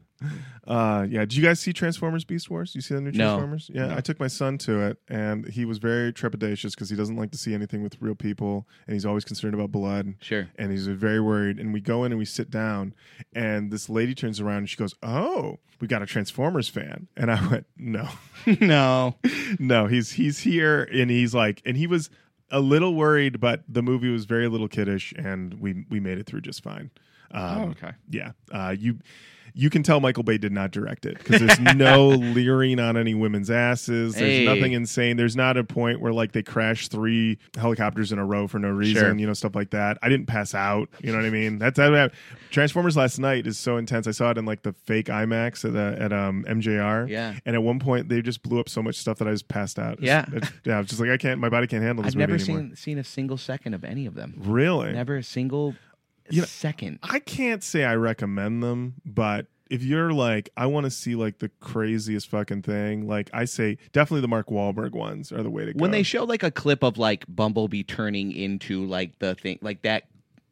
Uh, 0.67 1.05
yeah. 1.09 1.19
Did 1.21 1.35
you 1.35 1.43
guys 1.43 1.59
see 1.59 1.73
Transformers 1.73 2.23
Beast 2.23 2.49
Wars? 2.49 2.73
You 2.73 2.81
see 2.81 2.95
the 2.95 3.01
new 3.01 3.11
No. 3.11 3.35
Transformers? 3.37 3.69
Yeah, 3.73 3.95
I 3.95 4.01
took 4.01 4.19
my 4.19 4.27
son 4.27 4.57
to 4.59 4.79
it, 4.81 4.97
and 5.07 5.47
he 5.47 5.65
was 5.65 5.77
very 5.77 6.11
trepidatious 6.13 6.71
because 6.71 6.89
he 6.89 6.95
doesn't 6.95 7.15
like 7.17 7.31
to 7.31 7.37
see 7.37 7.53
anything 7.53 7.83
with 7.83 8.01
real 8.01 8.15
people, 8.15 8.67
and 8.87 8.93
he's 8.93 9.05
always 9.05 9.25
concerned 9.25 9.53
about 9.53 9.71
blood. 9.71 10.15
Sure. 10.21 10.47
And 10.57 10.71
he's 10.71 10.87
very 10.87 11.19
worried. 11.19 11.59
And 11.59 11.73
we 11.73 11.81
go 11.81 12.03
in 12.03 12.11
and 12.11 12.19
we 12.19 12.25
sit 12.25 12.49
down, 12.49 12.93
and 13.33 13.71
this 13.71 13.89
lady 13.89 14.15
turns 14.15 14.39
around 14.39 14.57
and 14.59 14.69
she 14.69 14.77
goes, 14.77 14.95
"Oh, 15.03 15.59
we 15.79 15.87
got 15.87 16.01
a 16.01 16.05
Transformers 16.05 16.69
fan," 16.69 17.07
and 17.17 17.29
I 17.31 17.47
went, 17.51 17.65
"No." 17.77 18.09
no, 18.61 19.15
no, 19.59 19.87
he's 19.87 20.11
he's 20.13 20.39
here 20.39 20.83
and 20.83 21.09
he's 21.09 21.33
like 21.33 21.61
and 21.65 21.75
he 21.77 21.87
was 21.87 22.09
a 22.51 22.59
little 22.59 22.93
worried, 22.95 23.39
but 23.39 23.63
the 23.67 23.81
movie 23.81 24.09
was 24.09 24.25
very 24.25 24.47
little 24.47 24.67
kiddish 24.67 25.13
and 25.17 25.55
we 25.59 25.85
we 25.89 25.99
made 25.99 26.17
it 26.19 26.25
through 26.27 26.41
just 26.41 26.63
fine. 26.63 26.91
Um, 27.31 27.43
Oh, 27.61 27.69
okay. 27.71 27.91
Yeah, 28.09 28.31
uh, 28.51 28.75
you 28.77 28.99
you 29.53 29.69
can 29.69 29.83
tell 29.83 29.99
Michael 29.99 30.23
Bay 30.23 30.37
did 30.37 30.51
not 30.51 30.71
direct 30.71 31.05
it 31.05 31.17
because 31.17 31.39
there's 31.41 31.59
no 31.75 32.09
leering 32.09 32.79
on 32.79 32.97
any 32.97 33.13
women's 33.13 33.49
asses. 33.49 34.15
There's 34.15 34.25
Hey. 34.25 34.45
nothing 34.45 34.73
insane. 34.73 35.17
There's 35.17 35.35
not 35.35 35.55
a 35.57 35.63
point 35.63 36.01
where 36.01 36.11
like 36.11 36.31
they 36.33 36.43
crash 36.43 36.87
three 36.87 37.37
helicopters 37.57 38.11
in 38.11 38.19
a 38.19 38.25
row 38.25 38.47
for 38.47 38.59
no 38.59 38.69
reason. 38.69 38.95
Sure. 39.01 39.15
You 39.17 39.27
know 39.27 39.33
stuff 39.33 39.55
like 39.55 39.69
that. 39.71 39.97
I 40.01 40.09
didn't 40.09 40.25
pass 40.27 40.53
out. 40.55 40.89
You 41.01 41.11
know 41.11 41.17
what 41.19 41.25
I 41.25 41.29
mean? 41.29 41.57
That's 41.59 41.77
that. 41.77 42.11
Transformers 42.51 42.95
last 42.97 43.19
night 43.19 43.47
is 43.47 43.57
so 43.57 43.77
intense. 43.77 44.07
I 44.07 44.11
saw 44.11 44.31
it 44.31 44.37
in 44.37 44.45
like 44.45 44.63
the 44.63 44.73
fake 44.73 45.07
IMAX 45.07 45.65
at 45.65 45.73
the, 45.73 46.01
at 46.01 46.13
um 46.13 46.45
MJR. 46.47 47.09
Yeah. 47.09 47.35
And 47.45 47.55
at 47.55 47.63
one 47.63 47.79
point 47.79 48.09
they 48.09 48.21
just 48.21 48.43
blew 48.43 48.59
up 48.59 48.69
so 48.69 48.81
much 48.81 48.95
stuff 48.95 49.17
that 49.19 49.27
I 49.27 49.31
just 49.31 49.47
passed 49.47 49.79
out. 49.79 50.01
Yeah. 50.01 50.25
It's- 50.33 50.51
yeah. 50.63 50.75
I 50.75 50.79
was 50.79 50.87
just 50.87 50.99
like 51.01 51.09
I 51.09 51.17
can't. 51.17 51.39
My 51.39 51.49
body 51.49 51.67
can't 51.67 51.83
handle 51.83 52.03
this 52.03 52.13
I've 52.13 52.17
never 52.19 52.35
anymore. 52.35 52.59
seen 52.61 52.75
seen 52.75 52.97
a 52.97 53.03
single 53.03 53.37
second 53.37 53.73
of 53.73 53.83
any 53.83 54.05
of 54.05 54.15
them. 54.15 54.33
Really? 54.37 54.91
Never 54.93 55.17
a 55.17 55.23
single 55.23 55.75
You 56.29 56.41
know- 56.41 56.47
second. 56.47 56.99
I 57.03 57.19
can't 57.19 57.63
say 57.63 57.83
I 57.83 57.95
recommend 57.95 58.63
them, 58.63 58.95
but 59.05 59.47
if 59.69 59.83
you're 59.83 60.13
like, 60.13 60.49
I 60.55 60.67
want 60.67 60.85
to 60.85 60.91
see 60.91 61.15
like 61.15 61.39
the 61.39 61.49
craziest 61.59 62.29
fucking 62.29 62.61
thing, 62.61 63.07
like 63.07 63.29
I 63.33 63.45
say, 63.45 63.77
definitely 63.93 64.21
the 64.21 64.27
Mark 64.27 64.47
Wahlberg 64.47 64.91
ones 64.91 65.31
are 65.31 65.41
the 65.43 65.49
way 65.49 65.65
to 65.65 65.73
go. 65.73 65.81
When 65.81 65.91
they 65.91 66.03
show 66.03 66.23
like 66.23 66.43
a 66.43 66.51
clip 66.51 66.83
of 66.83 66.97
like 66.97 67.25
Bumblebee 67.27 67.83
turning 67.83 68.31
into 68.31 68.85
like 68.85 69.17
the 69.19 69.35
thing, 69.35 69.59
like 69.61 69.81
that 69.81 70.03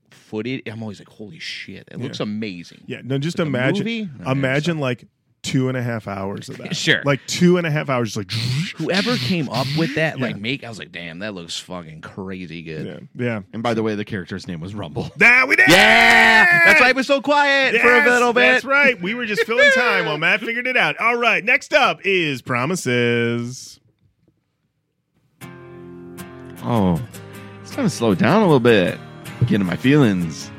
footage, 0.10 0.64
I'm 0.68 0.82
always 0.82 1.00
like, 1.00 1.10
holy 1.10 1.40
shit, 1.40 1.88
it 1.92 2.00
looks 2.00 2.20
amazing. 2.20 2.84
yeah, 2.88 3.02
no, 3.04 3.18
just 3.18 3.38
the 3.38 3.44
imagine, 3.44 4.12
imagine 4.26 4.80
like 4.80 5.06
two 5.44 5.68
and 5.68 5.78
a 5.78 5.84
half 5.84 6.08
hours 6.08 6.50
of 6.50 6.58
that. 6.58 6.76
Sure. 6.76 7.04
like 7.06 7.20
two 7.28 7.58
and 7.58 7.68
a 7.68 7.72
half 7.72 7.90
hours, 7.90 8.18
like 8.18 8.32
Whoever 8.78 9.18
came 9.18 9.50
up 9.50 9.68
with 9.78 9.94
that, 9.96 10.18
Yeah. 10.18 10.26
like 10.26 10.38
make, 10.38 10.64
I 10.64 10.70
was 10.70 10.80
like, 10.80 10.92
damn, 10.92 11.20
that 11.20 11.34
looks 11.36 11.60
fucking 11.60 12.02
crazy 12.02 12.62
good. 12.64 13.08
yeah, 13.14 13.24
yeah. 13.26 13.42
And 13.54 13.62
by 13.62 13.74
the 13.74 13.84
way, 13.84 13.94
the 13.96 14.06
character's 14.06 14.48
name 14.48 14.60
was 14.62 14.74
Rumble. 14.74 15.12
That 15.18 15.48
we 15.48 15.56
did. 15.58 15.68
Yeah, 15.70 16.66
that's 16.66 16.82
why 16.82 16.90
it 16.90 16.96
was 16.96 17.06
so 17.08 17.22
quiet 17.22 17.80
for 17.82 17.94
a 17.94 18.10
little 18.10 18.34
bit. 18.34 18.40
That's 18.54 18.66
right. 18.66 19.00
We 19.02 19.14
were 19.14 19.26
just 19.26 19.44
filling 19.46 19.70
time 19.72 20.06
while 20.06 20.18
Matt 20.18 20.40
figured 20.40 20.66
it 20.66 20.78
out. 20.78 20.98
All 20.98 21.16
right, 21.18 21.44
next 21.44 21.74
up 21.74 22.00
is 22.06 22.42
promises. 22.42 23.80
Oh, 26.66 27.02
it's 27.62 27.72
time 27.72 27.86
to 27.86 27.90
slow 27.90 28.16
down 28.16 28.42
a 28.42 28.46
little 28.46 28.60
bit. 28.62 28.98
Get 29.48 29.60
in 29.60 29.68
my 29.68 29.76
feelings. 29.76 30.50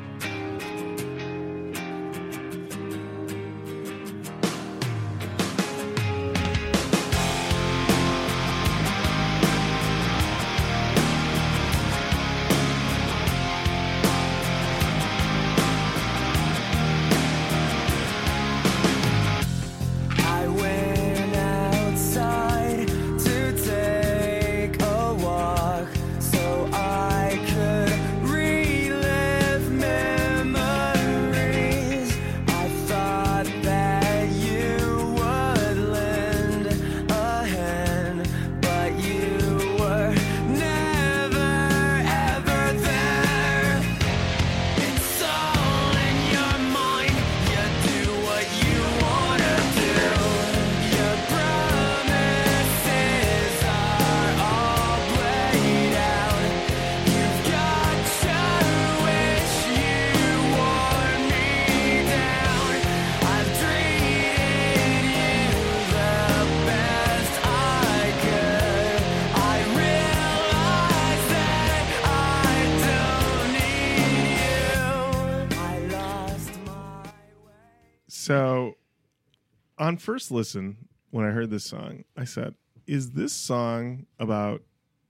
On 79.77 79.97
first 79.97 80.31
listen, 80.31 80.87
when 81.11 81.25
I 81.25 81.31
heard 81.31 81.49
this 81.49 81.63
song, 81.65 82.03
I 82.17 82.23
said, 82.25 82.55
"Is 82.87 83.11
this 83.11 83.33
song 83.33 84.05
about 84.19 84.61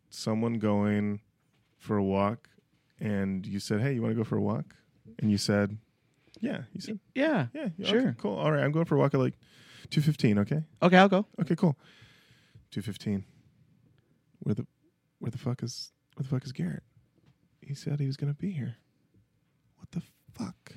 someone 0.09 0.59
going 0.59 1.21
for 1.77 1.97
a 1.97 2.03
walk, 2.03 2.49
and 2.99 3.45
you 3.45 3.59
said, 3.59 3.81
"Hey, 3.81 3.93
you 3.93 4.01
want 4.01 4.11
to 4.11 4.15
go 4.17 4.23
for 4.23 4.37
a 4.37 4.41
walk?" 4.41 4.75
And 5.19 5.29
you 5.31 5.37
said, 5.37 5.77
"Yeah." 6.39 6.63
You 6.73 6.81
said, 6.81 6.99
Yeah. 7.13 7.47
"Yeah, 7.53 7.69
yeah, 7.77 7.87
Sure. 7.87 7.99
okay, 8.09 8.15
cool. 8.17 8.35
All 8.37 8.51
right, 8.51 8.63
I'm 8.63 8.71
going 8.71 8.85
for 8.85 8.95
a 8.95 8.99
walk 8.99 9.13
at 9.13 9.19
like 9.19 9.37
two 9.89 10.01
fifteen. 10.01 10.37
Okay, 10.39 10.63
Okay, 10.81 10.97
I'll 10.97 11.09
go. 11.09 11.27
okay, 11.41 11.55
cool. 11.55 11.77
Two 12.71 12.81
fifteen. 12.81 13.23
Where 14.39 14.55
the 14.55 14.65
where 15.19 15.31
the 15.31 15.37
fuck 15.37 15.63
is 15.63 15.91
where 16.15 16.23
the 16.23 16.29
fuck 16.29 16.43
is 16.45 16.51
Garrett? 16.51 16.83
He 17.61 17.73
said 17.73 17.99
he 17.99 18.05
was 18.07 18.17
gonna 18.17 18.33
be 18.33 18.51
here. 18.51 18.75
What 19.77 19.91
the 19.91 20.01
fuck? 20.33 20.73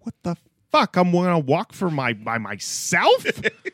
What 0.00 0.14
the 0.22 0.36
fuck? 0.72 0.96
I'm 0.96 1.12
gonna 1.12 1.38
walk 1.38 1.72
for 1.72 1.90
my 1.90 2.12
by 2.14 2.38
myself. 2.38 3.26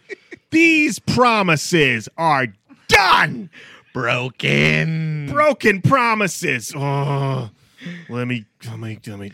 These 0.51 0.99
promises 0.99 2.09
are 2.19 2.49
done. 2.89 3.51
Broken. 3.95 5.29
Broken 5.31 5.83
promises. 5.83 6.73
Oh, 6.77 7.51
let 8.09 8.29
me 8.29 8.45
let 8.67 8.79
me 8.79 8.99
let 9.07 9.19
me 9.19 9.31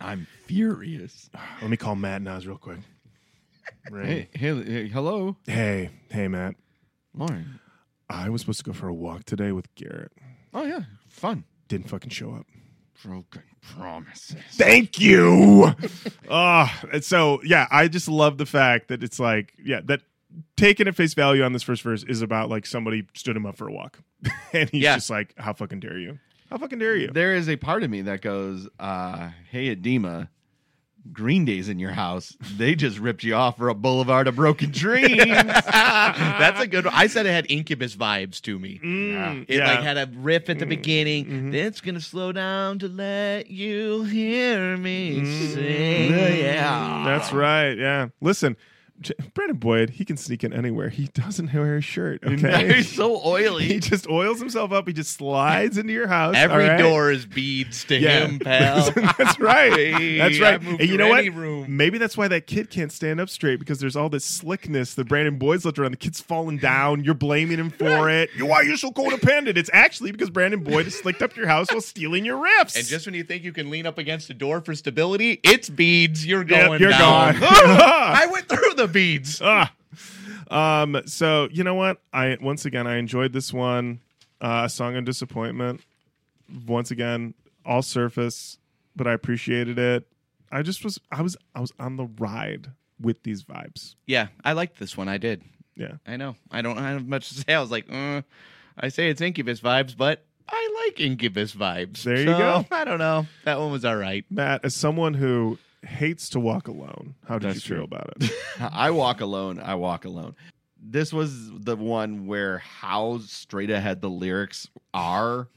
I'm 0.00 0.26
furious. 0.46 1.30
let 1.60 1.70
me 1.70 1.76
call 1.76 1.94
Matt 1.96 2.22
Nas 2.22 2.46
real 2.46 2.56
quick. 2.58 2.78
Right. 3.90 4.06
Hey, 4.06 4.28
hey, 4.34 4.62
hey, 4.64 4.88
hello, 4.88 5.36
Hey, 5.46 5.90
hey, 6.10 6.28
Matt. 6.28 6.54
Lorin. 7.14 7.58
I 8.10 8.28
was 8.28 8.42
supposed 8.42 8.58
to 8.60 8.64
go 8.64 8.72
for 8.72 8.88
a 8.88 8.94
walk 8.94 9.24
today 9.24 9.52
with 9.52 9.74
Garrett. 9.74 10.12
Oh 10.54 10.64
yeah, 10.64 10.80
fun. 11.08 11.44
Didn't 11.68 11.88
fucking 11.88 12.10
show 12.10 12.32
up. 12.32 12.46
Broken 13.04 13.42
promises. 13.60 14.36
Thank 14.52 14.98
you. 15.00 15.72
Ah, 16.30 16.78
and 16.92 17.02
so 17.02 17.40
yeah, 17.42 17.66
I 17.70 17.88
just 17.88 18.06
love 18.06 18.36
the 18.36 18.44
fact 18.44 18.88
that 18.88 19.02
it's 19.02 19.18
like, 19.18 19.54
yeah, 19.64 19.80
that 19.86 20.02
taken 20.58 20.86
at 20.86 20.94
face 20.94 21.14
value 21.14 21.42
on 21.42 21.54
this 21.54 21.62
first 21.62 21.80
verse 21.82 22.04
is 22.04 22.20
about 22.20 22.50
like 22.50 22.66
somebody 22.66 23.06
stood 23.14 23.34
him 23.34 23.46
up 23.46 23.56
for 23.56 23.66
a 23.66 23.72
walk, 23.72 24.00
and 24.52 24.68
he's 24.68 24.82
Yeah. 24.82 24.96
just 24.96 25.08
like, 25.08 25.32
"How 25.38 25.54
fucking 25.54 25.80
dare 25.80 25.98
you? 25.98 26.18
How 26.50 26.58
fucking 26.58 26.78
dare 26.78 26.96
you?" 26.96 27.08
There 27.08 27.34
is 27.34 27.48
a 27.48 27.56
part 27.56 27.82
of 27.82 27.88
me 27.88 28.02
that 28.02 28.20
goes, 28.20 28.68
uh, 28.78 29.30
"Hey, 29.50 29.74
Adema, 29.74 30.28
Green 31.12 31.44
Day's 31.44 31.68
in 31.68 31.78
your 31.78 31.92
house. 31.92 32.36
They 32.56 32.74
just 32.74 32.98
ripped 32.98 33.22
you 33.22 33.34
off 33.34 33.56
for 33.56 33.68
a 33.68 33.74
Boulevard 33.74 34.26
of 34.28 34.36
Broken 34.36 34.70
Dreams." 34.70 35.16
That's 35.26 36.60
a 36.60 36.66
good 36.66 36.84
one. 36.84 36.94
I 36.94 37.06
said 37.06 37.26
it 37.26 37.30
had 37.30 37.50
Incubus 37.50 37.96
vibes 37.96 38.40
to 38.42 38.58
me. 38.58 38.80
Mm, 38.82 39.44
It 39.48 39.58
yeah. 39.58 39.66
like 39.66 39.80
had 39.80 39.96
a 39.98 40.10
riff 40.16 40.48
at 40.48 40.58
the 40.58 40.66
mm, 40.66 40.70
beginning. 40.70 41.24
Mm-hmm. 41.24 41.50
Then 41.50 41.66
it's 41.66 41.80
gonna 41.80 42.00
slow 42.00 42.32
down 42.32 42.78
to 42.80 42.88
let 42.88 43.50
you 43.50 44.04
hear 44.04 44.76
me 44.76 45.20
mm. 45.20 45.54
sing. 45.54 46.10
Yeah. 46.12 47.04
That's 47.04 47.32
right. 47.32 47.72
Yeah. 47.72 48.08
Listen, 48.20 48.54
J- 48.54 48.58
Brandon 49.34 49.56
Boyd, 49.56 49.90
he 49.90 50.04
can 50.04 50.16
sneak 50.16 50.44
in 50.44 50.52
anywhere. 50.52 50.88
He 50.88 51.06
doesn't 51.14 51.52
wear 51.52 51.76
a 51.76 51.80
shirt. 51.80 52.20
Okay. 52.38 52.74
He's 52.76 52.92
so 52.92 53.20
oily. 53.24 53.64
he 53.64 53.78
just 53.80 54.08
oils 54.08 54.38
himself 54.38 54.70
up. 54.72 54.86
He 54.86 54.92
just 54.92 55.12
slides 55.12 55.76
into 55.78 55.92
your 55.92 56.06
house. 56.06 56.34
Every 56.36 56.68
right? 56.68 56.78
door 56.78 57.10
is 57.10 57.26
beads 57.26 57.84
to 57.84 57.96
Yeah. 57.96 58.26
him, 58.26 58.38
pal. 58.38 58.90
that's 59.18 59.38
right. 59.40 59.72
Hey, 59.72 60.18
that's 60.18 60.38
right. 60.40 60.60
And 60.60 60.80
you 60.88 60.96
know 60.96 61.08
what? 61.08 61.24
room. 61.34 61.64
Maybe 61.76 61.98
that's 61.98 62.16
why 62.16 62.28
that 62.28 62.46
kid 62.46 62.70
can't 62.70 62.92
stand 62.92 63.20
up 63.20 63.28
straight 63.28 63.58
because 63.58 63.78
there's 63.80 63.96
all 63.96 64.08
this 64.08 64.24
slickness 64.24 64.94
that 64.94 65.08
Brandon 65.08 65.36
Boyd's 65.38 65.64
left 65.64 65.78
around. 65.78 65.92
The 65.92 65.96
kid's 65.96 66.20
falling 66.20 66.58
down. 66.58 67.04
You're 67.04 67.14
blaming 67.14 67.58
him 67.58 67.70
for 67.70 68.08
it. 68.10 68.30
You 68.36 68.46
why 68.46 68.62
you're 68.62 68.76
so 68.76 68.90
codependent? 68.90 69.56
It's 69.56 69.70
actually 69.72 70.12
because 70.12 70.30
Brandon 70.30 70.62
Boyd 70.62 70.84
has 70.84 70.94
slicked 70.94 71.22
up 71.22 71.36
your 71.36 71.46
house 71.46 71.70
while 71.70 71.80
stealing 71.80 72.24
your 72.24 72.42
riffs. 72.44 72.76
And 72.76 72.86
just 72.86 73.06
when 73.06 73.14
you 73.14 73.24
think 73.24 73.44
you 73.44 73.52
can 73.52 73.70
lean 73.70 73.86
up 73.86 73.98
against 73.98 74.30
a 74.30 74.34
door 74.34 74.60
for 74.60 74.74
stability, 74.74 75.40
it's 75.42 75.68
beads. 75.68 76.26
You're 76.26 76.46
Yep, 76.48 76.66
going 76.66 76.80
you're 76.80 76.90
down. 76.90 77.38
gone. 77.38 77.48
I 77.50 78.26
went 78.30 78.48
through 78.48 78.74
the 78.74 78.87
beads. 78.88 79.40
Ah. 79.50 79.72
Um. 80.50 81.02
So 81.06 81.48
you 81.50 81.64
know 81.64 81.74
what? 81.74 82.00
I 82.12 82.36
once 82.40 82.64
again 82.64 82.86
I 82.86 82.96
enjoyed 82.96 83.32
this 83.32 83.52
one. 83.52 84.00
Uh, 84.40 84.62
a 84.64 84.68
song 84.68 84.96
of 84.96 85.04
disappointment. 85.04 85.80
Once 86.66 86.90
again, 86.90 87.34
all 87.64 87.82
surface, 87.82 88.58
but 88.94 89.06
I 89.06 89.12
appreciated 89.12 89.78
it. 89.78 90.06
I 90.52 90.62
just 90.62 90.84
was. 90.84 91.00
I 91.10 91.22
was. 91.22 91.36
I 91.54 91.60
was 91.60 91.72
on 91.78 91.96
the 91.96 92.06
ride 92.18 92.68
with 93.00 93.22
these 93.22 93.44
vibes. 93.44 93.94
Yeah, 94.06 94.28
I 94.44 94.52
liked 94.52 94.78
this 94.78 94.96
one. 94.96 95.08
I 95.08 95.18
did. 95.18 95.42
Yeah. 95.76 95.94
I 96.06 96.16
know. 96.16 96.36
I 96.50 96.62
don't 96.62 96.76
have 96.76 97.06
much 97.06 97.28
to 97.28 97.34
say. 97.34 97.54
I 97.54 97.60
was 97.60 97.70
like, 97.70 97.86
uh, 97.90 98.22
I 98.76 98.88
say 98.88 99.08
it's 99.08 99.20
Incubus 99.20 99.60
vibes, 99.60 99.96
but 99.96 100.24
I 100.48 100.84
like 100.86 101.00
Incubus 101.00 101.54
vibes. 101.54 102.02
There 102.02 102.18
you 102.18 102.26
go. 102.26 102.66
I 102.70 102.84
don't 102.84 102.98
know. 102.98 103.26
That 103.44 103.58
one 103.58 103.70
was 103.70 103.84
all 103.84 103.96
right. 103.96 104.24
Matt, 104.30 104.64
as 104.64 104.74
someone 104.74 105.14
who 105.14 105.58
hates 105.82 106.28
to 106.30 106.40
walk 106.40 106.68
alone, 106.68 107.14
how 107.26 107.38
did 107.38 107.50
That's 107.50 107.68
you 107.68 107.76
feel 107.76 107.84
about 107.84 108.12
it? 108.20 108.30
I 108.60 108.90
walk 108.90 109.20
alone. 109.20 109.60
I 109.60 109.74
walk 109.76 110.04
alone. 110.04 110.34
This 110.80 111.12
was 111.12 111.50
the 111.50 111.76
one 111.76 112.26
where 112.26 112.58
how 112.58 113.18
straight 113.26 113.70
ahead 113.70 114.00
the 114.00 114.10
lyrics 114.10 114.68
are 114.94 115.48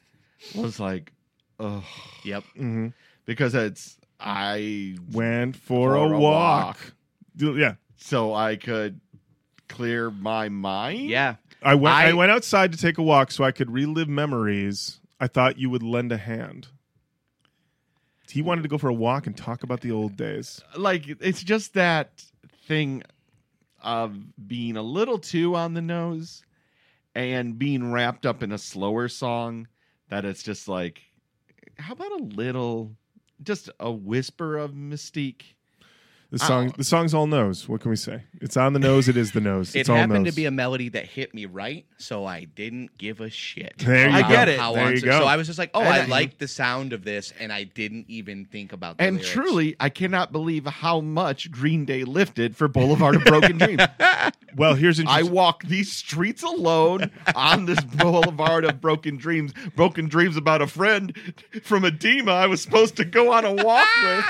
was 0.56 0.80
like, 0.80 1.12
ugh, 1.60 1.84
Yep. 2.24 2.44
hmm 2.56 2.88
because 3.26 3.54
it's 3.56 3.98
I 4.20 4.98
Went 5.12 5.56
for, 5.56 5.92
For 5.92 5.96
a, 5.96 6.02
a 6.02 6.20
walk. 6.20 6.94
walk. 7.38 7.58
Yeah. 7.58 7.76
so 7.98 8.34
I 8.34 8.56
could 8.56 9.00
clear 9.70 10.12
my 10.12 10.50
mind. 10.50 11.10
Yeah. 11.10 11.36
I 11.64 11.76
went. 11.76 11.96
I, 11.96 12.10
I- 12.10 12.14
went 12.14 12.32
outside 12.32 12.72
to 12.72 12.78
take 12.78 12.98
a 12.98 13.04
walk 13.04 13.32
so 13.32 13.44
I 13.44 13.52
could 13.52 13.70
relive 13.72 14.10
memories. 14.10 15.00
I 15.20 15.28
thought 15.28 15.58
you 15.60 15.70
would 15.70 15.84
lend 15.84 16.12
a 16.12 16.18
hand. 16.18 16.68
He 18.32 18.42
wanted 18.42 18.62
to 18.64 18.70
go 18.70 18.78
for 18.78 18.90
a 18.90 18.94
walk 18.94 19.28
and 19.28 19.36
talk 19.36 19.64
about 19.64 19.82
the 19.82 19.92
old 19.92 20.16
days. 20.16 20.62
like 20.78 21.04
it's 21.08 21.44
just 21.44 21.74
that 21.74 22.24
thing 22.68 23.04
of 23.82 24.16
being 24.48 24.78
a 24.78 24.82
little 24.82 25.18
too 25.18 25.56
on 25.56 25.74
the 25.74 25.82
nose 25.82 26.44
and 27.16 27.58
being 27.60 27.92
wrapped 27.92 28.26
up 28.26 28.42
in 28.44 28.52
a 28.52 28.58
slower 28.58 29.08
song 29.08 29.68
that 30.10 30.24
it's 30.24 30.44
just 30.44 30.68
like 30.68 31.02
how 31.78 31.94
about 31.94 32.12
a 32.12 32.24
little 32.24 32.96
just 33.44 33.70
a 33.80 33.92
whisper 33.92 34.58
of 34.58 34.72
mystique 34.72 35.56
The 36.32 36.40
song, 36.40 36.74
the 36.78 36.86
song's 36.86 37.14
all 37.14 37.28
nose. 37.28 37.68
What 37.68 37.82
can 37.82 37.90
we 37.92 37.98
say? 37.98 38.24
It's 38.40 38.56
on 38.56 38.72
the 38.72 38.80
nose. 38.80 39.10
It 39.10 39.18
is 39.18 39.34
the 39.34 39.42
nose. 39.42 39.76
It 39.76 39.82
It's 39.82 39.90
all 39.90 39.98
happened 39.98 40.24
nose. 40.24 40.32
to 40.34 40.36
be 40.38 40.46
a 40.46 40.52
melody 40.52 40.88
that 40.88 41.06
hit 41.06 41.34
me 41.34 41.46
right, 41.46 41.86
so 41.98 42.26
I 42.26 42.46
didn't 42.46 42.98
give 42.98 43.20
a 43.20 43.30
shit. 43.30 43.74
There 43.80 44.08
you 44.08 44.16
I 44.16 44.20
about 44.20 44.30
get 44.32 44.48
it. 44.48 44.58
how 44.58 44.74
There 44.74 44.86
on- 44.86 44.94
you 44.96 45.02
go. 45.02 45.20
So 45.20 45.26
I 45.26 45.36
was 45.36 45.48
just 45.48 45.60
like, 45.60 45.72
oh, 45.74 45.82
And 45.82 45.90
I 45.90 46.04
I- 46.04 46.06
like 46.06 46.38
the 46.38 46.48
sound 46.48 46.94
of 46.94 47.04
this, 47.04 47.34
and 47.38 47.52
I 47.52 47.66
didn't 47.66 48.06
even 48.08 48.46
think 48.46 48.72
about 48.72 48.98
the 48.98 49.04
and 49.04 49.16
lyrics. 49.18 49.30
truly 49.30 49.76
i 49.82 49.90
cannot 49.90 50.32
believe 50.32 50.66
how 50.66 51.02
much 51.02 51.52
green 51.52 51.84
day 51.84 52.06
lifted 52.06 52.56
for 52.56 52.70
boulevard 52.70 53.16
of 53.18 53.26
broken 53.26 53.58
dreams 53.58 53.82
well, 54.56 54.76
here's 54.76 55.00
I 55.00 55.04
interesting. 55.04 55.34
walk 55.34 55.64
these 55.64 55.92
streets 55.92 56.44
alone 56.44 57.12
on 57.36 57.66
this 57.66 57.82
boulevard 57.82 58.64
of 58.64 58.80
broken 58.80 59.18
dreams. 59.18 59.52
Broken 59.76 60.08
dreams 60.08 60.38
about 60.38 60.62
a 60.62 60.68
friend 60.68 61.14
from 61.64 61.84
Adema 61.84 62.30
I 62.32 62.48
was 62.48 62.62
supposed 62.62 62.96
to 62.98 63.04
go 63.06 63.34
on 63.34 63.44
a 63.44 63.54
walk 63.54 63.88
with. 64.04 64.26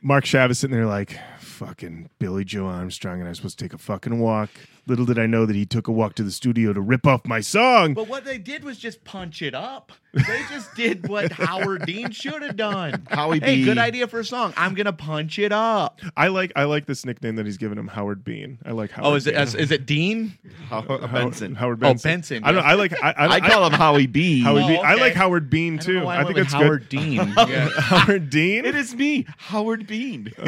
Mark 0.00 0.24
Chavez 0.24 0.58
sitting 0.60 0.76
there 0.76 0.86
like, 0.86 1.18
fucking 1.58 2.08
Billie 2.20 2.44
Joe 2.44 2.66
Armstrong, 2.66 3.18
and 3.18 3.26
I 3.26 3.30
was 3.30 3.38
supposed 3.38 3.58
to 3.58 3.64
take 3.64 3.74
a 3.74 3.78
fucking 3.78 4.20
walk. 4.20 4.50
Little 4.86 5.04
did 5.04 5.18
I 5.18 5.26
know 5.26 5.44
that 5.44 5.56
he 5.56 5.66
took 5.66 5.88
a 5.88 5.92
walk 5.92 6.14
to 6.14 6.22
the 6.22 6.30
studio 6.30 6.72
to 6.72 6.80
rip 6.80 7.04
off 7.04 7.26
my 7.26 7.40
song. 7.40 7.94
But 7.94 8.06
what 8.06 8.24
they 8.24 8.38
did 8.38 8.62
was 8.62 8.78
just 8.78 9.02
punch 9.02 9.42
it 9.42 9.54
up. 9.54 9.90
They 10.26 10.42
just 10.50 10.74
did 10.74 11.08
what 11.08 11.32
Howard 11.32 11.86
Dean 11.86 12.10
should 12.10 12.42
have 12.42 12.56
done. 12.56 13.06
Howie 13.10 13.40
hey, 13.40 13.56
B. 13.56 13.64
good 13.64 13.78
idea 13.78 14.06
for 14.08 14.20
a 14.20 14.24
song. 14.24 14.52
I'm 14.56 14.74
gonna 14.74 14.92
punch 14.92 15.38
it 15.38 15.52
up. 15.52 16.00
I 16.16 16.28
like 16.28 16.52
I 16.56 16.64
like 16.64 16.86
this 16.86 17.04
nickname 17.04 17.36
that 17.36 17.46
he's 17.46 17.56
given 17.58 17.78
him, 17.78 17.88
Howard 17.88 18.24
Bean. 18.24 18.58
I 18.64 18.72
like 18.72 18.90
Howard. 18.90 19.06
Oh, 19.12 19.14
is 19.14 19.26
it 19.26 19.34
Bean. 19.34 19.42
is, 19.42 19.54
is 19.54 19.70
it 19.70 19.86
Dean? 19.86 20.38
How- 20.68 20.78
uh, 20.80 21.06
Howard- 21.06 21.12
Benson. 21.12 21.54
Howard 21.54 21.78
Oh, 21.78 21.88
Benson. 21.88 22.10
Benson, 22.10 22.44
I 22.44 22.52
don't. 22.52 22.64
I 22.64 22.74
like. 22.74 22.92
I, 23.02 23.10
I, 23.12 23.26
I 23.34 23.40
call 23.40 23.66
him 23.66 23.72
Howie 23.72 24.06
B. 24.06 24.40
Howard 24.42 24.62
Oh, 24.64 24.68
Bean. 24.68 24.80
I 24.84 24.92
okay. 24.94 25.02
like 25.02 25.14
Howard 25.14 25.50
Bean 25.50 25.74
I 25.74 25.76
don't 25.76 25.86
too. 25.86 25.98
know 26.00 26.04
why 26.06 26.16
I, 26.16 26.20
I 26.20 26.24
think 26.24 26.38
it's 26.38 26.52
with 26.52 26.62
Howard 26.62 26.88
Dean. 26.90 27.16
good. 27.34 27.48
Yeah. 27.48 27.68
Howard 27.80 28.30
Dean. 28.30 28.64
It 28.64 28.74
is 28.74 28.94
me, 28.94 29.26
Howard 29.38 29.86
Bean. 29.86 30.32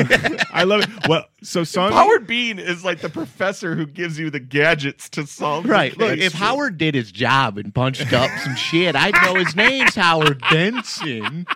I 0.53 0.65
love 0.65 0.83
it. 0.83 1.09
Well, 1.09 1.25
so 1.43 1.65
song. 1.65 1.93
Howard 1.93 2.27
Bean 2.27 2.59
is 2.59 2.85
like 2.85 3.01
the 3.01 3.09
professor 3.11 3.75
who 3.75 3.87
gives 3.87 4.19
you 4.19 4.31
the 4.31 4.41
gadgets 4.41 5.09
to 5.11 5.27
solve. 5.27 5.65
the 5.65 5.71
Right. 5.71 5.97
Look, 5.97 6.17
case. 6.19 6.27
if 6.27 6.33
Howard 6.35 6.79
did 6.79 6.95
his 6.95 7.11
job 7.13 7.59
and 7.59 7.75
punched 7.75 8.13
up 8.13 8.31
some 8.41 8.55
shit, 8.57 8.95
I'd 8.97 9.15
know 9.25 9.35
his 9.37 9.55
name's 9.69 9.95
Howard 9.95 10.41
Benson. 10.51 11.47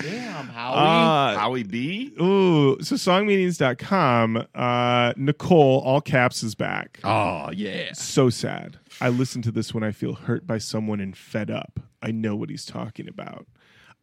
Damn, 0.00 0.46
Howie. 0.48 0.76
Uh, 0.76 1.38
Howie 1.38 1.62
B. 1.64 2.12
ooh, 2.20 2.80
so 2.82 2.94
songmeanings.com. 2.94 4.46
Uh, 4.54 5.12
Nicole, 5.16 5.80
all 5.80 6.00
caps, 6.00 6.42
is 6.42 6.54
back. 6.54 7.00
Oh 7.02 7.50
yeah. 7.50 7.92
So 7.94 8.30
sad. 8.30 8.78
I 9.00 9.08
listen 9.08 9.42
to 9.42 9.50
this 9.50 9.74
when 9.74 9.82
I 9.82 9.90
feel 9.90 10.14
hurt 10.14 10.46
by 10.46 10.58
someone 10.58 11.00
and 11.00 11.16
fed 11.16 11.50
up. 11.50 11.80
I 12.00 12.12
know 12.12 12.36
what 12.36 12.50
he's 12.50 12.64
talking 12.64 13.08
about. 13.08 13.46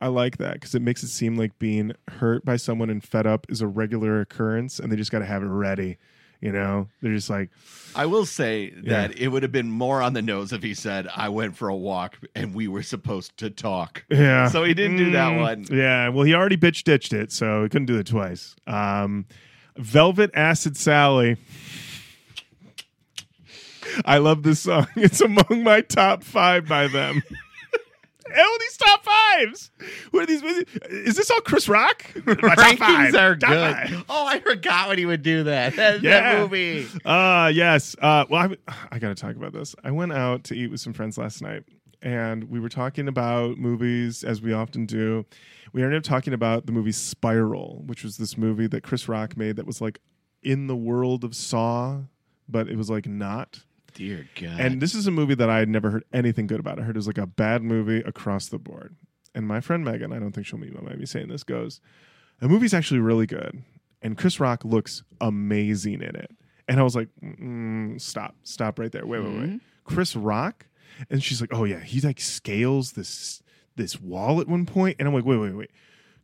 I 0.01 0.07
like 0.07 0.37
that 0.37 0.55
because 0.55 0.75
it 0.75 0.81
makes 0.81 1.03
it 1.03 1.07
seem 1.07 1.37
like 1.37 1.57
being 1.59 1.93
hurt 2.09 2.43
by 2.43 2.57
someone 2.57 2.89
and 2.89 3.01
fed 3.01 3.25
up 3.25 3.45
is 3.47 3.61
a 3.61 3.67
regular 3.67 4.19
occurrence, 4.19 4.79
and 4.79 4.91
they 4.91 4.97
just 4.97 5.11
got 5.11 5.19
to 5.19 5.25
have 5.25 5.43
it 5.43 5.47
ready. 5.47 5.97
You 6.41 6.51
know, 6.51 6.87
they're 7.01 7.13
just 7.13 7.29
like, 7.29 7.49
I 7.95 8.05
will 8.05 8.25
say 8.25 8.69
that 8.87 9.17
it 9.17 9.29
would 9.29 9.41
have 9.43 9.51
been 9.53 9.71
more 9.71 10.01
on 10.01 10.13
the 10.13 10.21
nose 10.21 10.51
if 10.53 10.61
he 10.61 10.73
said, 10.73 11.07
"I 11.15 11.29
went 11.29 11.55
for 11.57 11.69
a 11.69 11.75
walk 11.75 12.17
and 12.35 12.53
we 12.53 12.67
were 12.67 12.83
supposed 12.83 13.37
to 13.37 13.49
talk." 13.49 14.03
yeah. 14.09 14.49
So 14.49 14.63
he 14.63 14.73
didn't 14.73 14.97
do 14.97 15.11
that 15.11 15.31
Mm, 15.31 15.41
one. 15.41 15.65
Yeah. 15.71 16.09
Well, 16.09 16.25
he 16.25 16.33
already 16.35 16.57
bitch 16.57 16.83
ditched 16.83 17.13
it, 17.13 17.31
so 17.31 17.63
he 17.63 17.69
couldn't 17.69 17.87
do 17.87 17.97
it 17.97 18.05
twice. 18.07 18.55
Um, 18.67 19.25
Velvet 19.77 20.31
Acid 20.33 20.77
Sally. 20.77 21.37
I 24.05 24.17
love 24.17 24.43
this 24.43 24.61
song. 24.61 24.87
It's 24.95 25.21
among 25.21 25.63
my 25.63 25.81
top 25.81 26.23
five 26.23 26.67
by 26.67 26.87
them. 26.87 27.23
Hell, 28.35 28.57
these 28.59 28.77
top 28.77 29.03
fives. 29.05 29.71
What 30.11 30.23
are 30.23 30.25
these? 30.25 30.43
Is 30.89 31.15
this 31.15 31.31
all 31.31 31.39
Chris 31.41 31.67
Rock? 31.69 32.05
My 32.25 32.33
top 32.55 32.77
five. 32.77 33.15
are 33.15 33.35
Top 33.35 33.49
good. 33.49 33.89
five. 33.89 34.05
Oh, 34.09 34.27
I 34.27 34.39
forgot 34.39 34.89
when 34.89 34.97
he 34.97 35.05
would 35.05 35.23
do 35.23 35.43
that. 35.45 35.75
That, 35.75 36.01
Yeah. 36.01 36.33
that 36.35 36.39
movie. 36.41 36.87
Uh 37.05 37.51
yes. 37.53 37.95
Uh 38.01 38.25
well 38.29 38.51
I, 38.67 38.73
I 38.91 38.99
got 38.99 39.09
to 39.09 39.15
talk 39.15 39.35
about 39.35 39.53
this. 39.53 39.75
I 39.83 39.91
went 39.91 40.13
out 40.13 40.43
to 40.45 40.55
eat 40.55 40.71
with 40.71 40.79
some 40.79 40.93
friends 40.93 41.17
last 41.17 41.41
night 41.41 41.63
and 42.01 42.43
we 42.45 42.59
were 42.59 42.69
talking 42.69 43.07
about 43.07 43.57
movies 43.57 44.23
as 44.23 44.41
we 44.41 44.53
often 44.53 44.85
do. 44.85 45.25
We 45.73 45.83
ended 45.83 45.97
up 45.97 46.03
talking 46.03 46.33
about 46.33 46.65
the 46.65 46.71
movie 46.71 46.91
Spiral, 46.91 47.83
which 47.87 48.03
was 48.03 48.17
this 48.17 48.37
movie 48.37 48.67
that 48.67 48.83
Chris 48.83 49.07
Rock 49.09 49.35
made 49.37 49.55
that 49.57 49.65
was 49.65 49.81
like 49.81 49.99
in 50.43 50.67
the 50.67 50.75
world 50.75 51.23
of 51.23 51.35
Saw, 51.35 52.01
but 52.47 52.69
it 52.69 52.77
was 52.77 52.89
like 52.89 53.07
not. 53.07 53.63
Dear 53.95 54.27
God. 54.39 54.59
And 54.59 54.81
this 54.81 54.93
is 54.93 55.07
a 55.07 55.11
movie 55.11 55.35
that 55.35 55.49
I 55.49 55.59
had 55.59 55.69
never 55.69 55.89
heard 55.89 56.03
anything 56.13 56.47
good 56.47 56.59
about. 56.59 56.79
I 56.79 56.83
heard 56.83 56.95
it 56.95 56.99
was 56.99 57.07
like 57.07 57.17
a 57.17 57.25
bad 57.25 57.63
movie 57.63 57.99
across 57.99 58.49
the 58.49 58.59
board. 58.59 58.95
And 59.33 59.47
my 59.47 59.61
friend 59.61 59.83
Megan, 59.83 60.13
I 60.13 60.19
don't 60.19 60.31
think 60.33 60.45
she'll 60.45 60.59
mind 60.59 60.99
me 60.99 61.05
saying 61.05 61.29
this, 61.29 61.43
goes, 61.43 61.81
the 62.39 62.49
movie's 62.49 62.73
actually 62.73 62.99
really 62.99 63.25
good. 63.25 63.63
And 64.01 64.17
Chris 64.17 64.39
Rock 64.39 64.63
looks 64.63 65.03
amazing 65.19 65.95
in 66.01 66.15
it. 66.15 66.29
And 66.67 66.79
I 66.79 66.83
was 66.83 66.95
like, 66.95 67.07
mm, 67.23 67.99
stop, 67.99 68.35
stop 68.43 68.79
right 68.79 68.91
there. 68.91 69.05
Wait, 69.05 69.23
wait, 69.23 69.39
wait. 69.39 69.61
Chris 69.85 70.15
Rock? 70.15 70.67
And 71.09 71.23
she's 71.23 71.41
like, 71.41 71.53
oh 71.53 71.63
yeah, 71.63 71.79
he 71.79 72.01
like 72.01 72.19
scales 72.19 72.93
this 72.93 73.41
this 73.75 73.99
wall 73.99 74.39
at 74.41 74.47
one 74.47 74.65
point. 74.65 74.97
And 74.99 75.07
I'm 75.07 75.13
like, 75.13 75.25
wait, 75.25 75.37
wait, 75.37 75.55
wait. 75.55 75.71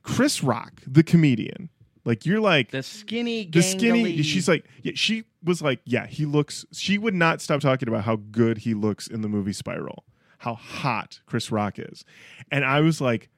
Chris 0.03 0.43
Rock, 0.43 0.81
the 0.87 1.03
comedian, 1.03 1.69
like 2.05 2.25
you're 2.25 2.39
like 2.39 2.71
the 2.71 2.83
skinny, 2.83 3.45
the 3.45 3.61
skinny 3.61 4.21
she's 4.21 4.47
like 4.47 4.65
yeah, 4.83 4.93
she 4.95 5.23
was 5.43 5.61
like 5.61 5.79
yeah 5.85 6.07
he 6.07 6.25
looks 6.25 6.65
she 6.71 6.97
would 6.97 7.13
not 7.13 7.41
stop 7.41 7.61
talking 7.61 7.87
about 7.87 8.03
how 8.03 8.17
good 8.31 8.59
he 8.59 8.73
looks 8.73 9.07
in 9.07 9.21
the 9.21 9.29
movie 9.29 9.53
spiral 9.53 10.03
how 10.39 10.55
hot 10.55 11.19
chris 11.25 11.51
rock 11.51 11.77
is. 11.77 12.03
And 12.51 12.65
i 12.65 12.79
was 12.81 13.01
like 13.01 13.29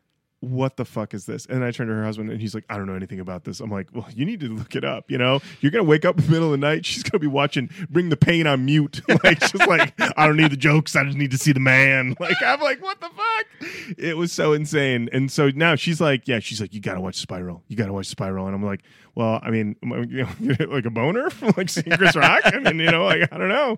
what 0.44 0.76
the 0.76 0.84
fuck 0.84 1.14
is 1.14 1.26
this? 1.26 1.46
And 1.46 1.64
I 1.64 1.72
turned 1.72 1.90
to 1.90 1.96
her 1.96 2.04
husband 2.04 2.30
and 2.30 2.42
he's 2.42 2.54
like, 2.54 2.66
I 2.70 2.76
don't 2.76 2.86
know 2.86 2.96
anything 2.96 3.22
about 3.22 3.46
this. 3.46 3.62
I'm 3.62 3.72
like, 3.72 3.88
well, 3.94 4.08
you 4.14 4.26
need 4.26 4.42
to 4.42 4.50
look 4.50 4.76
it 4.76 4.84
up. 4.84 5.10
You 5.10 5.18
know, 5.18 5.42
you're 5.62 5.72
going 5.72 5.86
to 5.86 5.90
wake 5.90 6.04
up 6.04 6.18
in 6.20 6.26
the 6.26 6.32
middle 6.32 6.48
of 6.48 6.52
the 6.52 6.58
night. 6.58 6.86
She's 6.86 7.02
going 7.02 7.14
to 7.14 7.20
be 7.20 7.28
watching 7.28 7.70
Bring 7.90 8.10
the 8.10 8.18
Pain 8.18 8.46
on 8.46 8.66
mute. 8.66 9.02
like, 9.24 9.40
just 9.40 9.56
like, 9.56 9.94
I 10.18 10.28
don't 10.28 10.36
need 10.36 10.52
the 10.52 10.58
jokes. 10.58 10.98
I 10.98 11.06
just 11.06 11.18
need 11.18 11.32
to 11.32 11.38
see 11.38 11.54
the 11.54 11.60
man. 11.60 12.16
Like, 12.24 12.42
I'm 12.42 12.62
like, 12.62 12.82
what 12.82 13.02
the 13.02 13.10
fuck? 13.10 13.98
It 13.98 14.16
was 14.16 14.32
so 14.32 14.54
insane. 14.54 15.10
And 15.12 15.30
so 15.30 15.50
now 15.50 15.76
she's 15.76 16.00
like, 16.00 16.26
yeah, 16.26 16.40
she's 16.40 16.62
like, 16.62 16.74
you 16.74 16.80
got 16.80 16.94
to 16.94 17.02
watch 17.02 17.16
Spiral. 17.16 17.64
You 17.68 17.76
got 17.76 17.88
to 17.88 17.94
watch 17.94 18.06
Spiral. 18.06 18.46
And 18.46 18.56
I'm 18.56 18.64
like, 18.64 18.82
well, 19.16 19.42
I 19.44 19.50
mean, 19.50 19.76
you 19.84 20.24
know, 20.24 20.66
like 20.70 20.86
a 20.86 20.90
boner 20.90 21.30
from 21.30 21.54
like 21.58 21.70
seeing 21.70 21.96
Chris 21.98 22.16
Rock? 22.16 22.42
I 22.46 22.60
mean, 22.60 22.80
you 22.80 22.92
know, 22.92 23.04
like, 23.04 23.32
I 23.34 23.38
don't 23.38 23.50
know. 23.50 23.78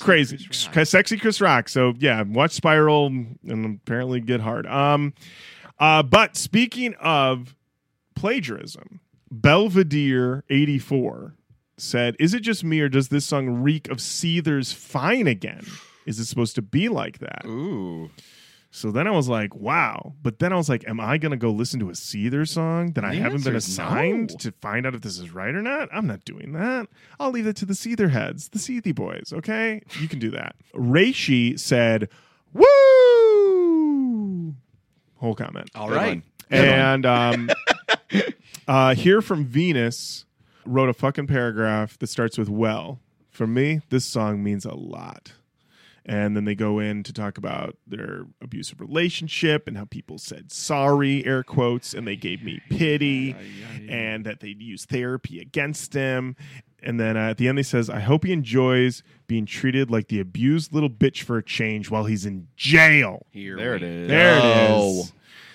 Crazy. 0.00 0.38
Chris. 0.72 0.90
Sexy 0.90 1.18
Chris 1.18 1.40
Rock. 1.40 1.68
So 1.68 1.92
yeah, 1.98 2.22
watch 2.22 2.52
Spiral 2.52 3.06
and 3.06 3.80
apparently 3.84 4.20
get 4.20 4.40
hard. 4.40 4.66
Um, 4.66 5.12
uh, 5.82 6.02
but 6.02 6.36
speaking 6.36 6.94
of 7.00 7.56
plagiarism, 8.14 9.00
Belvedere 9.32 10.44
84 10.48 11.34
said, 11.76 12.14
Is 12.20 12.34
it 12.34 12.40
just 12.40 12.62
me 12.62 12.80
or 12.80 12.88
does 12.88 13.08
this 13.08 13.24
song 13.24 13.48
reek 13.62 13.88
of 13.88 13.96
Seether's 13.98 14.72
Fine 14.72 15.26
Again? 15.26 15.66
Is 16.06 16.20
it 16.20 16.26
supposed 16.26 16.54
to 16.54 16.62
be 16.62 16.88
like 16.88 17.18
that? 17.18 17.42
Ooh. 17.46 18.10
So 18.70 18.90
then 18.90 19.06
I 19.06 19.10
was 19.10 19.28
like, 19.28 19.54
wow. 19.54 20.14
But 20.22 20.38
then 20.38 20.52
I 20.52 20.56
was 20.56 20.68
like, 20.68 20.88
am 20.88 20.98
I 20.98 21.18
going 21.18 21.32
to 21.32 21.36
go 21.36 21.50
listen 21.50 21.78
to 21.80 21.90
a 21.90 21.92
Seether 21.92 22.48
song 22.48 22.92
that 22.92 23.04
I 23.04 23.14
haven't 23.14 23.44
been 23.44 23.54
assigned 23.54 24.30
no. 24.30 24.36
to 24.38 24.52
find 24.62 24.86
out 24.86 24.94
if 24.94 25.02
this 25.02 25.18
is 25.18 25.30
right 25.30 25.54
or 25.54 25.60
not? 25.60 25.90
I'm 25.92 26.06
not 26.06 26.24
doing 26.24 26.52
that. 26.52 26.88
I'll 27.20 27.30
leave 27.30 27.46
it 27.46 27.56
to 27.56 27.66
the 27.66 27.74
Seether 27.74 28.10
heads, 28.10 28.48
the 28.48 28.58
Seethy 28.58 28.94
boys, 28.94 29.30
okay? 29.32 29.82
You 30.00 30.08
can 30.08 30.18
do 30.18 30.30
that. 30.30 30.56
Reishi 30.74 31.60
said, 31.60 32.08
woo! 32.54 32.64
Whole 35.22 35.36
comment. 35.36 35.70
All 35.76 35.86
Good 35.86 35.94
right. 35.94 36.08
one. 36.08 36.22
And 36.50 37.06
um, 37.06 37.50
uh, 38.68 38.96
here 38.96 39.22
from 39.22 39.44
Venus 39.44 40.24
wrote 40.66 40.88
a 40.88 40.92
fucking 40.92 41.28
paragraph 41.28 41.96
that 42.00 42.08
starts 42.08 42.36
with 42.36 42.48
"Well." 42.48 42.98
For 43.30 43.46
me, 43.46 43.80
this 43.88 44.04
song 44.04 44.42
means 44.42 44.66
a 44.66 44.74
lot. 44.74 45.32
And 46.04 46.36
then 46.36 46.44
they 46.44 46.56
go 46.56 46.80
in 46.80 47.04
to 47.04 47.12
talk 47.12 47.38
about 47.38 47.76
their 47.86 48.26
abusive 48.42 48.80
relationship 48.80 49.68
and 49.68 49.78
how 49.78 49.84
people 49.84 50.18
said 50.18 50.50
sorry, 50.50 51.24
air 51.24 51.44
quotes, 51.44 51.94
and 51.94 52.04
they 52.04 52.16
gave 52.16 52.42
me 52.42 52.60
pity, 52.68 53.36
and 53.88 54.26
that 54.26 54.40
they'd 54.40 54.60
use 54.60 54.84
therapy 54.84 55.38
against 55.38 55.94
him. 55.94 56.34
And 56.82 56.98
then 56.98 57.16
uh, 57.16 57.30
at 57.30 57.36
the 57.38 57.48
end, 57.48 57.58
he 57.58 57.62
says, 57.64 57.88
"I 57.88 58.00
hope 58.00 58.24
he 58.24 58.32
enjoys 58.32 59.02
being 59.26 59.46
treated 59.46 59.90
like 59.90 60.08
the 60.08 60.20
abused 60.20 60.72
little 60.72 60.90
bitch 60.90 61.22
for 61.22 61.38
a 61.38 61.42
change 61.42 61.90
while 61.90 62.04
he's 62.04 62.26
in 62.26 62.48
jail." 62.56 63.26
Here 63.30 63.56
There 63.56 63.74
it 63.76 63.82
is. 63.82 64.08
There 64.08 64.38
it 64.38 64.42
go. 64.42 65.00
is. 65.00 65.12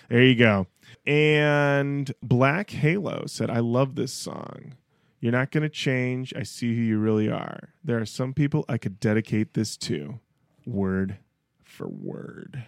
There 0.10 0.24
you 0.24 0.36
go. 0.36 0.68
And 1.06 2.14
Black 2.22 2.70
Halo 2.72 3.26
said, 3.28 3.50
I 3.50 3.60
love 3.60 3.96
this 3.96 4.12
song. 4.12 4.76
You're 5.22 5.32
not 5.32 5.52
going 5.52 5.64
to 5.64 5.70
change. 5.70 6.34
I 6.36 6.44
see 6.44 6.76
who 6.76 6.82
you 6.82 6.98
really 7.00 7.30
are. 7.30 7.70
There 7.84 7.98
are 7.98 8.06
some 8.06 8.34
people 8.34 8.66
I 8.68 8.78
could 8.78 9.00
dedicate 9.00 9.54
this 9.54 9.78
to. 9.78 10.20
Word 10.66 11.18
for 11.64 11.88
word. 11.88 12.66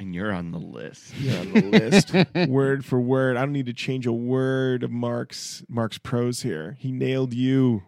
And 0.00 0.14
you're 0.14 0.32
on 0.32 0.50
the 0.50 0.58
list. 0.58 1.12
Yeah, 1.20 1.40
on 1.40 1.52
the 1.52 1.60
list. 1.60 2.14
word 2.48 2.86
for 2.86 2.98
word. 2.98 3.36
I 3.36 3.40
don't 3.40 3.52
need 3.52 3.66
to 3.66 3.74
change 3.74 4.06
a 4.06 4.12
word 4.12 4.82
of 4.82 4.90
Mark's 4.90 5.62
Mark's 5.68 5.98
prose 5.98 6.40
here. 6.40 6.76
He 6.80 6.90
nailed 6.90 7.34
you, 7.34 7.82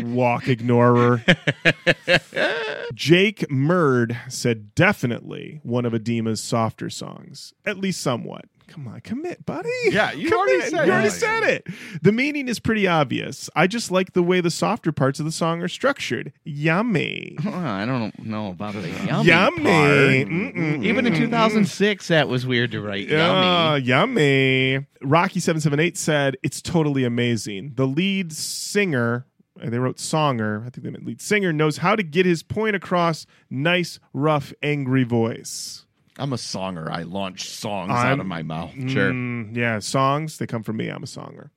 walk 0.00 0.48
ignorer. 0.48 1.22
Jake 2.94 3.40
Murd 3.50 4.16
said 4.32 4.74
definitely 4.74 5.60
one 5.62 5.84
of 5.84 5.92
Adema's 5.92 6.42
softer 6.42 6.88
songs, 6.88 7.52
at 7.66 7.76
least 7.76 8.00
somewhat. 8.00 8.46
Come 8.68 8.86
on, 8.86 9.00
commit, 9.00 9.44
buddy. 9.46 9.68
Yeah, 9.86 10.12
you 10.12 10.30
already 10.30 10.60
said 10.68 10.86
you 10.86 10.92
already 10.92 11.08
it. 11.08 11.12
said 11.12 11.42
it. 11.42 11.66
The 12.02 12.12
meaning 12.12 12.48
is 12.48 12.60
pretty 12.60 12.86
obvious. 12.86 13.48
I 13.56 13.66
just 13.66 13.90
like 13.90 14.12
the 14.12 14.22
way 14.22 14.40
the 14.42 14.50
softer 14.50 14.92
parts 14.92 15.18
of 15.18 15.24
the 15.24 15.32
song 15.32 15.62
are 15.62 15.68
structured. 15.68 16.32
Yummy. 16.44 17.36
I 17.46 17.86
don't 17.86 18.16
know 18.24 18.48
about 18.50 18.74
the 18.74 18.88
yummy. 19.06 19.26
Yummy. 19.28 19.62
part. 19.62 20.28
Mm-mm, 20.28 20.84
Even 20.84 21.06
in 21.06 21.14
2006, 21.14 22.08
that 22.08 22.28
was 22.28 22.46
weird 22.46 22.70
to 22.72 22.80
write. 22.82 23.08
Yeah, 23.08 23.76
Yummy. 23.76 23.84
yummy. 23.86 24.86
Rocky778 25.02 25.96
said, 25.96 26.36
It's 26.42 26.60
totally 26.60 27.04
amazing. 27.04 27.72
The 27.76 27.86
lead 27.86 28.32
singer, 28.32 29.26
and 29.60 29.72
they 29.72 29.78
wrote 29.78 29.96
songer, 29.96 30.60
I 30.66 30.70
think 30.70 30.84
they 30.84 30.90
meant 30.90 31.06
lead 31.06 31.20
singer, 31.22 31.52
knows 31.52 31.78
how 31.78 31.96
to 31.96 32.02
get 32.02 32.26
his 32.26 32.42
point 32.42 32.76
across. 32.76 33.24
Nice, 33.50 33.98
rough, 34.12 34.52
angry 34.62 35.04
voice. 35.04 35.86
I'm 36.18 36.32
a 36.32 36.36
songer. 36.36 36.88
I 36.90 37.02
launch 37.02 37.48
songs 37.48 37.90
I'm- 37.92 38.12
out 38.14 38.20
of 38.20 38.26
my 38.26 38.42
mouth. 38.42 38.72
Sure. 38.88 39.12
Mm, 39.12 39.56
yeah, 39.56 39.78
songs, 39.78 40.38
they 40.38 40.46
come 40.46 40.62
from 40.62 40.76
me. 40.76 40.88
I'm 40.88 41.02
a 41.02 41.06
songer. 41.06 41.50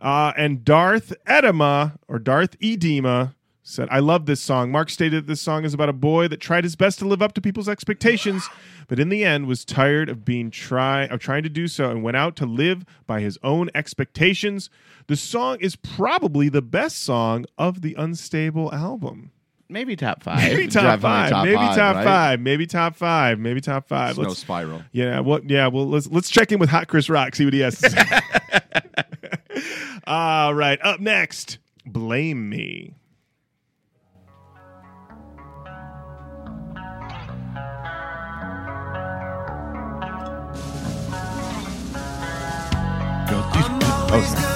Uh, 0.00 0.32
and 0.36 0.64
Darth 0.64 1.12
Edema, 1.28 1.98
or 2.08 2.18
Darth 2.18 2.56
Edema, 2.62 3.34
said, 3.62 3.86
I 3.92 4.00
love 4.00 4.26
this 4.26 4.40
song. 4.40 4.72
Mark 4.72 4.90
stated 4.90 5.24
that 5.24 5.26
this 5.28 5.40
song 5.40 5.64
is 5.64 5.72
about 5.72 5.88
a 5.88 5.92
boy 5.92 6.26
that 6.26 6.40
tried 6.40 6.64
his 6.64 6.74
best 6.74 6.98
to 6.98 7.04
live 7.06 7.22
up 7.22 7.32
to 7.34 7.40
people's 7.40 7.68
expectations, 7.68 8.48
but 8.88 8.98
in 8.98 9.08
the 9.08 9.24
end 9.24 9.46
was 9.46 9.64
tired 9.64 10.08
of 10.08 10.24
being 10.24 10.50
try 10.50 11.04
of 11.04 11.20
trying 11.20 11.44
to 11.44 11.48
do 11.48 11.68
so 11.68 11.88
and 11.88 12.02
went 12.02 12.16
out 12.16 12.34
to 12.36 12.46
live 12.46 12.84
by 13.06 13.20
his 13.20 13.38
own 13.44 13.70
expectations. 13.74 14.68
The 15.06 15.14
song 15.14 15.58
is 15.60 15.76
probably 15.76 16.48
the 16.48 16.60
best 16.62 17.04
song 17.04 17.44
of 17.56 17.82
the 17.82 17.94
Unstable 17.94 18.74
album. 18.74 19.30
Maybe 19.72 19.96
top 19.96 20.22
five. 20.22 20.42
Maybe 20.42 20.68
top 20.68 20.82
Definitely 20.82 21.00
five, 21.00 21.30
top 21.30 21.44
maybe 21.46 21.56
five, 21.56 21.76
top 21.76 21.96
right? 21.96 22.04
five, 22.04 22.40
maybe 22.40 22.66
top 22.66 22.94
five, 22.94 23.38
maybe 23.38 23.62
top 23.62 23.88
five. 23.88 24.16
Snow 24.16 24.28
Let's- 24.28 24.38
spiral. 24.38 24.82
yeah, 24.92 25.20
what? 25.20 25.48
Yeah, 25.48 25.68
well, 25.68 25.88
let's 25.88 26.08
let's 26.08 26.28
check 26.28 26.52
in 26.52 26.58
with 26.58 26.68
Hot 26.68 26.88
Chris 26.88 27.08
Rock, 27.08 27.34
see 27.34 27.46
what 27.46 27.54
he 27.54 27.60
has. 27.60 27.82
All 30.06 30.54
right, 30.54 30.78
up 30.82 31.00
next, 31.00 31.56
blame 31.86 32.50
me. 32.50 32.96
I'm 43.24 43.34
oh, 43.34 44.08
always 44.10 44.34
gonna 44.34 44.46
be 44.46 44.51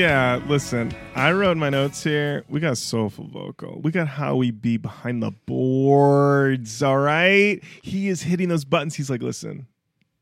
Yeah, 0.00 0.40
listen, 0.46 0.94
I 1.14 1.30
wrote 1.32 1.58
my 1.58 1.68
notes 1.68 2.02
here. 2.02 2.42
We 2.48 2.58
got 2.58 2.78
soulful 2.78 3.26
vocal. 3.26 3.82
We 3.82 3.90
got 3.90 4.08
Howie 4.08 4.50
B 4.50 4.78
behind 4.78 5.22
the 5.22 5.30
boards. 5.30 6.82
All 6.82 6.96
right, 6.96 7.62
he 7.82 8.08
is 8.08 8.22
hitting 8.22 8.48
those 8.48 8.64
buttons. 8.64 8.94
He's 8.94 9.10
like, 9.10 9.20
listen, 9.20 9.66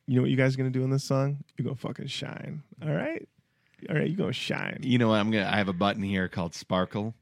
you 0.08 0.16
know 0.16 0.22
what 0.22 0.32
you 0.32 0.36
guys 0.36 0.54
are 0.54 0.56
gonna 0.58 0.70
do 0.70 0.82
in 0.82 0.90
this 0.90 1.04
song? 1.04 1.44
You're 1.56 1.62
gonna 1.62 1.76
fucking 1.76 2.08
shine. 2.08 2.64
All 2.82 2.92
right, 2.92 3.28
all 3.88 3.94
right, 3.94 4.10
you 4.10 4.16
gonna 4.16 4.32
shine. 4.32 4.80
You 4.82 4.98
know 4.98 5.10
what? 5.10 5.20
I'm 5.20 5.30
gonna. 5.30 5.48
I 5.48 5.58
have 5.58 5.68
a 5.68 5.72
button 5.72 6.02
here 6.02 6.26
called 6.26 6.56
Sparkle. 6.56 7.14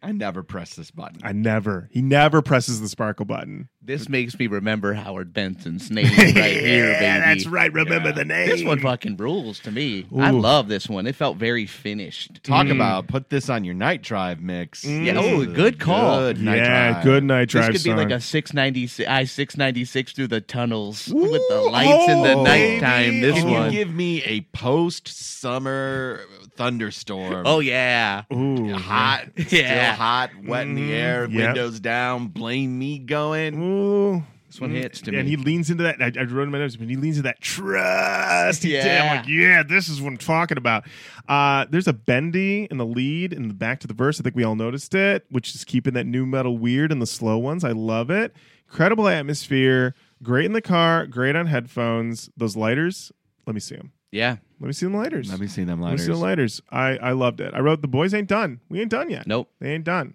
I 0.00 0.12
never 0.12 0.44
press 0.44 0.76
this 0.76 0.92
button. 0.92 1.18
I 1.24 1.32
never. 1.32 1.88
He 1.90 2.02
never 2.02 2.40
presses 2.40 2.80
the 2.80 2.88
sparkle 2.88 3.26
button. 3.26 3.68
This 3.86 4.08
makes 4.08 4.36
me 4.36 4.48
remember 4.48 4.94
Howard 4.94 5.32
Benson's 5.32 5.90
name 5.92 6.06
right 6.06 6.16
here, 6.26 6.34
baby. 6.34 7.04
Yeah, 7.04 7.20
that's 7.20 7.46
right. 7.46 7.72
Remember 7.72 8.10
the 8.10 8.24
name. 8.24 8.48
This 8.48 8.64
one 8.64 8.80
fucking 8.80 9.16
rules 9.16 9.60
to 9.60 9.70
me. 9.70 10.06
I 10.18 10.32
Ooh. 10.32 10.40
love 10.40 10.66
this 10.66 10.88
one. 10.88 11.06
It 11.06 11.14
felt 11.14 11.36
very 11.36 11.66
finished. 11.66 12.42
Talk 12.42 12.66
Mm. 12.66 12.72
about 12.74 13.06
put 13.06 13.30
this 13.30 13.48
on 13.48 13.62
your 13.62 13.74
night 13.74 14.02
drive 14.02 14.40
mix. 14.40 14.84
Yeah, 14.84 15.14
oh, 15.18 15.46
good 15.46 15.78
call. 15.78 16.18
Good 16.18 16.40
night 16.42 16.56
yeah, 16.56 16.90
drive. 16.94 17.04
good 17.04 17.22
night 17.22 17.44
This 17.44 17.52
drive 17.52 17.66
could 17.66 17.84
be 17.84 17.90
song. 17.90 17.96
like 17.96 18.10
a 18.10 18.20
690 18.20 19.06
I 19.06 19.22
696 19.24 20.12
through 20.14 20.26
the 20.28 20.40
tunnels 20.40 21.06
with 21.06 21.42
the 21.48 21.60
lights 21.70 22.08
in 22.08 22.22
the 22.22 22.32
oh, 22.32 22.42
nighttime. 22.42 23.20
This 23.20 23.36
Can 23.36 23.50
one. 23.50 23.64
you 23.66 23.78
give 23.78 23.94
me 23.94 24.20
a 24.24 24.40
post 24.52 25.06
summer 25.06 26.22
thunderstorm? 26.56 27.44
oh 27.46 27.60
yeah. 27.60 28.22
Ooh, 28.32 28.72
hot, 28.74 29.26
Yeah. 29.36 29.92
still 29.94 30.04
hot, 30.04 30.30
wet 30.44 30.66
in 30.66 30.74
the 30.74 30.90
Mhm. 30.90 30.94
air, 30.94 31.28
Yep. 31.30 31.30
windows 31.46 31.78
down, 31.78 32.26
blame 32.28 32.76
me 32.78 32.98
going. 32.98 33.75
Ooh. 33.76 34.22
This 34.48 34.60
one 34.60 34.70
hits 34.70 35.00
to 35.02 35.10
and 35.16 35.24
me. 35.24 35.30
he 35.30 35.36
leans 35.36 35.70
into 35.70 35.82
that. 35.82 36.00
I, 36.00 36.12
I 36.20 36.22
wrote 36.24 36.44
in 36.44 36.50
my 36.50 36.58
notes, 36.58 36.76
but 36.76 36.88
he 36.88 36.94
leans 36.96 37.16
into 37.16 37.28
that 37.28 37.40
trust. 37.40 38.62
He 38.62 38.70
did. 38.70 38.80
I'm 38.86 38.86
Yeah. 38.86 39.14
like, 39.16 39.28
yeah, 39.28 39.62
this 39.64 39.88
is 39.88 40.00
what 40.00 40.08
I'm 40.08 40.16
talking 40.16 40.56
about. 40.56 40.86
Uh, 41.28 41.66
there's 41.68 41.88
a 41.88 41.92
bendy 41.92 42.68
in 42.70 42.78
the 42.78 42.86
lead 42.86 43.32
in 43.32 43.48
the 43.48 43.54
back 43.54 43.80
to 43.80 43.86
the 43.88 43.92
verse. 43.94 44.20
I 44.20 44.22
think 44.22 44.36
we 44.36 44.44
all 44.44 44.54
noticed 44.54 44.94
it, 44.94 45.26
which 45.30 45.54
is 45.54 45.64
keeping 45.64 45.94
that 45.94 46.06
nu 46.06 46.24
metal 46.26 46.56
weird 46.56 46.92
in 46.92 47.00
the 47.00 47.06
slow 47.06 47.38
ones. 47.38 47.64
I 47.64 47.72
love 47.72 48.08
it. 48.10 48.34
Incredible 48.68 49.08
atmosphere. 49.08 49.94
Great 50.22 50.46
in 50.46 50.52
the 50.52 50.62
car. 50.62 51.06
Great 51.06 51.34
on 51.36 51.46
headphones. 51.48 52.30
Those 52.36 52.56
lighters. 52.56 53.10
Let 53.46 53.54
me 53.54 53.60
see 53.60 53.76
them. 53.76 53.92
yeah. 54.12 54.36
Let 54.58 54.68
me 54.68 54.72
see 54.72 54.86
them 54.86 54.94
lighters. 54.96 55.28
Let 55.30 55.38
me 55.40 55.48
see 55.48 55.64
them 55.64 55.82
lighters. 55.82 56.00
Let 56.00 56.08
me 56.08 56.14
see 56.14 56.18
the 56.18 56.24
lighters. 56.26 56.62
I, 56.70 56.96
I 56.96 57.12
loved 57.12 57.42
it. 57.42 57.52
I 57.52 57.58
wrote 57.60 57.82
the 57.82 57.88
boys 57.88 58.14
ain't 58.14 58.28
done. 58.28 58.60
We 58.70 58.80
ain't 58.80 58.90
done 58.90 59.10
yet. 59.10 59.26
Nope. 59.26 59.50
They 59.60 59.72
ain't 59.72 59.84
done. 59.84 60.14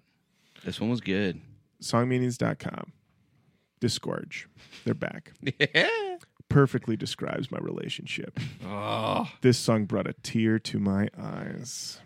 This 0.64 0.80
one 0.80 0.90
was 0.90 1.00
good. 1.00 1.40
Songmeanings.com. 1.80 2.92
Disgorge. 3.82 4.46
They're 4.84 4.94
back. 4.94 5.32
Yeah. 5.74 6.16
Perfectly 6.48 6.96
describes 6.98 7.50
my 7.50 7.58
relationship. 7.58 8.38
Oh, 8.66 9.26
This 9.40 9.58
song 9.58 9.86
brought 9.86 10.06
a 10.06 10.12
tear 10.22 10.58
to 10.58 10.78
my 10.78 11.08
eyes. 11.18 11.98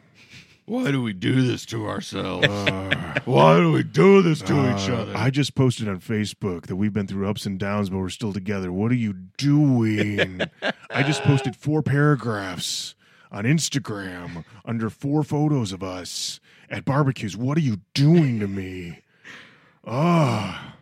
why 0.66 0.92
do 0.92 1.02
we 1.02 1.12
do 1.12 1.42
this 1.42 1.66
to 1.66 1.86
ourselves? 1.88 2.46
why 3.24 3.56
do 3.58 3.72
we 3.72 3.82
do 3.82 4.22
this 4.22 4.40
to 4.42 4.52
each 4.72 4.88
Uh, 4.88 4.94
other? 5.02 5.16
I 5.16 5.30
just 5.30 5.56
posted 5.56 5.88
on 5.88 5.98
Facebook 5.98 6.66
that 6.68 6.76
we've 6.76 6.92
been 6.92 7.08
through 7.08 7.28
ups 7.28 7.44
and 7.44 7.58
downs, 7.58 7.90
but 7.90 7.98
we're 7.98 8.08
still 8.08 8.32
together. 8.32 8.70
What 8.72 8.92
are 8.92 8.96
you 8.96 9.14
doing? 9.36 10.42
I 10.90 11.02
just 11.02 11.22
posted 11.24 11.56
four 11.56 11.82
paragraphs 11.82 12.94
on 13.32 13.44
Instagram 13.44 14.44
under 14.64 14.88
four 14.90 15.24
photos 15.24 15.72
of 15.72 15.82
us 15.82 16.38
at 16.70 16.84
barbecues. 16.84 17.36
What 17.36 17.58
are 17.58 17.62
you 17.62 17.78
doing 17.94 18.38
to 18.38 18.46
me? 18.46 19.00
Oh, 19.84 20.72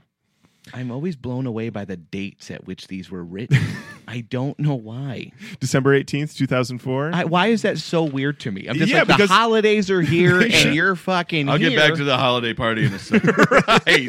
I'm 0.73 0.91
always 0.91 1.15
blown 1.15 1.47
away 1.47 1.69
by 1.69 1.85
the 1.85 1.97
dates 1.97 2.51
at 2.51 2.67
which 2.67 2.89
these 2.89 3.11
were 3.11 3.23
written. 3.23 3.59
I 4.09 4.23
don't 4.23 4.59
know 4.59 4.75
why. 4.75 5.33
December 5.61 5.99
18th, 5.99 6.37
2004. 6.37 7.11
I, 7.13 7.25
why 7.25 7.49
is 7.49 7.63
that 7.63 7.79
so 7.79 8.03
weird 8.05 8.41
to 8.41 8.51
me? 8.51 8.67
I'm 8.69 8.77
just 8.77 8.91
Yeah, 8.91 9.03
like 9.07 9.19
the 9.19 9.27
holidays 9.27 9.91
are 9.91 10.01
here 10.03 10.41
and 10.41 10.75
you're 10.75 10.97
fucking 10.97 11.49
I'll 11.49 11.59
here. 11.59 11.71
get 11.71 11.77
back 11.77 11.95
to 11.95 12.05
the 12.05 12.17
holiday 12.17 12.55
party 12.55 12.87
in 12.87 12.95
a 12.95 12.99
second. 12.99 13.37
right. 13.51 14.09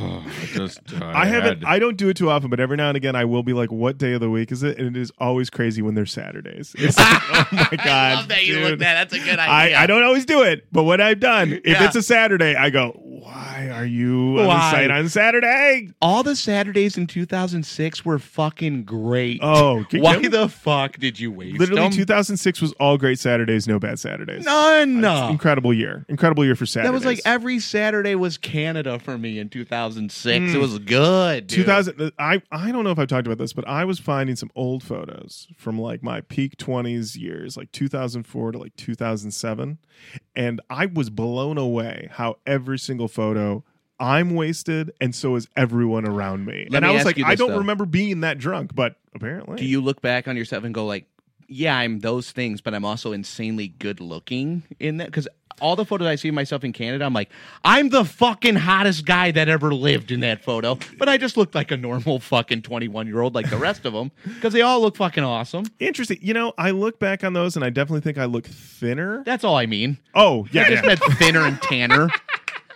Oh, 0.00 0.24
I 0.26 0.46
just, 0.46 0.80
I 1.00 1.26
haven't. 1.26 1.64
I 1.66 1.78
don't 1.78 1.96
do 1.98 2.08
it 2.08 2.16
too 2.16 2.30
often, 2.30 2.48
but 2.48 2.58
every 2.60 2.76
now 2.78 2.88
and 2.88 2.96
again, 2.96 3.14
I 3.14 3.26
will 3.26 3.42
be 3.42 3.52
like, 3.52 3.70
"What 3.70 3.98
day 3.98 4.14
of 4.14 4.20
the 4.20 4.30
week 4.30 4.50
is 4.50 4.62
it?" 4.62 4.78
And 4.78 4.96
it 4.96 5.00
is 5.00 5.12
always 5.18 5.50
crazy 5.50 5.82
when 5.82 5.94
they're 5.94 6.06
Saturdays. 6.06 6.74
It's 6.78 6.96
like, 6.98 7.22
oh 7.30 7.46
my 7.52 7.68
god! 7.76 7.86
I 7.86 8.14
love 8.14 8.28
that 8.28 8.46
you 8.46 8.54
dude. 8.54 8.62
looked 8.64 8.78
that. 8.80 8.94
That's 9.10 9.22
a 9.22 9.24
good 9.24 9.38
I, 9.38 9.64
idea. 9.66 9.78
I 9.78 9.86
don't 9.86 10.02
always 10.02 10.24
do 10.24 10.42
it, 10.44 10.66
but 10.72 10.84
when 10.84 11.02
I've 11.02 11.20
done, 11.20 11.52
if 11.52 11.66
Yeah. 11.66 11.84
it's 11.84 11.94
a 11.96 12.02
Saturday, 12.02 12.54
I 12.56 12.70
go, 12.70 13.11
"Why 13.22 13.70
are 13.72 13.84
you 13.84 14.38
on 14.38 14.42
the 14.42 14.48
Why? 14.48 14.70
site 14.70 14.90
on 14.90 15.08
Saturday?" 15.08 15.90
All 16.00 16.22
the 16.22 16.34
Saturdays 16.36 16.96
in 16.98 17.06
2006 17.06 18.04
were 18.04 18.18
fucking 18.18 18.84
great. 18.84 19.38
Oh, 19.42 19.84
can- 19.88 20.00
why 20.00 20.26
the 20.26 20.48
fuck 20.48 20.98
did 20.98 21.20
you 21.20 21.30
waste 21.30 21.58
Literally, 21.58 21.82
them? 21.82 21.92
2006 21.92 22.60
was 22.60 22.72
all 22.74 22.98
great 22.98 23.18
Saturdays, 23.18 23.68
no 23.68 23.78
bad 23.78 23.98
Saturdays. 23.98 24.44
None. 24.44 25.04
It's 25.04 25.30
incredible 25.30 25.72
year, 25.72 26.04
incredible 26.08 26.44
year 26.44 26.56
for 26.56 26.66
Saturdays. 26.66 26.90
That 26.90 26.94
was 26.94 27.04
like 27.04 27.20
every 27.24 27.58
Saturday 27.58 28.14
was 28.14 28.38
Canada 28.38 28.98
for 28.98 29.16
me 29.16 29.38
in 29.38 29.48
2006. 29.48 30.38
Mm. 30.38 30.54
It 30.54 30.58
was 30.58 30.78
good. 30.80 31.46
Dude. 31.46 31.60
2000 31.60 32.12
I, 32.18 32.42
I 32.50 32.72
don't 32.72 32.84
know 32.84 32.90
if 32.90 32.98
I've 32.98 33.08
talked 33.08 33.26
about 33.26 33.38
this, 33.38 33.52
but 33.52 33.66
I 33.68 33.84
was 33.84 33.98
finding 33.98 34.36
some 34.36 34.50
old 34.54 34.82
photos 34.82 35.46
from 35.56 35.78
like 35.80 36.02
my 36.02 36.20
peak 36.22 36.56
20s 36.56 37.16
years, 37.16 37.56
like 37.56 37.70
2004 37.72 38.52
to 38.52 38.58
like 38.58 38.76
2007. 38.76 39.78
And 40.34 40.60
I 40.70 40.86
was 40.86 41.10
blown 41.10 41.58
away 41.58 42.08
how 42.12 42.36
every 42.46 42.78
single 42.78 43.08
photo 43.12 43.64
I'm 44.02 44.34
wasted 44.34 44.90
and 45.00 45.14
so 45.14 45.36
is 45.36 45.48
everyone 45.56 46.08
around 46.08 46.44
me. 46.44 46.66
Let 46.68 46.82
and 46.82 46.86
me 46.86 46.90
I 46.90 46.94
was 46.94 47.04
like, 47.04 47.16
you 47.18 47.24
I 47.24 47.36
don't 47.36 47.50
though. 47.50 47.58
remember 47.58 47.86
being 47.86 48.20
that 48.22 48.36
drunk, 48.36 48.74
but 48.74 48.96
apparently. 49.14 49.56
Do 49.56 49.64
you 49.64 49.80
look 49.80 50.02
back 50.02 50.26
on 50.26 50.36
yourself 50.36 50.64
and 50.64 50.74
go 50.74 50.84
like, 50.84 51.06
yeah, 51.46 51.76
I'm 51.76 52.00
those 52.00 52.32
things, 52.32 52.60
but 52.60 52.74
I'm 52.74 52.84
also 52.84 53.12
insanely 53.12 53.68
good 53.68 54.00
looking 54.00 54.64
in 54.80 54.96
that? 54.96 55.06
Because 55.06 55.28
all 55.60 55.76
the 55.76 55.84
photos 55.84 56.08
I 56.08 56.16
see 56.16 56.28
of 56.28 56.34
myself 56.34 56.64
in 56.64 56.72
Canada, 56.72 57.04
I'm 57.04 57.12
like, 57.12 57.30
I'm 57.64 57.90
the 57.90 58.04
fucking 58.04 58.56
hottest 58.56 59.06
guy 59.06 59.30
that 59.30 59.48
ever 59.48 59.72
lived 59.72 60.10
in 60.10 60.18
that 60.20 60.42
photo, 60.42 60.78
but 60.98 61.08
I 61.08 61.16
just 61.16 61.36
looked 61.36 61.54
like 61.54 61.70
a 61.70 61.76
normal 61.76 62.18
fucking 62.18 62.62
21 62.62 63.06
year 63.06 63.20
old 63.20 63.36
like 63.36 63.50
the 63.50 63.56
rest 63.56 63.84
of 63.84 63.92
them 63.92 64.10
because 64.24 64.52
they 64.52 64.62
all 64.62 64.80
look 64.80 64.96
fucking 64.96 65.22
awesome. 65.22 65.66
Interesting. 65.78 66.18
You 66.20 66.34
know, 66.34 66.54
I 66.58 66.72
look 66.72 66.98
back 66.98 67.22
on 67.22 67.34
those 67.34 67.54
and 67.54 67.64
I 67.64 67.70
definitely 67.70 68.00
think 68.00 68.18
I 68.18 68.24
look 68.24 68.46
thinner. 68.46 69.22
That's 69.24 69.44
all 69.44 69.56
I 69.56 69.66
mean. 69.66 69.98
Oh, 70.12 70.48
yeah. 70.50 70.62
I 70.62 70.70
just 70.70 70.82
yeah. 70.82 70.88
meant 70.88 71.00
thinner 71.18 71.46
and 71.46 71.62
tanner. 71.62 72.08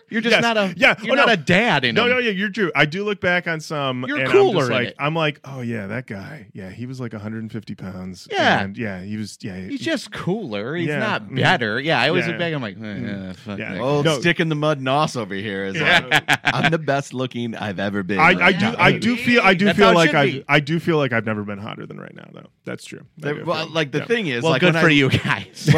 You're 0.09 0.21
just 0.21 0.35
Yes. 0.35 0.43
not 0.43 0.57
a 0.57 0.73
Yeah. 0.77 0.95
You're 1.03 1.13
Oh, 1.15 1.17
not 1.17 1.27
no. 1.27 1.33
a 1.33 1.37
dad 1.37 1.85
in 1.85 1.95
No, 1.95 2.03
them. 2.05 2.13
no, 2.13 2.19
yeah, 2.19 2.31
you're 2.31 2.49
true. 2.51 2.71
I 2.77 2.85
do 2.87 3.05
look 3.05 3.21
back 3.21 3.49
on 3.49 3.61
some. 3.61 4.05
You're 4.07 4.19
and 4.19 4.27
I'm 4.29 4.33
cooler 4.33 4.61
just 4.61 4.71
in 4.71 4.75
like, 4.77 4.89
it. 4.89 4.97
I'm 4.99 5.15
like, 5.15 5.41
oh 5.45 5.61
yeah, 5.63 5.87
that 5.89 6.07
guy. 6.07 6.47
Yeah, 6.53 6.71
he 6.71 6.87
was 6.87 7.01
like 7.01 7.13
150 7.13 7.75
pounds. 7.75 8.29
Yeah. 8.31 8.63
and 8.63 8.77
yeah, 8.79 9.03
he 9.03 9.17
was. 9.17 9.37
Yeah, 9.41 9.57
He's 9.59 9.81
just 9.81 10.13
cooler. 10.13 10.77
He's 10.77 10.89
Yeah. 10.89 10.99
not 11.01 11.29
Mm. 11.29 11.37
better. 11.43 11.81
Yeah, 11.81 12.01
I 12.01 12.09
always 12.09 12.25
Yeah, 12.25 12.31
look 12.31 12.39
back. 12.39 12.55
I'm 12.55 12.63
like, 12.63 12.77
eh, 12.81 13.33
fuck 13.33 13.59
Yeah. 13.59 13.79
Old 13.81 14.05
No. 14.05 14.21
stick 14.21 14.39
in 14.39 14.49
the 14.49 14.55
mud 14.55 14.81
nos 14.81 15.17
over 15.17 15.35
here 15.35 15.65
is 15.65 15.81
like, 15.81 16.23
I'm 16.45 16.71
the 16.71 16.79
best 16.79 17.13
looking 17.13 17.57
I've 17.57 17.81
ever 17.81 18.03
been. 18.03 18.19
I, 18.21 18.31
I 18.41 18.53
do. 18.53 18.59
now. 18.61 18.75
I 18.79 18.93
do 18.93 19.17
feel. 19.17 19.41
I 19.43 19.55
do 19.55 19.65
That's 19.67 19.79
feel 19.79 19.93
like 19.93 20.15
I. 20.15 20.45
I 20.49 20.61
do 20.61 20.79
feel 20.79 20.99
like 20.99 21.13
I've 21.13 21.27
never 21.27 21.43
been 21.43 21.59
hotter 21.59 21.85
than 21.87 21.99
right 21.99 22.15
now, 22.15 22.29
though. 22.33 22.47
That's 22.65 22.85
true. 22.85 23.03
I 23.25 23.33
well, 23.33 23.69
like 23.71 23.91
the 23.91 24.05
thing 24.07 24.29
is, 24.29 24.43
well, 24.43 24.53
like 24.53 24.61
good 24.61 24.77
for 24.77 24.89
you 24.89 25.11
guys. 25.11 25.69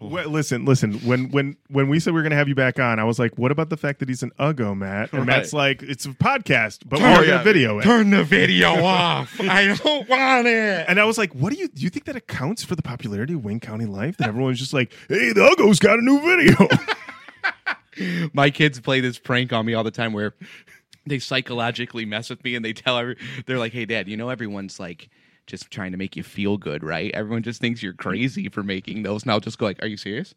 Well, 0.00 0.28
listen, 0.28 0.64
listen. 0.64 0.94
When 1.00 1.28
when 1.30 1.56
when 1.70 1.88
we 1.88 1.98
said 1.98 2.12
we 2.14 2.18
were 2.18 2.22
going 2.22 2.30
to 2.30 2.36
have 2.36 2.46
you 2.48 2.54
back 2.54 2.78
on, 2.78 3.00
I 3.00 3.04
was 3.04 3.18
like, 3.18 3.36
"What 3.36 3.50
about 3.50 3.68
the 3.68 3.76
fact 3.76 3.98
that 3.98 4.08
he's 4.08 4.22
an 4.22 4.30
uggo, 4.38 4.76
Matt?" 4.76 5.12
And 5.12 5.20
Right. 5.26 5.38
Matt's 5.38 5.52
like, 5.52 5.82
"It's 5.82 6.04
a 6.06 6.10
podcast, 6.10 6.82
but 6.86 7.00
Oh, 7.00 7.02
we're 7.02 7.26
going 7.26 7.38
to 7.38 7.42
video 7.42 7.78
it." 7.80 7.82
Turn 7.82 8.10
the 8.10 8.22
video 8.22 8.84
off. 8.84 9.40
I 9.40 9.74
don't 9.76 10.08
want 10.08 10.46
it. 10.46 10.84
And 10.88 11.00
I 11.00 11.04
was 11.04 11.18
like, 11.18 11.34
"What 11.34 11.52
do 11.52 11.58
you 11.58 11.66
do? 11.66 11.82
You 11.82 11.90
think 11.90 12.04
that 12.04 12.14
accounts 12.14 12.62
for 12.62 12.76
the 12.76 12.82
popularity 12.82 13.34
of 13.34 13.44
Wayne 13.44 13.58
County 13.58 13.86
Lyfe? 13.86 14.16
That 14.18 14.28
everyone's 14.28 14.60
just 14.60 14.72
like, 14.72 14.92
hey, 15.08 15.32
the 15.32 15.40
uggo's 15.40 15.80
got 15.80 15.98
a 15.98 16.02
new 16.02 16.20
video." 16.20 16.68
My 18.32 18.50
kids 18.50 18.78
play 18.78 19.00
this 19.00 19.18
prank 19.18 19.52
on 19.52 19.66
me 19.66 19.74
all 19.74 19.82
the 19.82 19.90
time 19.90 20.12
where 20.12 20.34
they 21.06 21.18
psychologically 21.18 22.04
mess 22.04 22.30
with 22.30 22.44
me 22.44 22.54
and 22.54 22.64
they 22.64 22.72
tell 22.72 22.96
every, 22.98 23.16
they're 23.46 23.58
like, 23.58 23.72
"Hey, 23.72 23.84
Dad, 23.84 24.08
you 24.08 24.16
know 24.16 24.28
everyone's 24.28 24.78
like." 24.78 25.08
Just 25.48 25.70
trying 25.70 25.92
to 25.92 25.98
make 25.98 26.14
you 26.14 26.22
feel 26.22 26.58
good, 26.58 26.84
right? 26.84 27.10
Everyone 27.14 27.42
just 27.42 27.60
thinks 27.60 27.82
you're 27.82 27.94
crazy 27.94 28.48
for 28.48 28.62
making 28.62 29.02
those. 29.02 29.22
And 29.22 29.32
I'll 29.32 29.40
just 29.40 29.58
go 29.58 29.64
like, 29.64 29.82
"Are 29.82 29.88
you 29.88 29.96
serious? 29.96 30.34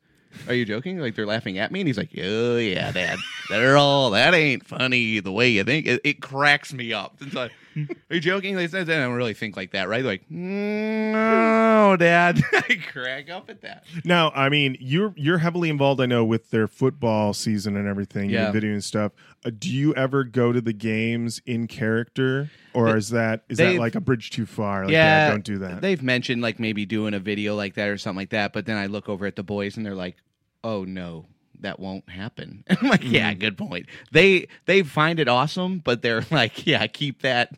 Are 0.48 0.54
you 0.54 0.64
joking?" 0.64 1.00
Like 1.00 1.16
they're 1.16 1.26
laughing 1.26 1.58
at 1.58 1.72
me, 1.72 1.82
and 1.82 1.88
he's 1.88 1.98
like, 1.98 2.12
"Oh 2.18 2.56
yeah, 2.56 2.92
Dad, 2.94 3.20
they're 3.50 3.76
all 3.78 4.12
that 4.12 4.34
ain't 4.34 4.66
funny 4.66 5.20
the 5.20 5.32
way 5.32 5.50
you 5.50 5.66
think." 5.66 5.86
It, 5.86 6.02
it 6.06 6.22
cracks 6.22 6.72
me 6.72 6.94
up. 6.94 7.18
It's 7.20 7.36
like, 7.36 7.52
"Are 7.76 8.16
you 8.16 8.22
joking?" 8.22 8.56
They 8.56 8.70
said, 8.70 8.90
"I 8.90 9.00
don't 9.00 9.14
really 9.14 9.34
think 9.34 9.58
like 9.58 9.72
that, 9.72 9.90
right?" 9.90 10.02
They're 10.02 10.14
like, 10.14 10.32
"No, 10.32 11.98
Dad." 11.98 12.42
I 12.54 12.80
crack 12.92 13.30
up 13.30 13.50
at 13.50 13.62
that. 13.62 13.84
Now, 14.06 14.32
I 14.34 14.48
mean, 14.48 14.78
you're 14.80 15.14
you're 15.18 15.40
heavily 15.40 15.70
involved, 15.70 16.00
I 16.00 16.06
know, 16.06 16.24
with 16.24 16.50
their 16.52 16.68
football 16.70 17.34
season 17.34 17.76
and 17.76 17.88
everything, 17.88 18.30
yeah. 18.30 18.52
video 18.52 18.72
and 18.72 18.84
stuff. 18.84 19.12
Uh, 19.44 19.50
do 19.58 19.70
you 19.70 19.94
ever 19.96 20.24
go 20.24 20.52
to 20.52 20.62
the 20.62 20.74
games 20.74 21.42
in 21.46 21.68
character, 21.68 22.50
or 22.74 22.96
is 22.96 23.10
that 23.10 23.44
is 23.50 23.58
that 23.58 23.76
like 23.76 23.96
a 23.96 24.02
bridge 24.02 24.30
too 24.30 24.46
far? 24.46 24.84
Like, 24.84 24.92
yeah, 24.94 25.30
don't 25.30 25.44
do 25.44 25.58
that. 25.60 25.82
They've 25.82 26.02
mentioned 26.02 26.42
like 26.42 26.60
maybe 26.60 26.86
doing 26.86 27.14
a 27.14 27.20
video 27.20 27.56
like 27.56 27.74
that 27.76 27.88
or 27.90 27.98
something 27.98 28.18
like 28.18 28.30
that, 28.30 28.54
but 28.54 28.66
then 28.66 28.78
I 28.78 28.86
look 28.86 29.10
over 29.10 29.26
at 29.26 29.36
the 29.36 29.44
boys 29.44 29.78
and 29.78 29.86
they're 29.86 29.96
like, 29.96 30.18
"Oh 30.64 30.84
no, 30.84 31.26
that 31.62 31.80
won't 31.80 32.08
happen." 32.08 32.64
I'm 32.70 32.88
like, 32.88 33.02
Mm-hmm. 33.02 33.16
"Yeah, 33.16 33.34
good 33.34 33.58
point." 33.58 33.88
They 34.12 34.48
they 34.66 34.84
find 34.84 35.20
it 35.20 35.28
awesome, 35.28 35.80
but 35.80 36.04
they're 36.04 36.24
like, 36.32 36.68
"Yeah, 36.68 36.86
keep 36.86 37.24
that. 37.24 37.58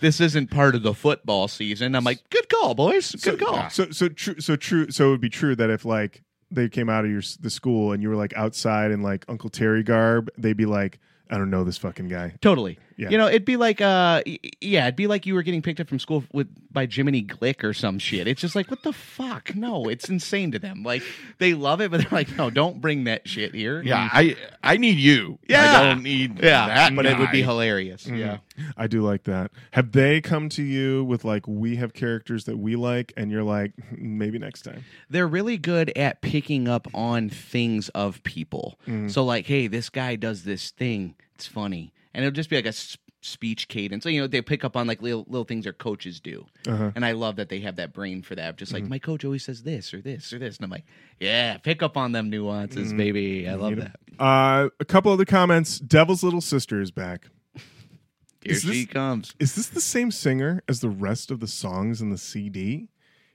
This 0.00 0.20
isn't 0.20 0.50
part 0.50 0.74
of 0.74 0.82
the 0.82 0.92
football 0.92 1.48
season." 1.48 1.94
I'm 1.94 2.04
like, 2.04 2.28
"Good 2.28 2.50
call, 2.50 2.74
boys. 2.74 3.12
Good 3.12 3.40
call." 3.40 3.70
so 3.70 3.90
so 3.90 4.08
true. 4.08 4.38
So 4.38 4.56
true. 4.56 4.90
So 4.90 5.08
it 5.08 5.10
would 5.12 5.20
be 5.22 5.30
true 5.30 5.56
that 5.56 5.70
if 5.70 5.86
like 5.86 6.22
they 6.50 6.68
came 6.68 6.90
out 6.90 7.06
of 7.06 7.10
your 7.10 7.22
the 7.40 7.48
school 7.48 7.92
and 7.92 8.02
you 8.02 8.10
were 8.10 8.16
like 8.16 8.34
outside 8.36 8.90
in 8.90 9.00
like 9.00 9.24
Uncle 9.28 9.48
Terry 9.48 9.82
garb, 9.82 10.28
they'd 10.36 10.58
be 10.58 10.66
like, 10.66 10.98
I 11.32 11.38
don't 11.38 11.48
know 11.48 11.64
this 11.64 11.78
fucking 11.78 12.08
guy. 12.08 12.34
Totally. 12.42 12.78
Yeah. 12.96 13.10
You 13.10 13.18
know, 13.18 13.26
it'd 13.26 13.44
be 13.44 13.56
like 13.56 13.80
uh 13.80 14.22
yeah, 14.60 14.84
it'd 14.84 14.96
be 14.96 15.06
like 15.06 15.26
you 15.26 15.34
were 15.34 15.42
getting 15.42 15.62
picked 15.62 15.80
up 15.80 15.88
from 15.88 15.98
school 15.98 16.24
with 16.32 16.48
by 16.72 16.86
Jiminy 16.86 17.22
Glick 17.22 17.64
or 17.64 17.72
some 17.72 17.98
shit. 17.98 18.26
It's 18.26 18.40
just 18.40 18.54
like 18.54 18.70
what 18.70 18.82
the 18.82 18.92
fuck? 18.92 19.54
No, 19.54 19.88
it's 19.88 20.08
insane 20.08 20.52
to 20.52 20.58
them. 20.58 20.82
Like 20.82 21.02
they 21.38 21.54
love 21.54 21.80
it, 21.80 21.90
but 21.90 22.00
they're 22.00 22.10
like, 22.10 22.36
no, 22.36 22.50
don't 22.50 22.80
bring 22.80 23.04
that 23.04 23.28
shit 23.28 23.54
here. 23.54 23.82
Yeah, 23.82 24.08
I 24.12 24.36
I 24.62 24.76
need 24.76 24.98
you. 24.98 25.38
Yeah. 25.48 25.80
I 25.80 25.82
don't 25.84 26.02
need 26.02 26.38
yeah, 26.42 26.66
that. 26.66 26.96
but 26.96 27.06
it 27.06 27.18
would 27.18 27.30
be 27.30 27.40
guy. 27.40 27.46
hilarious. 27.46 28.04
Mm-hmm. 28.04 28.16
Yeah. 28.16 28.38
I 28.76 28.86
do 28.86 29.02
like 29.02 29.24
that. 29.24 29.50
Have 29.72 29.92
they 29.92 30.20
come 30.20 30.48
to 30.50 30.62
you 30.62 31.04
with 31.04 31.24
like 31.24 31.46
we 31.48 31.76
have 31.76 31.94
characters 31.94 32.44
that 32.44 32.58
we 32.58 32.76
like 32.76 33.12
and 33.16 33.30
you're 33.30 33.42
like 33.42 33.72
hmm, 33.88 34.18
maybe 34.18 34.38
next 34.38 34.62
time. 34.62 34.84
They're 35.10 35.28
really 35.28 35.58
good 35.58 35.90
at 35.96 36.20
picking 36.20 36.68
up 36.68 36.86
on 36.94 37.28
things 37.28 37.88
of 37.90 38.22
people. 38.24 38.78
Mm. 38.86 39.10
So 39.10 39.24
like, 39.24 39.46
hey, 39.46 39.66
this 39.66 39.88
guy 39.88 40.16
does 40.16 40.44
this 40.44 40.70
thing. 40.70 41.14
It's 41.34 41.46
funny. 41.46 41.92
And 42.14 42.24
it'll 42.24 42.34
just 42.34 42.50
be 42.50 42.56
like 42.56 42.66
a 42.66 42.68
s- 42.68 42.98
speech 43.22 43.68
cadence. 43.68 44.02
So, 44.02 44.10
you 44.10 44.20
know, 44.20 44.26
they 44.26 44.42
pick 44.42 44.64
up 44.64 44.76
on 44.76 44.86
like 44.86 45.00
little, 45.00 45.24
little 45.28 45.44
things 45.44 45.64
their 45.64 45.72
coaches 45.72 46.20
do. 46.20 46.46
Uh-huh. 46.66 46.90
And 46.94 47.04
I 47.04 47.12
love 47.12 47.36
that 47.36 47.48
they 47.48 47.60
have 47.60 47.76
that 47.76 47.92
brain 47.92 48.22
for 48.22 48.34
that. 48.34 48.56
Just 48.56 48.72
like 48.72 48.82
mm-hmm. 48.82 48.90
my 48.90 48.98
coach 48.98 49.24
always 49.24 49.44
says 49.44 49.62
this 49.62 49.94
or 49.94 50.00
this 50.00 50.32
or 50.32 50.38
this. 50.38 50.56
And 50.56 50.64
I'm 50.64 50.70
like, 50.70 50.84
yeah, 51.20 51.56
pick 51.58 51.82
up 51.82 51.96
on 51.96 52.12
them 52.12 52.28
nuances, 52.30 52.88
mm-hmm. 52.88 52.96
baby. 52.98 53.48
I 53.48 53.54
love 53.54 53.76
that. 53.76 53.96
Uh 54.18 54.68
a 54.78 54.84
couple 54.84 55.12
other 55.12 55.24
comments. 55.24 55.78
Devil's 55.78 56.22
little 56.22 56.40
sister 56.40 56.80
is 56.80 56.90
back. 56.90 57.28
Here 57.54 58.52
Is 58.52 58.62
this- 58.62 58.74
she 58.74 58.86
comes. 58.86 59.34
Is 59.38 59.54
this 59.54 59.68
the 59.68 59.80
same 59.80 60.10
singer 60.10 60.62
as 60.68 60.80
the 60.80 60.90
rest 60.90 61.30
of 61.30 61.40
the 61.40 61.48
songs 61.48 62.02
in 62.02 62.10
the 62.10 62.18
CD? 62.18 62.88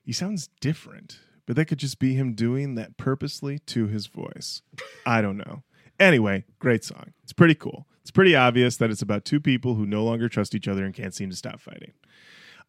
He 0.04 0.14
sounds 0.14 0.50
different, 0.62 1.20
but 1.46 1.58
that 1.58 1.66
could 1.66 1.80
just 1.80 2.00
be 2.00 2.14
him 2.14 2.34
doing 2.34 2.76
that 2.76 2.96
purposely 2.96 3.60
to 3.60 3.88
his 3.88 4.08
voice. 4.08 4.62
I 5.06 5.22
don't 5.22 5.36
know. 5.36 5.64
Anyway, 6.00 6.46
great 6.60 6.86
song. 6.86 7.12
It's 7.24 7.34
pretty 7.34 7.56
cool. 7.56 7.88
It's 8.08 8.12
pretty 8.14 8.38
obvious 8.38 8.78
that 8.78 8.90
it's 8.90 9.02
about 9.02 9.26
two 9.26 9.42
people 9.42 9.76
who 9.76 9.86
no 9.86 10.02
longer 10.02 10.30
trust 10.30 10.56
each 10.56 10.70
other 10.70 10.86
and 10.86 10.94
can't 10.94 11.14
seem 11.14 11.30
to 11.30 11.36
stop 11.36 11.60
fighting. 11.60 11.92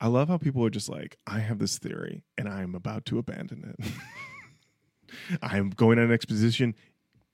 I 0.01 0.09
love 0.09 0.27
how 0.27 0.37
people 0.37 0.65
are 0.65 0.71
just 0.71 0.89
like, 0.89 1.17
I 1.29 1.39
have 1.39 1.61
this 1.61 1.79
theory 1.79 2.25
and 2.37 2.49
I'm 2.49 2.75
about 2.75 3.05
to 3.05 3.21
abandon 3.21 3.77
it. 3.79 3.93
I'm 5.41 5.71
going 5.71 6.01
on 6.01 6.07
an 6.07 6.13
expedition. 6.13 6.75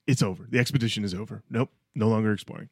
It's 0.05 0.21
over. 0.21 0.45
The 0.47 0.59
expedition 0.59 1.03
is 1.03 1.15
over. 1.15 1.41
Nope, 1.49 1.71
no 1.95 2.07
longer 2.07 2.31
exploring. 2.31 2.69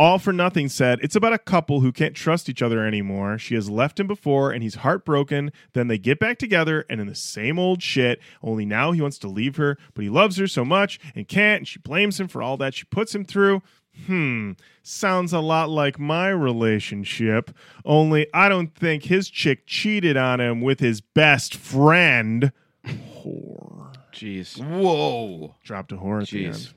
All 0.00 0.18
for 0.18 0.32
Nothing 0.32 0.68
said, 0.68 0.98
It's 1.00 1.14
about 1.14 1.32
a 1.32 1.38
couple 1.38 1.80
who 1.80 1.92
can't 1.92 2.16
trust 2.16 2.48
each 2.48 2.60
other 2.60 2.84
anymore. 2.84 3.38
She 3.38 3.54
has 3.54 3.70
left 3.70 4.00
him 4.00 4.08
before 4.08 4.50
and 4.50 4.64
he's 4.64 4.74
heartbroken. 4.74 5.52
Then 5.74 5.86
they 5.86 5.96
get 5.96 6.18
back 6.18 6.38
together 6.38 6.84
and 6.90 7.00
in 7.00 7.06
the 7.06 7.14
same 7.14 7.56
old 7.56 7.84
shit, 7.84 8.18
only 8.42 8.66
now 8.66 8.90
he 8.90 9.00
wants 9.00 9.18
to 9.20 9.28
leave 9.28 9.58
her, 9.58 9.78
but 9.94 10.02
he 10.02 10.10
loves 10.10 10.38
her 10.38 10.48
so 10.48 10.64
much 10.64 10.98
and 11.14 11.28
can't, 11.28 11.58
and 11.58 11.68
she 11.68 11.78
blames 11.78 12.18
him 12.18 12.26
for 12.26 12.42
all 12.42 12.56
that 12.56 12.74
she 12.74 12.84
puts 12.86 13.14
him 13.14 13.24
through. 13.24 13.62
Hmm, 14.06 14.52
sounds 14.82 15.32
a 15.32 15.40
lot 15.40 15.70
like 15.70 15.98
my 15.98 16.28
relationship, 16.28 17.50
only 17.84 18.26
I 18.34 18.48
don't 18.48 18.74
think 18.74 19.04
his 19.04 19.30
chick 19.30 19.66
cheated 19.66 20.16
on 20.16 20.40
him 20.40 20.60
with 20.60 20.80
his 20.80 21.00
best 21.00 21.54
friend. 21.56 22.52
Whore. 22.86 23.94
Jeez. 24.12 24.62
Whoa. 24.62 25.54
Dropped 25.64 25.92
a 25.92 25.96
whore 25.96 26.22
at 26.22 26.28
the 26.28 26.44
Jeez. 26.44 26.54
end. 26.54 26.72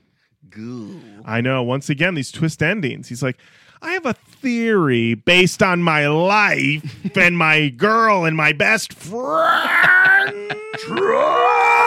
Goo. 0.50 1.00
I 1.24 1.40
know. 1.40 1.62
Once 1.62 1.88
again, 1.88 2.14
these 2.14 2.32
twist 2.32 2.62
endings. 2.62 3.08
He's 3.08 3.22
like, 3.22 3.38
I 3.82 3.92
have 3.92 4.06
a 4.06 4.14
theory 4.14 5.14
based 5.14 5.62
on 5.62 5.82
my 5.82 6.08
life 6.08 7.06
and 7.16 7.38
my 7.38 7.68
girl 7.68 8.24
and 8.24 8.36
my 8.36 8.52
best 8.52 8.92
friend. 8.92 10.52
Trust. 10.74 11.80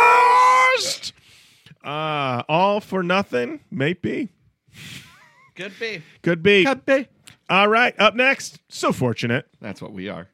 Uh, 1.83 2.43
all 2.47 2.79
for 2.79 3.03
nothing. 3.03 3.59
Might 3.69 4.01
be. 4.01 4.29
Could 5.55 5.77
be. 5.79 6.01
Could 6.21 6.41
be. 6.41 6.65
Could 6.65 6.85
be. 6.85 7.07
All 7.49 7.67
right. 7.67 7.93
Up 7.99 8.15
next. 8.15 8.59
So 8.69 8.91
fortunate. 8.91 9.47
That's 9.61 9.81
what 9.81 9.93
we 9.93 10.09
are. 10.09 10.29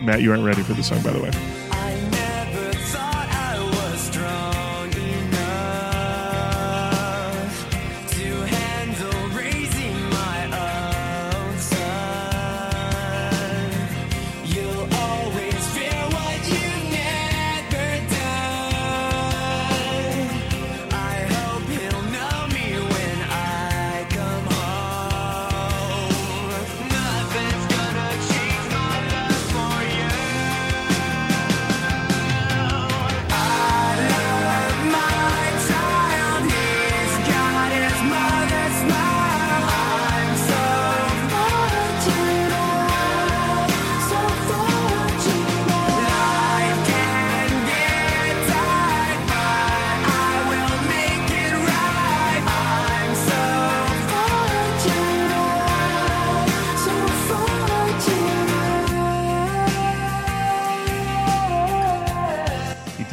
Matt, 0.00 0.20
you 0.20 0.32
aren't 0.32 0.44
ready 0.44 0.62
for 0.62 0.72
the 0.72 0.82
song, 0.82 1.00
by 1.02 1.12
the 1.12 1.22
way. 1.22 1.61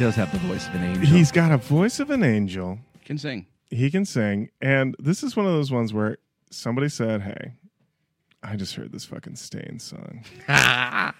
Does 0.00 0.14
have 0.14 0.32
the 0.32 0.38
voice 0.38 0.66
of 0.66 0.76
an 0.76 0.82
angel. 0.82 1.04
He's 1.04 1.30
got 1.30 1.52
a 1.52 1.58
voice 1.58 2.00
of 2.00 2.08
an 2.08 2.22
angel. 2.22 2.78
Can 3.04 3.18
sing. 3.18 3.44
He 3.68 3.90
can 3.90 4.06
sing. 4.06 4.48
And 4.62 4.96
this 4.98 5.22
is 5.22 5.36
one 5.36 5.44
of 5.44 5.52
those 5.52 5.70
ones 5.70 5.92
where 5.92 6.16
somebody 6.50 6.88
said, 6.88 7.20
Hey, 7.20 7.52
I 8.42 8.56
just 8.56 8.74
heard 8.76 8.92
this 8.92 9.04
fucking 9.04 9.36
Staind 9.36 9.82
song. 9.82 10.24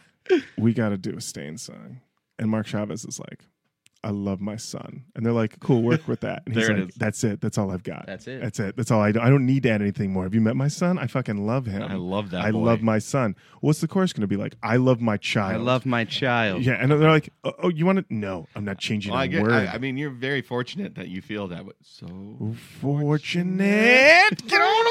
we 0.57 0.73
got 0.73 0.89
to 0.89 0.97
do 0.97 1.15
a 1.15 1.21
Staind 1.21 1.61
song. 1.61 2.01
And 2.39 2.49
Mark 2.49 2.67
Chavez 2.67 3.05
is 3.05 3.21
like, 3.21 3.45
I 4.03 4.11
love 4.11 4.41
my 4.41 4.57
son. 4.57 5.05
And 5.15 5.27
they're 5.27 5.33
like, 5.33 5.61
cool, 5.61 5.83
work 5.83 6.09
with 6.09 6.21
that. 6.21 6.45
And 6.47 6.55
he's 6.55 6.67
There 6.67 6.79
like, 6.79 6.89
is. 6.89 6.95
that's 6.95 7.23
it. 7.23 7.41
That's 7.41 7.59
all 7.59 7.71
I've 7.71 7.83
got. 7.83 8.07
That's 8.07 8.27
it. 8.27 8.41
That's 8.41 8.59
it. 8.59 8.77
That's 8.77 8.91
all 8.91 9.01
I 9.01 9.13
do. 9.13 9.21
I 9.21 9.29
don't 9.29 9.45
need 9.45 9.65
to 9.65 9.71
add 9.71 9.83
anything 9.83 10.11
more. 10.13 10.23
Have 10.23 10.35
you 10.35 10.41
met 10.41 10.57
my 10.57 10.69
son? 10.69 10.99
I 10.99 11.07
fucking 11.07 11.47
love 11.47 11.67
him. 11.67 11.83
I 11.83 11.95
love 11.95 12.31
that 12.31 12.45
I 12.45 12.51
boy. 12.51 12.61
love 12.61 12.81
my 12.83 12.99
son. 12.99 13.37
What's 13.61 13.81
the 13.83 13.89
chorus 13.89 14.13
going 14.15 14.23
to 14.23 14.27
be 14.27 14.37
like? 14.37 14.55
I 14.63 14.77
love 14.77 15.01
my 15.03 15.19
child. 15.19 15.53
I 15.53 15.57
love 15.57 15.85
my 15.85 16.05
child. 16.05 16.63
Yeah. 16.63 16.75
And 16.81 16.91
they're 16.91 16.99
like, 17.11 17.29
oh, 17.45 17.53
oh, 17.65 17.69
you 17.69 17.85
want 17.85 17.99
to? 17.99 18.05
No, 18.15 18.47
I'm 18.57 18.65
not 18.65 18.79
changing 18.79 19.13
Well, 19.13 19.21
I, 19.21 19.25
a 19.25 19.29
get, 19.29 19.43
word. 19.43 19.53
I, 19.53 19.75
I 19.75 19.79
mean, 19.79 19.99
you're 19.99 20.11
very 20.11 20.41
fortunate 20.43 20.95
that 20.95 21.09
you 21.09 21.21
feel 21.21 21.49
that 21.49 21.67
way. 21.67 21.73
So 21.83 22.07
fortunate. 22.81 24.47
Get 24.47 24.61
on 24.61 24.85
the. 24.85 24.91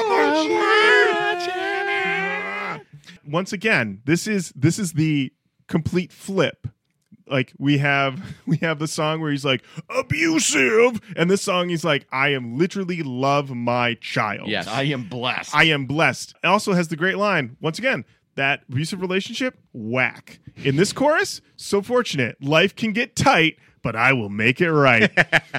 Once 3.26 3.52
again, 3.52 4.00
this 4.04 4.26
is 4.26 4.52
this 4.56 4.78
is 4.78 4.92
the 4.92 5.32
complete 5.66 6.12
flip. 6.12 6.66
Like 7.30 7.52
we 7.58 7.78
have 7.78 8.22
we 8.46 8.56
have 8.58 8.78
the 8.78 8.88
song 8.88 9.20
where 9.20 9.30
he's 9.30 9.44
like 9.44 9.62
abusive, 9.88 11.00
and 11.16 11.30
this 11.30 11.42
song 11.42 11.68
he's 11.68 11.84
like, 11.84 12.06
I 12.12 12.30
am 12.30 12.58
literally 12.58 13.02
love 13.02 13.50
my 13.50 13.94
child. 13.94 14.48
Yes. 14.48 14.66
I 14.66 14.82
am 14.84 15.08
blessed. 15.08 15.54
I 15.54 15.64
am 15.64 15.86
blessed. 15.86 16.34
It 16.42 16.46
also 16.46 16.72
has 16.72 16.88
the 16.88 16.96
great 16.96 17.16
line, 17.16 17.56
once 17.60 17.78
again, 17.78 18.04
that 18.36 18.62
abusive 18.68 19.00
relationship, 19.00 19.58
whack. 19.72 20.40
In 20.64 20.76
this 20.76 20.92
chorus, 20.92 21.40
so 21.56 21.80
fortunate. 21.82 22.42
Life 22.42 22.74
can 22.76 22.92
get 22.92 23.16
tight, 23.16 23.56
but 23.82 23.96
I 23.96 24.12
will 24.12 24.28
make 24.28 24.60
it 24.60 24.70
right. 24.72 25.10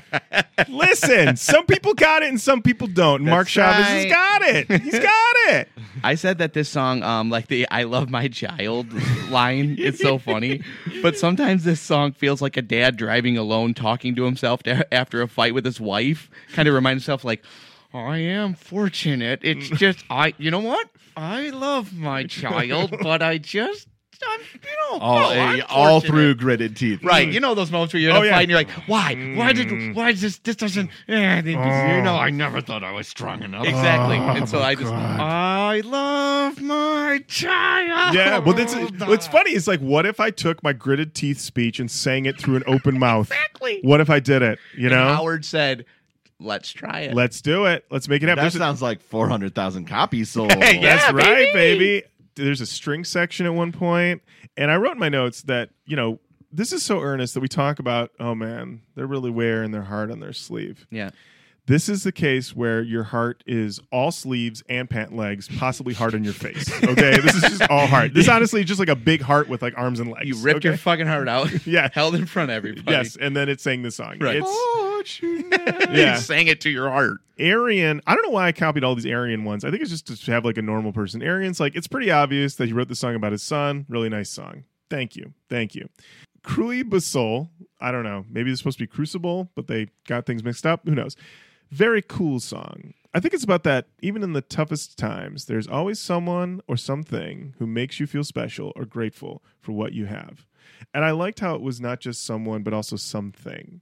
Listen, 0.70 1.36
some 1.36 1.66
people 1.66 1.94
got 1.94 2.24
it 2.24 2.30
and 2.30 2.40
some 2.40 2.62
people 2.62 2.88
don't. 2.88 3.24
Mark 3.24 3.48
Chavez 3.48 3.86
has 3.86 4.06
got 4.06 4.42
it. 4.44 4.82
He's 4.82 5.00
got 5.00 5.36
it. 5.50 5.70
I 6.04 6.16
said 6.16 6.38
that 6.38 6.54
this 6.54 6.70
song, 6.70 7.04
um, 7.04 7.30
like 7.30 7.48
the 7.48 7.68
"I 7.70 7.84
love 7.84 8.10
my 8.10 8.28
child" 8.28 8.88
line, 9.30 9.76
it's 9.80 10.00
so 10.00 10.18
funny. 10.18 10.62
But 11.02 11.18
sometimes 11.18 11.64
this 11.64 11.82
song 11.82 12.14
feels 12.14 12.42
like 12.42 12.58
a 12.58 12.62
dad 12.62 12.98
driving 12.98 13.38
alone, 13.38 13.74
talking 13.74 14.16
to 14.16 14.24
himself 14.24 14.64
to, 14.64 14.92
after 14.94 15.22
a 15.22 15.28
fight 15.28 15.54
with 15.54 15.66
his 15.66 15.80
wife. 15.80 16.30
Kind 16.54 16.68
of 16.68 16.74
reminds 16.74 17.04
himself, 17.04 17.24
like, 17.24 17.44
"I 17.94 18.20
am 18.20 18.54
fortunate. 18.54 19.40
It's 19.44 19.70
just 19.70 20.04
I. 20.10 20.34
You 20.38 20.52
know 20.52 20.60
what? 20.60 20.90
I 21.16 21.50
love 21.50 21.94
my 21.94 22.24
child, 22.24 22.96
but 23.02 23.22
I 23.22 23.38
just 23.38 23.88
just 24.22 24.32
I'm, 24.34 24.60
you 24.64 24.98
know, 25.00 25.04
all, 25.04 25.20
no, 25.34 25.40
I'm 25.42 25.64
all 25.70 26.00
through 26.02 26.36
gritted 26.36 26.76
teeth. 26.76 27.04
Right, 27.04 27.28
you 27.32 27.40
know 27.40 27.56
those 27.56 27.72
moments 27.72 27.94
where 27.94 28.02
you're 28.02 28.12
in 28.12 28.18
Oh, 28.18 28.22
a 28.22 28.26
yeah. 28.26 28.32
fight 28.34 28.42
and 28.42 28.50
you're 28.52 28.60
like, 28.60 28.70
why? 28.88 29.16
Why 29.36 29.54
did? 29.54 29.96
Why 29.96 30.12
does 30.12 30.22
this? 30.22 30.38
This 30.40 30.56
doesn't. 30.56 30.90
eh, 31.08 31.40
it- 31.40 31.46
You 31.46 32.02
know, 32.04 32.16
I 32.16 32.30
never 32.30 32.62
thought 32.62 32.84
I 32.84 32.92
was 32.92 33.08
strong 33.08 33.42
enough. 33.44 33.66
Exactly. 33.66 34.18
Oh, 34.18 34.22
and 34.30 34.48
so 34.50 34.60
I 34.62 34.76
just, 34.76 34.88
God. 34.92 35.20
I 35.20 35.82
love 35.82 36.62
my 36.62 37.24
child. 37.28 38.14
Yeah, 38.16 38.40
well, 38.40 38.54
that's 38.56 38.76
what's 39.06 39.28
funny 39.28 39.54
is 39.54 39.68
like, 39.68 39.80
what 39.80 40.06
if 40.06 40.20
I 40.20 40.30
took 40.32 40.62
my 40.64 40.74
gritted 40.74 41.14
teeth 41.16 41.40
speech 41.40 41.80
and 41.80 41.90
sang 41.90 42.26
it 42.26 42.40
through 42.40 42.58
an 42.58 42.64
open 42.68 43.00
mouth? 43.00 43.32
Exactly. 43.32 43.80
What 43.84 44.02
if 44.02 44.10
I 44.10 44.20
did 44.20 44.42
it? 44.42 44.60
You 44.78 44.88
And 44.88 44.96
know, 44.96 45.08
Howard 45.16 45.46
said, 45.46 45.86
"Let's 46.40 46.72
try 46.72 47.02
it." 47.02 47.14
let's 47.14 47.42
do 47.42 47.66
it. 47.66 47.86
Let's 47.90 48.08
make 48.08 48.22
it 48.24 48.28
happen. 48.30 48.38
That 48.38 48.44
There's 48.44 48.56
a- 48.56 48.60
sounds 48.60 48.82
like 48.82 49.02
400,000 49.02 49.86
copies 49.86 50.30
sold. 50.30 50.52
Hey, 50.54 50.76
yeah. 50.82 50.98
That's 50.98 51.14
right, 51.14 51.54
baby. 51.54 52.04
There's 52.44 52.62
a 52.62 52.66
string 52.66 53.04
section 53.04 53.46
at 53.46 53.54
one 53.54 53.72
point, 53.72 54.22
and 54.58 54.72
I 54.72 54.76
wrote 54.78 54.94
in 54.94 55.00
my 55.00 55.10
notes 55.10 55.44
that 55.44 55.70
you 55.86 55.96
know 55.96 56.20
this 56.52 56.74
is 56.74 56.84
so 56.84 57.00
earnest 57.02 57.34
that 57.34 57.40
we 57.40 57.48
talk 57.48 57.80
about. 57.80 58.12
Oh 58.20 58.36
man, 58.36 58.82
they're 58.96 59.08
really 59.08 59.32
wearing 59.32 59.72
their 59.72 59.84
heart 59.84 60.12
on 60.12 60.20
their 60.20 60.34
sleeve. 60.34 60.86
yeah. 60.90 61.12
This 61.72 61.88
is 61.88 62.04
the 62.04 62.12
case 62.12 62.54
where 62.54 62.82
your 62.82 63.04
heart 63.04 63.46
is 63.48 63.80
all 63.94 64.12
sleeves 64.12 64.62
and 64.68 64.90
pant 64.90 65.16
legs, 65.16 65.48
possibly 65.58 65.94
hard 65.94 66.14
on 66.14 66.22
your 66.22 66.34
face. 66.34 66.70
Okay, 66.84 67.18
this 67.22 67.34
is 67.34 67.44
just 67.44 67.62
all 67.72 67.88
heart. 67.88 68.14
This 68.14 68.28
honestly 68.28 68.60
is 68.60 68.68
just 68.68 68.82
like 68.82 68.90
a 68.90 68.96
big 68.96 69.22
heart 69.22 69.48
with 69.48 69.62
like 69.62 69.78
arms 69.78 70.02
and 70.02 70.12
legs. 70.12 70.28
You 70.28 70.36
ripped 70.36 70.58
okay? 70.58 70.68
your 70.68 70.78
fucking 70.78 71.08
heart 71.08 71.30
out. 71.30 71.50
Yeah. 71.66 71.88
Held 71.94 72.16
in 72.16 72.26
front 72.26 72.52
of 72.52 72.58
everybody. 72.58 72.92
yes, 72.92 73.16
and 73.16 73.38
then 73.38 73.48
it 73.48 73.62
sang 73.62 73.84
the 73.84 73.92
song. 73.92 74.18
Right. 74.20 74.44
It's 74.44 75.22
You 75.22 75.48
yeah. 75.94 76.16
sang 76.18 76.48
it 76.48 76.60
to 76.62 76.70
your 76.70 76.90
heart. 76.90 77.20
Arian, 77.40 78.02
I 78.06 78.16
don't 78.16 78.24
know 78.26 78.32
why 78.32 78.48
I 78.48 78.52
copied 78.52 78.84
all 78.84 78.94
these 78.94 79.06
Arian 79.06 79.46
ones. 79.46 79.64
I 79.64 79.72
think 79.72 79.82
it's 79.82 79.92
just 79.92 80.26
to 80.26 80.32
have 80.34 80.44
like 80.44 80.58
a 80.58 80.62
normal 80.62 80.92
person. 80.92 81.22
Arian's 81.24 81.62
like, 81.62 81.78
it's 81.78 81.88
pretty 81.88 82.12
obvious 82.12 82.56
that 82.56 82.66
he 82.68 82.74
wrote 82.74 82.90
the 82.90 82.96
song 82.96 83.16
about 83.16 83.32
his 83.32 83.44
son. 83.44 83.86
Really 83.88 84.10
nice 84.10 84.30
song. 84.30 84.66
Thank 84.90 85.16
you. 85.16 85.34
Thank 85.50 85.76
you. 85.76 85.88
Cruy 86.44 86.84
Basol, 86.84 87.50
I 87.80 87.94
don't 87.94 88.04
know. 88.04 88.26
Maybe 88.30 88.52
it's 88.52 88.60
supposed 88.60 88.80
to 88.80 88.84
be 88.84 88.88
Crucible, 88.88 89.50
but 89.56 89.68
they 89.68 89.88
got 90.06 90.26
things 90.26 90.44
mixed 90.44 90.66
up. 90.66 90.82
Who 90.84 90.96
knows? 90.96 91.16
Very 91.72 92.02
cool 92.02 92.40
song. 92.40 92.94
I 93.14 93.20
think 93.20 93.34
it's 93.34 93.44
about 93.44 93.64
that 93.64 93.88
even 94.02 94.24
in 94.24 94.34
the 94.34 94.42
toughest 94.42 94.98
times, 94.98 95.46
there's 95.46 95.68
always 95.68 96.00
someone 96.00 96.62
or 96.68 96.78
something 96.78 97.54
who 97.60 97.68
makes 97.68 98.00
you 98.00 98.08
feel 98.08 98.24
special 98.24 98.72
or 98.76 98.86
grateful 98.86 99.44
for 99.60 99.72
what 99.74 99.94
you 99.94 100.06
have. 100.06 100.46
And 100.94 101.04
I 101.04 101.12
liked 101.12 101.40
how 101.40 101.56
it 101.56 101.62
was 101.62 101.82
not 101.82 102.00
just 102.00 102.26
someone, 102.26 102.64
but 102.64 102.74
also 102.74 102.96
something. 102.96 103.82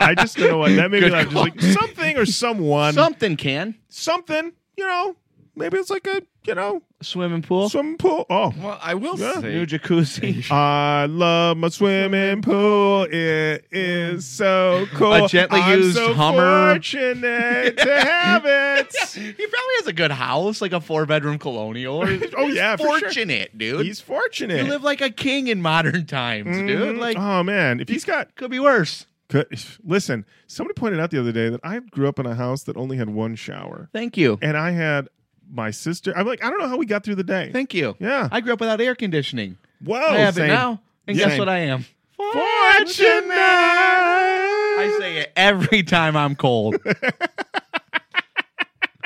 I 0.00 0.14
just 0.18 0.36
don't 0.36 0.48
know 0.50 0.58
what 0.58 0.74
that 0.76 0.90
made 0.90 1.02
me 1.02 1.10
laugh. 1.10 1.24
Just 1.24 1.34
like 1.36 1.60
something 1.60 2.16
or 2.16 2.24
someone, 2.26 2.94
Something 2.94 3.36
can. 3.36 3.74
something. 3.88 4.52
You 4.76 4.86
know, 4.86 5.16
maybe 5.60 5.78
it's 5.78 5.90
like 5.90 6.06
a 6.06 6.22
you 6.44 6.54
know 6.54 6.82
Swimming 7.02 7.40
pool. 7.42 7.68
swimming 7.70 7.96
pool. 7.96 8.26
Oh, 8.28 8.52
Well, 8.58 8.78
I 8.82 8.94
will 8.94 9.18
Yeah. 9.18 9.40
New 9.40 9.64
jacuzzi. 9.66 10.50
I 10.50 11.06
love 11.06 11.56
my 11.56 11.68
swimming 11.68 12.42
pool. 12.42 13.04
It 13.10 13.64
is 13.70 14.26
so 14.26 14.86
cool. 14.94 15.24
A 15.24 15.28
gently 15.28 15.60
I'm 15.60 15.78
used 15.78 15.96
so 15.96 16.12
Hummer. 16.12 16.72
Fortunate 16.74 17.76
to 17.78 18.00
have 18.00 18.42
it. 18.46 18.94
he 19.14 19.32
probably 19.32 19.74
has 19.78 19.86
a 19.86 19.92
good 19.92 20.10
house, 20.10 20.60
like 20.60 20.72
a 20.72 20.80
four 20.80 21.06
bedroom 21.06 21.38
colonial. 21.38 22.04
Oh, 22.36 22.46
yeah, 22.48 22.76
for 22.76 22.82
sure. 22.84 23.00
fortunate, 23.00 23.56
dude. 23.58 23.84
He's 23.86 24.00
fortunate. 24.00 24.64
you 24.64 24.70
live 24.70 24.82
like 24.82 25.00
a 25.00 25.10
king 25.10 25.48
in 25.48 25.60
modern 25.62 26.06
times, 26.06 26.56
dude. 26.56 26.96
Mhm. 26.96 26.98
Like, 26.98 27.16
oh 27.18 27.42
man, 27.42 27.80
if 27.80 27.88
he's 27.88 28.04
got 28.04 28.34
could 28.36 28.50
be 28.50 28.58
worse. 28.60 29.06
could, 29.28 29.46
listen, 29.84 30.24
somebody 30.46 30.74
pointed 30.74 31.00
out 31.00 31.10
the 31.10 31.18
other 31.20 31.32
day 31.32 31.48
that 31.50 31.60
I 31.62 31.78
grew 31.80 32.08
up 32.08 32.18
in 32.18 32.26
a 32.26 32.34
house 32.34 32.62
that 32.64 32.76
only 32.76 32.96
had 32.96 33.10
one 33.10 33.34
shower, 33.36 33.88
Thank 33.92 34.16
you. 34.16 34.38
and 34.42 34.56
I 34.56 34.70
had 34.72 35.08
my 35.52 35.70
sister. 35.70 36.16
I'm 36.16 36.26
like, 36.26 36.44
I 36.44 36.50
don't 36.50 36.60
know 36.60 36.68
how 36.68 36.76
we 36.76 36.86
got 36.86 37.04
through 37.04 37.16
the 37.16 37.24
day. 37.24 37.50
Thank 37.52 37.74
you. 37.74 37.96
Yeah. 37.98 38.28
I 38.30 38.40
grew 38.40 38.52
up 38.52 38.60
without 38.60 38.80
air 38.80 38.94
conditioning. 38.94 39.56
Whoa, 39.84 39.96
I 39.98 40.18
have 40.18 40.34
same. 40.34 40.46
it 40.46 40.48
now. 40.48 40.80
And 41.06 41.16
Yeah. 41.16 41.28
guess 41.28 41.38
what 41.38 41.48
I 41.48 41.58
am? 41.58 41.84
Fortunate. 42.16 43.32
I 43.32 44.96
say 44.98 45.18
it 45.18 45.32
every 45.36 45.82
time 45.82 46.16
I'm 46.16 46.36
cold. 46.36 46.76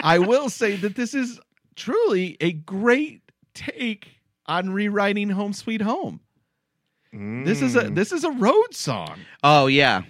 I 0.02 0.18
will 0.18 0.50
say 0.50 0.76
that 0.76 0.96
this 0.96 1.14
is 1.14 1.40
truly 1.76 2.36
a 2.40 2.52
great 2.52 3.22
take 3.54 4.08
on 4.46 4.70
rewriting 4.70 5.30
Home 5.30 5.52
Sweet 5.52 5.80
Home. 5.80 6.20
This 7.12 7.62
is 7.62 7.76
a 7.76 7.84
mm. 7.84 7.94
this 7.94 8.10
is 8.10 8.24
a 8.24 8.32
road 8.32 8.74
song. 8.74 9.20
oh 9.44 9.68
yeah. 9.68 10.02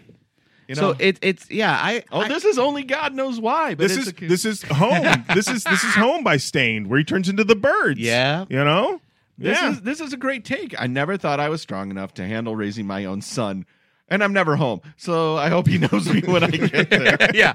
You 0.68 0.74
so 0.74 0.92
know? 0.92 0.96
it, 0.98 1.18
it's 1.22 1.50
yeah. 1.50 1.72
I 1.72 2.04
oh, 2.10 2.20
I- 2.20 2.28
this 2.28 2.44
is 2.44 2.58
only 2.58 2.82
God 2.84 3.14
knows 3.14 3.40
why. 3.40 3.74
But 3.74 3.88
This 3.88 3.96
it's 3.96 4.06
is 4.06 4.12
a, 4.12 4.26
this 4.28 4.44
is 4.44 4.62
home. 4.62 5.24
this 5.34 5.48
is 5.48 5.64
this 5.64 5.84
is 5.84 5.94
home 5.94 6.24
by 6.24 6.36
Staind, 6.36 6.86
where 6.88 6.98
he 6.98 7.04
turns 7.04 7.28
into 7.28 7.44
the 7.44 7.56
birds. 7.56 8.00
Yeah. 8.00 8.46
you 8.48 8.62
know. 8.64 9.00
This 9.36 9.60
yeah. 9.60 9.70
is 9.70 9.80
this 9.80 10.00
is 10.00 10.12
a 10.12 10.16
great 10.16 10.44
take. 10.44 10.80
I 10.80 10.86
never 10.86 11.16
thought 11.16 11.40
I 11.40 11.48
was 11.48 11.60
strong 11.60 11.90
enough 11.90 12.14
to 12.14 12.26
handle 12.26 12.54
raising 12.54 12.86
my 12.86 13.04
own 13.04 13.20
son, 13.20 13.66
and 14.08 14.22
I'm 14.22 14.32
never 14.32 14.54
home. 14.56 14.80
So 14.96 15.36
I 15.36 15.48
hope 15.48 15.66
he 15.66 15.78
knows 15.92 16.08
me 16.08 16.20
when 16.20 16.44
I 16.44 16.50
get 16.50 16.88
there. 16.90 17.18
yeah. 17.34 17.54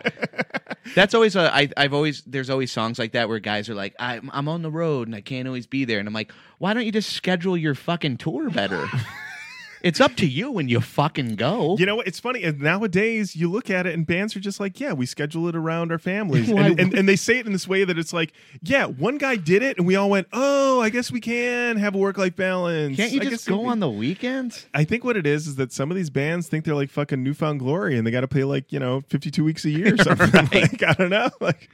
That's 0.94 1.14
always 1.14 1.36
a. 1.36 1.54
I, 1.54 1.70
I've 1.78 1.94
always 1.94 2.22
there's 2.24 2.50
always 2.50 2.72
songs 2.72 3.00
like 3.00 3.14
that 3.14 3.30
where 3.30 3.40
guys 3.40 3.70
are 3.70 3.76
like, 3.76 3.96
I'm 3.98 4.30
I'm 4.34 4.50
on 4.50 4.62
the 4.62 4.72
road 4.72 5.08
and 5.08 5.16
I 5.16 5.22
can't 5.22 5.48
always 5.48 5.68
be 5.68 5.86
there, 5.86 6.00
and 6.00 6.08
I'm 6.08 6.14
like, 6.14 6.34
why 6.58 6.74
don't 6.74 6.86
you 6.86 6.92
just 6.92 7.14
schedule 7.14 7.56
your 7.56 7.76
fucking 7.76 8.18
tour 8.18 8.50
better? 8.50 8.88
It's 9.82 10.02
up 10.02 10.16
to 10.18 10.26
you 10.28 10.52
when 10.52 10.68
you 10.68 10.82
fucking 10.82 11.36
go. 11.36 11.76
You 11.78 11.86
know 11.86 11.96
what? 11.96 12.08
It's 12.08 12.20
funny. 12.20 12.44
and 12.44 12.60
Nowadays, 12.60 13.36
you 13.36 13.50
look 13.50 13.70
at 13.70 13.86
it, 13.88 13.94
and 13.94 14.06
bands 14.06 14.36
are 14.36 14.40
just 14.40 14.60
like, 14.60 14.80
"Yeah, 14.80 14.94
we 14.94 15.06
schedule 15.06 15.48
it 15.48 15.56
around 15.56 15.92
our 15.92 15.98
families," 16.00 16.50
Why- 16.52 16.68
and, 16.68 16.80
and, 16.80 16.94
and 16.94 17.10
they 17.10 17.16
say 17.16 17.40
it 17.40 17.46
in 17.46 17.54
this 17.54 17.68
way 17.68 17.84
that 17.84 17.98
it's 17.98 18.14
like, 18.14 18.34
"Yeah, 18.62 18.86
one 18.86 19.18
guy 19.18 19.36
did 19.36 19.64
it, 19.64 19.78
and 19.78 19.88
we 19.88 19.96
all 19.96 20.10
went, 20.10 20.28
oh, 20.34 20.82
I 20.82 20.90
guess 20.90 21.12
we 21.12 21.22
can 21.22 21.78
have 21.78 21.96
a 21.96 21.98
work-life 21.98 22.36
balance." 22.36 22.98
Can't 22.98 23.12
you 23.12 23.22
I 23.22 23.24
just 23.24 23.46
guess 23.46 23.48
go 23.48 23.62
we- 23.62 23.68
on 23.70 23.80
the 23.80 23.90
weekends? 23.90 24.66
I 24.74 24.84
think 24.84 25.04
what 25.04 25.16
it 25.18 25.26
is 25.26 25.48
is 25.48 25.56
that 25.56 25.72
some 25.72 25.92
of 25.92 25.98
these 25.98 26.10
bands 26.10 26.48
think 26.48 26.66
they're 26.66 26.76
like 26.76 26.90
fucking 26.90 27.24
New 27.24 27.34
Found 27.36 27.60
Glory, 27.60 27.98
and 27.98 28.06
they 28.06 28.12
got 28.12 28.22
to 28.22 28.28
play 28.28 28.44
like 28.44 28.72
you 28.72 28.80
know 28.80 29.02
fifty-two 29.08 29.44
weeks 29.44 29.66
a 29.66 29.70
year 29.70 29.94
or 29.94 29.98
something. 30.04 30.32
like, 30.52 30.84
I 30.84 30.94
don't 30.94 31.10
know. 31.10 31.30
Like, 31.42 31.70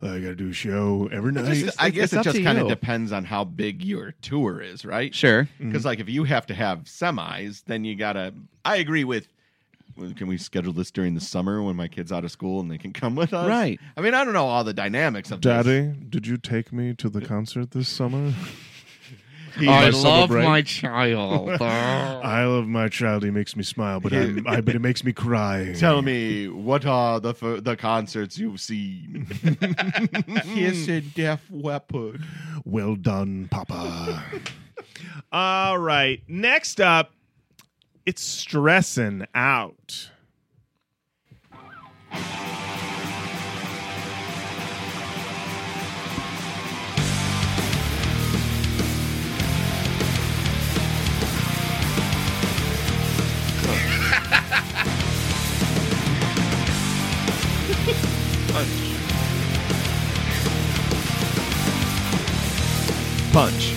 "Oh, 0.00 0.14
I 0.14 0.20
got 0.20 0.28
to 0.28 0.34
do 0.36 0.50
a 0.50 0.52
show 0.52 1.08
every 1.10 1.32
night. 1.32 1.52
Just- 1.54 1.80
I 1.82 1.90
guess 1.90 2.12
it 2.12 2.22
just 2.22 2.42
kind 2.42 2.58
of 2.58 2.68
depends 2.68 3.10
on 3.10 3.24
how 3.24 3.44
big 3.44 3.82
your 3.82 4.14
tour 4.22 4.60
is, 4.60 4.84
right? 4.84 5.14
Sure. 5.14 5.48
Because 5.58 5.80
mm-hmm. 5.80 5.86
like 5.88 5.98
if 6.00 6.08
you 6.08 6.24
have 6.24 6.46
to 6.46 6.54
have 6.54 6.84
semis, 6.84 7.47
then 7.66 7.84
you 7.84 7.94
gotta. 7.96 8.34
I 8.64 8.76
agree 8.76 9.04
with. 9.04 9.28
Can 10.16 10.28
we 10.28 10.38
schedule 10.38 10.72
this 10.72 10.92
during 10.92 11.14
the 11.14 11.20
summer 11.20 11.60
when 11.60 11.74
my 11.74 11.88
kid's 11.88 12.12
out 12.12 12.22
of 12.24 12.30
school 12.30 12.60
and 12.60 12.70
they 12.70 12.78
can 12.78 12.92
come 12.92 13.16
with 13.16 13.34
us? 13.34 13.48
Right. 13.48 13.80
I 13.96 14.00
mean, 14.00 14.14
I 14.14 14.22
don't 14.24 14.32
know 14.34 14.46
all 14.46 14.62
the 14.62 14.72
dynamics 14.74 15.32
of 15.32 15.40
this. 15.40 15.50
Daddy, 15.66 15.92
did 16.08 16.24
you 16.26 16.36
take 16.36 16.72
me 16.72 16.94
to 16.94 17.08
the 17.08 17.20
concert 17.20 17.72
this 17.72 17.88
summer? 17.88 18.32
I 19.60 19.66
I 19.66 19.84
love 19.86 19.94
celebrate. 19.96 20.44
my 20.44 20.62
child. 20.62 21.50
I 21.62 22.44
love 22.44 22.68
my 22.68 22.88
child. 22.88 23.24
He 23.24 23.30
makes 23.30 23.56
me 23.56 23.64
smile, 23.64 23.98
but 23.98 24.12
I'm, 24.12 24.46
I 24.46 24.60
but 24.60 24.76
it 24.76 24.80
makes 24.80 25.02
me 25.02 25.12
cry. 25.12 25.74
Tell 25.76 26.00
me 26.00 26.46
what 26.46 26.86
are 26.86 27.18
the 27.18 27.30
f- 27.30 27.64
the 27.64 27.76
concerts 27.76 28.38
you've 28.38 28.60
seen? 28.60 29.26
Kiss 30.54 30.88
a 30.88 31.00
deaf 31.00 31.50
weapon. 31.50 32.24
Well 32.64 32.94
done, 32.94 33.48
Papa. 33.50 34.22
All 35.32 35.78
right. 35.78 36.22
Next 36.28 36.80
up, 36.80 37.10
it's 38.08 38.22
stressing 38.22 39.26
out. 39.34 40.08
Punch. 63.34 63.74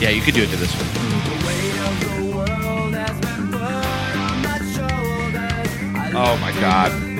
yeah, 0.00 0.08
you 0.08 0.22
could 0.22 0.32
do 0.32 0.44
it 0.44 0.48
to 0.48 0.56
this 0.56 0.72
one. 0.74 2.61
Oh 6.14 6.36
my 6.42 6.52
God. 6.60 7.11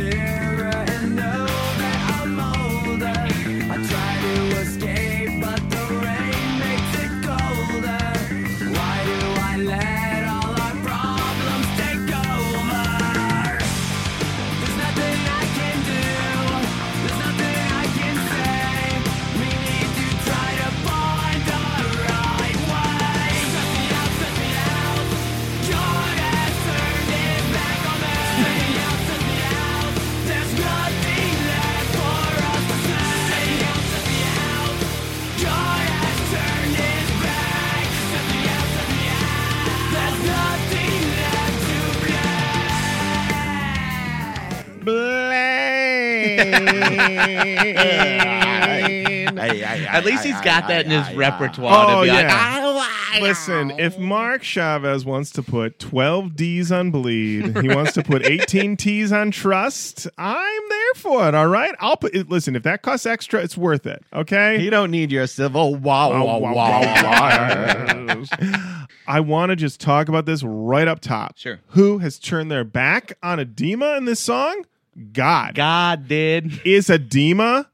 At 49.93 50.05
least 50.05 50.25
he's 50.25 50.41
got 50.41 50.69
that 50.69 50.87
in 50.87 50.91
his 50.91 51.15
repertoire 51.15 51.73
Oh, 51.75 52.01
to 52.01 52.07
be 52.07 52.11
oh, 52.11 52.15
like, 52.15 52.23
yeah. 52.25 52.73
Like 53.13 53.21
Listen, 53.21 53.73
if 53.79 53.99
Mark 53.99 54.43
Chavez 54.43 55.05
wants 55.05 55.31
to 55.33 55.43
put 55.43 55.79
12 55.79 56.35
D's 56.35 56.73
on 56.73 56.91
bleed, 56.91 57.59
he 57.59 57.69
wants 57.69 57.93
to 57.93 58.03
put 58.03 58.25
18 58.25 58.77
T's 58.79 59.13
on 59.13 59.31
trust, 59.31 60.09
I'm 60.17 60.69
there 60.69 60.95
for 60.95 61.29
it, 61.29 61.35
all 61.35 61.47
right? 61.47 61.75
I'll 61.79 61.99
put 61.99 62.15
it. 62.15 62.31
Listen, 62.31 62.57
if 62.57 62.63
that 62.63 62.81
costs 62.81 63.05
extra, 63.05 63.43
it's 63.43 63.57
worth 63.57 63.87
it, 63.87 64.03
okay? 64.15 64.61
You 64.61 64.71
don't 64.71 64.91
need 64.91 65.13
your 65.13 65.27
civil 65.27 65.61
oh, 65.61 65.79
wow 65.79 66.25
wow 66.25 66.39
wow. 66.39 66.81
wow. 68.25 68.87
I 69.07 69.21
want 69.21 69.51
to 69.51 69.57
just 69.57 69.81
talk 69.81 70.09
about 70.09 70.25
this 70.25 70.43
right 70.43 70.89
up 70.89 71.01
top. 71.01 71.37
Sure. 71.37 71.61
Who 71.69 71.99
has 71.99 72.19
turned 72.19 72.51
their 72.51 72.65
back 72.65 73.13
on 73.23 73.39
Adema 73.39 73.99
in 73.99 74.07
this 74.07 74.21
song? 74.21 74.65
God. 75.13 75.55
God 75.55 76.09
did. 76.09 76.61
Is 76.65 76.89
Adema 76.89 77.67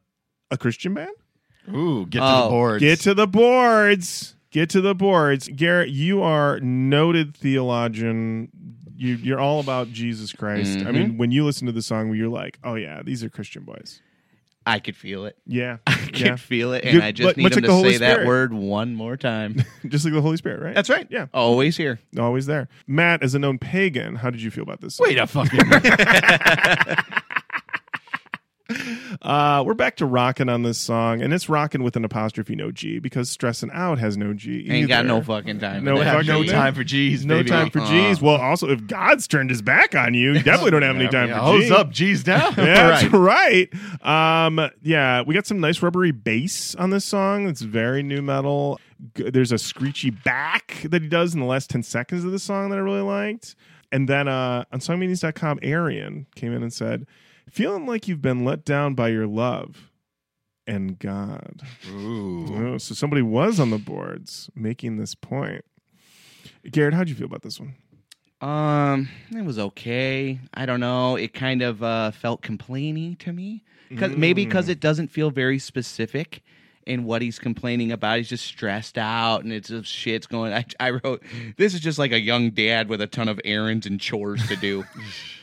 a 0.50 0.56
Christian 0.56 0.94
band? 0.94 1.10
Ooh, 1.74 2.06
get 2.06 2.20
to 2.20 2.24
Oh, 2.24 2.44
the 2.44 2.50
boards. 2.50 2.80
Get 2.82 3.00
to 3.00 3.14
the 3.14 3.26
boards. 3.26 4.34
Get 4.50 4.70
to 4.70 4.80
the 4.80 4.94
boards. 4.94 5.48
Garrett, 5.54 5.90
you 5.90 6.22
are 6.22 6.58
noted 6.60 7.36
theologian. 7.36 8.48
You, 8.96 9.16
you're 9.16 9.40
all 9.40 9.60
about 9.60 9.88
Jesus 9.88 10.32
Christ. 10.32 10.78
I 10.78 10.90
mean, 10.90 11.08
mm-hmm. 11.08 11.16
when 11.18 11.30
you 11.30 11.44
listen 11.44 11.66
to 11.66 11.72
the 11.72 11.82
song, 11.82 12.12
you're 12.14 12.28
like, 12.28 12.58
oh, 12.64 12.74
yeah, 12.74 13.02
these 13.02 13.22
are 13.22 13.28
Christian 13.28 13.62
boys. 13.62 14.00
I 14.68 14.80
could 14.80 14.96
feel 14.96 15.24
it. 15.24 15.38
Yeah. 15.46 15.78
I 15.86 15.94
could 15.94 16.20
yeah. 16.20 16.36
feel 16.36 16.74
it, 16.74 16.84
and 16.84 16.92
Good- 16.92 17.02
I 17.02 17.12
just 17.12 17.38
need 17.38 17.52
him 17.52 17.64
like 17.64 17.64
to 17.64 17.90
say 17.90 17.96
that 17.98 18.26
word 18.26 18.52
one 18.52 18.94
more 18.94 19.16
time. 19.16 19.64
Just 19.88 20.04
like 20.04 20.12
the 20.12 20.20
Holy 20.20 20.36
Spirit, 20.36 20.60
right? 20.60 20.74
That's 20.74 20.90
right. 20.90 21.06
Yeah. 21.10 21.26
Always 21.32 21.78
here. 21.78 22.00
Always 22.18 22.44
there. 22.44 22.68
Matt, 22.86 23.22
as 23.22 23.34
a 23.34 23.38
known 23.38 23.58
pagan, 23.58 24.16
how 24.16 24.28
did 24.28 24.42
you 24.42 24.50
feel 24.50 24.64
about 24.64 24.82
this? 24.82 25.00
Wait 25.00 25.16
a 25.16 25.26
fucking 25.26 25.60
Uh, 29.22 29.62
we're 29.66 29.72
back 29.74 29.96
to 29.96 30.04
rocking 30.04 30.48
on 30.50 30.62
this 30.62 30.78
song, 30.78 31.22
and 31.22 31.32
it's 31.32 31.48
rocking 31.48 31.82
with 31.82 31.96
an 31.96 32.04
apostrophe 32.04 32.54
no 32.54 32.70
G 32.70 32.98
because 32.98 33.30
stressing 33.30 33.70
out 33.72 33.98
has 33.98 34.16
no 34.18 34.34
G. 34.34 34.70
Ain't 34.70 34.88
got 34.88 35.06
no 35.06 35.22
fucking 35.22 35.58
time. 35.58 35.84
No 35.84 35.96
have 36.00 36.26
no 36.26 36.44
time 36.44 36.74
for 36.74 36.84
G's. 36.84 37.24
No 37.24 37.38
baby. 37.38 37.48
time 37.50 37.70
for 37.70 37.80
G's. 37.80 38.20
Well, 38.20 38.36
also, 38.36 38.68
if 38.68 38.86
God's 38.86 39.26
turned 39.26 39.48
his 39.50 39.62
back 39.62 39.94
on 39.94 40.12
you, 40.12 40.32
you 40.34 40.42
definitely 40.42 40.72
don't 40.72 40.82
have 40.82 40.96
any 40.96 41.08
time 41.10 41.28
Yeah, 41.28 41.38
for 41.38 41.44
Hose 41.44 41.62
G's. 41.62 41.70
up, 41.70 41.90
G's 41.90 42.22
down. 42.24 42.54
Yeah, 42.58 42.64
that's 43.00 43.04
right. 43.12 43.72
Um, 44.02 44.70
yeah, 44.82 45.22
we 45.22 45.34
got 45.34 45.46
some 45.46 45.60
nice 45.60 45.80
rubbery 45.82 46.10
bass 46.12 46.74
on 46.74 46.90
this 46.90 47.06
song. 47.06 47.48
It's 47.48 47.62
very 47.62 48.02
nu 48.02 48.20
metal. 48.20 48.78
There's 49.14 49.52
a 49.52 49.58
screechy 49.58 50.10
back 50.10 50.82
that 50.84 51.00
he 51.02 51.08
does 51.08 51.32
in 51.32 51.40
the 51.40 51.46
last 51.46 51.70
10 51.70 51.82
seconds 51.84 52.24
of 52.24 52.32
the 52.32 52.38
song 52.38 52.68
that 52.70 52.76
I 52.76 52.80
really 52.80 53.00
liked. 53.00 53.54
And 53.90 54.08
then 54.08 54.28
uh, 54.28 54.64
on 54.72 54.80
songmeanings.com, 54.80 55.60
Arian 55.62 56.26
came 56.34 56.52
in 56.52 56.62
and 56.62 56.72
said, 56.72 57.06
Feeling 57.50 57.86
like 57.86 58.08
you've 58.08 58.22
been 58.22 58.44
let 58.44 58.64
down 58.64 58.94
by 58.94 59.08
your 59.08 59.26
love 59.26 59.90
and 60.66 60.98
God. 60.98 61.62
Ooh. 61.90 62.46
Oh, 62.74 62.78
so 62.78 62.94
somebody 62.94 63.22
was 63.22 63.58
on 63.58 63.70
the 63.70 63.78
boards 63.78 64.50
making 64.54 64.96
this 64.96 65.14
point. 65.14 65.64
Garrett, 66.70 66.94
how'd 66.94 67.08
you 67.08 67.14
feel 67.14 67.26
about 67.26 67.42
this 67.42 67.58
one? 67.58 67.74
Um, 68.40 69.08
it 69.34 69.44
was 69.44 69.58
okay. 69.58 70.38
I 70.54 70.66
don't 70.66 70.80
know. 70.80 71.16
It 71.16 71.34
kind 71.34 71.62
of 71.62 71.82
uh, 71.82 72.10
felt 72.12 72.42
complainy 72.42 73.18
to 73.20 73.32
me. 73.32 73.64
Cause, 73.96 74.12
Maybe 74.16 74.44
Mm. 74.44 74.48
because 74.48 74.68
it 74.68 74.80
doesn't 74.80 75.08
feel 75.08 75.30
very 75.30 75.58
specific 75.58 76.42
in 76.86 77.04
what 77.04 77.22
he's 77.22 77.38
complaining 77.38 77.90
about. 77.90 78.18
He's 78.18 78.28
just 78.28 78.44
stressed 78.44 78.98
out 78.98 79.42
and 79.44 79.52
it's 79.52 79.68
just 79.68 79.90
shit's 79.90 80.26
going. 80.26 80.52
I, 80.52 80.64
I 80.78 80.90
wrote, 80.90 81.22
this 81.56 81.72
is 81.74 81.80
just 81.80 81.98
like 81.98 82.12
a 82.12 82.20
young 82.20 82.50
dad 82.50 82.88
with 82.90 83.00
a 83.00 83.06
ton 83.06 83.28
of 83.28 83.40
errands 83.44 83.86
and 83.86 83.98
chores 83.98 84.46
to 84.48 84.56
do. 84.56 84.84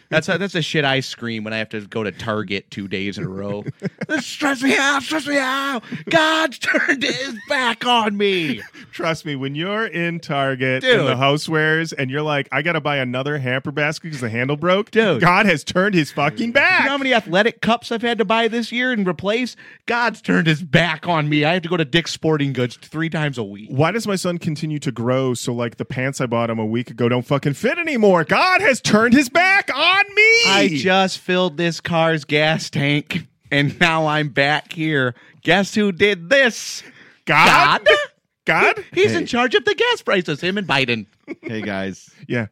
That's 0.09 0.27
that's 0.27 0.53
the 0.53 0.61
shit 0.61 0.85
I 0.85 0.99
scream 0.99 1.43
when 1.43 1.53
I 1.53 1.57
have 1.57 1.69
to 1.69 1.81
go 1.81 2.03
to 2.03 2.11
Target 2.11 2.69
two 2.71 2.87
days 2.87 3.17
in 3.17 3.23
a 3.23 3.29
row. 3.29 3.63
this 4.07 4.25
stress 4.25 4.61
me 4.61 4.75
out, 4.77 5.03
stress 5.03 5.27
me 5.27 5.37
out. 5.37 5.83
God's 6.09 6.59
turned 6.59 7.03
his 7.03 7.35
back 7.49 7.85
on 7.85 8.17
me. 8.17 8.61
Trust 8.91 9.25
me, 9.25 9.35
when 9.35 9.55
you're 9.55 9.85
in 9.85 10.19
Target 10.19 10.81
Dude. 10.83 10.99
and 10.99 11.07
the 11.07 11.15
housewares 11.15 11.93
and 11.97 12.09
you're 12.09 12.21
like, 12.21 12.47
I 12.51 12.61
got 12.61 12.73
to 12.73 12.81
buy 12.81 12.97
another 12.97 13.37
hamper 13.37 13.71
basket 13.71 14.03
because 14.03 14.21
the 14.21 14.29
handle 14.29 14.57
broke, 14.57 14.91
Dude. 14.91 15.21
God 15.21 15.45
has 15.45 15.63
turned 15.63 15.95
his 15.95 16.11
fucking 16.11 16.51
back. 16.51 16.81
You 16.81 16.85
know 16.85 16.91
how 16.91 16.97
many 16.97 17.13
athletic 17.13 17.61
cups 17.61 17.91
I've 17.91 18.01
had 18.01 18.17
to 18.19 18.25
buy 18.25 18.47
this 18.47 18.71
year 18.71 18.91
and 18.91 19.07
replace? 19.07 19.55
God's 19.85 20.21
turned 20.21 20.47
his 20.47 20.61
back 20.61 21.07
on 21.07 21.29
me. 21.29 21.43
I 21.45 21.53
have 21.53 21.63
to 21.63 21.69
go 21.69 21.77
to 21.77 21.85
Dick's 21.85 22.11
Sporting 22.11 22.53
Goods 22.53 22.77
three 22.77 23.09
times 23.09 23.37
a 23.37 23.43
week. 23.43 23.69
Why 23.69 23.91
does 23.91 24.07
my 24.07 24.15
son 24.15 24.37
continue 24.37 24.79
to 24.79 24.91
grow 24.91 25.33
so 25.33 25.53
like 25.53 25.77
the 25.77 25.85
pants 25.85 26.21
I 26.21 26.25
bought 26.25 26.49
him 26.49 26.59
a 26.59 26.65
week 26.65 26.89
ago 26.89 27.09
don't 27.09 27.25
fucking 27.25 27.53
fit 27.53 27.77
anymore? 27.77 28.23
God 28.23 28.61
has 28.61 28.81
turned 28.81 29.13
his 29.13 29.29
back 29.29 29.69
on 29.75 29.94
me. 30.15 30.41
I 30.47 30.69
just 30.73 31.19
filled 31.19 31.57
this 31.57 31.79
car's 31.81 32.25
gas 32.25 32.69
tank 32.69 33.27
and 33.51 33.79
now 33.79 34.07
I'm 34.07 34.29
back 34.29 34.73
here. 34.73 35.15
Guess 35.43 35.75
who 35.75 35.91
did 35.91 36.29
this? 36.29 36.83
God? 37.25 37.83
God? 37.85 37.97
God? 38.45 38.85
He's 38.93 39.11
Hey. 39.11 39.17
in 39.17 39.25
charge 39.25 39.55
of 39.55 39.65
the 39.65 39.73
gas 39.75 40.01
prices, 40.01 40.41
him 40.41 40.57
and 40.57 40.67
Biden. 40.67 41.05
Hey 41.41 41.61
guys, 41.61 42.09
Yeah. 42.27 42.47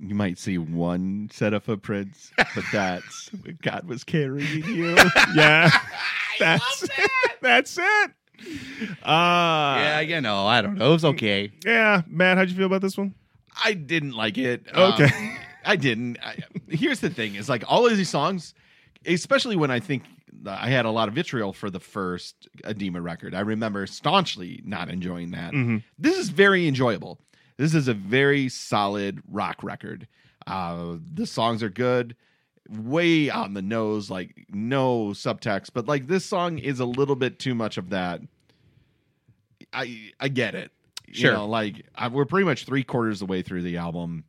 you 0.00 0.14
might 0.14 0.38
see 0.38 0.56
one 0.58 1.28
set 1.32 1.52
of 1.52 1.62
footprints, 1.64 2.30
but 2.36 2.64
that's 2.72 3.28
what 3.42 3.60
God 3.60 3.86
was 3.86 4.04
carrying 4.04 4.64
you. 4.64 4.96
Yeah. 5.34 5.70
That's 6.38 6.82
it. 6.82 7.10
That's 7.40 7.78
it. 7.78 8.10
Uh 9.02 9.76
yeah, 9.78 10.00
you 10.00 10.20
know, 10.20 10.46
I 10.46 10.60
don't 10.60 10.74
know. 10.76 10.88
It 10.90 10.92
was 10.92 11.04
okay. 11.06 11.50
yeah. 11.64 12.02
Matt, 12.06 12.36
how'd 12.36 12.50
you 12.50 12.56
feel 12.56 12.66
about 12.66 12.82
this 12.82 12.96
one? 12.98 13.14
I 13.64 13.72
didn't 13.72 14.12
like 14.12 14.36
it. 14.38 14.66
Um, 14.74 14.92
Okay. 14.92 15.36
I 15.66 15.76
didn't. 15.76 16.18
I, 16.22 16.36
here's 16.68 17.00
the 17.00 17.10
thing: 17.10 17.34
is 17.34 17.48
like 17.48 17.64
all 17.66 17.86
of 17.86 17.96
these 17.96 18.08
songs, 18.08 18.54
especially 19.04 19.56
when 19.56 19.70
I 19.70 19.80
think 19.80 20.04
I 20.46 20.68
had 20.70 20.84
a 20.86 20.90
lot 20.90 21.08
of 21.08 21.14
vitriol 21.14 21.52
for 21.52 21.70
the 21.70 21.80
first 21.80 22.48
Adema 22.64 23.02
record. 23.02 23.34
I 23.34 23.40
remember 23.40 23.86
staunchly 23.86 24.62
not 24.64 24.88
enjoying 24.88 25.32
that. 25.32 25.52
Mhm. 25.52 25.82
This 25.98 26.16
is 26.16 26.28
very 26.30 26.68
enjoyable. 26.68 27.20
This 27.56 27.74
is 27.74 27.88
a 27.88 27.94
very 27.94 28.48
solid 28.48 29.22
rock 29.28 29.62
record. 29.62 30.06
Uh, 30.46 30.96
the 31.12 31.26
songs 31.26 31.62
are 31.62 31.70
good, 31.70 32.14
way 32.68 33.30
on 33.30 33.54
the 33.54 33.62
nose, 33.62 34.10
like 34.10 34.46
no 34.50 35.08
subtext. 35.08 35.70
But 35.74 35.86
like 35.88 36.06
this 36.06 36.24
song 36.24 36.58
is 36.58 36.78
a 36.80 36.84
little 36.84 37.16
bit 37.16 37.38
too 37.38 37.54
much 37.54 37.76
of 37.78 37.90
that. 37.90 38.20
I 39.72 40.12
I 40.20 40.28
get 40.28 40.54
it. 40.54 40.70
Sure. 41.12 41.30
You 41.32 41.36
know, 41.38 41.46
like 41.48 41.86
I, 41.94 42.08
we're 42.08 42.24
pretty 42.24 42.44
much 42.44 42.64
three 42.64 42.84
quarters 42.84 43.20
of 43.22 43.28
the 43.28 43.30
way 43.32 43.42
through 43.42 43.62
the 43.62 43.76
album. 43.78 44.24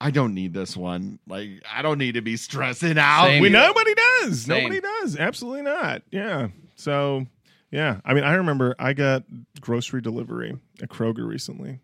I 0.00 0.10
don't 0.10 0.34
need 0.34 0.54
this 0.54 0.76
one. 0.76 1.18
Like 1.26 1.62
I 1.70 1.82
don't 1.82 1.98
need 1.98 2.14
to 2.14 2.22
be 2.22 2.36
stressing 2.36 2.98
out. 2.98 3.26
Same. 3.26 3.42
We 3.42 3.50
nobody 3.50 3.94
does. 3.94 4.42
Same. 4.42 4.62
Nobody 4.62 4.80
does. 4.80 5.16
Absolutely 5.16 5.62
not. 5.62 6.02
Yeah. 6.10 6.48
So 6.76 7.26
yeah. 7.70 8.00
I 8.04 8.14
mean, 8.14 8.24
I 8.24 8.32
remember 8.34 8.74
I 8.78 8.94
got 8.94 9.24
grocery 9.60 10.00
delivery 10.00 10.56
at 10.82 10.88
Kroger 10.88 11.28
recently, 11.28 11.80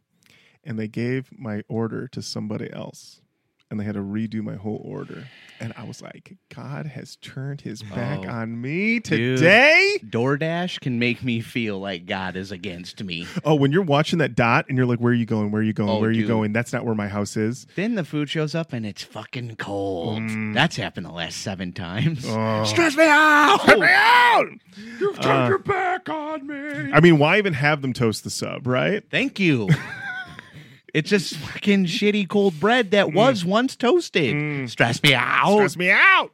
and 0.64 0.78
they 0.78 0.88
gave 0.88 1.30
my 1.38 1.62
order 1.68 2.08
to 2.08 2.22
somebody 2.22 2.72
else, 2.72 3.20
and 3.70 3.80
they 3.80 3.84
had 3.84 3.94
to 3.94 4.00
redo 4.00 4.42
my 4.42 4.54
whole 4.54 4.80
order. 4.84 5.24
And 5.58 5.72
I 5.76 5.84
was 5.84 6.02
like, 6.02 6.36
God 6.54 6.84
has 6.86 7.16
turned 7.16 7.62
his 7.62 7.82
back 7.82 8.20
Oh, 8.24 8.28
on 8.28 8.60
me 8.60 8.98
dude. 9.00 9.38
today. 9.38 9.98
DoorDash 10.04 10.80
can 10.80 10.98
make 10.98 11.24
me 11.24 11.40
feel 11.40 11.78
like 11.80 12.04
God 12.04 12.36
is 12.36 12.52
against 12.52 13.02
me. 13.02 13.26
Oh, 13.42 13.54
when 13.54 13.72
you're 13.72 13.82
watching 13.82 14.18
that 14.18 14.34
dot 14.34 14.66
and 14.68 14.76
you're 14.76 14.86
like, 14.86 14.98
where 14.98 15.12
are 15.12 15.16
you 15.16 15.24
going? 15.24 15.50
Where 15.50 15.60
are 15.60 15.64
you 15.64 15.72
going? 15.72 15.88
Oh, 15.88 15.98
where 15.98 16.10
are 16.10 16.12
you 16.12 16.26
going? 16.26 16.52
That's 16.52 16.72
not 16.74 16.84
where 16.84 16.94
my 16.94 17.08
house 17.08 17.36
is. 17.38 17.66
Then 17.74 17.94
the 17.94 18.04
food 18.04 18.28
shows 18.28 18.54
up 18.54 18.72
and 18.74 18.84
it's 18.84 19.02
fucking 19.02 19.56
cold. 19.56 20.18
Mm. 20.18 20.52
That's 20.54 20.76
happened 20.76 21.06
the 21.06 21.12
last 21.12 21.38
seven 21.38 21.72
times. 21.72 22.24
Oh. 22.28 22.64
Stress 22.64 22.94
me 22.96 23.06
out. 23.08 23.62
Get 23.66 23.78
me 23.80 23.86
out! 23.88 24.46
You've 25.00 25.18
turned 25.20 25.48
your 25.48 25.58
back 25.58 26.08
on 26.10 26.46
me. 26.46 26.92
I 26.92 27.00
mean, 27.00 27.18
why 27.18 27.38
even 27.38 27.54
have 27.54 27.80
them 27.82 27.94
toast 27.94 28.24
the 28.24 28.30
sub, 28.30 28.66
right? 28.66 29.02
Thank 29.10 29.40
you. 29.40 29.68
it's 30.96 31.10
just 31.10 31.36
fucking 31.36 31.84
shitty 31.84 32.26
cold 32.26 32.58
bread 32.58 32.92
that 32.92 33.12
was 33.12 33.44
once 33.44 33.76
toasted. 33.76 34.34
Mm. 34.34 34.70
Stress 34.70 35.02
me 35.02 35.12
out. 35.14 35.52
Stress 35.52 35.76
me 35.76 35.90
out. 35.90 36.30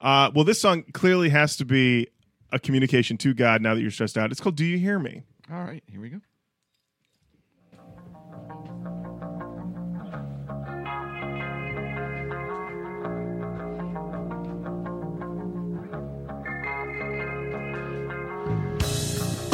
Uh, 0.00 0.30
well, 0.32 0.44
this 0.44 0.60
song 0.60 0.84
clearly 0.92 1.30
has 1.30 1.56
to 1.56 1.64
be 1.64 2.06
a 2.52 2.60
communication 2.60 3.16
to 3.18 3.34
God 3.34 3.60
now 3.60 3.74
that 3.74 3.80
you're 3.80 3.90
stressed 3.90 4.16
out. 4.16 4.30
It's 4.30 4.40
called 4.40 4.54
Do 4.54 4.64
You 4.64 4.78
Hear 4.78 5.00
Me? 5.00 5.22
All 5.50 5.64
right, 5.64 5.82
here 5.90 6.00
we 6.00 6.10
go. 6.10 6.20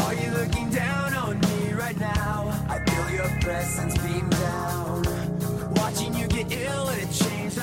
Are 0.04 0.14
you 0.14 0.30
looking 0.32 0.68
down 0.68 1.14
on 1.14 1.40
me 1.40 1.72
right 1.72 1.96
now? 1.98 2.66
I 2.68 2.84
feel 2.84 3.10
your 3.10 3.40
presence 3.40 3.96
beam 3.98 4.33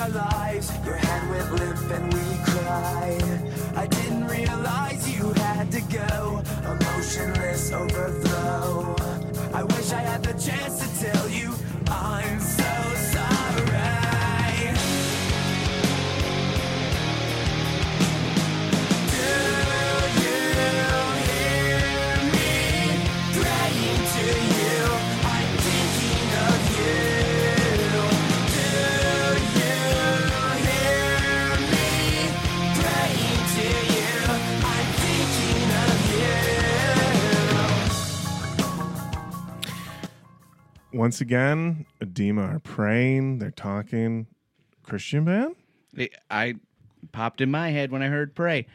our 0.02 0.08
lives. 0.10 0.72
Your 0.84 0.96
hand 0.96 1.30
went 1.30 1.52
limp 1.52 1.90
and 1.90 2.12
we 2.12 2.24
cried. 2.44 3.52
I 3.76 3.86
didn't 3.86 4.26
realize 4.26 5.08
you 5.08 5.32
had 5.34 5.70
to 5.70 5.80
go. 5.82 6.42
Emotionless 6.64 7.72
overflow. 7.72 8.96
I 9.54 9.62
wish 9.62 9.92
I 9.92 10.00
had 10.00 10.22
the 10.24 10.32
chance 10.32 10.74
to 10.82 10.88
tell 11.04 11.28
you 11.28 11.54
I'm 11.86 12.40
once 40.92 41.20
again, 41.20 41.86
Adema 42.00 42.56
are 42.56 42.58
praying. 42.60 43.38
They're 43.38 43.50
talking. 43.50 44.26
Christian 44.82 45.24
band. 45.24 45.56
I 46.30 46.54
popped 47.12 47.40
in 47.40 47.50
my 47.50 47.70
head 47.70 47.90
when 47.90 48.02
I 48.02 48.08
heard 48.08 48.34
"Pray." 48.34 48.66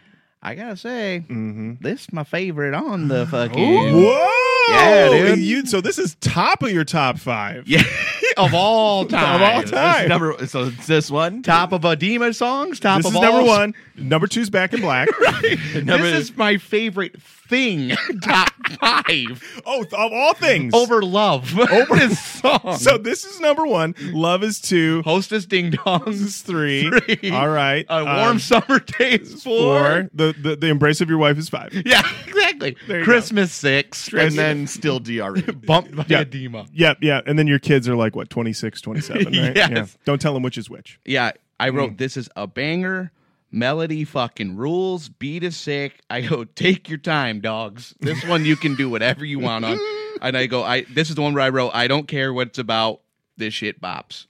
I 0.41 0.55
gotta 0.55 0.77
say, 0.77 1.23
Mm-hmm. 1.27 1.73
this 1.81 2.01
is 2.01 2.13
my 2.13 2.23
favorite 2.23 2.73
on 2.75 3.07
the 3.07 3.25
fucking 3.31 3.93
Whoa! 3.93 4.56
Yeah, 4.69 5.09
dude. 5.09 5.39
You, 5.39 5.65
so 5.65 5.81
this 5.81 5.97
is 5.99 6.15
top 6.15 6.63
of 6.63 6.71
your 6.71 6.83
top 6.83 7.17
five. 7.17 7.67
yeah 7.67 7.83
of 8.37 8.53
all 8.53 9.05
time. 9.05 9.35
Of 9.35 9.41
all 9.41 9.63
time. 9.63 10.09
number, 10.09 10.45
so 10.47 10.65
it's 10.65 10.87
this 10.87 11.09
one. 11.09 11.41
Top 11.43 11.71
of 11.71 11.81
Adema 11.81 12.35
songs. 12.35 12.79
Top 12.79 12.99
of 12.99 13.05
all. 13.07 13.11
This 13.11 13.17
of 13.19 13.23
is 13.23 13.29
all 13.29 13.37
number 13.37 13.47
one. 13.47 13.73
Number 13.95 14.27
two's 14.27 14.49
Back 14.49 14.73
in 14.73 14.81
Black. 14.81 15.09
Number- 15.75 15.97
this 15.97 16.29
is 16.29 16.37
my 16.37 16.57
favorite 16.57 17.19
thing. 17.21 17.89
Top 18.23 18.51
five. 18.79 19.03
five 19.05 19.61
oh, 19.65 19.83
of 19.83 19.93
all 20.13 20.33
things. 20.33 20.73
over 20.73 21.01
love. 21.01 21.57
Over 21.57 21.95
this 21.95 22.21
song. 22.23 22.77
So 22.77 22.97
this 22.97 23.25
is 23.25 23.39
number 23.39 23.65
one. 23.65 23.95
Love 23.99 24.43
is 24.43 24.59
two. 24.59 25.01
Hostess 25.03 25.45
Ding 25.45 25.71
Dongs 25.71 26.09
is 26.21 26.41
three. 26.41 26.89
Three. 26.89 27.31
All 27.31 27.47
right. 27.49 27.85
A 27.89 28.03
warm 28.03 28.17
Um, 28.31 28.39
summer 28.39 28.79
day 28.79 29.13
is 29.13 29.43
four. 29.43 29.79
four. 29.79 30.09
The, 30.13 30.35
the 30.39 30.55
the 30.57 30.67
embrace 30.67 30.99
of 31.01 31.09
your 31.09 31.17
wife 31.17 31.37
is 31.37 31.49
five. 31.49 31.73
Yeah, 31.85 32.01
exactly. 32.57 32.87
There 32.87 32.99
you 32.99 33.03
Christmas 33.05 33.51
six. 33.53 34.11
and 34.13 34.33
then 34.33 34.67
still 34.67 34.99
DRE. 34.99 35.41
bumped 35.65 35.95
by 35.95 36.05
Yeah. 36.09 36.23
Adema. 36.23 36.67
Yep, 36.73 36.97
yeah. 37.01 37.21
And 37.25 37.37
then 37.39 37.47
your 37.47 37.59
kids 37.59 37.87
are 37.89 37.95
like 37.95 38.15
what, 38.15 38.29
26, 38.29 38.81
27, 38.81 39.25
right? 39.25 39.33
Yes. 39.33 39.69
Yeah. 39.71 39.85
Don't 40.05 40.19
tell 40.21 40.33
them 40.33 40.43
which 40.43 40.57
is 40.57 40.69
which. 40.69 40.99
Yeah, 41.05 41.31
I 41.59 41.69
wrote 41.69 41.93
Mm. 41.93 41.97
this 41.97 42.17
is 42.17 42.29
a 42.35 42.47
banger. 42.47 43.11
Melody 43.49 44.03
fucking 44.03 44.57
rules. 44.57 45.07
Beat 45.07 45.41
is 45.43 45.55
sick. 45.55 46.01
I 46.09 46.19
go, 46.21 46.43
take 46.43 46.89
your 46.89 46.97
time, 46.97 47.39
dogs. 47.39 47.95
This 48.01 48.25
one 48.25 48.43
you 48.43 48.57
can 48.57 48.75
do 48.75 48.89
whatever 48.89 49.23
you 49.23 49.39
want 49.39 49.63
on. 49.63 49.79
And 50.21 50.35
I 50.35 50.47
go, 50.47 50.63
I 50.63 50.81
this 50.93 51.09
is 51.09 51.15
the 51.15 51.21
one 51.21 51.33
where 51.33 51.43
I 51.43 51.49
wrote, 51.49 51.71
I 51.73 51.87
don't 51.87 52.07
care 52.07 52.33
what 52.33 52.47
it's 52.47 52.59
about. 52.59 53.01
This 53.37 53.53
shit 53.53 53.79
bops. 53.79 54.25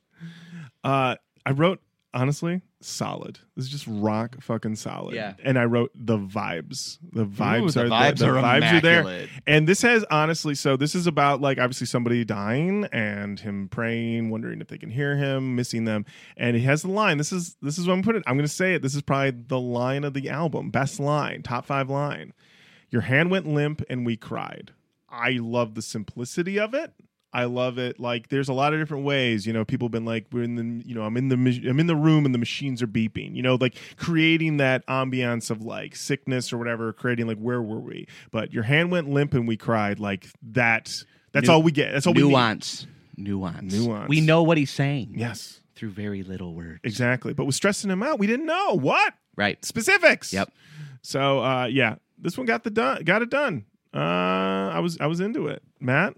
Uh, 0.83 1.15
I 1.45 1.51
wrote 1.51 1.81
honestly 2.13 2.61
solid. 2.81 3.39
This 3.55 3.65
is 3.65 3.71
just 3.71 3.85
rock 3.87 4.41
fucking 4.41 4.75
solid. 4.75 5.15
Yeah. 5.15 5.33
And 5.43 5.57
I 5.57 5.65
wrote 5.65 5.91
the 5.95 6.17
vibes. 6.17 6.97
The 7.11 7.25
vibes 7.25 7.73
the 7.73 7.85
are 7.85 7.89
vibes 7.89 8.19
the, 8.19 8.27
are 8.27 8.41
vibes 8.41 8.73
are 8.73 8.81
there. 8.81 9.27
And 9.45 9.67
this 9.67 9.81
has 9.81 10.05
honestly, 10.09 10.55
so 10.55 10.77
this 10.77 10.95
is 10.95 11.07
about 11.07 11.41
like 11.41 11.57
obviously 11.57 11.87
somebody 11.87 12.23
dying 12.23 12.87
and 12.91 13.39
him 13.39 13.69
praying, 13.69 14.29
wondering 14.29 14.61
if 14.61 14.67
they 14.67 14.77
can 14.77 14.89
hear 14.89 15.15
him, 15.15 15.55
missing 15.55 15.85
them. 15.85 16.05
And 16.35 16.55
he 16.55 16.63
has 16.63 16.81
the 16.81 16.91
line. 16.91 17.17
This 17.17 17.31
is 17.31 17.55
this 17.61 17.77
is 17.77 17.87
what 17.87 17.93
I'm 17.93 18.03
putting. 18.03 18.23
I'm 18.27 18.37
gonna 18.37 18.47
say 18.47 18.73
it. 18.73 18.81
This 18.81 18.95
is 18.95 19.01
probably 19.01 19.31
the 19.31 19.59
line 19.59 20.03
of 20.03 20.13
the 20.13 20.29
album. 20.29 20.69
Best 20.69 20.99
line, 20.99 21.43
top 21.43 21.65
five 21.65 21.89
line. 21.89 22.33
Your 22.89 23.01
hand 23.01 23.31
went 23.31 23.47
limp 23.47 23.81
and 23.89 24.05
we 24.05 24.17
cried. 24.17 24.71
I 25.09 25.31
love 25.31 25.75
the 25.75 25.81
simplicity 25.81 26.59
of 26.59 26.73
it. 26.73 26.93
I 27.37 27.45
love 27.45 27.77
it. 27.77 27.99
Like 27.99 28.29
there's 28.29 28.49
a 28.49 28.53
lot 28.53 28.73
of 28.73 28.79
different 28.79 29.03
ways. 29.05 29.45
You 29.45 29.53
know, 29.53 29.63
people 29.63 29.85
have 29.87 29.91
been 29.91 30.05
like, 30.05 30.25
we're 30.31 30.43
in 30.43 30.55
the, 30.55 30.87
you 30.87 30.95
know, 30.95 31.03
I'm 31.03 31.15
in 31.17 31.29
the, 31.29 31.35
I'm 31.69 31.79
in 31.79 31.85
the 31.87 31.95
room 31.95 32.25
and 32.25 32.33
the 32.33 32.39
machines 32.39 32.81
are 32.81 32.87
beeping. 32.87 33.35
You 33.35 33.43
know, 33.43 33.57
like 33.61 33.75
creating 33.95 34.57
that 34.57 34.85
ambiance 34.87 35.51
of 35.51 35.61
like 35.61 35.95
sickness 35.95 36.51
or 36.51 36.57
whatever. 36.57 36.91
Creating 36.93 37.27
like 37.27 37.37
where 37.37 37.61
were 37.61 37.79
we? 37.79 38.07
But 38.31 38.51
your 38.53 38.63
hand 38.63 38.91
went 38.91 39.09
limp 39.09 39.33
and 39.35 39.47
we 39.47 39.55
cried. 39.55 39.99
Like 39.99 40.27
that. 40.51 41.03
That's 41.31 41.47
Nu- 41.47 41.53
all 41.53 41.61
we 41.63 41.71
get. 41.71 41.91
That's 41.93 42.07
all 42.07 42.13
we 42.13 42.23
need. 42.23 42.29
Nuance. 42.29 42.87
Nuance. 43.17 43.73
Nuance. 43.73 44.09
We 44.09 44.21
know 44.21 44.41
what 44.43 44.57
he's 44.57 44.71
saying. 44.71 45.13
Yes, 45.15 45.61
Through 45.75 45.89
very 45.91 46.23
little 46.23 46.53
words. 46.55 46.79
exactly. 46.83 47.33
But 47.33 47.45
was 47.45 47.55
stressing 47.55 47.89
him 47.91 48.01
out. 48.01 48.17
We 48.19 48.27
didn't 48.27 48.45
know 48.47 48.73
what 48.73 49.13
Right. 49.35 49.63
specifics. 49.63 50.33
Yep. 50.33 50.51
So 51.03 51.39
uh, 51.43 51.65
yeah, 51.65 51.95
this 52.17 52.35
one 52.37 52.47
got 52.47 52.63
the 52.63 52.71
done. 52.71 53.03
Got 53.03 53.21
it 53.21 53.29
done. 53.29 53.65
Uh, 53.93 53.99
I 54.73 54.79
was 54.79 54.97
I 54.99 55.05
was 55.07 55.19
into 55.19 55.47
it. 55.47 55.61
Matt. 55.79 56.15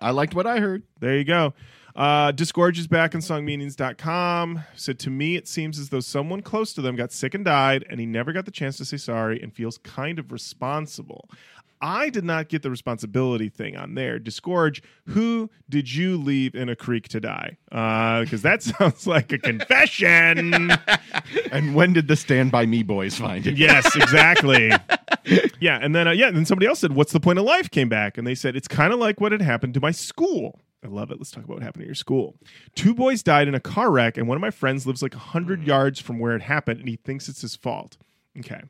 I 0.00 0.10
liked 0.10 0.34
what 0.34 0.46
I 0.46 0.60
heard. 0.60 0.82
There 1.00 1.16
you 1.16 1.24
go. 1.24 1.54
Uh, 1.96 2.32
Disgorge 2.32 2.78
is 2.78 2.88
back 2.88 3.14
on 3.14 3.20
songmeanings.com. 3.20 4.64
Said 4.74 4.98
to 4.98 5.10
me, 5.10 5.36
it 5.36 5.46
seems 5.46 5.78
as 5.78 5.90
though 5.90 6.00
someone 6.00 6.42
close 6.42 6.72
to 6.72 6.82
them 6.82 6.96
got 6.96 7.12
sick 7.12 7.34
and 7.34 7.44
died, 7.44 7.84
and 7.88 8.00
he 8.00 8.06
never 8.06 8.32
got 8.32 8.46
the 8.46 8.50
chance 8.50 8.76
to 8.78 8.84
say 8.84 8.96
sorry 8.96 9.40
and 9.40 9.54
feels 9.54 9.78
kind 9.78 10.18
of 10.18 10.32
responsible. 10.32 11.30
I 11.80 12.08
did 12.10 12.24
not 12.24 12.48
get 12.48 12.62
the 12.62 12.70
responsibility 12.70 13.48
thing 13.48 13.76
on 13.76 13.94
there. 13.94 14.18
Disgorge, 14.18 14.82
who 15.08 15.50
did 15.68 15.92
you 15.92 16.16
leave 16.16 16.54
in 16.54 16.68
a 16.68 16.76
creek 16.76 17.08
to 17.08 17.20
die? 17.20 17.58
Because 17.68 18.42
that 18.42 18.62
sounds 18.78 19.06
like 19.06 19.32
a 19.32 19.38
confession. 19.38 20.72
And 21.50 21.74
when 21.74 21.92
did 21.92 22.08
the 22.08 22.16
Stand 22.16 22.50
By 22.50 22.66
Me 22.66 22.82
boys 22.82 23.14
find 23.16 23.46
it? 23.46 23.56
yes, 23.56 23.94
exactly. 23.94 24.72
yeah, 25.60 25.78
and 25.80 25.94
then 25.94 26.08
uh, 26.08 26.10
yeah, 26.10 26.26
and 26.26 26.36
then 26.36 26.44
somebody 26.46 26.66
else 26.66 26.80
said, 26.80 26.92
"What's 26.92 27.12
the 27.12 27.20
point 27.20 27.38
of 27.38 27.44
life?" 27.44 27.70
Came 27.70 27.88
back, 27.88 28.18
and 28.18 28.26
they 28.26 28.34
said 28.34 28.56
it's 28.56 28.66
kind 28.66 28.92
of 28.92 28.98
like 28.98 29.20
what 29.20 29.30
had 29.30 29.40
happened 29.40 29.74
to 29.74 29.80
my 29.80 29.92
school. 29.92 30.60
I 30.84 30.88
love 30.88 31.10
it. 31.12 31.18
Let's 31.18 31.30
talk 31.30 31.44
about 31.44 31.54
what 31.54 31.62
happened 31.62 31.82
at 31.82 31.86
your 31.86 31.94
school. 31.94 32.34
Two 32.74 32.92
boys 32.92 33.22
died 33.22 33.46
in 33.46 33.54
a 33.54 33.60
car 33.60 33.90
wreck, 33.90 34.16
and 34.16 34.26
one 34.26 34.36
of 34.36 34.40
my 34.42 34.50
friends 34.50 34.86
lives 34.86 35.00
like 35.02 35.14
hundred 35.14 35.62
yards 35.64 36.00
from 36.00 36.18
where 36.18 36.34
it 36.34 36.42
happened, 36.42 36.80
and 36.80 36.88
he 36.88 36.96
thinks 36.96 37.28
it's 37.28 37.42
his 37.42 37.54
fault. 37.56 37.96
Okay. 38.38 38.62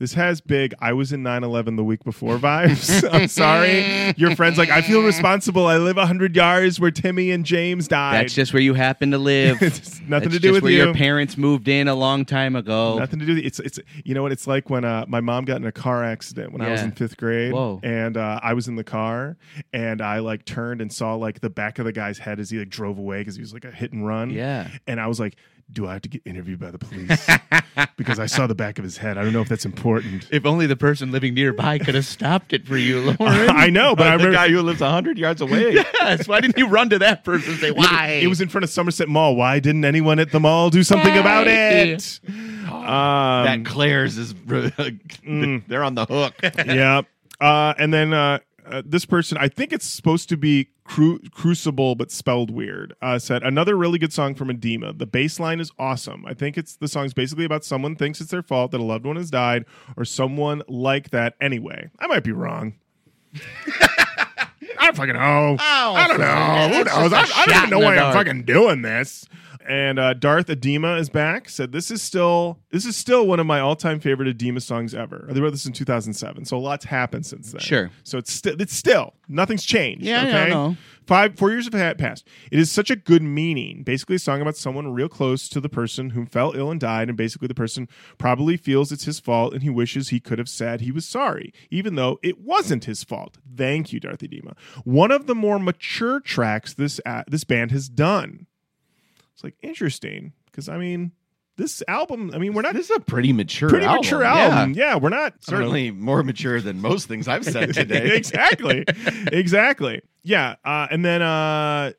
This 0.00 0.14
has 0.14 0.40
big 0.40 0.74
I 0.80 0.94
was 0.94 1.12
in 1.12 1.22
9/11 1.22 1.76
the 1.76 1.84
week 1.84 2.04
before 2.04 2.38
vibes. 2.38 3.06
I'm 3.12 3.28
sorry. 3.28 4.14
Your 4.16 4.34
friend's 4.34 4.56
like 4.56 4.70
I 4.70 4.80
feel 4.80 5.02
responsible. 5.02 5.66
I 5.66 5.76
live 5.76 5.96
100 5.96 6.34
yards 6.34 6.80
where 6.80 6.90
Timmy 6.90 7.30
and 7.30 7.44
James 7.44 7.86
died. 7.86 8.14
That's 8.24 8.34
just 8.34 8.54
where 8.54 8.62
you 8.62 8.72
happen 8.72 9.10
to 9.10 9.18
live. 9.18 9.58
It's 9.70 10.00
nothing 10.00 10.30
That's 10.30 10.34
to 10.36 10.40
do 10.40 10.48
just 10.48 10.52
with 10.54 10.62
where 10.64 10.72
you. 10.72 10.84
your 10.84 10.94
parents 10.94 11.36
moved 11.36 11.68
in 11.68 11.86
a 11.86 11.94
long 11.94 12.24
time 12.24 12.56
ago. 12.56 12.98
Nothing 12.98 13.18
to 13.20 13.26
do. 13.26 13.34
With, 13.34 13.44
it's 13.44 13.60
it's 13.60 13.78
you 14.02 14.14
know 14.14 14.22
what 14.22 14.32
it's 14.32 14.46
like 14.46 14.70
when 14.70 14.86
uh, 14.86 15.04
my 15.06 15.20
mom 15.20 15.44
got 15.44 15.58
in 15.58 15.66
a 15.66 15.72
car 15.72 16.02
accident 16.02 16.52
when 16.52 16.62
I 16.62 16.70
was 16.70 16.80
in 16.80 16.92
fifth 16.92 17.18
grade. 17.18 17.52
Whoa. 17.52 17.78
And 17.82 18.16
uh, 18.16 18.40
I 18.42 18.54
was 18.54 18.68
in 18.68 18.76
the 18.76 18.84
car 18.84 19.36
and 19.74 20.00
I 20.00 20.20
like 20.20 20.46
turned 20.46 20.80
and 20.80 20.90
saw 20.90 21.14
like 21.14 21.40
the 21.40 21.50
back 21.50 21.78
of 21.78 21.84
the 21.84 21.92
guy's 21.92 22.18
head 22.18 22.40
as 22.40 22.48
he 22.48 22.58
like 22.58 22.70
drove 22.70 22.98
away 22.98 23.18
because 23.18 23.36
he 23.36 23.42
was 23.42 23.52
like 23.52 23.66
a 23.66 23.70
hit 23.70 23.92
and 23.92 24.06
run. 24.06 24.30
Yeah. 24.30 24.68
And 24.86 24.98
I 24.98 25.08
was 25.08 25.20
like, 25.20 25.36
do 25.72 25.86
I 25.86 25.92
have 25.94 26.02
to 26.02 26.08
get 26.08 26.22
interviewed 26.24 26.58
by 26.60 26.70
the 26.70 26.78
police 26.78 27.26
because 27.96 28.18
I 28.18 28.26
saw 28.26 28.46
the 28.46 28.54
back 28.54 28.78
of 28.78 28.84
his 28.84 28.96
head? 28.96 29.18
I 29.18 29.22
don't 29.22 29.32
know 29.32 29.40
if 29.40 29.48
that's 29.48 29.64
important. 29.64 30.26
If 30.30 30.46
only 30.46 30.66
the 30.66 30.76
person 30.76 31.12
living 31.12 31.34
nearby 31.34 31.78
could 31.78 31.94
have 31.94 32.06
stopped 32.06 32.52
it 32.52 32.66
for 32.66 32.76
you, 32.76 33.00
Lorin. 33.20 33.50
I 33.50 33.68
know, 33.70 33.94
but 33.94 34.06
I 34.06 34.16
the 34.16 34.24
remember. 34.24 34.36
guy 34.36 34.48
who 34.48 34.62
lives 34.62 34.80
hundred 34.80 35.18
yards 35.18 35.40
away. 35.40 35.72
yes. 36.00 36.26
Why 36.26 36.40
didn't 36.40 36.58
you 36.58 36.68
run 36.68 36.90
to 36.90 36.98
that 37.00 37.24
person 37.24 37.52
and 37.52 37.60
say 37.60 37.70
why? 37.70 38.20
It 38.22 38.26
was 38.26 38.40
in 38.40 38.48
front 38.48 38.64
of 38.64 38.70
Somerset 38.70 39.08
Mall. 39.08 39.36
Why 39.36 39.60
didn't 39.60 39.84
anyone 39.84 40.18
at 40.18 40.32
the 40.32 40.40
mall 40.40 40.70
do 40.70 40.82
something 40.82 41.16
about 41.16 41.46
it? 41.46 42.20
Um, 42.68 43.44
that 43.44 43.64
Claire's 43.64 44.18
is 44.18 44.34
they're 44.44 45.84
on 45.84 45.94
the 45.94 46.06
hook. 46.06 46.34
yeah. 46.66 47.02
Uh, 47.40 47.72
and 47.78 47.92
then 47.94 48.12
uh, 48.12 48.38
uh, 48.70 48.82
this 48.84 49.04
person, 49.04 49.36
I 49.38 49.48
think 49.48 49.72
it's 49.72 49.86
supposed 49.86 50.28
to 50.30 50.36
be 50.36 50.68
cru- 50.84 51.20
Crucible, 51.30 51.94
but 51.94 52.10
spelled 52.10 52.50
weird. 52.50 52.94
Uh, 53.02 53.18
said 53.18 53.42
another 53.42 53.76
really 53.76 53.98
good 53.98 54.12
song 54.12 54.34
from 54.34 54.48
Adema. 54.48 54.96
The 54.96 55.06
bass 55.06 55.38
line 55.40 55.60
is 55.60 55.70
awesome. 55.78 56.24
I 56.26 56.34
think 56.34 56.56
it's 56.56 56.76
the 56.76 56.88
song's 56.88 57.12
basically 57.14 57.44
about 57.44 57.64
someone 57.64 57.96
thinks 57.96 58.20
it's 58.20 58.30
their 58.30 58.42
fault 58.42 58.70
that 58.72 58.80
a 58.80 58.84
loved 58.84 59.06
one 59.06 59.16
has 59.16 59.30
died, 59.30 59.64
or 59.96 60.04
someone 60.04 60.62
like 60.68 61.10
that. 61.10 61.34
Anyway, 61.40 61.90
I 61.98 62.06
might 62.06 62.24
be 62.24 62.32
wrong. 62.32 62.74
I 64.78 64.86
don't 64.86 64.96
fucking 64.96 65.14
know. 65.14 65.56
I 65.58 66.06
don't 66.08 66.20
know. 66.20 66.68
Who 66.78 66.84
knows? 66.84 67.12
I, 67.12 67.20
I 67.36 67.46
don't 67.46 67.56
even 67.56 67.70
know 67.70 67.80
why 67.80 67.98
I'm 67.98 68.12
fucking 68.12 68.44
doing 68.44 68.82
this. 68.82 69.26
And 69.68 69.98
uh, 69.98 70.14
Darth 70.14 70.46
Adema 70.46 70.98
is 70.98 71.10
back. 71.10 71.48
Said 71.48 71.72
this 71.72 71.90
is 71.90 72.02
still 72.02 72.58
this 72.70 72.86
is 72.86 72.96
still 72.96 73.26
one 73.26 73.40
of 73.40 73.46
my 73.46 73.60
all 73.60 73.76
time 73.76 74.00
favorite 74.00 74.36
Adema 74.36 74.62
songs 74.62 74.94
ever. 74.94 75.26
They 75.28 75.40
wrote 75.40 75.50
this 75.50 75.66
in 75.66 75.72
2007, 75.72 76.44
so 76.46 76.56
a 76.56 76.58
lot's 76.58 76.86
happened 76.86 77.26
since 77.26 77.52
then. 77.52 77.60
Sure. 77.60 77.90
So 78.02 78.18
it's 78.18 78.32
still 78.32 78.60
it's 78.60 78.74
still 78.74 79.14
nothing's 79.28 79.64
changed. 79.64 80.04
Yeah, 80.04 80.22
okay. 80.22 80.30
yeah, 80.30 80.44
I 80.44 80.48
know. 80.48 80.76
Five 81.06 81.36
four 81.36 81.50
years 81.50 81.68
have 81.72 81.98
passed. 81.98 82.26
It 82.50 82.58
is 82.58 82.70
such 82.70 82.90
a 82.90 82.96
good 82.96 83.22
meaning. 83.22 83.82
Basically, 83.82 84.16
a 84.16 84.18
song 84.18 84.40
about 84.40 84.56
someone 84.56 84.92
real 84.92 85.08
close 85.08 85.48
to 85.48 85.60
the 85.60 85.68
person 85.68 86.10
who 86.10 86.24
fell 86.24 86.52
ill 86.54 86.70
and 86.70 86.80
died, 86.80 87.08
and 87.08 87.16
basically 87.16 87.48
the 87.48 87.54
person 87.54 87.88
probably 88.16 88.56
feels 88.56 88.92
it's 88.92 89.04
his 89.04 89.20
fault 89.20 89.52
and 89.52 89.62
he 89.62 89.70
wishes 89.70 90.08
he 90.08 90.20
could 90.20 90.38
have 90.38 90.48
said 90.48 90.80
he 90.80 90.92
was 90.92 91.04
sorry, 91.04 91.52
even 91.70 91.96
though 91.96 92.18
it 92.22 92.40
wasn't 92.40 92.84
his 92.84 93.04
fault. 93.04 93.38
Thank 93.56 93.92
you, 93.92 94.00
Darth 94.00 94.20
Adema. 94.20 94.56
One 94.84 95.10
of 95.10 95.26
the 95.26 95.34
more 95.34 95.58
mature 95.58 96.20
tracks 96.20 96.74
this 96.74 97.00
uh, 97.04 97.24
this 97.26 97.44
band 97.44 97.72
has 97.72 97.88
done. 97.88 98.46
It's 99.40 99.44
like 99.44 99.56
interesting 99.62 100.34
because 100.46 100.68
I 100.68 100.76
mean, 100.76 101.12
this 101.56 101.82
album. 101.88 102.30
I 102.34 102.38
mean, 102.38 102.52
we're 102.52 102.60
not 102.60 102.74
This 102.74 102.90
is 102.90 102.96
a 102.96 103.00
pretty 103.00 103.32
mature, 103.32 103.70
pretty 103.70 103.86
album. 103.86 104.02
mature 104.02 104.22
album. 104.22 104.74
Yeah, 104.74 104.84
yeah 104.90 104.96
we're 104.96 105.08
not 105.08 105.16
I 105.16 105.22
don't 105.22 105.32
know. 105.32 105.56
Certainly 105.56 105.90
more 105.92 106.22
mature 106.22 106.60
than 106.60 106.82
most 106.82 107.08
things 107.08 107.26
I've 107.26 107.46
said 107.46 107.72
today. 107.74 108.16
exactly, 108.16 108.84
exactly. 109.32 110.02
Yeah, 110.22 110.56
uh, 110.62 110.88
and 110.90 111.02
then 111.02 111.22
uh, 111.22 111.92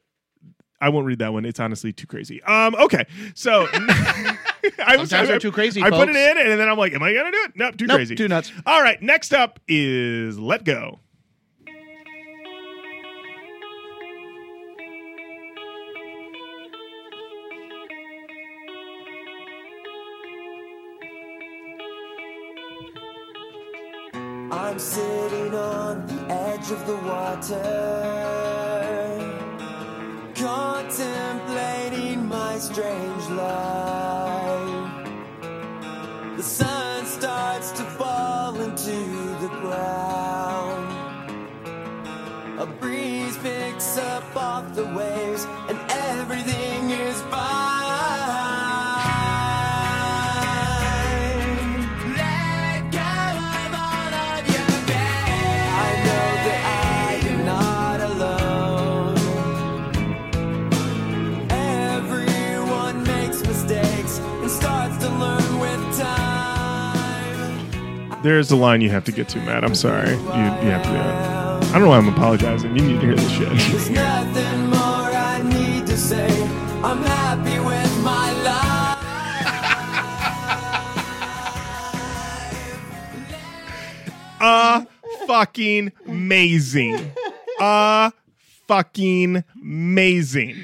I 0.80 0.90
won't 0.90 1.08
read 1.08 1.18
that 1.18 1.34
one. 1.34 1.46
It's 1.46 1.60
honestly 1.60 1.92
too 1.92 2.06
crazy. 2.06 2.44
Um, 2.44 2.76
okay, 2.76 3.06
so 3.34 3.68
I 3.74 4.98
was 5.00 5.10
Sometimes 5.10 5.32
I, 5.32 5.38
too 5.40 5.52
crazy, 5.52 5.82
I 5.82 5.90
put 5.90 6.10
it 6.10 6.16
in, 6.16 6.38
and 6.38 6.60
then 6.60 6.70
I'm 6.70 6.78
like, 6.78 6.94
am 6.94 7.02
I 7.02 7.12
gonna 7.12 7.32
do 7.32 7.44
it? 7.46 7.52
Nope, 7.56 7.76
too 7.78 7.88
Nope, 7.88 7.98
crazy. 7.98 8.14
too 8.14 8.28
nuts. 8.28 8.52
All 8.68 8.84
right, 8.84 9.02
next 9.02 9.34
up 9.34 9.60
is 9.68 10.38
Let 10.38 10.64
Go. 10.64 11.00
sitting 24.82 25.54
on 25.54 26.08
the 26.08 26.34
edge 26.34 26.72
of 26.72 26.88
the 26.88 26.96
water, 26.96 27.62
contemplating 30.34 32.28
my 32.28 32.58
strange 32.58 33.28
love. 33.30 33.91
There's 68.24 68.52
a 68.52 68.56
line 68.56 68.82
you 68.82 68.90
have 68.92 69.04
to 69.06 69.12
get 69.12 69.30
to, 69.30 69.40
Matt. 69.40 69.64
I'm 69.64 69.74
sorry. 69.76 70.12
You, 70.12 70.16
you 70.16 70.70
have 70.70 70.84
to 70.84 70.90
it. 70.92 71.70
I 71.70 71.74
don't 71.74 71.82
know 71.84 71.90
why 71.90 71.98
I'm 71.98 72.08
apologizing. 72.08 72.76
You 72.78 72.84
need 72.84 73.00
to 73.02 73.06
hear 73.08 73.16
this 73.16 73.32
shit. 73.32 73.50
There's 73.50 73.90
nothing 73.90 74.66
more 74.68 74.78
I 74.80 75.42
need 75.44 75.88
to 75.88 75.98
say. 75.98 76.28
I'm 76.84 77.02
happy 77.02 77.60
with 77.60 78.04
my 78.04 78.32
life. 78.44 78.98
uh 84.40 84.86
fucking 85.28 85.92
amazing. 86.08 87.12
Uh 87.60 88.12
fucking 88.68 89.44
amazing. 89.62 90.58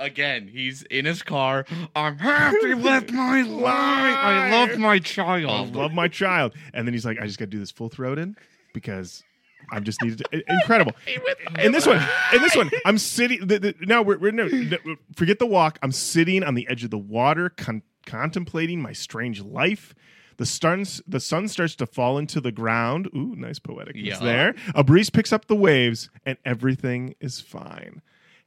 Again, 0.00 0.48
he's 0.48 0.82
in 0.84 1.04
his 1.04 1.22
car. 1.22 1.64
I'm 1.94 2.18
happy 2.18 2.74
with 2.74 3.12
my 3.12 3.42
life. 3.46 3.72
I 3.74 4.50
love 4.50 4.78
my 4.78 4.98
child. 4.98 5.50
I 5.74 5.78
love 5.78 5.92
my 5.92 6.08
child. 6.08 6.54
And 6.74 6.86
then 6.86 6.94
he's 6.94 7.04
like, 7.04 7.18
I 7.20 7.26
just 7.26 7.38
got 7.38 7.44
to 7.44 7.50
do 7.50 7.58
this 7.58 7.70
full 7.70 7.88
throated 7.90 8.34
because 8.72 9.22
I'm 9.70 9.84
just 9.84 10.02
needed. 10.02 10.24
To, 10.32 10.42
incredible. 10.52 10.92
In 11.62 11.72
this 11.72 11.86
one, 11.86 12.02
in 12.32 12.40
this 12.42 12.56
one, 12.56 12.70
I'm 12.86 12.96
sitting. 12.98 13.46
The, 13.46 13.58
the, 13.58 13.74
now 13.82 14.02
we're, 14.02 14.18
we're 14.18 14.30
no, 14.32 14.46
no, 14.48 14.78
forget 15.16 15.38
the 15.38 15.46
walk. 15.46 15.78
I'm 15.82 15.92
sitting 15.92 16.42
on 16.42 16.54
the 16.54 16.66
edge 16.68 16.82
of 16.84 16.90
the 16.90 16.98
water, 16.98 17.50
con- 17.50 17.82
contemplating 18.06 18.80
my 18.80 18.92
strange 18.92 19.42
life. 19.42 19.94
The 20.38 20.46
sun, 20.46 20.86
the 21.06 21.20
sun 21.20 21.48
starts 21.48 21.74
to 21.76 21.86
fall 21.86 22.16
into 22.16 22.40
the 22.40 22.50
ground. 22.52 23.08
Ooh, 23.14 23.34
nice 23.36 23.58
poetic 23.58 23.94
Yeah. 23.96 24.18
there. 24.18 24.54
A 24.74 24.82
breeze 24.82 25.10
picks 25.10 25.32
up 25.34 25.46
the 25.46 25.56
waves, 25.56 26.08
and 26.24 26.38
everything 26.46 27.14
is 27.20 27.40
fine. 27.40 28.00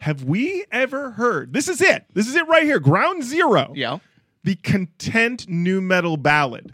Have 0.03 0.23
we 0.25 0.65
ever 0.69 1.11
heard? 1.11 1.53
This 1.53 1.69
is 1.69 1.79
it. 1.81 2.05
This 2.13 2.27
is 2.27 2.35
it 2.35 2.45
right 2.49 2.63
here. 2.63 2.79
Ground 2.79 3.23
zero 3.23 3.71
Yeah. 3.73 3.99
the 4.43 4.55
content 4.55 5.47
nu 5.47 5.79
metal 5.79 6.17
ballad. 6.17 6.73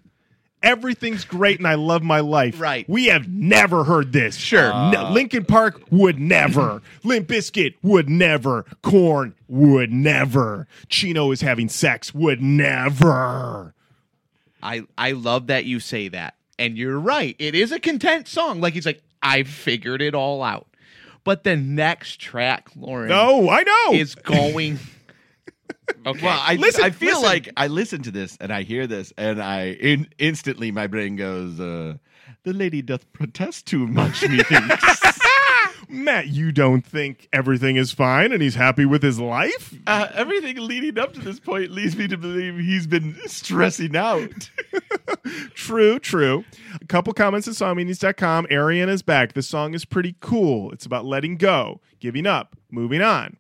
Everything's 0.64 1.24
great 1.26 1.60
and 1.60 1.68
I 1.68 1.76
love 1.76 2.02
my 2.02 2.20
life. 2.22 2.60
Right. 2.60 2.90
We 2.90 3.06
have 3.06 3.30
never 3.30 3.84
heard 3.84 4.14
this. 4.14 4.36
Sure. 4.36 4.70
No, 4.92 5.06
uh. 5.06 5.12
Linkin 5.12 5.46
Park 5.46 5.80
would 5.92 6.20
never. 6.20 6.82
Limp 7.04 7.28
Bizkit 7.28 7.76
would 7.84 8.10
never. 8.10 8.66
Korn 8.82 9.36
would 9.48 9.92
never. 9.92 10.68
Chino 10.90 11.32
is 11.32 11.42
having 11.42 11.70
sex 11.70 12.14
would 12.16 12.42
never. 12.42 13.76
I 14.64 14.82
I 14.98 15.12
love 15.12 15.48
that 15.48 15.66
you 15.66 15.80
say 15.80 16.08
that. 16.10 16.34
And 16.58 16.78
you're 16.80 17.00
right. 17.00 17.36
It 17.40 17.54
is 17.56 17.72
a 17.72 17.80
content 17.80 18.28
song. 18.28 18.60
Like 18.60 18.74
he's 18.74 18.88
like, 18.88 19.02
I 19.22 19.44
figured 19.44 20.02
it 20.02 20.16
all 20.16 20.42
out. 20.44 20.66
But 21.30 21.44
the 21.44 21.56
next 21.56 22.20
track, 22.20 22.70
Lorin, 22.76 23.10
No, 23.10 23.50
I 23.52 23.62
know. 23.62 23.94
is 23.94 24.16
going. 24.16 24.80
Okay. 26.06 26.26
Well, 26.26 26.40
I 26.44 26.56
Listen, 26.56 26.84
I 26.86 26.90
feel 26.90 27.10
listen. 27.22 27.24
like 27.24 27.50
I 27.58 27.68
listen 27.68 28.02
to 28.04 28.12
this 28.12 28.36
and 28.42 28.52
I 28.54 28.62
hear 28.64 28.88
this 28.88 29.12
and 29.18 29.40
I 29.42 29.72
in, 29.72 30.08
instantly 30.18 30.72
my 30.72 30.88
brain 30.88 31.16
goes, 31.16 31.60
uh, 31.60 31.96
"The 32.44 32.54
lady 32.54 32.82
doth 32.84 33.12
protest 33.14 33.66
too 33.68 33.86
much." 33.88 34.22
Methinks. 34.28 35.00
Matt, 35.92 36.28
you 36.28 36.52
don't 36.52 36.86
think 36.86 37.28
everything 37.34 37.76
is 37.76 37.92
fine 37.92 38.32
and 38.32 38.42
he's 38.44 38.54
happy 38.56 38.86
with 38.86 39.02
his 39.02 39.20
life? 39.20 39.74
uh, 39.88 40.08
everything 40.14 40.58
leading 40.58 41.00
up 41.00 41.14
to 41.14 41.20
this 41.20 41.40
point 41.40 41.72
leads 41.72 41.98
me 41.98 42.08
to 42.08 42.16
believe 42.18 42.58
he's 42.58 42.86
been 42.86 43.18
stressing 43.26 43.96
out. 43.96 44.50
True, 45.54 46.00
true. 46.00 46.46
A 46.82 46.86
couple 46.86 47.14
comments 47.14 47.48
at 47.48 47.56
songmeanings.com. 47.56 48.48
Arian 48.50 48.90
is 48.90 49.02
back. 49.02 49.34
The 49.34 49.42
song 49.42 49.74
is 49.74 49.84
pretty 49.84 50.16
cool. 50.20 50.72
It's 50.72 50.86
about 50.86 51.06
letting 51.06 51.36
go, 51.38 51.82
giving 52.00 52.26
up, 52.26 52.56
moving 52.72 53.02
on. 53.02 53.38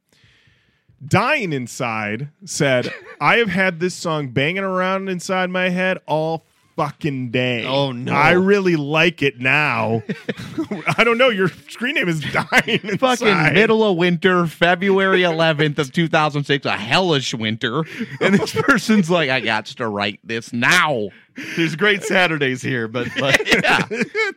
Dying 1.05 1.53
Inside 1.53 2.29
said, 2.45 2.93
I 3.21 3.37
have 3.37 3.49
had 3.49 3.79
this 3.79 3.95
song 3.95 4.29
banging 4.29 4.63
around 4.63 5.07
inside 5.09 5.49
my 5.49 5.69
head 5.69 5.99
all 6.05 6.45
fucking 6.79 7.29
day. 7.29 7.65
Oh, 7.65 7.91
no. 7.91 8.13
I 8.13 8.31
really 8.31 8.77
like 8.77 9.21
it 9.21 9.37
now. 9.37 10.01
I 10.97 11.03
don't 11.03 11.17
know. 11.17 11.27
Your 11.27 11.49
screen 11.49 11.95
name 11.95 12.07
is 12.07 12.21
Dying 12.21 12.47
Inside. 12.83 12.99
Fucking 12.99 13.53
middle 13.53 13.83
of 13.83 13.97
winter, 13.97 14.47
February 14.47 15.23
11th 15.23 15.77
of 15.77 15.91
2006, 15.91 16.65
a 16.65 16.77
hellish 16.77 17.33
winter. 17.33 17.83
And 18.21 18.35
this 18.35 18.53
person's 18.61 19.09
like, 19.09 19.29
I 19.29 19.41
got 19.41 19.65
to 19.65 19.89
write 19.89 20.21
this 20.23 20.53
now. 20.53 21.09
There's 21.57 21.75
great 21.75 22.03
Saturdays 22.03 22.61
here, 22.61 22.87
but 22.87 23.13
like, 23.19 23.45
Yeah. 23.61 23.85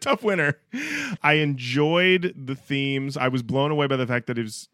Tough 0.00 0.24
winter. 0.24 0.58
I 1.22 1.34
enjoyed 1.34 2.34
the 2.36 2.56
themes. 2.56 3.16
I 3.16 3.28
was 3.28 3.44
blown 3.44 3.70
away 3.70 3.86
by 3.86 3.96
the 3.96 4.06
fact 4.08 4.26
that 4.26 4.36
it 4.36 4.42
was 4.42 4.68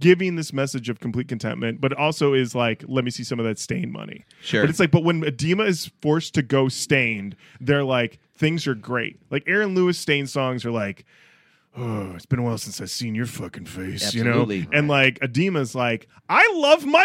giving 0.00 0.34
this 0.36 0.52
message 0.52 0.88
of 0.88 0.98
complete 1.00 1.28
contentment, 1.28 1.80
but 1.80 1.92
also 1.92 2.34
is 2.34 2.54
like, 2.54 2.82
let 2.88 3.04
me 3.04 3.10
see 3.10 3.22
some 3.22 3.38
of 3.38 3.44
that 3.46 3.58
Staind 3.58 3.92
money. 3.92 4.24
Sure. 4.42 4.62
But 4.62 4.70
it's 4.70 4.80
like, 4.80 4.90
but 4.90 5.04
when 5.04 5.22
Adema 5.22 5.66
is 5.66 5.90
forced 6.02 6.34
to 6.34 6.42
go 6.42 6.68
Staind, 6.68 7.36
they're 7.60 7.84
like, 7.84 8.18
things 8.34 8.66
are 8.66 8.74
great. 8.74 9.20
Like 9.30 9.44
Aaron 9.46 9.74
Lewis 9.74 9.98
Staind 9.98 10.28
songs 10.28 10.64
are 10.64 10.70
like, 10.72 11.04
oh, 11.76 12.12
it's 12.16 12.26
been 12.26 12.40
a 12.40 12.42
while 12.42 12.58
since 12.58 12.80
I've 12.80 12.90
seen 12.90 13.14
your 13.14 13.26
fucking 13.26 13.66
face, 13.66 14.12
you 14.14 14.24
know? 14.24 14.48
And 14.72 14.88
like 14.88 15.20
Adema's 15.20 15.74
like, 15.74 16.08
I 16.28 16.50
love 16.54 16.84
my 16.86 16.98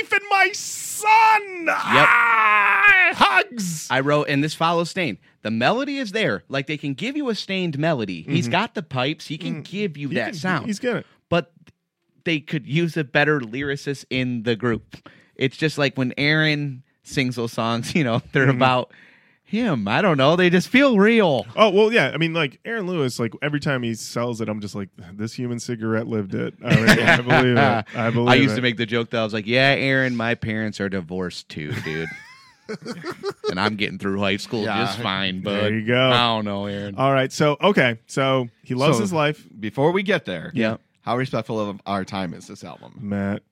life 0.00 0.12
and 0.12 0.22
my 0.30 0.50
son. 0.52 1.66
Ah, 1.70 3.10
hugs. 3.14 3.88
I 3.90 4.00
wrote, 4.00 4.28
and 4.28 4.42
this 4.44 4.54
follows 4.54 4.90
Stain. 4.90 5.18
The 5.42 5.50
melody 5.50 5.98
is 5.98 6.12
there. 6.12 6.44
Like 6.48 6.66
they 6.66 6.76
can 6.76 6.94
give 6.94 7.16
you 7.16 7.28
a 7.28 7.34
Staind 7.34 7.78
melody. 7.78 8.22
He's 8.22 8.48
got 8.48 8.74
the 8.74 8.82
pipes. 8.82 9.26
He 9.26 9.38
can 9.38 9.62
give 9.62 9.96
you 9.96 10.08
He 10.10 10.14
that 10.16 10.30
can- 10.30 10.34
sound. 10.34 10.66
He's 10.66 10.78
gonna. 10.78 11.04
But 12.28 12.32
they 12.32 12.40
could 12.40 12.66
use 12.66 12.96
a 12.96 13.04
better 13.04 13.40
lyricist 13.40 14.04
in 14.10 14.42
the 14.42 14.54
group. 14.54 14.96
It's 15.36 15.56
just 15.56 15.78
like 15.78 15.96
when 15.96 16.12
Aaron 16.18 16.82
sings 17.02 17.36
those 17.36 17.52
songs, 17.52 17.94
you 17.94 18.04
know, 18.04 18.20
they're 18.32 18.46
mm-hmm. 18.46 18.56
about 18.56 18.92
him. 19.44 19.88
I 19.88 20.02
don't 20.02 20.18
know. 20.18 20.36
They 20.36 20.50
just 20.50 20.68
feel 20.68 20.98
real. 20.98 21.46
Oh 21.56 21.70
well, 21.70 21.90
yeah. 21.90 22.10
I 22.12 22.18
mean, 22.18 22.34
like 22.34 22.60
Aaron 22.66 22.86
Lewis, 22.86 23.18
like 23.18 23.32
every 23.40 23.60
time 23.60 23.82
he 23.82 23.94
sells 23.94 24.42
it, 24.42 24.48
I'm 24.50 24.60
just 24.60 24.74
like, 24.74 24.90
this 25.14 25.32
human 25.32 25.58
cigarette 25.58 26.06
lived 26.06 26.34
it. 26.34 26.54
I, 26.62 26.76
mean, 26.76 26.88
I 26.90 27.16
believe 27.22 27.56
it. 27.56 27.96
I 27.96 28.10
believe. 28.10 28.28
I 28.28 28.34
used 28.34 28.52
it. 28.52 28.56
to 28.56 28.62
make 28.62 28.76
the 28.76 28.86
joke 28.86 29.08
that 29.10 29.20
I 29.20 29.24
was 29.24 29.32
like, 29.32 29.46
"Yeah, 29.46 29.74
Aaron, 29.78 30.14
my 30.14 30.34
parents 30.34 30.80
are 30.80 30.90
divorced 30.90 31.48
too, 31.48 31.72
dude." 31.82 32.10
and 33.48 33.58
I'm 33.58 33.76
getting 33.76 33.98
through 33.98 34.20
high 34.20 34.36
school 34.36 34.64
Yeah. 34.64 34.84
just 34.84 34.98
fine, 34.98 35.40
but 35.40 35.62
There 35.62 35.74
you 35.74 35.86
go. 35.86 36.10
I 36.10 36.34
don't 36.34 36.44
know, 36.44 36.66
Aaron. 36.66 36.96
All 36.96 37.10
right. 37.10 37.32
So 37.32 37.56
okay. 37.62 37.98
So 38.06 38.48
he 38.62 38.74
loves 38.74 38.98
So- 38.98 39.02
his 39.02 39.12
life, 39.14 39.46
before 39.58 39.92
we 39.92 40.02
get 40.02 40.26
there, 40.26 40.52
Yeah. 40.54 40.76
How 41.08 41.16
respectful 41.16 41.58
of 41.58 41.80
our 41.86 42.04
time 42.04 42.34
is 42.34 42.48
this 42.48 42.62
album? 42.62 42.92
Matt. 43.00 43.42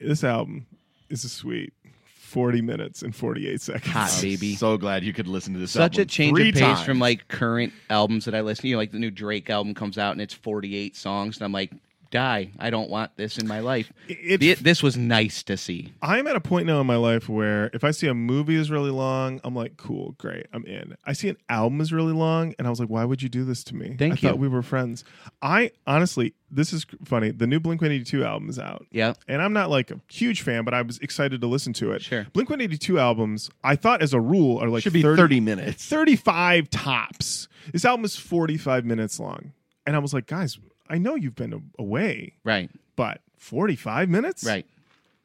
This 0.00 0.24
album 0.24 0.66
is 1.10 1.22
a 1.22 1.28
sweet 1.28 1.72
40 2.06 2.60
minutes 2.60 3.02
and 3.02 3.14
48 3.14 3.60
seconds. 3.60 3.86
Hot 3.92 4.18
baby. 4.20 4.56
So 4.56 4.76
glad 4.76 5.04
you 5.04 5.12
could 5.12 5.28
listen 5.28 5.54
to 5.54 5.60
this. 5.60 5.70
Such 5.70 5.96
a 5.98 6.04
change 6.04 6.36
three 6.36 6.48
of 6.48 6.54
pace 6.54 6.62
times. 6.62 6.82
from 6.82 6.98
like 6.98 7.28
current 7.28 7.72
albums 7.88 8.24
that 8.24 8.34
I 8.34 8.40
listen 8.40 8.62
to. 8.62 8.68
You 8.68 8.74
know, 8.74 8.80
like 8.80 8.90
the 8.90 8.98
new 8.98 9.12
Drake 9.12 9.48
album 9.48 9.74
comes 9.74 9.96
out 9.96 10.10
and 10.10 10.20
it's 10.20 10.34
48 10.34 10.96
songs, 10.96 11.36
and 11.36 11.44
I'm 11.44 11.52
like, 11.52 11.70
die. 12.14 12.52
I 12.58 12.70
don't 12.70 12.88
want 12.88 13.16
this 13.16 13.36
in 13.38 13.46
my 13.46 13.60
life. 13.60 13.92
It- 14.08 14.40
Thi- 14.40 14.54
this 14.54 14.82
was 14.82 14.96
nice 14.96 15.42
to 15.42 15.56
see. 15.56 15.92
I'm 16.00 16.26
at 16.26 16.36
a 16.36 16.40
point 16.40 16.66
now 16.66 16.80
in 16.80 16.86
my 16.86 16.96
life 16.96 17.28
where 17.28 17.68
if 17.74 17.84
I 17.84 17.90
see 17.90 18.06
a 18.06 18.14
movie 18.14 18.54
is 18.54 18.70
really 18.70 18.90
long, 18.90 19.40
I'm 19.44 19.54
like, 19.54 19.76
cool, 19.76 20.14
great, 20.18 20.46
I'm 20.52 20.64
in. 20.64 20.96
I 21.04 21.12
see 21.12 21.28
an 21.28 21.36
album 21.48 21.80
is 21.80 21.92
really 21.92 22.12
long, 22.12 22.54
and 22.58 22.66
I 22.66 22.70
was 22.70 22.80
like, 22.80 22.88
why 22.88 23.04
would 23.04 23.22
you 23.22 23.28
do 23.28 23.44
this 23.44 23.62
to 23.64 23.74
me? 23.74 23.96
Thank 23.98 24.14
I 24.14 24.16
thought 24.16 24.38
we 24.38 24.48
were 24.48 24.62
friends. 24.62 25.04
I 25.42 25.72
honestly, 25.86 26.34
this 26.50 26.72
is 26.72 26.86
funny. 27.04 27.32
The 27.32 27.46
new 27.48 27.58
Blink 27.58 27.80
182 27.80 28.24
album 28.24 28.48
is 28.48 28.58
out. 28.60 28.86
Yeah. 28.92 29.14
And 29.26 29.42
I'm 29.42 29.52
not 29.52 29.68
like 29.70 29.90
a 29.90 30.00
huge 30.08 30.42
fan, 30.42 30.64
but 30.64 30.72
I 30.72 30.82
was 30.82 30.98
excited 31.00 31.40
to 31.40 31.46
listen 31.48 31.72
to 31.74 31.90
it. 31.92 32.02
Sure. 32.02 32.26
Blink 32.32 32.48
182 32.48 32.98
albums, 32.98 33.50
I 33.64 33.74
thought 33.76 34.02
as 34.02 34.14
a 34.14 34.20
rule, 34.20 34.58
are 34.62 34.68
like 34.68 34.84
should 34.84 34.92
be 34.92 35.02
30, 35.02 35.20
30 35.20 35.40
minutes. 35.40 35.84
35 35.86 36.70
tops. 36.70 37.48
This 37.72 37.84
album 37.84 38.04
is 38.04 38.14
45 38.14 38.84
minutes 38.84 39.18
long. 39.18 39.52
And 39.86 39.96
I 39.96 39.98
was 39.98 40.14
like, 40.14 40.26
guys, 40.26 40.58
I 40.88 40.98
know 40.98 41.14
you've 41.14 41.34
been 41.34 41.70
away, 41.78 42.34
Right. 42.44 42.70
but 42.96 43.20
45 43.38 44.08
minutes? 44.08 44.44
Right. 44.44 44.66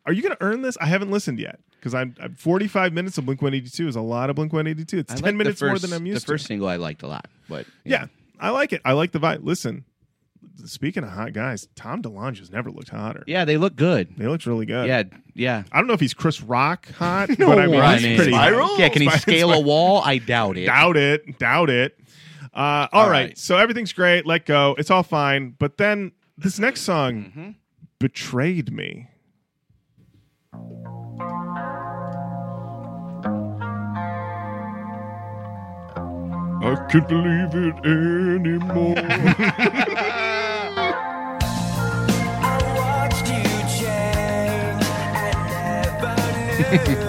Are 0.06 0.14
you 0.14 0.22
going 0.22 0.36
to 0.36 0.42
earn 0.44 0.62
this? 0.62 0.78
I 0.80 0.86
haven't 0.88 1.12
listened 1.12 1.40
yet 1.40 1.60
because 1.80 1.94
I'm, 1.94 2.16
I'm 2.22 2.36
45 2.36 2.94
minutes 2.94 3.18
of 3.18 3.26
Blink 3.26 3.42
182 3.42 3.88
is 3.88 3.96
a 3.96 4.02
lot 4.02 4.30
of 4.30 4.36
Blink 4.36 4.54
182. 4.54 4.98
It's 5.00 5.12
I 5.12 5.16
10 5.16 5.24
like 5.24 5.32
the 5.34 5.38
minutes 5.38 5.62
more 5.62 5.78
than 5.78 5.94
I'm 5.94 6.06
used 6.06 6.22
to. 6.22 6.26
The 6.26 6.34
first 6.34 6.44
to. 6.46 6.48
single 6.48 6.68
I 6.68 6.78
liked 6.78 7.04
a 7.04 7.08
lot, 7.08 7.28
but 7.48 7.66
Yeah, 7.84 8.08
I 8.40 8.50
like 8.52 8.74
it. 8.74 8.82
I 8.86 8.94
like 8.94 9.12
the 9.12 9.20
vibe. 9.20 9.44
Listen, 9.44 9.84
speaking 10.66 11.04
of 11.04 11.10
hot 11.12 11.34
guys, 11.34 11.68
Tom 11.76 12.02
DeLonge 12.02 12.40
has 12.40 12.50
never 12.52 12.72
looked 12.72 12.90
hotter. 12.90 13.24
Yeah, 13.28 13.46
they 13.46 13.58
look 13.58 13.76
good. 13.76 14.16
They 14.18 14.28
looked 14.28 14.46
really 14.46 14.66
good. 14.66 14.88
Yeah, 14.88 15.04
yeah. 15.36 15.64
I 15.72 15.78
don't 15.78 15.88
know 15.88 15.94
if 15.94 16.00
he's 16.00 16.14
Chris 16.14 16.42
Rock 16.42 16.90
hot, 16.94 17.28
but 17.38 17.60
I 17.60 17.68
mean, 17.68 17.80
Right. 17.80 18.00
he's 18.02 18.16
pretty 18.18 18.32
Spiral? 18.32 18.78
Yeah, 18.80 18.90
can 18.90 19.02
he 19.02 19.10
Spiral- 19.10 19.22
scale 19.22 19.54
a 19.54 19.60
wall? 19.60 20.02
I 20.04 20.18
doubt 20.18 20.58
it. 20.58 20.66
Doubt 20.66 20.98
it. 20.98 21.38
Doubt 21.38 21.70
it. 21.70 22.00
Uh, 22.54 22.88
all 22.92 23.04
All 23.04 23.10
right. 23.10 23.28
right. 23.30 23.38
So 23.38 23.58
everything's 23.58 23.94
great. 23.94 24.26
Let 24.26 24.46
go. 24.46 24.76
It's 24.78 24.90
all 24.92 25.04
fine. 25.04 25.56
But 25.60 25.78
then 25.78 26.12
this 26.38 26.60
next 26.60 26.82
song 26.82 27.14
Mm-hmm. 27.26 27.50
betrayed 28.00 28.72
me. 28.74 29.08
I 36.62 36.76
can't 36.90 37.08
believe 37.08 37.56
it 37.56 37.86
anymore. 37.86 38.96
I 42.42 42.58
watched 42.76 43.28
you 43.28 43.44
change 43.80 44.84
and 45.16 45.40
never 45.50 46.16
knew 46.86 47.09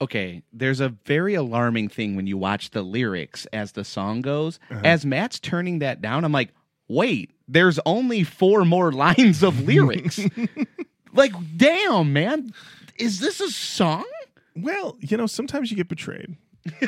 okay, 0.00 0.42
there's 0.52 0.80
a 0.80 0.88
very 1.04 1.34
alarming 1.34 1.88
thing 1.88 2.16
when 2.16 2.26
you 2.26 2.36
watch 2.38 2.70
the 2.70 2.82
lyrics 2.82 3.46
as 3.52 3.72
the 3.72 3.84
song 3.84 4.22
goes. 4.22 4.58
Uh-huh. 4.70 4.80
As 4.84 5.04
Matt's 5.04 5.38
turning 5.38 5.78
that 5.80 6.00
down, 6.00 6.24
I'm 6.24 6.32
like, 6.32 6.50
wait, 6.88 7.30
there's 7.48 7.78
only 7.86 8.24
four 8.24 8.64
more 8.64 8.92
lines 9.06 9.42
of 9.42 9.60
lyrics. 9.66 10.20
like, 11.12 11.32
damn, 11.56 12.12
man, 12.12 12.52
is 12.98 13.20
this 13.20 13.40
a 13.40 13.50
song? 13.50 14.06
Well, 14.56 14.96
you 15.00 15.16
know, 15.16 15.26
sometimes 15.26 15.70
you 15.70 15.76
get 15.76 15.88
betrayed. 15.88 16.36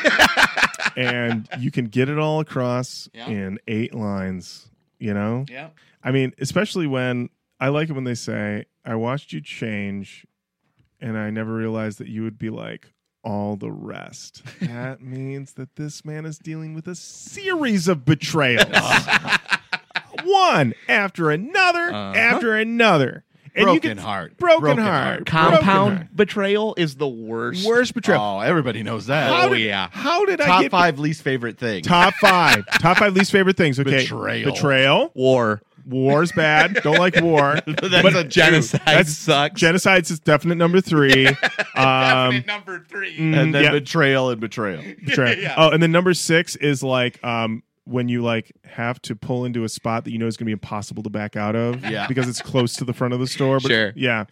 and 0.96 1.48
you 1.58 1.70
can 1.70 1.86
get 1.86 2.08
it 2.08 2.18
all 2.18 2.40
across 2.40 3.08
Yeah. 3.14 3.28
in 3.28 3.58
eight 3.68 3.94
lines, 3.94 4.68
you 4.98 5.14
know? 5.14 5.44
Yeah. 5.48 5.68
I 6.02 6.10
mean, 6.10 6.32
especially 6.38 6.86
when 6.86 7.30
I 7.60 7.68
like 7.68 7.88
it 7.88 7.92
when 7.92 8.04
they 8.04 8.14
say, 8.14 8.66
I 8.84 8.96
watched 8.96 9.32
you 9.32 9.40
change 9.40 10.26
and 11.00 11.16
I 11.16 11.30
never 11.30 11.54
realized 11.54 11.98
that 11.98 12.08
you 12.08 12.22
would 12.24 12.38
be 12.38 12.50
like 12.50 12.92
all 13.24 13.56
the 13.56 13.70
rest. 13.70 14.42
that 14.60 15.00
means 15.00 15.52
that 15.54 15.76
this 15.76 16.04
man 16.04 16.26
is 16.26 16.38
dealing 16.38 16.74
with 16.74 16.86
a 16.88 16.94
series 16.94 17.88
of 17.88 18.04
betrayals. 18.04 18.66
One 20.24 20.74
after 20.88 21.30
another, 21.30 21.88
Uh-huh. 21.92 22.12
after 22.18 22.54
another. 22.56 23.24
And 23.54 23.62
you 23.64 23.80
Broken 23.80 23.90
can- 23.90 23.98
heart. 23.98 24.38
Broken, 24.38 24.60
Broken 24.62 24.82
heart. 24.82 24.94
heart. 24.94 25.24
Broken 25.26 25.26
Compound 25.60 25.96
heart. 25.98 26.16
betrayal 26.16 26.74
is 26.78 26.94
the 26.96 27.08
worst. 27.08 27.66
Worst 27.66 27.92
betrayal. 27.92 28.22
Oh, 28.22 28.40
everybody 28.40 28.82
knows 28.82 29.06
that. 29.06 29.30
How 29.30 29.48
Oh, 29.48 29.50
did, 29.50 29.60
yeah. 29.60 29.88
How 29.92 30.24
did 30.24 30.40
I 30.40 30.46
Top 30.46 30.62
get 30.62 30.70
five 30.70 30.98
least 30.98 31.20
favorite 31.22 31.58
things. 31.58 31.86
Top 31.86 32.14
five. 32.14 32.64
Top 32.78 32.96
five 32.96 33.12
least 33.14 33.30
favorite 33.30 33.58
things. 33.58 33.78
Okay. 33.78 33.90
Betrayal. 34.04 34.52
Betrayal. 34.52 35.12
war. 35.14 35.60
War's 35.86 36.32
bad. 36.32 36.74
Don't 36.82 36.98
like 36.98 37.20
war. 37.20 37.58
That's 37.66 38.14
a 38.14 38.24
genocide. 38.24 38.80
That's 38.86 39.12
sucks. 39.16 39.60
Genocide's 39.60 40.10
is 40.10 40.20
definite 40.20 40.56
number 40.56 40.80
three. 40.80 41.28
Um, 41.74 42.44
number 42.46 42.84
three. 42.86 43.16
mm, 43.16 43.34
and 43.34 43.54
then 43.54 43.64
yeah, 43.64 43.70
betrayal 43.70 44.28
and 44.28 44.38
betrayal. 44.40 44.82
betrayal. 45.06 45.52
Oh, 45.56 45.70
and 45.70 45.82
then 45.82 45.90
number 45.90 46.12
six 46.12 46.54
is 46.56 46.82
like 46.82 47.22
um, 47.24 47.62
when 47.84 48.08
you 48.10 48.22
like 48.22 48.52
have 48.64 49.00
to 49.02 49.16
pull 49.16 49.46
into 49.46 49.64
a 49.64 49.68
spot 49.70 50.04
that 50.04 50.12
you 50.12 50.18
know 50.18 50.26
is 50.26 50.36
going 50.36 50.44
to 50.44 50.48
be 50.50 50.52
impossible 50.52 51.02
to 51.02 51.10
back 51.10 51.34
out 51.34 51.56
of. 51.56 51.82
Yeah. 51.82 52.06
Because 52.06 52.28
it's 52.28 52.42
close 52.42 52.74
to 52.76 52.84
the 52.84 52.92
front 52.92 53.14
of 53.14 53.20
the 53.20 53.26
store. 53.26 53.58
But 53.58 53.70
Sure. 53.70 53.92
Yeah. 53.96 54.26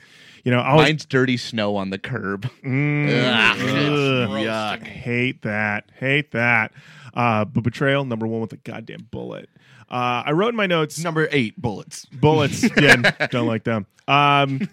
You 0.45 0.53
know, 0.53 0.61
I 0.61 0.71
always 0.73 0.87
Mine's 0.89 1.07
dirty 1.07 1.37
snow 1.39 1.77
on 1.77 1.91
the 1.91 1.99
curb. 1.99 2.49
Mm, 2.65 3.09
Ugh, 3.09 3.59
ugh. 3.61 4.81
Yuck. 4.81 4.87
hate 4.87 5.43
that. 5.43 5.91
Hate 5.99 6.33
that. 6.33 6.73
Uh, 7.15 7.45
but 7.47 7.63
betrayal 7.65 8.05
number 8.05 8.27
one 8.27 8.41
with 8.43 8.53
a 8.53 8.57
goddamn 8.59 9.09
bullet. 9.11 9.49
Uh, 9.91 10.23
I 10.27 10.33
wrote 10.33 10.51
in 10.51 10.57
my 10.57 10.67
notes 10.67 10.99
Number 11.03 11.29
eight, 11.33 11.61
bullets. 11.61 12.05
bullets. 12.07 12.63
yeah, 12.81 13.27
don't 13.31 13.47
like 13.47 13.65
them. 13.65 13.87
Um, 14.07 14.69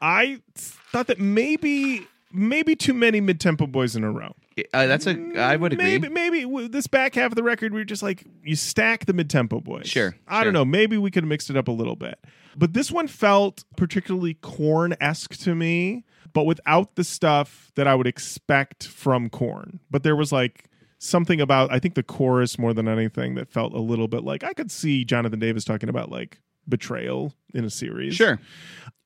I 0.00 0.40
thought 0.54 1.06
that 1.08 1.18
maybe 1.18 2.06
maybe 2.32 2.76
too 2.76 2.94
many 2.94 3.20
mid 3.20 3.40
tempo 3.40 3.66
boys 3.66 3.96
in 3.96 4.04
a 4.04 4.10
row. 4.10 4.34
Uh, 4.74 4.86
that's 4.86 5.06
a. 5.06 5.12
I 5.38 5.56
would 5.56 5.72
agree. 5.72 5.84
Maybe 5.84 6.08
maybe 6.08 6.42
w- 6.42 6.68
this 6.68 6.86
back 6.86 7.14
half 7.14 7.32
of 7.32 7.36
the 7.36 7.42
record 7.42 7.72
we 7.72 7.80
were 7.80 7.84
just 7.84 8.02
like 8.02 8.24
you 8.44 8.56
stack 8.56 9.06
the 9.06 9.12
mid 9.12 9.30
tempo 9.30 9.60
boys. 9.60 9.86
Sure, 9.88 10.14
I 10.28 10.36
sure. 10.38 10.44
don't 10.44 10.52
know. 10.52 10.64
Maybe 10.64 10.98
we 10.98 11.10
could 11.10 11.24
have 11.24 11.28
mixed 11.28 11.48
it 11.50 11.56
up 11.56 11.68
a 11.68 11.72
little 11.72 11.96
bit. 11.96 12.18
But 12.56 12.74
this 12.74 12.90
one 12.90 13.06
felt 13.08 13.64
particularly 13.76 14.34
Korn 14.34 14.94
esque 15.00 15.36
to 15.38 15.54
me, 15.54 16.04
but 16.32 16.44
without 16.44 16.96
the 16.96 17.04
stuff 17.04 17.70
that 17.76 17.86
I 17.86 17.94
would 17.94 18.06
expect 18.06 18.86
from 18.86 19.30
Korn. 19.30 19.80
But 19.90 20.02
there 20.02 20.16
was 20.16 20.32
like 20.32 20.64
something 21.00 21.40
about 21.40 21.72
I 21.72 21.78
think 21.80 21.94
the 21.94 22.02
chorus 22.02 22.58
more 22.58 22.72
than 22.72 22.86
anything 22.86 23.34
that 23.34 23.50
felt 23.50 23.72
a 23.72 23.80
little 23.80 24.06
bit 24.06 24.22
like 24.22 24.44
I 24.44 24.52
could 24.52 24.70
see 24.70 25.04
Jonathan 25.04 25.40
Davis 25.40 25.64
talking 25.64 25.88
about 25.88 26.10
like 26.10 26.40
betrayal 26.68 27.34
in 27.52 27.64
a 27.64 27.70
series. 27.70 28.14
Sure. 28.14 28.38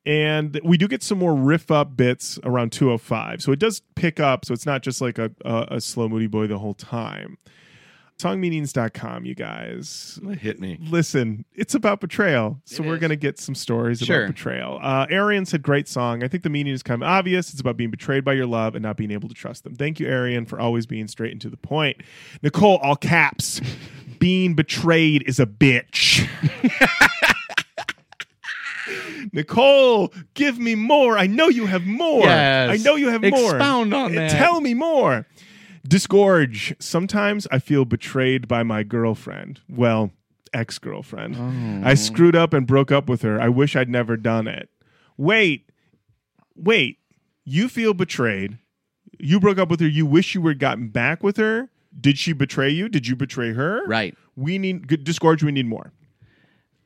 And 0.05 0.61
we 0.63 0.77
do 0.77 0.87
get 0.87 1.03
some 1.03 1.19
more 1.19 1.35
riff 1.35 1.71
up 1.71 1.97
bits 1.97 2.39
around 2.45 2.73
205. 2.73 3.43
So 3.43 3.53
it 3.53 3.59
does 3.59 3.81
pick 3.95 4.21
up. 4.21 4.45
So 4.45 4.53
it's 4.53 4.67
not 4.67 4.83
just 4.83 5.01
like 5.01 5.19
a, 5.19 5.31
a, 5.47 5.67
a 5.71 5.81
slow 5.81 6.09
moody 6.11 6.27
boy 6.27 6.47
the 6.47 6.59
whole 6.59 6.75
time. 6.75 7.39
Songmeanings.com, 8.19 9.27
you 9.27 9.35
guys. 9.35 10.21
Hit 10.41 10.61
me. 10.61 10.79
Listen, 10.81 11.45
it's 11.55 11.75
about 11.75 12.01
betrayal. 12.01 12.61
So 12.65 12.83
It 12.83 12.87
we're 12.87 12.95
is. 12.95 13.01
going 13.01 13.11
to 13.11 13.17
get 13.17 13.39
some 13.39 13.55
stories 13.55 13.99
Sure. 13.99 14.25
about 14.25 14.35
betrayal. 14.35 14.79
Uh, 14.81 15.07
Arian 15.11 15.45
said, 15.47 15.63
great 15.63 15.89
song. 15.89 16.23
I 16.23 16.29
think 16.29 16.43
the 16.45 16.51
meaning 16.51 16.73
is 16.73 16.83
kind 16.83 17.03
of 17.03 17.09
obvious. 17.09 17.51
It's 17.51 17.61
about 17.61 17.77
being 17.77 17.91
betrayed 17.91 18.25
by 18.25 18.35
your 18.35 18.47
love 18.47 18.77
and 18.77 18.83
not 18.83 18.97
being 18.97 19.11
able 19.11 19.29
to 19.29 19.35
trust 19.35 19.65
them. 19.65 19.75
Thank 19.75 19.99
you, 19.99 20.07
Arian, 20.07 20.47
for 20.47 20.61
always 20.61 20.87
being 20.87 21.09
straight 21.09 21.33
and 21.33 21.41
to 21.41 21.51
the 21.51 21.57
point. 21.57 21.99
Nicole, 22.43 22.77
all 22.79 22.97
caps. 22.97 23.61
being 24.21 24.55
betrayed 24.55 25.25
is 25.27 25.41
a 25.41 25.47
bitch. 25.47 26.29
Nicole, 29.33 30.13
give 30.35 30.59
me 30.59 30.75
more. 30.75 31.17
I 31.19 31.27
know 31.27 31.49
you 31.49 31.65
have 31.67 31.85
more. 31.87 32.27
Yes. 32.27 32.71
I 32.71 32.77
know 32.85 32.95
you 32.97 33.09
have 33.09 33.23
more. 33.23 33.57
Expound 33.57 33.95
on 33.95 34.13
Uh, 34.13 34.21
that. 34.21 34.31
Tell 34.33 34.61
me 34.61 34.75
more. 34.75 35.27
Disgorge. 35.87 36.75
Sometimes 36.81 37.47
I 37.51 37.59
feel 37.59 37.85
betrayed 37.85 38.49
by 38.49 38.63
my 38.63 38.83
girlfriend. 38.83 39.61
Well, 39.69 40.13
ex 40.53 40.79
girlfriend. 40.79 41.37
Oh. 41.39 41.89
I 41.89 41.95
screwed 41.95 42.37
up 42.37 42.55
and 42.55 42.67
broke 42.67 42.91
up 42.91 43.09
with 43.09 43.23
her. 43.23 43.41
I 43.41 43.49
wish 43.49 43.77
I'd 43.77 43.91
never 43.91 44.17
done 44.17 44.47
it. 44.49 44.71
Wait, 45.17 45.71
wait. 46.57 46.99
You 47.45 47.69
feel 47.69 47.93
betrayed. 47.93 48.59
You 49.19 49.39
broke 49.39 49.59
up 49.59 49.69
with 49.69 49.81
her. 49.81 49.87
You 49.87 50.07
wish 50.07 50.35
you 50.35 50.41
were 50.41 50.55
gotten 50.55 50.89
back 50.89 51.23
with 51.23 51.37
her. 51.37 51.71
Did 52.01 52.19
she 52.19 52.33
betray 52.33 52.71
you? 52.71 52.89
Did 52.89 53.07
you 53.07 53.15
betray 53.15 53.53
her? 53.53 53.85
Right. 53.87 54.17
We 54.37 54.59
need 54.59 55.05
disgorge. 55.05 55.43
We 55.43 55.53
need 55.53 55.67
more. 55.67 55.93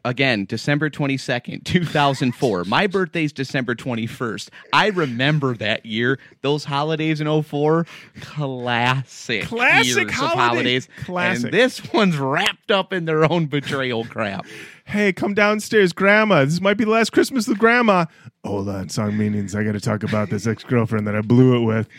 Again, 0.05 0.45
December 0.45 0.89
22nd, 0.91 1.65
2004. 1.65 2.65
My 2.65 2.87
birthday's 2.89 3.33
December 3.33 3.75
21st. 3.75 4.49
I 4.73 4.87
remember 4.89 5.55
that 5.57 5.85
year. 5.85 6.19
Those 6.41 6.65
holidays 6.65 7.21
in 7.21 7.43
04, 7.43 7.85
classic. 8.21 9.45
Classic 9.45 10.11
holiday- 10.11 10.37
holidays. 10.39 10.89
classic. 11.05 11.45
And 11.47 11.53
this 11.55 11.93
one's 11.93 12.17
wrapped 12.17 12.71
up 12.71 12.93
in 12.93 13.05
their 13.05 13.31
own 13.31 13.47
betrayal 13.47 14.05
crap. 14.05 14.47
Hey, 14.85 15.13
come 15.13 15.35
downstairs, 15.35 15.93
Grandma. 15.93 16.45
This 16.45 16.61
might 16.61 16.79
be 16.79 16.85
the 16.85 16.91
last 16.91 17.11
Christmas 17.11 17.47
with 17.47 17.59
Grandma. 17.59 18.07
Hold 18.45 18.69
on, 18.69 18.89
song 18.89 19.19
meanings. 19.19 19.55
I 19.55 19.65
got 19.65 19.73
to 19.73 19.81
talk 19.81 20.03
about 20.05 20.31
this 20.31 20.47
ex 20.47 20.65
girlfriend 20.65 21.07
that 21.07 21.17
I 21.17 21.21
blew 21.21 21.57
it 21.57 21.65
with. 21.65 21.89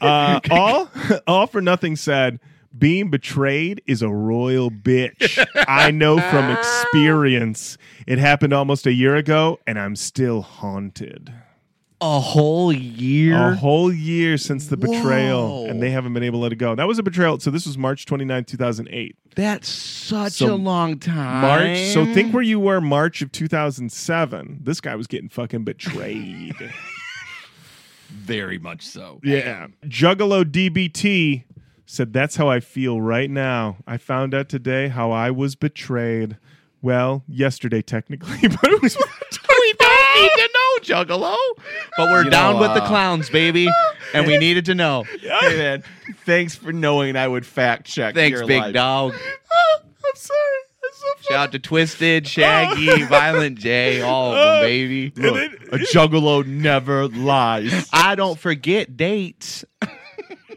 Uh, 0.00 0.38
all, 0.52 0.88
all 1.26 1.48
for 1.48 1.60
nothing 1.60 1.96
said. 1.96 2.38
Being 2.78 3.10
betrayed 3.10 3.82
is 3.86 4.02
a 4.02 4.08
royal 4.08 4.70
bitch. 4.70 5.44
I 5.68 5.90
know 5.90 6.18
from 6.18 6.50
experience. 6.58 7.76
It 8.06 8.18
happened 8.18 8.52
almost 8.52 8.86
a 8.86 8.92
year 8.92 9.14
ago, 9.16 9.60
and 9.66 9.78
I'm 9.78 9.94
still 9.96 10.40
haunted. 10.42 11.32
A 12.00 12.18
whole 12.18 12.72
year. 12.72 13.36
A 13.52 13.54
whole 13.54 13.92
year 13.92 14.36
since 14.36 14.66
the 14.66 14.76
betrayal, 14.76 15.64
Whoa. 15.64 15.70
and 15.70 15.80
they 15.80 15.90
haven't 15.90 16.14
been 16.14 16.24
able 16.24 16.40
to 16.40 16.42
let 16.42 16.52
it 16.52 16.56
go. 16.56 16.74
That 16.74 16.88
was 16.88 16.98
a 16.98 17.02
betrayal. 17.04 17.38
So 17.38 17.50
this 17.52 17.64
was 17.64 17.78
March 17.78 18.06
29, 18.06 18.44
2008. 18.44 19.16
That's 19.36 19.68
such 19.68 20.32
So, 20.32 20.52
a 20.52 20.56
long 20.56 20.98
time. 20.98 21.42
March. 21.42 21.92
So 21.92 22.04
think 22.12 22.34
where 22.34 22.42
you 22.42 22.58
were 22.58 22.80
March 22.80 23.22
of 23.22 23.30
2007. 23.30 24.60
This 24.64 24.80
guy 24.80 24.96
was 24.96 25.06
getting 25.06 25.28
fucking 25.28 25.62
betrayed. 25.62 26.54
Very 28.08 28.58
much 28.58 28.82
so. 28.82 29.20
yeah. 29.22 29.68
Juggalo 29.84 30.44
DBT 30.44 31.44
said, 31.92 32.12
That's 32.12 32.36
how 32.36 32.48
I 32.48 32.60
feel 32.60 33.00
right 33.00 33.30
now. 33.30 33.76
I 33.86 33.96
found 33.98 34.34
out 34.34 34.48
today 34.48 34.88
how 34.88 35.10
I 35.10 35.30
was 35.30 35.54
betrayed. 35.54 36.38
Well, 36.80 37.22
yesterday, 37.28 37.82
technically, 37.82 38.38
but 38.48 38.64
it 38.64 38.82
was. 38.82 38.96
we 39.60 39.72
don't 39.74 40.20
need 40.22 40.30
to 40.30 40.50
know, 40.54 40.78
Juggalo. 41.04 41.36
But 41.96 42.10
we're 42.10 42.24
You 42.24 42.30
down 42.30 42.54
know, 42.54 42.60
with 42.60 42.74
the 42.74 42.82
uh, 42.82 42.88
clowns, 42.88 43.30
baby, 43.30 43.68
and 44.14 44.26
we 44.26 44.38
needed 44.38 44.64
to 44.66 44.74
know. 44.74 45.04
Hey 45.20 45.56
man, 45.56 45.84
thanks 46.24 46.56
for 46.56 46.72
knowing 46.72 47.16
I 47.16 47.28
would 47.28 47.46
fact 47.46 47.86
check. 47.86 48.14
Thanks, 48.14 48.38
your 48.38 48.46
big 48.48 48.60
life. 48.60 48.74
dog. 48.74 49.14
I'm 49.14 50.16
sorry. 50.16 50.38
That's 50.82 50.98
so 50.98 51.06
funny. 51.14 51.22
Shout 51.28 51.38
out 51.38 51.52
to 51.52 51.60
Twiztid, 51.60 52.26
Shaggy, 52.26 53.04
Violent 53.04 53.58
J, 53.58 54.00
all 54.02 54.32
of 54.34 54.38
them, 54.38 54.62
baby. 54.62 55.12
Look, 55.14 55.52
a 55.72 55.78
juggalo 55.78 56.44
never 56.44 57.06
lies. 57.08 57.88
I 57.92 58.16
don't 58.16 58.38
forget 58.38 58.96
dates. 58.96 59.64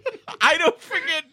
I 0.41 0.57
don't 0.57 0.79
forget. 0.81 1.23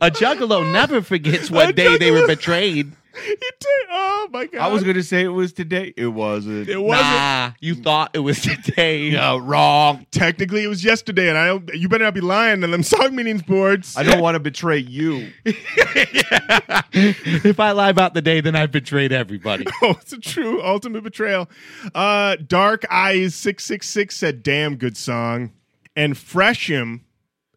A 0.00 0.10
juggalo 0.10 0.70
never 0.72 1.00
forgets 1.02 1.50
what 1.50 1.70
A 1.70 1.72
day 1.72 1.96
they 1.96 2.10
were 2.10 2.20
juggalo- 2.22 2.26
betrayed. 2.26 2.92
It 3.12 3.40
did- 3.60 3.86
oh 3.90 4.28
my 4.32 4.46
god! 4.46 4.60
I 4.60 4.68
was 4.68 4.84
gonna 4.84 5.02
say 5.02 5.24
it 5.24 5.28
was 5.28 5.52
today. 5.52 5.92
It 5.96 6.06
wasn't. 6.06 6.68
It 6.68 6.78
wasn't. 6.78 7.06
Nah, 7.08 7.50
you 7.60 7.74
thought 7.74 8.10
it 8.14 8.20
was 8.20 8.40
today. 8.40 9.00
Yeah, 9.10 9.36
wrong. 9.42 10.06
Technically, 10.12 10.62
it 10.62 10.68
was 10.68 10.84
yesterday, 10.84 11.28
and 11.28 11.36
I 11.36 11.46
don't. 11.48 11.68
You 11.74 11.88
better 11.88 12.04
not 12.04 12.14
be 12.14 12.20
lying 12.20 12.62
on 12.62 12.70
them 12.70 12.84
song 12.84 13.16
meetings 13.16 13.42
boards. 13.42 13.96
I 13.96 14.04
don't 14.04 14.20
want 14.20 14.36
to 14.36 14.40
betray 14.40 14.78
you. 14.78 15.32
if 15.44 17.60
I 17.60 17.72
lie 17.72 17.90
about 17.90 18.14
the 18.14 18.22
day, 18.22 18.40
then 18.40 18.56
I've 18.56 18.72
betrayed 18.72 19.12
everybody. 19.12 19.66
Oh, 19.82 19.90
it's 20.00 20.12
a 20.12 20.18
true 20.18 20.62
ultimate 20.62 21.02
betrayal. 21.02 21.48
Uh, 21.94 22.36
Dark 22.36 22.84
Eyes 22.90 23.34
six 23.34 23.64
six 23.64 23.88
six 23.88 24.16
said, 24.16 24.42
"Damn 24.42 24.76
good 24.76 24.96
song," 24.96 25.52
and 25.96 26.16
Fresham, 26.16 27.04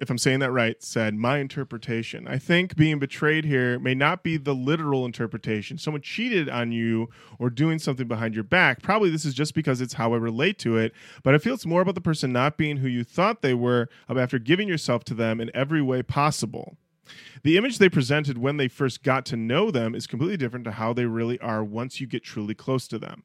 if 0.03 0.11
I'm 0.11 0.19
saying 0.19 0.39
that 0.41 0.51
right, 0.51 0.81
said, 0.83 1.15
"My 1.15 1.39
interpretation. 1.39 2.27
I 2.27 2.37
think 2.37 2.75
being 2.75 2.99
betrayed 2.99 3.45
here 3.45 3.79
may 3.79 3.95
not 3.95 4.21
be 4.21 4.37
the 4.37 4.53
literal 4.53 5.05
interpretation. 5.05 5.79
Someone 5.79 6.01
cheated 6.01 6.47
on 6.47 6.71
you 6.71 7.09
or 7.39 7.49
doing 7.49 7.79
something 7.79 8.07
behind 8.07 8.35
your 8.35 8.43
back. 8.43 8.83
Probably 8.83 9.09
this 9.09 9.25
is 9.25 9.33
just 9.33 9.55
because 9.55 9.81
it's 9.81 9.93
how 9.93 10.13
I 10.13 10.17
relate 10.17 10.59
to 10.59 10.77
it. 10.77 10.93
But 11.23 11.33
I 11.33 11.39
feel 11.39 11.55
it's 11.55 11.65
more 11.65 11.81
about 11.81 11.95
the 11.95 12.01
person 12.01 12.31
not 12.31 12.57
being 12.57 12.77
who 12.77 12.87
you 12.87 13.03
thought 13.03 13.41
they 13.41 13.55
were 13.55 13.89
after 14.07 14.37
giving 14.37 14.67
yourself 14.67 15.03
to 15.05 15.15
them 15.15 15.41
in 15.41 15.49
every 15.55 15.81
way 15.81 16.03
possible." 16.03 16.77
The 17.43 17.57
image 17.57 17.79
they 17.79 17.89
presented 17.89 18.37
when 18.37 18.57
they 18.57 18.67
first 18.69 19.03
got 19.03 19.25
to 19.27 19.35
know 19.35 19.71
them 19.71 19.93
is 19.93 20.07
completely 20.07 20.37
different 20.37 20.63
to 20.65 20.71
how 20.71 20.93
they 20.93 21.05
really 21.05 21.39
are 21.39 21.63
once 21.63 21.99
you 21.99 22.07
get 22.07 22.23
truly 22.23 22.53
close 22.53 22.87
to 22.87 22.97
them. 22.97 23.23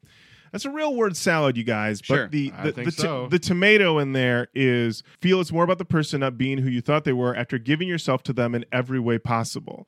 That's 0.51 0.65
a 0.65 0.69
real 0.69 0.95
word 0.95 1.15
salad, 1.15 1.57
you 1.57 1.63
guys. 1.63 2.01
Sure. 2.03 2.23
But 2.23 2.31
the 2.31 2.53
I 2.55 2.63
the, 2.63 2.71
think 2.71 2.85
the, 2.85 2.91
so. 2.91 3.27
the 3.27 3.39
tomato 3.39 3.99
in 3.99 4.13
there 4.13 4.47
is 4.53 5.03
feel 5.19 5.41
it's 5.41 5.51
more 5.51 5.63
about 5.63 5.77
the 5.77 5.85
person 5.85 6.21
not 6.21 6.37
being 6.37 6.59
who 6.59 6.69
you 6.69 6.81
thought 6.81 7.03
they 7.03 7.13
were 7.13 7.35
after 7.35 7.57
giving 7.57 7.87
yourself 7.87 8.23
to 8.23 8.33
them 8.33 8.55
in 8.55 8.65
every 8.71 8.99
way 8.99 9.17
possible. 9.17 9.87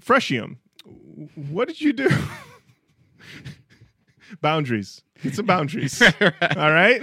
Freshium, 0.00 0.56
what 1.34 1.68
did 1.68 1.80
you 1.80 1.92
do? 1.92 2.08
boundaries. 4.40 5.02
Get 5.22 5.34
some 5.34 5.46
boundaries. 5.46 6.00
All 6.02 6.72
right. 6.72 7.02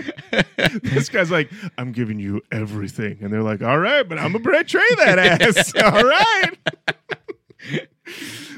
this 0.83 1.09
guy's 1.09 1.31
like, 1.31 1.51
I'm 1.77 1.91
giving 1.91 2.19
you 2.19 2.41
everything. 2.51 3.17
And 3.21 3.31
they're 3.31 3.43
like, 3.43 3.61
all 3.61 3.77
right, 3.77 4.07
but 4.07 4.17
I'm 4.17 4.31
going 4.31 4.43
to 4.43 4.51
betray 4.51 4.95
that 4.97 5.19
ass. 5.19 5.73
all 5.83 6.03
right. 6.03 6.57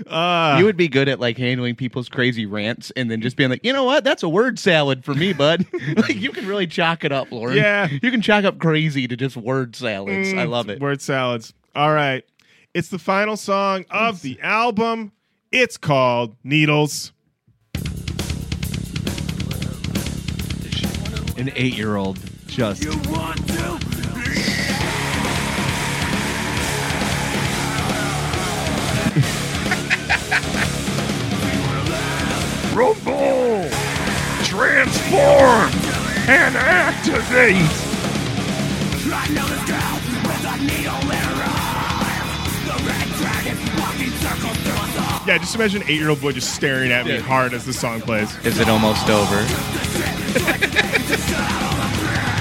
Uh, 0.08 0.56
you 0.60 0.66
would 0.66 0.78
be 0.78 0.88
good 0.88 1.08
at 1.08 1.20
like 1.20 1.38
handling 1.38 1.76
people's 1.76 2.10
crazy 2.10 2.46
rants 2.46 2.92
and 2.96 3.10
then 3.10 3.22
just 3.22 3.36
being 3.38 3.50
like, 3.50 3.64
you 3.64 3.74
know 3.74 3.84
what? 3.84 4.04
That's 4.04 4.24
a 4.24 4.30
word 4.30 4.60
salad 4.60 5.04
for 5.04 5.14
me, 5.14 5.34
bud. 5.34 5.66
like 5.98 6.16
you 6.16 6.32
can 6.32 6.48
really 6.48 6.68
chalk 6.68 7.04
it 7.04 7.12
up, 7.12 7.32
Lorin. 7.32 7.58
Yeah. 7.58 7.88
You 7.88 8.12
can 8.12 8.22
chalk 8.22 8.44
up 8.44 8.60
crazy 8.60 9.08
to 9.08 9.16
just 9.16 9.38
word 9.38 9.76
salads. 9.76 10.34
I 10.34 10.44
love 10.44 10.70
it. 10.70 10.80
Word 10.80 11.02
salads. 11.02 11.54
All 11.76 11.94
right. 11.94 12.24
It's 12.74 12.90
the 12.90 13.00
final 13.00 13.38
song 13.38 13.86
of 13.90 14.22
the 14.22 14.40
album. 14.42 15.12
It's 15.52 15.78
called 15.78 16.36
Needles. 16.44 17.14
An 21.38 21.52
eight-year-old 21.56 22.20
just. 22.48 22.84
Rumble! 32.78 33.68
Transform! 34.44 35.72
And 36.30 36.56
activate! 36.56 37.56
Yeah, 45.26 45.40
just 45.40 45.56
imagine 45.56 45.82
an 45.82 45.88
eight 45.88 45.98
year 45.98 46.12
old 46.12 46.22
boy 46.22 46.34
just 46.34 46.54
staring 46.54 46.92
at 46.92 47.08
me 47.08 47.18
hard 47.18 47.56
as 47.56 47.66
the 47.66 47.74
song 47.74 48.00
plays. 48.00 48.38
Is 48.46 48.60
it 48.60 48.70
almost 48.70 49.10
over? 49.10 49.44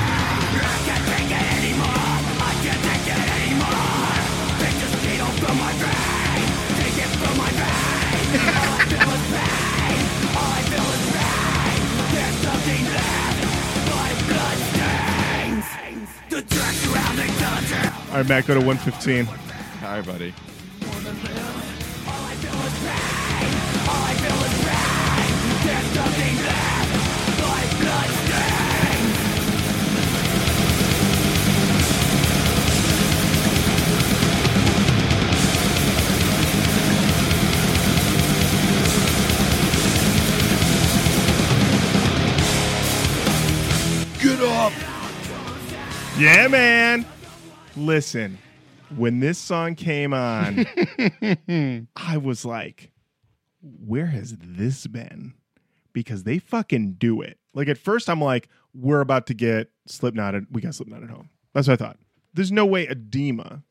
All 18.17 18.23
right, 18.23 18.29
Matt, 18.31 18.47
go 18.47 18.55
to 18.55 18.61
115. 18.61 19.27
Hi, 19.27 20.01
buddy. 20.01 20.33
Get 44.23 44.41
up! 44.41 44.73
Yeah, 46.19 46.49
man. 46.49 47.16
Listen, 47.77 48.39
when 48.97 49.21
this 49.21 49.39
song 49.39 49.75
came 49.75 50.15
on, 50.15 50.67
I 51.97 52.17
was 52.17 52.45
like, 52.45 52.91
where 53.61 54.07
has 54.07 54.37
this 54.39 54.87
been? 54.87 55.35
Because 55.93 56.25
they 56.25 56.39
fucking 56.39 56.95
do 56.95 57.21
it. 57.23 57.39
Like 57.55 57.69
at 57.69 57.79
first, 57.79 58.09
I'm 58.09 58.21
like, 58.21 58.49
we're 58.75 59.01
about 59.01 59.27
to 59.27 59.35
get 59.35 59.71
Slipknot. 59.87 60.35
At, 60.35 60.43
we 60.51 60.61
got 60.61 60.75
Slipknot 60.75 61.03
at 61.03 61.11
home. 61.11 61.31
That's 61.55 61.69
what 61.69 61.81
I 61.81 61.85
thought. 61.85 61.99
There's 62.35 62.53
no 62.53 62.67
way 62.67 62.87
Adema 62.87 63.63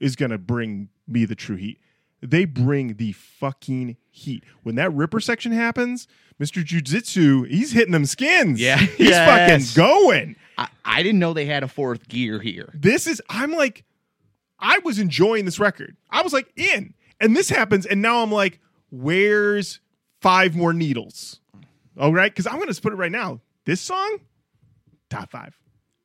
is 0.00 0.14
gonna 0.16 0.38
bring 0.38 0.88
me 1.06 1.24
the 1.24 1.34
true 1.34 1.56
heat. 1.56 1.78
They 2.22 2.44
bring 2.44 2.94
the 2.96 3.12
fucking 3.12 3.96
heat. 4.10 4.44
When 4.62 4.76
that 4.76 4.92
Ripper 4.94 5.20
section 5.20 5.52
happens, 5.52 6.06
Mr. 6.40 6.64
Jujitsu, 6.64 7.46
he's 7.48 7.72
hitting 7.72 7.92
them 7.92 8.06
skins. 8.06 8.60
Yeah. 8.60 8.78
he's 8.78 9.08
Yes. 9.10 9.72
fucking 9.74 9.82
going. 9.84 10.36
I, 10.58 10.68
I 10.84 11.02
didn't 11.02 11.18
know 11.18 11.32
they 11.32 11.46
had 11.46 11.62
a 11.62 11.68
fourth 11.68 12.08
gear 12.08 12.38
here. 12.40 12.70
This 12.74 13.06
is 13.06 13.20
I'm 13.28 13.52
like 13.52 13.84
I 14.58 14.78
was 14.84 14.98
enjoying 14.98 15.44
this 15.44 15.58
record. 15.58 15.96
I 16.10 16.22
was 16.22 16.32
like 16.32 16.52
in. 16.56 16.94
And 17.20 17.36
this 17.36 17.48
happens 17.48 17.86
and 17.86 18.00
now 18.02 18.22
I'm 18.22 18.30
like 18.32 18.60
where's 18.90 19.80
five 20.20 20.54
more 20.56 20.72
needles? 20.72 21.40
All 21.98 22.12
right? 22.12 22.34
Cuz 22.34 22.46
I'm 22.46 22.56
going 22.56 22.72
to 22.72 22.80
put 22.80 22.92
it 22.92 22.96
right 22.96 23.12
now. 23.12 23.40
This 23.66 23.80
song 23.80 24.18
top 25.10 25.30
5. 25.30 25.56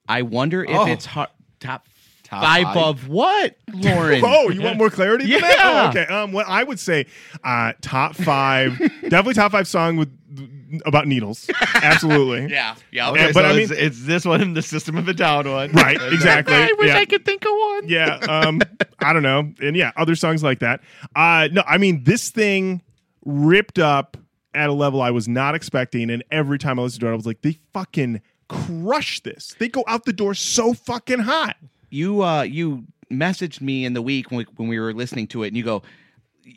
I 0.07 0.21
wonder 0.23 0.63
if 0.63 0.69
Oh. 0.71 0.85
it's 0.87 1.05
hard, 1.05 1.29
top, 1.59 1.85
Top 2.23 2.43
five, 2.43 2.63
five? 2.63 2.77
of 2.77 3.07
what, 3.07 3.55
Lorin? 3.73 4.21
Oh, 4.25 4.49
you 4.51 4.61
want 4.61 4.77
more 4.77 4.91
clarity 4.91 5.25
than 5.31 5.41
that? 5.41 5.55
Yeah. 5.57 5.83
Oh, 5.85 5.89
okay. 5.89 6.13
Um 6.13 6.31
what 6.31 6.47
I 6.47 6.63
would 6.63 6.79
say 6.79 7.05
uh 7.43 7.73
top 7.81 8.15
5 8.15 8.77
definitely 9.03 9.33
top 9.33 9.51
5 9.51 9.67
song 9.67 9.97
with 9.97 10.09
about 10.85 11.07
needles. 11.07 11.49
Absolutely. 11.75 12.51
yeah, 12.53 12.75
yeah. 12.91 13.09
Okay, 13.11 13.23
Okay. 13.25 13.31
but 13.33 13.41
so 13.43 13.49
I 13.49 13.53
mean- 13.57 13.67
it's 13.71 14.03
this 14.05 14.25
one, 14.25 14.53
the 14.53 14.61
System 14.61 14.97
of 14.97 15.07
a 15.07 15.13
Down 15.13 15.49
one, 15.49 15.71
Right, 15.71 16.01
exactly. 16.11 16.53
I 16.55 16.73
wish 16.77 16.87
Yeah. 16.89 16.97
I 16.97 17.05
could 17.05 17.25
think 17.25 17.43
of 17.45 17.51
one. 17.51 17.87
yeah 17.87 18.15
um 18.29 18.61
i 18.99 19.13
don't 19.13 19.23
know 19.23 19.51
and 19.61 19.75
yeah 19.77 19.91
other 19.95 20.15
songs 20.15 20.43
like 20.43 20.59
that 20.59 20.81
uh 21.15 21.47
no 21.51 21.63
i 21.65 21.77
mean 21.77 22.03
this 22.03 22.29
thing 22.29 22.81
ripped 23.25 23.79
up 23.79 24.17
at 24.53 24.69
a 24.69 24.73
level 24.73 25.01
i 25.01 25.09
was 25.11 25.27
not 25.27 25.55
expecting 25.55 26.09
and 26.09 26.23
every 26.31 26.57
time 26.59 26.77
i 26.79 26.81
listened 26.83 26.99
to 27.01 27.07
it 27.07 27.11
i 27.11 27.15
was 27.15 27.25
like 27.25 27.41
they 27.41 27.57
fucking 27.73 28.21
crush 28.49 29.21
this. 29.21 29.55
They 29.59 29.67
go 29.69 29.83
out 29.87 30.05
the 30.05 30.13
door 30.13 30.33
so 30.33 30.73
fucking 30.73 31.19
hot. 31.19 31.55
you 31.89 32.23
uh 32.23 32.41
you 32.43 32.85
messaged 33.11 33.61
me 33.61 33.85
in 33.85 33.93
the 33.93 34.01
week 34.01 34.29
when 34.31 34.39
we, 34.39 34.43
when 34.57 34.67
we 34.67 34.79
were 34.79 34.93
listening 34.93 35.27
to 35.27 35.43
it 35.43 35.47
and 35.49 35.57
you 35.57 35.63
go 35.63 35.81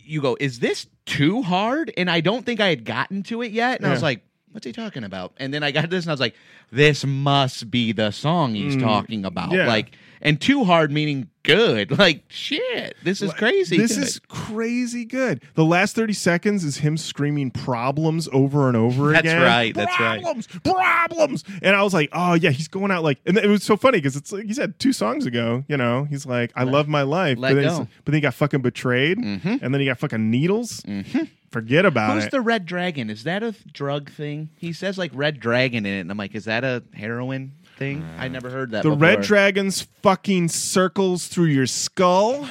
you 0.05 0.20
go 0.20 0.36
is 0.40 0.59
this 0.59 0.86
too 1.06 1.43
hard? 1.43 1.93
And 1.97 2.10
i 2.10 2.20
don't 2.20 2.44
think 2.44 2.60
i 2.60 2.69
had 2.69 2.85
gotten 2.85 3.23
to 3.24 3.43
it 3.43 3.52
yet. 3.52 3.78
And 3.78 3.86
i 3.86 3.90
was 3.90 4.02
like 4.02 4.23
what's 4.52 4.66
he 4.66 4.73
talking 4.73 5.05
about? 5.05 5.32
And 5.39 5.52
then 5.52 5.62
i 5.62 5.70
got 5.70 5.90
this 5.90 6.05
and 6.05 6.10
i 6.10 6.12
was 6.12 6.20
like 6.20 6.35
this 6.70 7.05
must 7.05 7.70
be 7.70 7.93
the 7.93 8.10
song 8.10 8.55
he's 8.55 8.77
talking 8.77 9.24
about. 9.24 9.51
Mm. 9.51 9.56
yeah. 9.56 9.66
like 9.66 9.97
and 10.20 10.40
too 10.40 10.64
hard 10.64 10.90
meaning 10.90 11.28
good 11.43 11.97
like 11.98 12.23
shit 12.28 12.97
this 13.02 13.20
is 13.23 13.32
crazy 13.35 13.77
This 13.77 13.94
good. 13.97 14.05
is 14.05 14.20
crazy 14.28 15.05
good. 15.05 15.43
The 15.55 15.64
last 15.64 15.94
30 15.97 16.12
seconds 16.12 16.64
is 16.64 16.78
him 16.78 16.97
screaming 16.97 17.51
problems 17.51 18.28
over 18.32 18.69
and 18.69 18.77
over 18.77 19.12
That's 19.12 19.20
again. 19.20 19.40
That's 19.40 19.48
right, 19.51 19.74
that's 19.74 20.01
right. 20.01 20.23
problems, 20.23 20.47
Problems. 20.62 21.44
And 21.62 21.74
I 21.77 21.82
was 21.82 21.93
like, 21.94 22.09
oh, 22.12 22.35
yeah, 22.35 22.51
he's 22.51 22.69
going 22.69 22.90
out 22.90 23.02
like, 23.02 23.19
and 23.27 23.36
it 23.39 23.48
was 23.48 23.62
so 23.62 23.77
funny 23.77 23.98
because 23.98 24.16
it's 24.16 24.32
like 24.32 24.44
he 24.44 24.55
said 24.55 24.78
two 24.78 24.93
songs 24.93 25.27
ago, 25.27 25.64
you 25.69 25.77
know, 25.77 26.05
he's 26.05 26.27
like, 26.27 26.52
I 26.56 26.64
love 26.64 26.89
my 26.89 27.02
life. 27.02 27.39
let 27.39 27.55
but, 27.55 27.62
then 27.62 27.64
go. 27.70 27.78
but 28.05 28.05
then 28.06 28.14
he 28.14 28.20
got 28.20 28.35
fucking 28.35 28.62
betrayed. 28.62 29.19
Mm-hmm. 29.19 29.56
And 29.62 29.74
then 29.74 29.81
he 29.81 29.86
got 29.86 29.98
fucking 29.98 30.31
needles. 30.31 30.81
Mm-hmm. 30.82 31.24
Forget 31.51 31.85
about 31.85 32.14
Who's 32.14 32.24
it. 32.24 32.27
Who's 32.27 32.31
the 32.31 32.40
red 32.40 32.64
dragon? 32.66 33.10
Is 33.10 33.24
that 33.24 33.43
a 33.43 33.52
drug 33.73 34.10
thing? 34.10 34.48
He 34.56 34.73
says 34.73 34.97
like 34.97 35.10
red 35.14 35.39
dragon 35.39 35.85
in 35.85 35.94
it, 35.94 36.01
and 36.01 36.10
I'm 36.10 36.16
like, 36.16 36.35
is 36.35 36.47
that 36.47 36.64
a 36.64 36.82
heroin 36.94 37.52
thing? 37.82 38.09
I 38.18 38.28
never 38.28 38.48
heard 38.48 38.70
that. 38.70 38.82
The 38.84 38.90
before. 38.90 39.00
red 39.00 39.22
dragon's 39.22 39.82
fucking 40.02 40.48
circles 40.48 41.26
through 41.26 41.46
your 41.46 41.66
skull. 41.66 42.46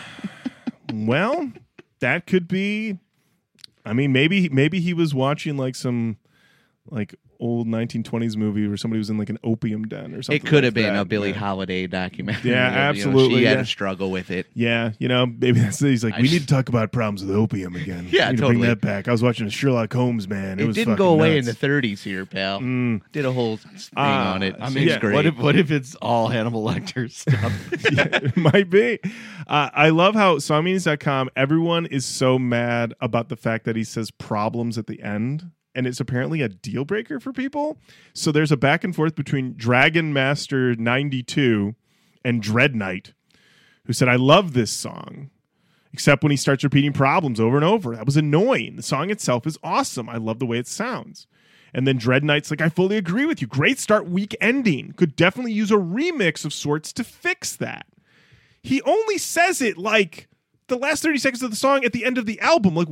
well, 0.93 1.51
that 1.99 2.27
could 2.27 2.47
be. 2.47 2.97
I 3.85 3.93
mean, 3.93 4.11
maybe 4.11 4.49
maybe 4.49 4.79
he 4.79 4.93
was 4.93 5.13
watching 5.13 5.57
like 5.57 5.75
some 5.75 6.17
like 6.89 7.15
old 7.41 7.67
1920s 7.67 8.37
movie 8.37 8.67
where 8.67 8.77
somebody 8.77 8.99
was 8.99 9.09
in 9.09 9.17
like 9.17 9.29
an 9.29 9.39
opium 9.43 9.85
den 9.87 10.13
or 10.13 10.21
something. 10.21 10.35
It 10.37 10.45
could 10.47 10.57
like 10.57 10.63
have 10.65 10.73
been 10.75 10.93
that. 10.93 11.01
a 11.01 11.05
Billy 11.05 11.31
Yeah. 11.31 11.37
Holiday 11.37 11.87
documentary. 11.87 12.51
Yeah, 12.51 12.69
You 12.69 12.75
know, 12.75 12.81
absolutely, 13.09 13.39
she 13.39 13.45
had 13.45 13.57
yeah. 13.57 13.61
to 13.61 13.65
struggle 13.65 14.11
with 14.11 14.31
it. 14.31 14.47
Yeah, 14.53 14.91
you 14.99 15.07
know, 15.07 15.25
maybe 15.25 15.59
that's 15.59 15.79
he's 15.79 16.03
like, 16.03 16.13
I 16.13 16.17
we 16.17 16.23
just- 16.23 16.33
need 16.33 16.41
to 16.47 16.53
talk 16.53 16.69
about 16.69 16.91
problems 16.91 17.25
with 17.25 17.35
opium 17.35 17.75
again. 17.75 18.07
Yeah, 18.11 18.27
we 18.27 18.31
need 18.33 18.37
to 18.41 18.47
bring 18.47 18.61
that 18.61 18.79
back. 18.81 19.07
I 19.07 19.11
was 19.11 19.23
watching 19.23 19.49
Sherlock 19.49 19.91
Holmes, 19.91 20.27
man. 20.27 20.59
It, 20.59 20.63
It, 20.63 20.67
was 20.67 20.75
didn't 20.75 20.95
go 20.95 21.09
away 21.09 21.37
in 21.37 21.45
the 21.45 21.51
30s 21.53 22.03
here, 22.03 22.25
pal. 22.25 22.59
Did 22.59 23.25
a 23.25 23.31
whole 23.31 23.57
thing 23.57 23.71
Ah, 23.97 24.33
on 24.35 24.43
it. 24.43 24.55
I 24.59 24.69
mean, 24.69 24.83
was 24.85 24.93
yeah, 24.93 24.99
great. 24.99 25.13
what 25.15 25.25
if 25.25 25.37
what 25.37 25.55
if 25.55 25.71
it's 25.71 25.95
all 25.95 26.27
Hannibal 26.27 26.63
Lecter 26.63 27.09
stuff? 27.11 27.51
Yeah, 27.91 28.07
it 28.21 28.37
might 28.37 28.69
be. 28.69 28.99
Uh, 29.47 29.69
I 29.73 29.89
love 29.89 30.13
how 30.15 30.35
songmeanings.com, 30.37 31.29
everyone 31.35 31.85
is 31.87 32.05
so 32.05 32.37
mad 32.37 32.93
about 33.01 33.29
the 33.29 33.35
fact 33.35 33.65
that 33.65 33.75
he 33.75 33.83
says 33.83 34.11
problems 34.11 34.77
at 34.77 34.87
the 34.87 35.01
end. 35.01 35.49
And 35.73 35.87
it's 35.87 35.99
apparently 35.99 36.41
a 36.41 36.49
deal 36.49 36.83
breaker 36.83 37.19
for 37.19 37.31
people. 37.31 37.77
So 38.13 38.31
there's 38.31 38.51
a 38.51 38.57
back 38.57 38.83
and 38.83 38.95
forth 38.95 39.15
between 39.15 39.53
Dragon 39.55 40.11
Master 40.11 40.75
92 40.75 41.75
and 42.25 42.41
Dread 42.41 42.75
Knight, 42.75 43.13
who 43.85 43.93
said, 43.93 44.09
I 44.09 44.15
love 44.15 44.53
this 44.53 44.71
song. 44.71 45.29
Except 45.93 46.23
when 46.23 46.31
he 46.31 46.37
starts 46.37 46.63
repeating 46.63 46.93
problems 46.93 47.39
over 47.39 47.57
and 47.57 47.65
over. 47.65 47.95
That 47.95 48.05
was 48.05 48.15
annoying. 48.15 48.77
The 48.77 48.81
song 48.81 49.09
itself 49.09 49.45
is 49.45 49.57
awesome. 49.61 50.07
I 50.07 50.17
love 50.17 50.39
the 50.39 50.45
way 50.45 50.57
it 50.57 50.67
sounds. 50.67 51.27
And 51.73 51.85
then 51.85 51.97
Dread 51.97 52.23
Knight's 52.23 52.49
like, 52.49 52.61
I 52.61 52.69
fully 52.69 52.95
agree 52.97 53.25
with 53.25 53.41
you. 53.41 53.47
Great 53.47 53.79
start, 53.79 54.09
weak 54.09 54.35
ending. 54.39 54.93
Could 54.93 55.17
definitely 55.17 55.51
use 55.51 55.71
a 55.71 55.75
remix 55.75 56.45
of 56.45 56.53
sorts 56.53 56.93
to 56.93 57.03
fix 57.03 57.55
that 57.57 57.85
he 58.63 58.81
only 58.83 59.17
says 59.17 59.61
it 59.61 59.77
like 59.77 60.27
the 60.67 60.77
last 60.77 61.03
30 61.03 61.17
seconds 61.17 61.43
of 61.43 61.49
the 61.49 61.55
song 61.55 61.83
at 61.83 61.93
the 61.93 62.05
end 62.05 62.17
of 62.17 62.25
the 62.25 62.39
album 62.39 62.75
like 62.75 62.87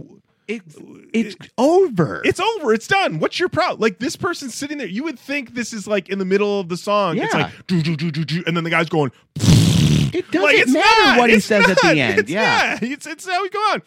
it's 0.49 0.75
it's 1.13 1.35
over. 1.57 2.21
it's 2.25 2.39
over 2.39 2.73
it's 2.73 2.87
done 2.87 3.19
what's 3.19 3.39
your 3.39 3.49
problem 3.49 3.79
like 3.79 3.99
this 3.99 4.15
person's 4.15 4.55
sitting 4.55 4.77
there 4.79 4.87
you 4.87 5.03
would 5.03 5.19
think 5.19 5.53
this 5.53 5.71
is 5.73 5.87
like 5.87 6.09
in 6.09 6.17
the 6.19 6.25
middle 6.25 6.59
of 6.59 6.69
the 6.69 6.77
song 6.77 7.17
it's 7.17 7.33
Yeah. 7.33 7.43
like 7.43 7.67
do, 7.67 7.81
do, 7.81 7.95
do, 7.95 8.09
do, 8.11 8.25
do, 8.25 8.43
and 8.47 8.57
then 8.57 8.63
the 8.63 8.69
guy's 8.69 8.89
going 8.89 9.11
it 9.35 10.25
doesn't 10.31 10.41
like 10.41 10.55
it's 10.57 10.71
matter 10.71 11.01
not, 11.03 11.17
what 11.19 11.29
he 11.29 11.35
it's 11.35 11.45
says 11.45 11.69
at 11.69 11.77
the 11.81 11.99
end. 11.99 12.19
it's, 12.19 12.31
yeah. 12.31 12.79
it's 12.81 13.05
it's 13.05 13.27
how 13.27 13.41
we 13.43 13.49
go 13.49 13.59
on 13.59 13.81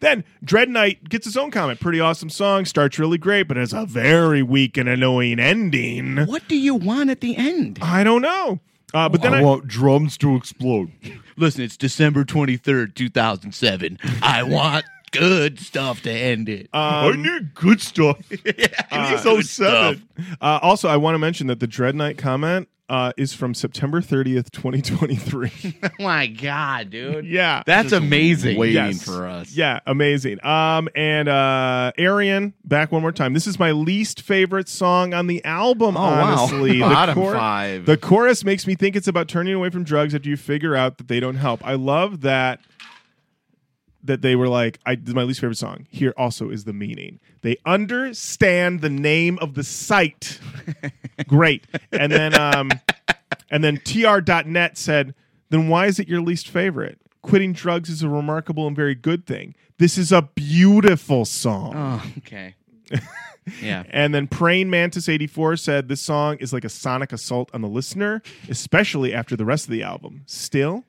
then 0.00 0.24
Dread 0.44 0.68
Knight 0.68 1.08
gets 1.08 1.24
his 1.24 1.36
own 1.36 1.50
comment. 1.50 1.80
Pretty 1.80 1.98
awesome 1.98 2.30
song. 2.30 2.64
Starts 2.64 2.96
really 3.00 3.18
great, 3.18 3.48
but 3.48 3.56
has 3.56 3.72
a 3.72 3.84
very 3.86 4.40
weak 4.40 4.76
and 4.76 4.88
annoying 4.88 5.40
ending. 5.40 6.16
What 6.26 6.46
do 6.46 6.56
you 6.56 6.76
want 6.76 7.10
at 7.10 7.20
the 7.20 7.36
end? 7.36 7.80
I 7.82 8.04
don't 8.04 8.22
know. 8.22 8.60
Uh, 8.94 9.08
but 9.08 9.20
then 9.22 9.34
I, 9.34 9.42
want 9.42 9.66
drums 9.66 10.16
to 10.18 10.36
explode. 10.36 10.92
Listen, 11.36 11.62
it's 11.64 11.76
December 11.76 12.24
23rd, 12.24 12.94
2007. 12.94 13.98
I 14.22 14.42
want 14.44 14.84
good 15.10 15.58
stuff 15.58 16.02
to 16.02 16.10
end 16.10 16.48
it. 16.48 16.68
I 16.72 17.12
need 17.16 17.54
good 17.54 17.80
stuff. 17.80 18.18
Uh, 18.92 19.22
Good 19.22 19.46
stuff. 19.46 19.96
Uh, 20.40 20.58
also, 20.62 20.88
I 20.88 20.96
want 20.96 21.14
to 21.14 21.18
mention 21.18 21.46
that 21.46 21.60
the 21.60 21.66
Dread 21.68 21.94
Knight 21.94 22.18
comment 22.18 22.68
uh, 22.88 23.12
is 23.16 23.32
from 23.32 23.54
September 23.54 24.00
30th, 24.00 24.50
2023. 24.50 25.78
oh 25.84 25.88
my 26.00 26.26
god, 26.26 26.90
dude. 26.90 27.24
yeah. 27.24 27.62
That's 27.66 27.92
amazing. 27.92 28.58
Waiting 28.58 28.74
Yes. 28.74 29.04
for 29.04 29.26
us. 29.28 29.52
Yeah, 29.56 29.78
amazing. 29.86 30.44
Um, 30.44 30.88
and 30.96 31.28
uh, 31.28 31.92
Arian, 31.98 32.52
back 32.64 32.90
one 32.90 33.00
more 33.02 33.12
time. 33.12 33.32
This 33.32 33.46
is 33.46 33.58
my 33.60 33.70
least 33.70 34.22
favorite 34.22 34.68
song 34.68 35.14
on 35.14 35.28
the 35.28 35.44
album. 35.44 35.96
Oh, 35.96 36.00
wow. 36.00 36.22
honestly, 36.38 36.72
the 36.74 36.80
Bottom 36.80 37.14
chor- 37.14 37.34
five. 37.34 37.86
The 37.86 37.96
chorus 37.96 38.44
makes 38.44 38.66
me 38.66 38.74
think 38.74 38.96
it's 38.96 39.08
about 39.08 39.28
turning 39.28 39.54
away 39.54 39.70
from 39.70 39.84
drugs 39.84 40.14
after 40.14 40.28
you 40.28 40.36
figure 40.36 40.74
out 40.74 40.98
that 40.98 41.06
they 41.08 41.20
don't 41.20 41.36
help. 41.36 41.64
I 41.64 41.74
love 41.74 42.22
that 42.22 42.60
that 44.04 44.22
they 44.22 44.36
were 44.36 44.48
like, 44.48 44.78
I 44.86 44.94
this 44.94 45.08
is 45.08 45.14
my 45.14 45.22
least 45.22 45.40
favorite 45.40 45.56
song. 45.56 45.86
Here 45.90 46.14
also 46.16 46.50
is 46.50 46.64
the 46.64 46.72
meaning. 46.72 47.20
They 47.42 47.56
understand 47.66 48.80
the 48.80 48.90
name 48.90 49.38
of 49.40 49.54
the 49.54 49.64
site. 49.64 50.38
Great. 51.26 51.66
And 51.92 52.10
then 52.10 52.38
um 52.38 52.70
and 53.50 53.64
then 53.64 53.78
tr.net 53.84 54.78
said, 54.78 55.14
then 55.50 55.68
why 55.68 55.86
is 55.86 55.98
it 55.98 56.08
your 56.08 56.20
least 56.20 56.48
favorite? 56.48 56.98
Quitting 57.22 57.52
drugs 57.52 57.90
is 57.90 58.02
a 58.02 58.08
remarkable 58.08 58.66
and 58.66 58.74
very 58.74 58.94
good 58.94 59.26
thing. 59.26 59.54
This 59.78 59.98
is 59.98 60.12
a 60.12 60.22
beautiful 60.34 61.24
song. 61.24 61.72
Oh, 61.76 62.12
okay. 62.18 62.54
yeah. 63.62 63.84
And 63.90 64.14
then 64.14 64.26
Praying 64.26 64.70
Mantis 64.70 65.08
84 65.08 65.56
said 65.56 65.88
this 65.88 66.00
song 66.00 66.36
is 66.36 66.52
like 66.52 66.64
a 66.64 66.68
sonic 66.68 67.12
assault 67.12 67.50
on 67.52 67.60
the 67.60 67.68
listener, 67.68 68.22
especially 68.48 69.12
after 69.12 69.36
the 69.36 69.44
rest 69.44 69.66
of 69.66 69.70
the 69.70 69.82
album. 69.82 70.22
Still, 70.26 70.84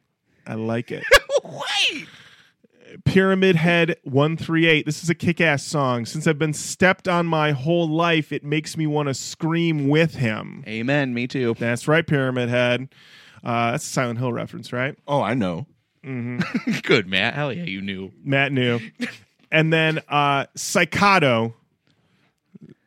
I 0.46 0.54
like 0.54 0.92
it. 0.92 1.04
Wait. 1.44 2.08
Pyramid 3.06 3.56
Head 3.56 3.96
138. 4.04 4.86
This 4.86 5.04
is 5.04 5.10
a 5.10 5.16
kick 5.16 5.40
ass 5.42 5.64
song. 5.64 6.06
Since 6.06 6.28
I've 6.28 6.40
been 6.40 6.54
stepped 6.54 7.08
on 7.08 7.26
my 7.26 7.52
whole 7.52 7.90
life, 7.90 8.32
it 8.32 8.44
makes 8.44 8.76
me 8.78 8.88
want 8.88 9.08
to 9.08 9.14
scream 9.14 9.88
with 9.88 10.16
him. 10.16 10.64
Amen. 10.68 11.14
Me 11.14 11.28
too. 11.28 11.56
That's 11.58 11.88
right, 11.88 12.06
Pyramid 12.06 12.50
Head. 12.50 12.90
Uh, 13.44 13.72
that's 13.72 13.86
a 13.86 13.90
Silent 13.90 14.20
Hill 14.20 14.34
reference, 14.34 14.72
right? 14.72 14.96
Oh, 15.08 15.22
I 15.22 15.34
know. 15.34 15.66
Good, 16.04 17.08
Matt. 17.08 17.34
Hell 17.36 17.54
yeah, 17.54 17.64
you 17.64 17.82
knew. 17.82 18.12
Matt 18.24 18.52
knew. 18.52 18.80
and 19.52 19.72
then 19.72 20.00
uh, 20.10 20.46
Psychoto 20.58 21.54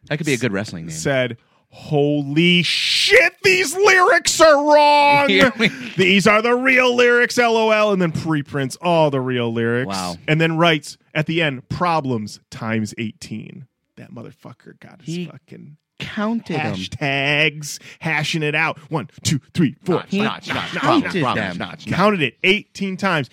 That 0.09 0.17
could 0.19 0.27
be 0.27 0.35
a 0.35 0.39
good 0.39 0.53
wrestling 0.53 0.87
name. 0.87 0.95
said, 0.97 1.37
Holy 1.77 2.63
shit, 2.63 3.35
these 3.43 3.75
lyrics 3.75 4.41
are 4.41 4.55
wrong. 4.73 5.27
These 5.97 6.27
are 6.27 6.41
the 6.41 6.55
real 6.55 6.95
lyrics, 6.95 7.37
lol. 7.37 7.93
And 7.93 8.01
then 8.01 8.13
preprints 8.13 8.77
all 8.81 9.11
the 9.11 9.21
real 9.21 9.53
lyrics. 9.53 9.89
Wow. 9.89 10.15
And 10.29 10.41
then 10.41 10.57
writes 10.57 10.97
at 11.15 11.27
the 11.27 11.43
end, 11.43 11.69
problems 11.69 12.39
times 12.49 12.95
18. 12.97 13.67
That 13.97 14.13
motherfucker 14.15 14.79
got 14.79 15.03
his 15.03 15.15
He 15.17 15.27
fucking 15.27 15.77
Counted 15.99 16.57
them. 16.57 16.75
hashtags, 16.77 17.81
hashing 17.99 18.43
it 18.45 18.55
out. 18.55 18.79
One, 18.91 19.09
two, 19.25 19.41
three, 19.53 19.75
four. 19.85 19.97
Notch, 19.97 20.13
notch, 20.13 20.49
notch, 20.49 20.69
counted 20.71 20.79
problems, 20.81 21.21
problems, 21.23 21.59
them. 21.59 21.59
notch, 21.59 21.87
notch. 21.87 21.97
Counted 21.97 22.23
it 22.23 22.37
18 22.45 22.97
times. 22.97 23.31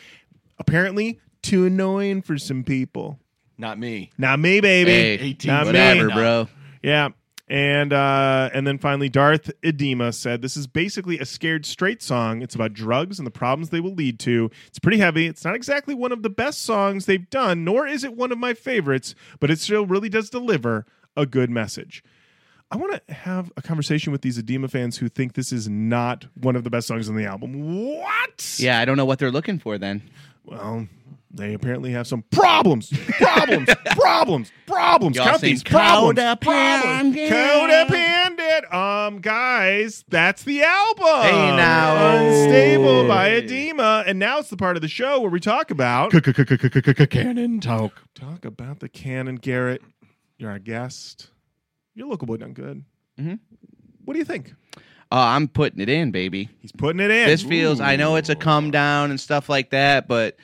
Apparently, 0.59 1.19
too 1.43 1.65
annoying 1.65 2.21
for 2.23 2.37
some 2.37 2.63
people. 2.63 3.19
Not 3.57 3.77
me. 3.77 4.11
Not 4.17 4.39
me, 4.39 4.61
baby. 4.61 4.91
Hey, 4.91 5.13
18, 5.19 5.47
Not 5.51 5.65
whatever, 5.67 6.07
me. 6.07 6.13
bro. 6.13 6.47
Yeah. 6.83 7.09
And 7.51 7.91
uh, 7.91 8.49
and 8.53 8.65
then 8.65 8.77
finally, 8.77 9.09
Darth 9.09 9.51
Adema 9.61 10.13
said, 10.13 10.41
"This 10.41 10.55
is 10.55 10.67
basically 10.67 11.19
a 11.19 11.25
scared 11.25 11.65
straight 11.65 12.01
song. 12.01 12.41
It's 12.41 12.55
about 12.55 12.71
drugs 12.71 13.19
and 13.19 13.27
the 13.27 13.31
problems 13.31 13.71
they 13.71 13.81
will 13.81 13.93
lead 13.93 14.19
to. 14.21 14.49
It's 14.67 14.79
pretty 14.79 14.99
heavy. 14.99 15.27
It's 15.27 15.43
not 15.43 15.53
exactly 15.53 15.93
one 15.93 16.13
of 16.13 16.23
the 16.23 16.29
best 16.29 16.61
songs 16.63 17.05
they've 17.05 17.29
done, 17.29 17.65
nor 17.65 17.85
is 17.85 18.05
it 18.05 18.15
one 18.15 18.31
of 18.31 18.37
my 18.37 18.53
favorites, 18.53 19.15
but 19.41 19.51
it 19.51 19.59
still 19.59 19.85
really 19.85 20.07
does 20.07 20.29
deliver 20.29 20.85
a 21.17 21.25
good 21.25 21.49
message." 21.49 22.01
I 22.71 22.77
want 22.77 23.05
to 23.05 23.13
have 23.13 23.51
a 23.57 23.61
conversation 23.61 24.13
with 24.13 24.21
these 24.21 24.41
Adema 24.41 24.71
fans 24.71 24.97
who 24.97 25.09
think 25.09 25.33
this 25.33 25.51
is 25.51 25.67
not 25.67 26.27
one 26.39 26.55
of 26.55 26.63
the 26.63 26.69
best 26.69 26.87
songs 26.87 27.09
on 27.09 27.17
the 27.17 27.25
album. 27.25 27.97
What? 27.97 28.55
Yeah, 28.59 28.79
I 28.79 28.85
don't 28.85 28.95
know 28.95 29.03
what 29.03 29.19
they're 29.19 29.29
looking 29.29 29.59
for 29.59 29.77
then. 29.77 30.01
Well, 30.45 30.87
they 31.33 31.53
apparently 31.53 31.91
have 31.91 32.07
some 32.07 32.23
problems, 32.31 32.91
problems, 33.17 33.69
problems, 33.91 34.51
problems. 34.65 35.15
Y'all 35.17 35.25
Count 35.25 35.41
these 35.41 35.63
problems. 35.63 36.19
problems. 36.41 37.15
codependent. 37.17 38.73
Um, 38.73 39.19
guys, 39.19 40.03
that's 40.09 40.43
the 40.43 40.63
album. 40.63 41.05
Hey, 41.21 41.55
now. 41.55 42.17
unstable 42.17 43.07
by 43.07 43.41
Adema, 43.41 44.03
and 44.05 44.19
now 44.19 44.39
it's 44.39 44.49
the 44.49 44.57
part 44.57 44.75
of 44.75 44.81
the 44.81 44.87
show 44.87 45.19
where 45.21 45.29
we 45.31 45.39
talk 45.39 45.71
about 45.71 46.11
Canon 46.11 47.59
talk. 47.59 48.01
talk 48.15 48.45
about 48.45 48.79
the 48.79 48.89
canon. 48.89 49.35
Garrett, 49.35 49.81
you're 50.37 50.51
our 50.51 50.59
guest. 50.59 51.29
You're 51.95 52.07
a 52.07 52.09
local 52.09 52.27
boy 52.27 52.37
done 52.37 52.53
good. 52.53 52.83
Mhm. 53.19 53.39
What 54.05 54.13
do 54.13 54.19
you 54.19 54.25
think? 54.25 54.53
Oh, 55.13 55.17
I'm 55.19 55.47
putting 55.49 55.79
it 55.81 55.89
in, 55.89 56.11
baby. 56.11 56.49
He's 56.61 56.71
putting 56.71 57.01
it 57.01 57.11
in. 57.11 57.27
This 57.27 57.43
feels. 57.43 57.81
I 57.81 57.95
know 57.97 58.15
it's 58.15 58.29
a 58.29 58.35
come 58.35 58.71
down 58.71 59.09
and 59.11 59.19
stuff 59.19 59.49
like 59.49 59.71
that, 59.71 60.07
but 60.07 60.37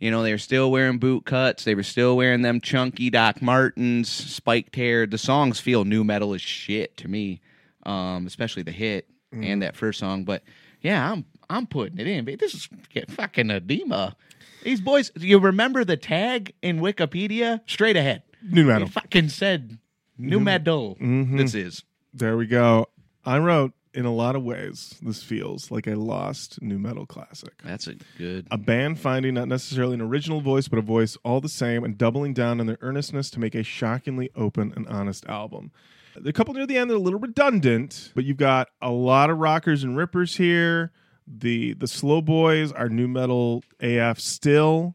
you 0.00 0.10
know 0.10 0.22
they 0.22 0.32
were 0.32 0.38
still 0.38 0.70
wearing 0.70 0.98
boot 0.98 1.26
cuts. 1.26 1.64
They 1.64 1.74
were 1.74 1.82
still 1.82 2.16
wearing 2.16 2.42
them 2.42 2.60
chunky 2.60 3.10
Doc 3.10 3.40
Martens, 3.40 4.08
spiked 4.08 4.74
hair. 4.74 5.06
The 5.06 5.18
songs 5.18 5.60
feel 5.60 5.84
nu 5.84 6.02
metal 6.02 6.34
as 6.34 6.42
shit 6.42 6.96
to 6.98 7.08
me, 7.08 7.40
um, 7.84 8.26
especially 8.26 8.62
the 8.62 8.72
hit 8.72 9.08
and 9.30 9.44
mm-hmm. 9.44 9.58
that 9.60 9.76
first 9.76 10.00
song. 10.00 10.24
But 10.24 10.42
yeah, 10.80 11.12
I'm 11.12 11.24
I'm 11.48 11.66
putting 11.66 11.98
it 11.98 12.06
in. 12.06 12.24
This 12.38 12.54
is 12.54 12.68
fucking 13.10 13.48
Adema. 13.48 14.14
These 14.62 14.80
boys. 14.80 15.10
You 15.16 15.38
remember 15.38 15.84
the 15.84 15.96
tag 15.96 16.54
in 16.62 16.80
Wikipedia? 16.80 17.60
Straight 17.66 17.96
ahead. 17.96 18.22
Nu 18.42 18.64
metal. 18.64 18.88
It 18.88 18.92
fucking 18.92 19.28
said 19.28 19.78
new 20.18 20.36
mm-hmm. 20.36 20.44
metal. 20.44 20.96
Mm-hmm. 21.00 21.36
This 21.36 21.54
is. 21.54 21.84
There 22.12 22.36
we 22.36 22.46
go. 22.46 22.86
I 23.24 23.38
wrote, 23.38 23.72
in 23.92 24.04
a 24.04 24.12
lot 24.12 24.36
of 24.36 24.42
ways, 24.42 24.94
this 25.02 25.22
feels 25.22 25.70
like 25.70 25.86
a 25.86 25.94
lost 25.96 26.60
nu 26.62 26.78
metal 26.78 27.06
classic. 27.06 27.52
That's 27.64 27.86
a 27.86 27.94
good. 28.18 28.46
A 28.50 28.58
band 28.58 28.98
finding 28.98 29.34
not 29.34 29.48
necessarily 29.48 29.94
an 29.94 30.00
original 30.00 30.40
voice, 30.40 30.68
but 30.68 30.78
a 30.78 30.82
voice 30.82 31.16
all 31.24 31.40
the 31.40 31.48
same 31.48 31.84
and 31.84 31.98
doubling 31.98 32.32
down 32.34 32.60
on 32.60 32.66
their 32.66 32.78
earnestness 32.80 33.30
to 33.30 33.40
make 33.40 33.54
a 33.54 33.62
shockingly 33.62 34.30
open 34.36 34.72
and 34.76 34.86
honest 34.88 35.26
album. 35.26 35.72
The 36.16 36.32
couple 36.32 36.54
near 36.54 36.66
the 36.66 36.76
end 36.76 36.90
are 36.90 36.94
a 36.94 36.98
little 36.98 37.20
redundant, 37.20 38.12
but 38.14 38.24
you've 38.24 38.36
got 38.36 38.68
a 38.82 38.90
lot 38.90 39.30
of 39.30 39.38
rockers 39.38 39.84
and 39.84 39.96
rippers 39.96 40.36
here. 40.36 40.92
The 41.26 41.74
the 41.74 41.86
slow 41.86 42.20
boys 42.20 42.72
are 42.72 42.88
nu 42.88 43.08
metal 43.08 43.62
AF 43.80 44.18
still. 44.18 44.94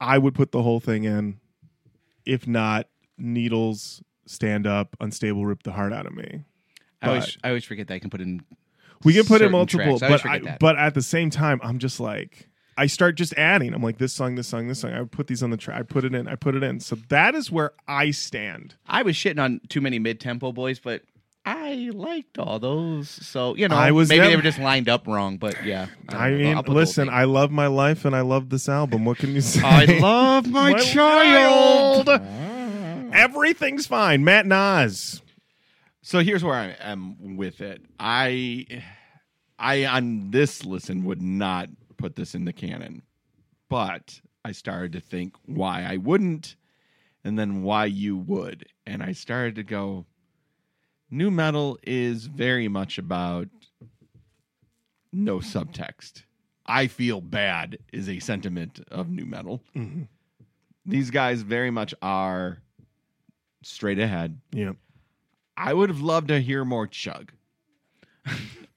I 0.00 0.18
would 0.18 0.34
put 0.34 0.52
the 0.52 0.62
whole 0.62 0.80
thing 0.80 1.04
in. 1.04 1.40
If 2.24 2.46
not, 2.46 2.88
Needles, 3.16 4.02
Stand 4.26 4.66
Up, 4.66 4.96
Unstable, 5.00 5.46
Rip 5.46 5.62
the 5.62 5.72
Heart 5.72 5.92
Out 5.92 6.06
of 6.06 6.14
Me. 6.14 6.44
I 7.06 7.14
always, 7.14 7.38
I 7.44 7.48
always 7.48 7.64
forget 7.64 7.88
that 7.88 7.94
I 7.94 7.98
can 7.98 8.10
put 8.10 8.20
in. 8.20 8.42
We 9.04 9.14
can 9.14 9.24
put 9.24 9.42
in 9.42 9.52
multiple, 9.52 9.98
tracks. 9.98 10.24
I 10.24 10.38
but 10.38 10.48
I, 10.48 10.56
but 10.58 10.76
at 10.76 10.94
the 10.94 11.02
same 11.02 11.30
time, 11.30 11.60
I'm 11.62 11.78
just 11.78 12.00
like 12.00 12.48
I 12.78 12.86
start 12.86 13.14
just 13.16 13.32
adding. 13.38 13.72
I'm 13.72 13.82
like 13.82 13.98
this 13.98 14.12
song, 14.12 14.34
this 14.34 14.48
song, 14.48 14.68
this 14.68 14.80
song. 14.80 14.92
I 14.92 15.00
would 15.00 15.12
put 15.12 15.28
these 15.28 15.42
on 15.42 15.50
the 15.50 15.56
track. 15.56 15.78
I 15.78 15.82
put 15.82 16.04
it 16.04 16.14
in. 16.14 16.28
I 16.28 16.34
put 16.34 16.54
it 16.54 16.62
in. 16.62 16.80
So 16.80 16.96
that 17.08 17.34
is 17.34 17.50
where 17.50 17.72
I 17.88 18.10
stand. 18.10 18.74
I 18.86 19.02
was 19.02 19.16
shitting 19.16 19.42
on 19.42 19.60
too 19.68 19.80
many 19.80 19.98
mid 19.98 20.20
tempo 20.20 20.52
boys, 20.52 20.78
but 20.78 21.02
I 21.46 21.90
liked 21.94 22.38
all 22.38 22.58
those. 22.58 23.08
So 23.08 23.56
you 23.56 23.68
know, 23.68 23.76
I 23.76 23.92
was 23.92 24.10
maybe 24.10 24.26
they 24.26 24.36
were 24.36 24.42
just 24.42 24.58
lined 24.58 24.90
up 24.90 25.06
wrong. 25.06 25.38
But 25.38 25.64
yeah, 25.64 25.86
I, 26.10 26.30
don't 26.30 26.38
mean, 26.38 26.56
I'll 26.56 26.62
put 26.62 26.66
the 26.66 26.72
whole 26.72 26.80
listen. 26.80 27.08
I 27.08 27.24
love 27.24 27.50
my 27.50 27.66
life 27.66 28.04
and 28.04 28.14
I 28.14 28.20
love 28.20 28.50
this 28.50 28.68
album. 28.68 29.06
What 29.06 29.18
can 29.18 29.34
you 29.34 29.40
say? 29.40 29.62
I 29.64 29.84
love 29.98 30.46
my, 30.46 30.72
My 30.72 30.78
child. 30.78 32.08
Everything's 33.14 33.86
fine. 33.86 34.22
Matt 34.22 34.46
Nas. 34.46 35.22
So 36.06 36.20
here's 36.20 36.44
where 36.44 36.54
I 36.54 36.76
am 36.78 37.36
with 37.36 37.60
it. 37.60 37.82
I, 37.98 38.64
I 39.58 39.86
on 39.86 40.30
this 40.30 40.64
listen 40.64 41.02
would 41.02 41.20
not 41.20 41.68
put 41.96 42.14
this 42.14 42.36
in 42.36 42.44
the 42.44 42.52
canon, 42.52 43.02
but 43.68 44.20
I 44.44 44.52
started 44.52 44.92
to 44.92 45.00
think 45.00 45.34
why 45.46 45.82
I 45.82 45.96
wouldn't, 45.96 46.54
and 47.24 47.36
then 47.36 47.64
why 47.64 47.86
you 47.86 48.16
would, 48.16 48.66
and 48.86 49.02
I 49.02 49.10
started 49.10 49.56
to 49.56 49.64
go. 49.64 50.06
Nu 51.10 51.28
metal 51.28 51.76
is 51.82 52.26
very 52.26 52.68
much 52.68 52.98
about 52.98 53.48
no 55.12 55.38
subtext. 55.38 56.22
I 56.66 56.86
feel 56.86 57.20
bad 57.20 57.78
is 57.92 58.08
a 58.08 58.20
sentiment 58.20 58.78
of 58.92 59.10
nu 59.10 59.24
metal. 59.24 59.60
Mm-hmm. 59.74 60.02
These 60.84 61.10
guys 61.10 61.42
very 61.42 61.72
much 61.72 61.94
are 62.00 62.58
straight 63.64 63.98
ahead. 63.98 64.40
Yeah. 64.52 64.74
I 65.56 65.72
would 65.74 65.88
have 65.88 66.00
loved 66.00 66.28
to 66.28 66.40
hear 66.40 66.64
more 66.64 66.86
chug. 66.86 67.32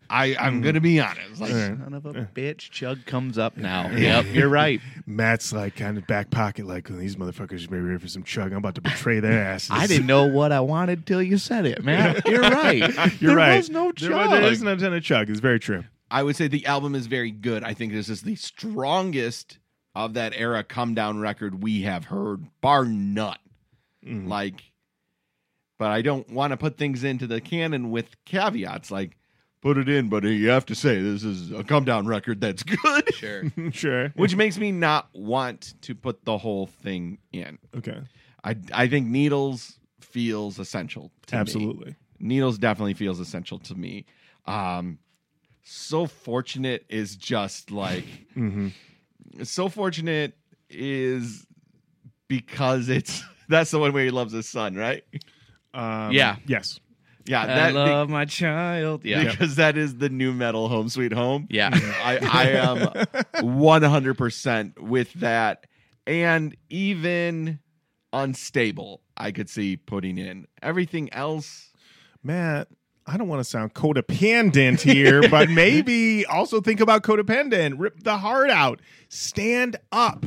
I 0.09 0.35
I'm 0.39 0.55
hmm. 0.55 0.61
gonna 0.61 0.81
be 0.81 0.99
honest. 0.99 1.39
Like 1.39 1.51
Son 1.51 1.93
of 1.93 2.05
a 2.05 2.13
bitch, 2.33 2.71
Chug 2.71 3.05
comes 3.05 3.37
up 3.37 3.57
now. 3.57 3.89
yep, 3.91 4.25
you're 4.31 4.49
right. 4.49 4.81
Matt's 5.05 5.53
like 5.53 5.75
kind 5.75 5.97
of 5.97 6.07
back 6.07 6.31
pocket, 6.31 6.65
like 6.65 6.87
these 6.87 7.15
motherfuckers 7.15 7.69
may 7.69 7.77
be 7.77 7.83
ready 7.83 7.99
for 7.99 8.07
some 8.07 8.23
chug. 8.23 8.51
I'm 8.51 8.57
about 8.57 8.75
to 8.75 8.81
betray 8.81 9.19
their 9.19 9.43
asses. 9.43 9.69
I 9.71 9.85
didn't 9.85 10.07
know 10.07 10.25
what 10.25 10.51
I 10.51 10.61
wanted 10.61 11.05
till 11.05 11.21
you 11.21 11.37
said 11.37 11.65
it, 11.65 11.83
man. 11.83 12.21
You're 12.25 12.41
right. 12.41 12.79
You're 13.21 13.29
there 13.29 13.35
right. 13.35 13.57
was 13.57 13.69
no 13.69 13.91
There, 13.91 14.09
Chug. 14.09 14.31
was- 14.31 14.39
there 14.39 14.51
is 14.51 14.63
no 14.63 14.75
ton 14.75 14.93
of 14.93 15.03
chug. 15.03 15.29
It's 15.29 15.39
very 15.39 15.59
true. 15.59 15.83
I 16.11 16.23
would 16.23 16.35
say 16.35 16.47
the 16.47 16.65
album 16.65 16.95
is 16.95 17.05
very 17.05 17.29
good. 17.29 17.63
I 17.63 17.75
think 17.75 17.93
this 17.93 18.09
is 18.09 18.23
the 18.23 18.35
strongest 18.35 19.59
of 19.93 20.15
that 20.15 20.33
era 20.35 20.63
come 20.63 20.95
down 20.95 21.19
record 21.19 21.61
we 21.61 21.83
have 21.83 22.05
heard, 22.05 22.47
bar 22.61 22.85
none. 22.85 23.37
Mm. 24.03 24.27
Like, 24.27 24.68
but 25.79 25.89
I 25.89 26.03
don't 26.03 26.29
want 26.29 26.51
to 26.51 26.57
put 26.57 26.77
things 26.77 27.03
into 27.03 27.25
the 27.25 27.41
canon 27.41 27.89
with 27.89 28.23
caveats 28.25 28.91
like 28.91 29.17
put 29.61 29.77
it 29.77 29.89
in, 29.89 30.09
but 30.09 30.23
you 30.23 30.49
have 30.49 30.65
to 30.67 30.75
say 30.75 31.01
this 31.01 31.23
is 31.23 31.51
a 31.51 31.63
come 31.63 31.85
down 31.85 32.05
record 32.05 32.39
that's 32.41 32.61
good. 32.61 33.13
Sure. 33.15 33.43
sure. 33.71 34.09
Which 34.15 34.35
makes 34.35 34.57
me 34.57 34.71
not 34.71 35.09
want 35.13 35.73
to 35.81 35.95
put 35.95 36.23
the 36.23 36.37
whole 36.37 36.67
thing 36.67 37.17
in. 37.33 37.57
Okay. 37.75 37.99
I 38.43 38.55
I 38.71 38.87
think 38.87 39.07
Needles 39.07 39.79
feels 39.99 40.59
essential 40.59 41.11
to 41.27 41.35
me. 41.35 41.39
Absolutely. 41.39 41.95
Needles 42.19 42.57
definitely 42.57 42.93
feels 42.93 43.19
essential 43.19 43.59
to 43.59 43.75
me. 43.75 44.05
Um, 44.45 44.99
so 45.63 46.05
fortunate 46.05 46.85
is 46.89 47.15
just 47.15 47.71
like 47.71 48.05
so 49.43 49.69
fortunate 49.69 50.33
is 50.69 51.45
because 52.27 52.89
it's 52.89 53.23
that's 53.47 53.71
the 53.71 53.79
one 53.79 53.93
where 53.93 54.05
he 54.05 54.11
loves 54.11 54.33
his 54.33 54.47
son, 54.47 54.75
right? 54.75 55.03
Um, 55.73 56.11
Yeah. 56.11 56.37
Yes. 56.45 56.79
Yeah, 57.25 57.43
I 57.43 57.45
that 57.45 57.73
love 57.75 58.09
my 58.09 58.25
child. 58.25 59.05
Yeah. 59.05 59.29
because 59.29 59.57
that 59.57 59.77
is 59.77 59.97
the 59.97 60.09
nu 60.09 60.33
metal 60.33 60.67
home 60.67 60.89
sweet 60.89 61.13
home. 61.13 61.47
Yeah. 61.51 61.69
I, 61.73 62.17
I 62.17 62.49
am 63.43 63.55
one 63.59 63.83
hundred 63.83 64.17
percent 64.17 64.81
with 64.81 65.13
that, 65.15 65.67
and 66.07 66.55
even 66.71 67.59
unstable, 68.13 69.01
I 69.15 69.31
could 69.31 69.47
see 69.47 69.77
putting 69.77 70.17
in 70.17 70.47
everything 70.63 71.13
else. 71.13 71.71
Matt, 72.23 72.67
I 73.05 73.17
don't 73.17 73.27
want 73.27 73.41
to 73.41 73.43
sound 73.49 73.75
codependent 73.75 74.81
here, 74.81 75.21
but 75.29 75.49
maybe 75.49 76.25
also 76.25 76.61
think 76.61 76.79
about 76.79 77.03
codependent. 77.03 77.75
Rip 77.77 78.01
the 78.03 78.17
heart 78.17 78.49
out. 78.49 78.79
Stand 79.09 79.77
up. 79.91 80.25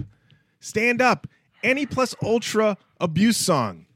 Stand 0.60 1.02
up. 1.02 1.27
Any 1.64 1.86
plus 1.86 2.14
ultra 2.23 2.77
abuse 3.01 3.36
song. 3.36 3.86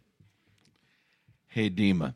Hey, 1.56 1.70
Dima. 1.70 2.12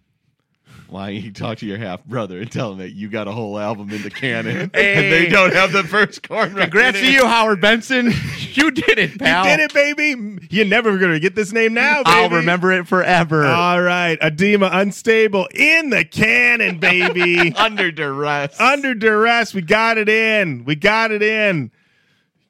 Why 0.91 1.15
don't 1.15 1.23
you 1.23 1.33
talk 1.33 1.57
to 1.59 1.67
your 1.67 1.79
half 1.79 2.05
brother 2.05 2.39
and 2.39 2.53
tell 2.53 2.73
him 2.73 2.79
that 2.81 2.91
you 2.91 3.09
got 3.09 3.27
a 3.27 3.33
whole 3.33 3.59
album 3.59 3.89
in 3.89 4.03
the 4.03 4.11
canon 4.11 4.55
and 4.59 4.71
they 4.75 5.31
don't 5.31 5.55
have 5.55 5.73
the 5.73 5.83
first 5.83 6.23
Korn? 6.23 6.55
Congrats 6.55 6.99
to 6.99 7.11
you, 7.11 7.25
Howard 7.25 7.63
Benson. 7.63 8.13
You 8.53 8.73
did 8.73 8.99
it, 8.99 9.17
pal. 9.17 9.45
You 9.45 9.57
did 9.57 9.61
it, 9.61 9.73
baby. 9.73 10.49
You're 10.51 10.67
never 10.67 10.99
going 10.99 11.13
to 11.13 11.21
get 11.21 11.37
this 11.37 11.53
name 11.53 11.73
now, 11.73 12.03
baby. 12.03 12.11
I'll 12.11 12.29
remember 12.29 12.73
it 12.73 12.89
forever. 12.89 13.47
All 13.47 13.81
right. 13.81 14.19
Adema 14.21 14.69
Unstable 14.73 15.49
in 15.55 15.91
the 15.91 16.05
canon, 16.05 16.79
baby. 16.81 17.55
under 17.57 17.93
duress. 17.93 18.61
Under 18.61 18.93
duress. 18.95 19.55
We 19.55 19.63
got 19.63 19.99
it 19.99 20.09
in. 20.09 20.65
We 20.65 20.75
got 20.75 21.13
it 21.13 21.23
in. 21.23 21.71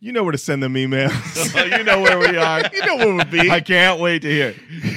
You 0.02 0.12
know 0.12 0.22
where 0.22 0.32
to 0.32 0.38
send 0.38 0.62
them 0.62 0.74
emails. 0.74 1.76
you 1.78 1.84
know 1.84 2.00
where 2.00 2.18
we 2.18 2.34
are. 2.38 2.62
you 2.72 2.86
know 2.86 2.96
where 2.96 3.14
we'll 3.14 3.24
be. 3.26 3.50
I 3.50 3.60
can't 3.60 4.00
wait 4.00 4.22
to 4.22 4.30
hear. 4.30 4.54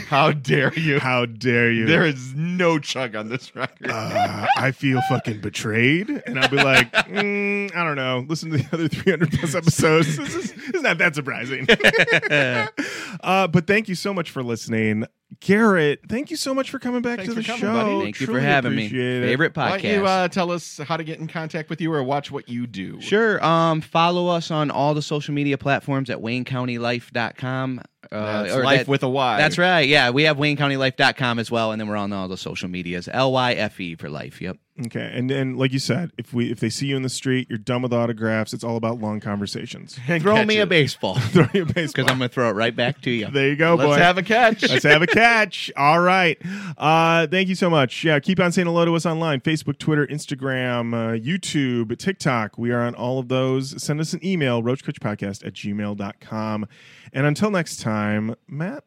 How 0.08 0.32
dare 0.32 0.74
you? 0.80 0.98
How 0.98 1.26
dare 1.26 1.70
you? 1.70 1.86
There 1.86 2.06
is 2.06 2.34
no 2.34 2.80
chug 2.80 3.14
on 3.14 3.28
this 3.28 3.54
record. 3.54 3.92
uh, 3.92 4.48
I 4.56 4.72
feel 4.72 5.02
fucking 5.10 5.42
betrayed, 5.42 6.10
and 6.10 6.40
I'll 6.40 6.50
be 6.50 6.56
like, 6.56 6.90
mm, 6.94 7.76
I 7.76 7.84
don't 7.84 7.98
know. 7.98 8.26
Listen 8.30 8.52
to 8.52 8.58
the 8.60 8.70
other 8.72 8.88
300 8.88 9.30
plus 9.34 9.56
episodes. 9.56 10.16
This 10.16 10.36
is 10.36 10.54
it's 10.70 10.84
not 10.84 10.98
that 11.00 11.16
surprising. 11.16 11.68
uh, 13.22 13.48
but 13.48 13.68
thank 13.68 13.90
you 13.90 13.96
so 13.96 14.14
much 14.14 14.32
for 14.32 14.42
listening, 14.42 15.06
Garrett. 15.40 16.02
Thank 16.08 16.32
you 16.32 16.38
so 16.38 16.54
much 16.54 16.70
for 16.70 16.80
coming 16.80 17.02
back 17.02 17.18
Thanks 17.18 17.34
to 17.34 17.36
the 17.36 17.44
for 17.44 17.48
coming, 17.48 17.62
show. 17.62 17.74
buddy. 17.74 18.02
Thank 18.06 18.20
you 18.20 18.26
for 18.28 18.32
Truly 18.34 18.46
having 18.46 18.76
me. 18.76 18.86
appreciate 18.88 19.24
it. 19.24 19.28
Favorite 19.28 19.56
Why 19.56 19.72
podcast. 19.78 19.82
don't 19.82 19.92
you 19.94 20.06
uh, 20.08 20.28
tell 20.28 20.52
us 20.52 20.78
how 20.80 20.98
to 20.98 21.04
get 21.04 21.20
in 21.20 21.28
contact 21.28 21.70
with 21.70 21.82
you 21.82 21.94
or 21.94 22.04
watch 22.04 22.32
what 22.32 22.50
you 22.50 22.68
do? 22.68 23.00
Sure. 23.02 23.44
Um, 23.44 23.82
follow 23.82 24.28
us 24.28 24.52
on 24.52 24.72
all 24.72 24.94
the 24.94 25.02
social 25.02 25.34
media 25.34 25.58
platforms 25.58 26.10
at 26.10 26.20
WayneCountyLyfe.com. 26.20 27.82
Uh, 28.12 28.44
That's 28.44 28.54
or 28.54 28.64
life 28.64 28.80
that- 28.80 28.88
with 28.90 29.04
a 29.04 29.10
Y. 29.10 29.38
That's 29.38 29.58
right. 29.58 29.88
Yeah, 29.88 30.10
we 30.10 30.24
have 30.24 30.38
WayneCountyLyfe.com 30.38 31.40
as 31.40 31.50
well, 31.50 31.72
and 31.72 31.80
then 31.80 31.88
we're 31.88 31.96
on 31.96 32.12
all 32.14 32.28
the 32.28 32.38
social 32.38 32.70
medias. 32.70 33.08
L 33.12 33.32
Y 33.32 33.54
F 33.54 33.80
E 33.80 33.96
for 33.96 34.10
life. 34.10 34.42
Yep. 34.42 34.58
Okay, 34.88 35.12
and 35.14 35.30
and 35.30 35.56
like 35.56 35.72
you 35.72 35.78
said, 35.78 36.12
if 36.18 36.34
we 36.34 36.52
if 36.52 36.60
they 36.60 36.70
see 36.70 36.88
you 36.88 36.96
in 36.96 37.04
the 37.04 37.10
street, 37.10 37.48
you're 37.48 37.60
done 37.60 37.84
with 37.84 37.94
autographs. 37.94 38.54
It's 38.54 38.64
all 38.64 38.76
about 38.76 39.00
long 39.00 39.20
conversations. 39.20 40.00
Throw 40.20 40.44
me 40.46 40.58
a 40.58 40.66
baseball 40.66 41.16
Throw 41.16 41.46
me 41.54 41.60
a 41.60 41.66
baseball. 41.66 42.06
because 42.06 42.12
I'm 42.12 42.18
gonna 42.18 42.30
throw 42.30 42.50
it 42.50 42.54
right 42.54 42.76
back 42.76 43.00
to 43.02 43.12
you. 43.12 43.28
There 43.30 43.50
you 43.50 43.56
go, 43.56 43.78
boy. 43.78 43.90
Let's 43.90 44.02
have 44.02 44.18
a 44.18 44.24
catch. 44.24 44.64
Let's 44.70 44.84
have 44.84 45.04
a 45.04 45.08
catch. 45.08 45.72
All 45.78 46.00
right. 46.00 46.42
Uh, 46.76 47.28
thank 47.28 47.50
you 47.50 47.56
so 47.56 47.70
much. 47.70 48.04
Yeah, 48.04 48.20
keep 48.20 48.40
on 48.40 48.52
saying 48.52 48.66
hello 48.66 48.84
to 48.84 48.96
us 48.96 49.06
online 49.06 49.42
Facebook, 49.42 49.78
Twitter, 49.78 50.08
Instagram, 50.08 50.96
uh, 50.96 51.20
YouTube, 51.20 51.96
TikTok. 52.00 52.58
We 52.58 52.72
are 52.72 52.82
on 52.82 52.96
all 52.96 53.20
of 53.20 53.28
those. 53.28 53.80
Send 53.82 54.00
us 54.02 54.14
an 54.14 54.26
email, 54.26 54.64
roachkoachpodcast 54.64 55.46
at 55.46 55.54
gmail.com. 55.54 56.68
And 57.14 57.28
until 57.28 57.52
next 57.52 57.80
time, 57.80 58.34
Matt, 58.48 58.86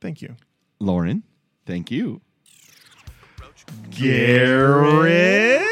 thank 0.00 0.22
you. 0.22 0.34
Lorin, 0.80 1.22
thank 1.66 1.92
you. 1.92 2.20
Garrett. 3.90 5.62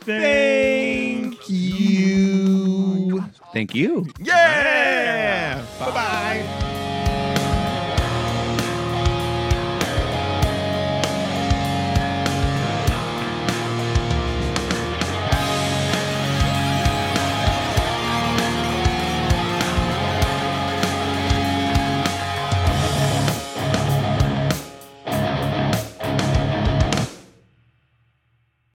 Thank 0.00 1.48
you. 1.48 3.24
Thank 3.52 3.74
you. 3.74 4.06
Yeah. 4.18 5.64
Bye 5.78 5.90
bye. 5.90 6.76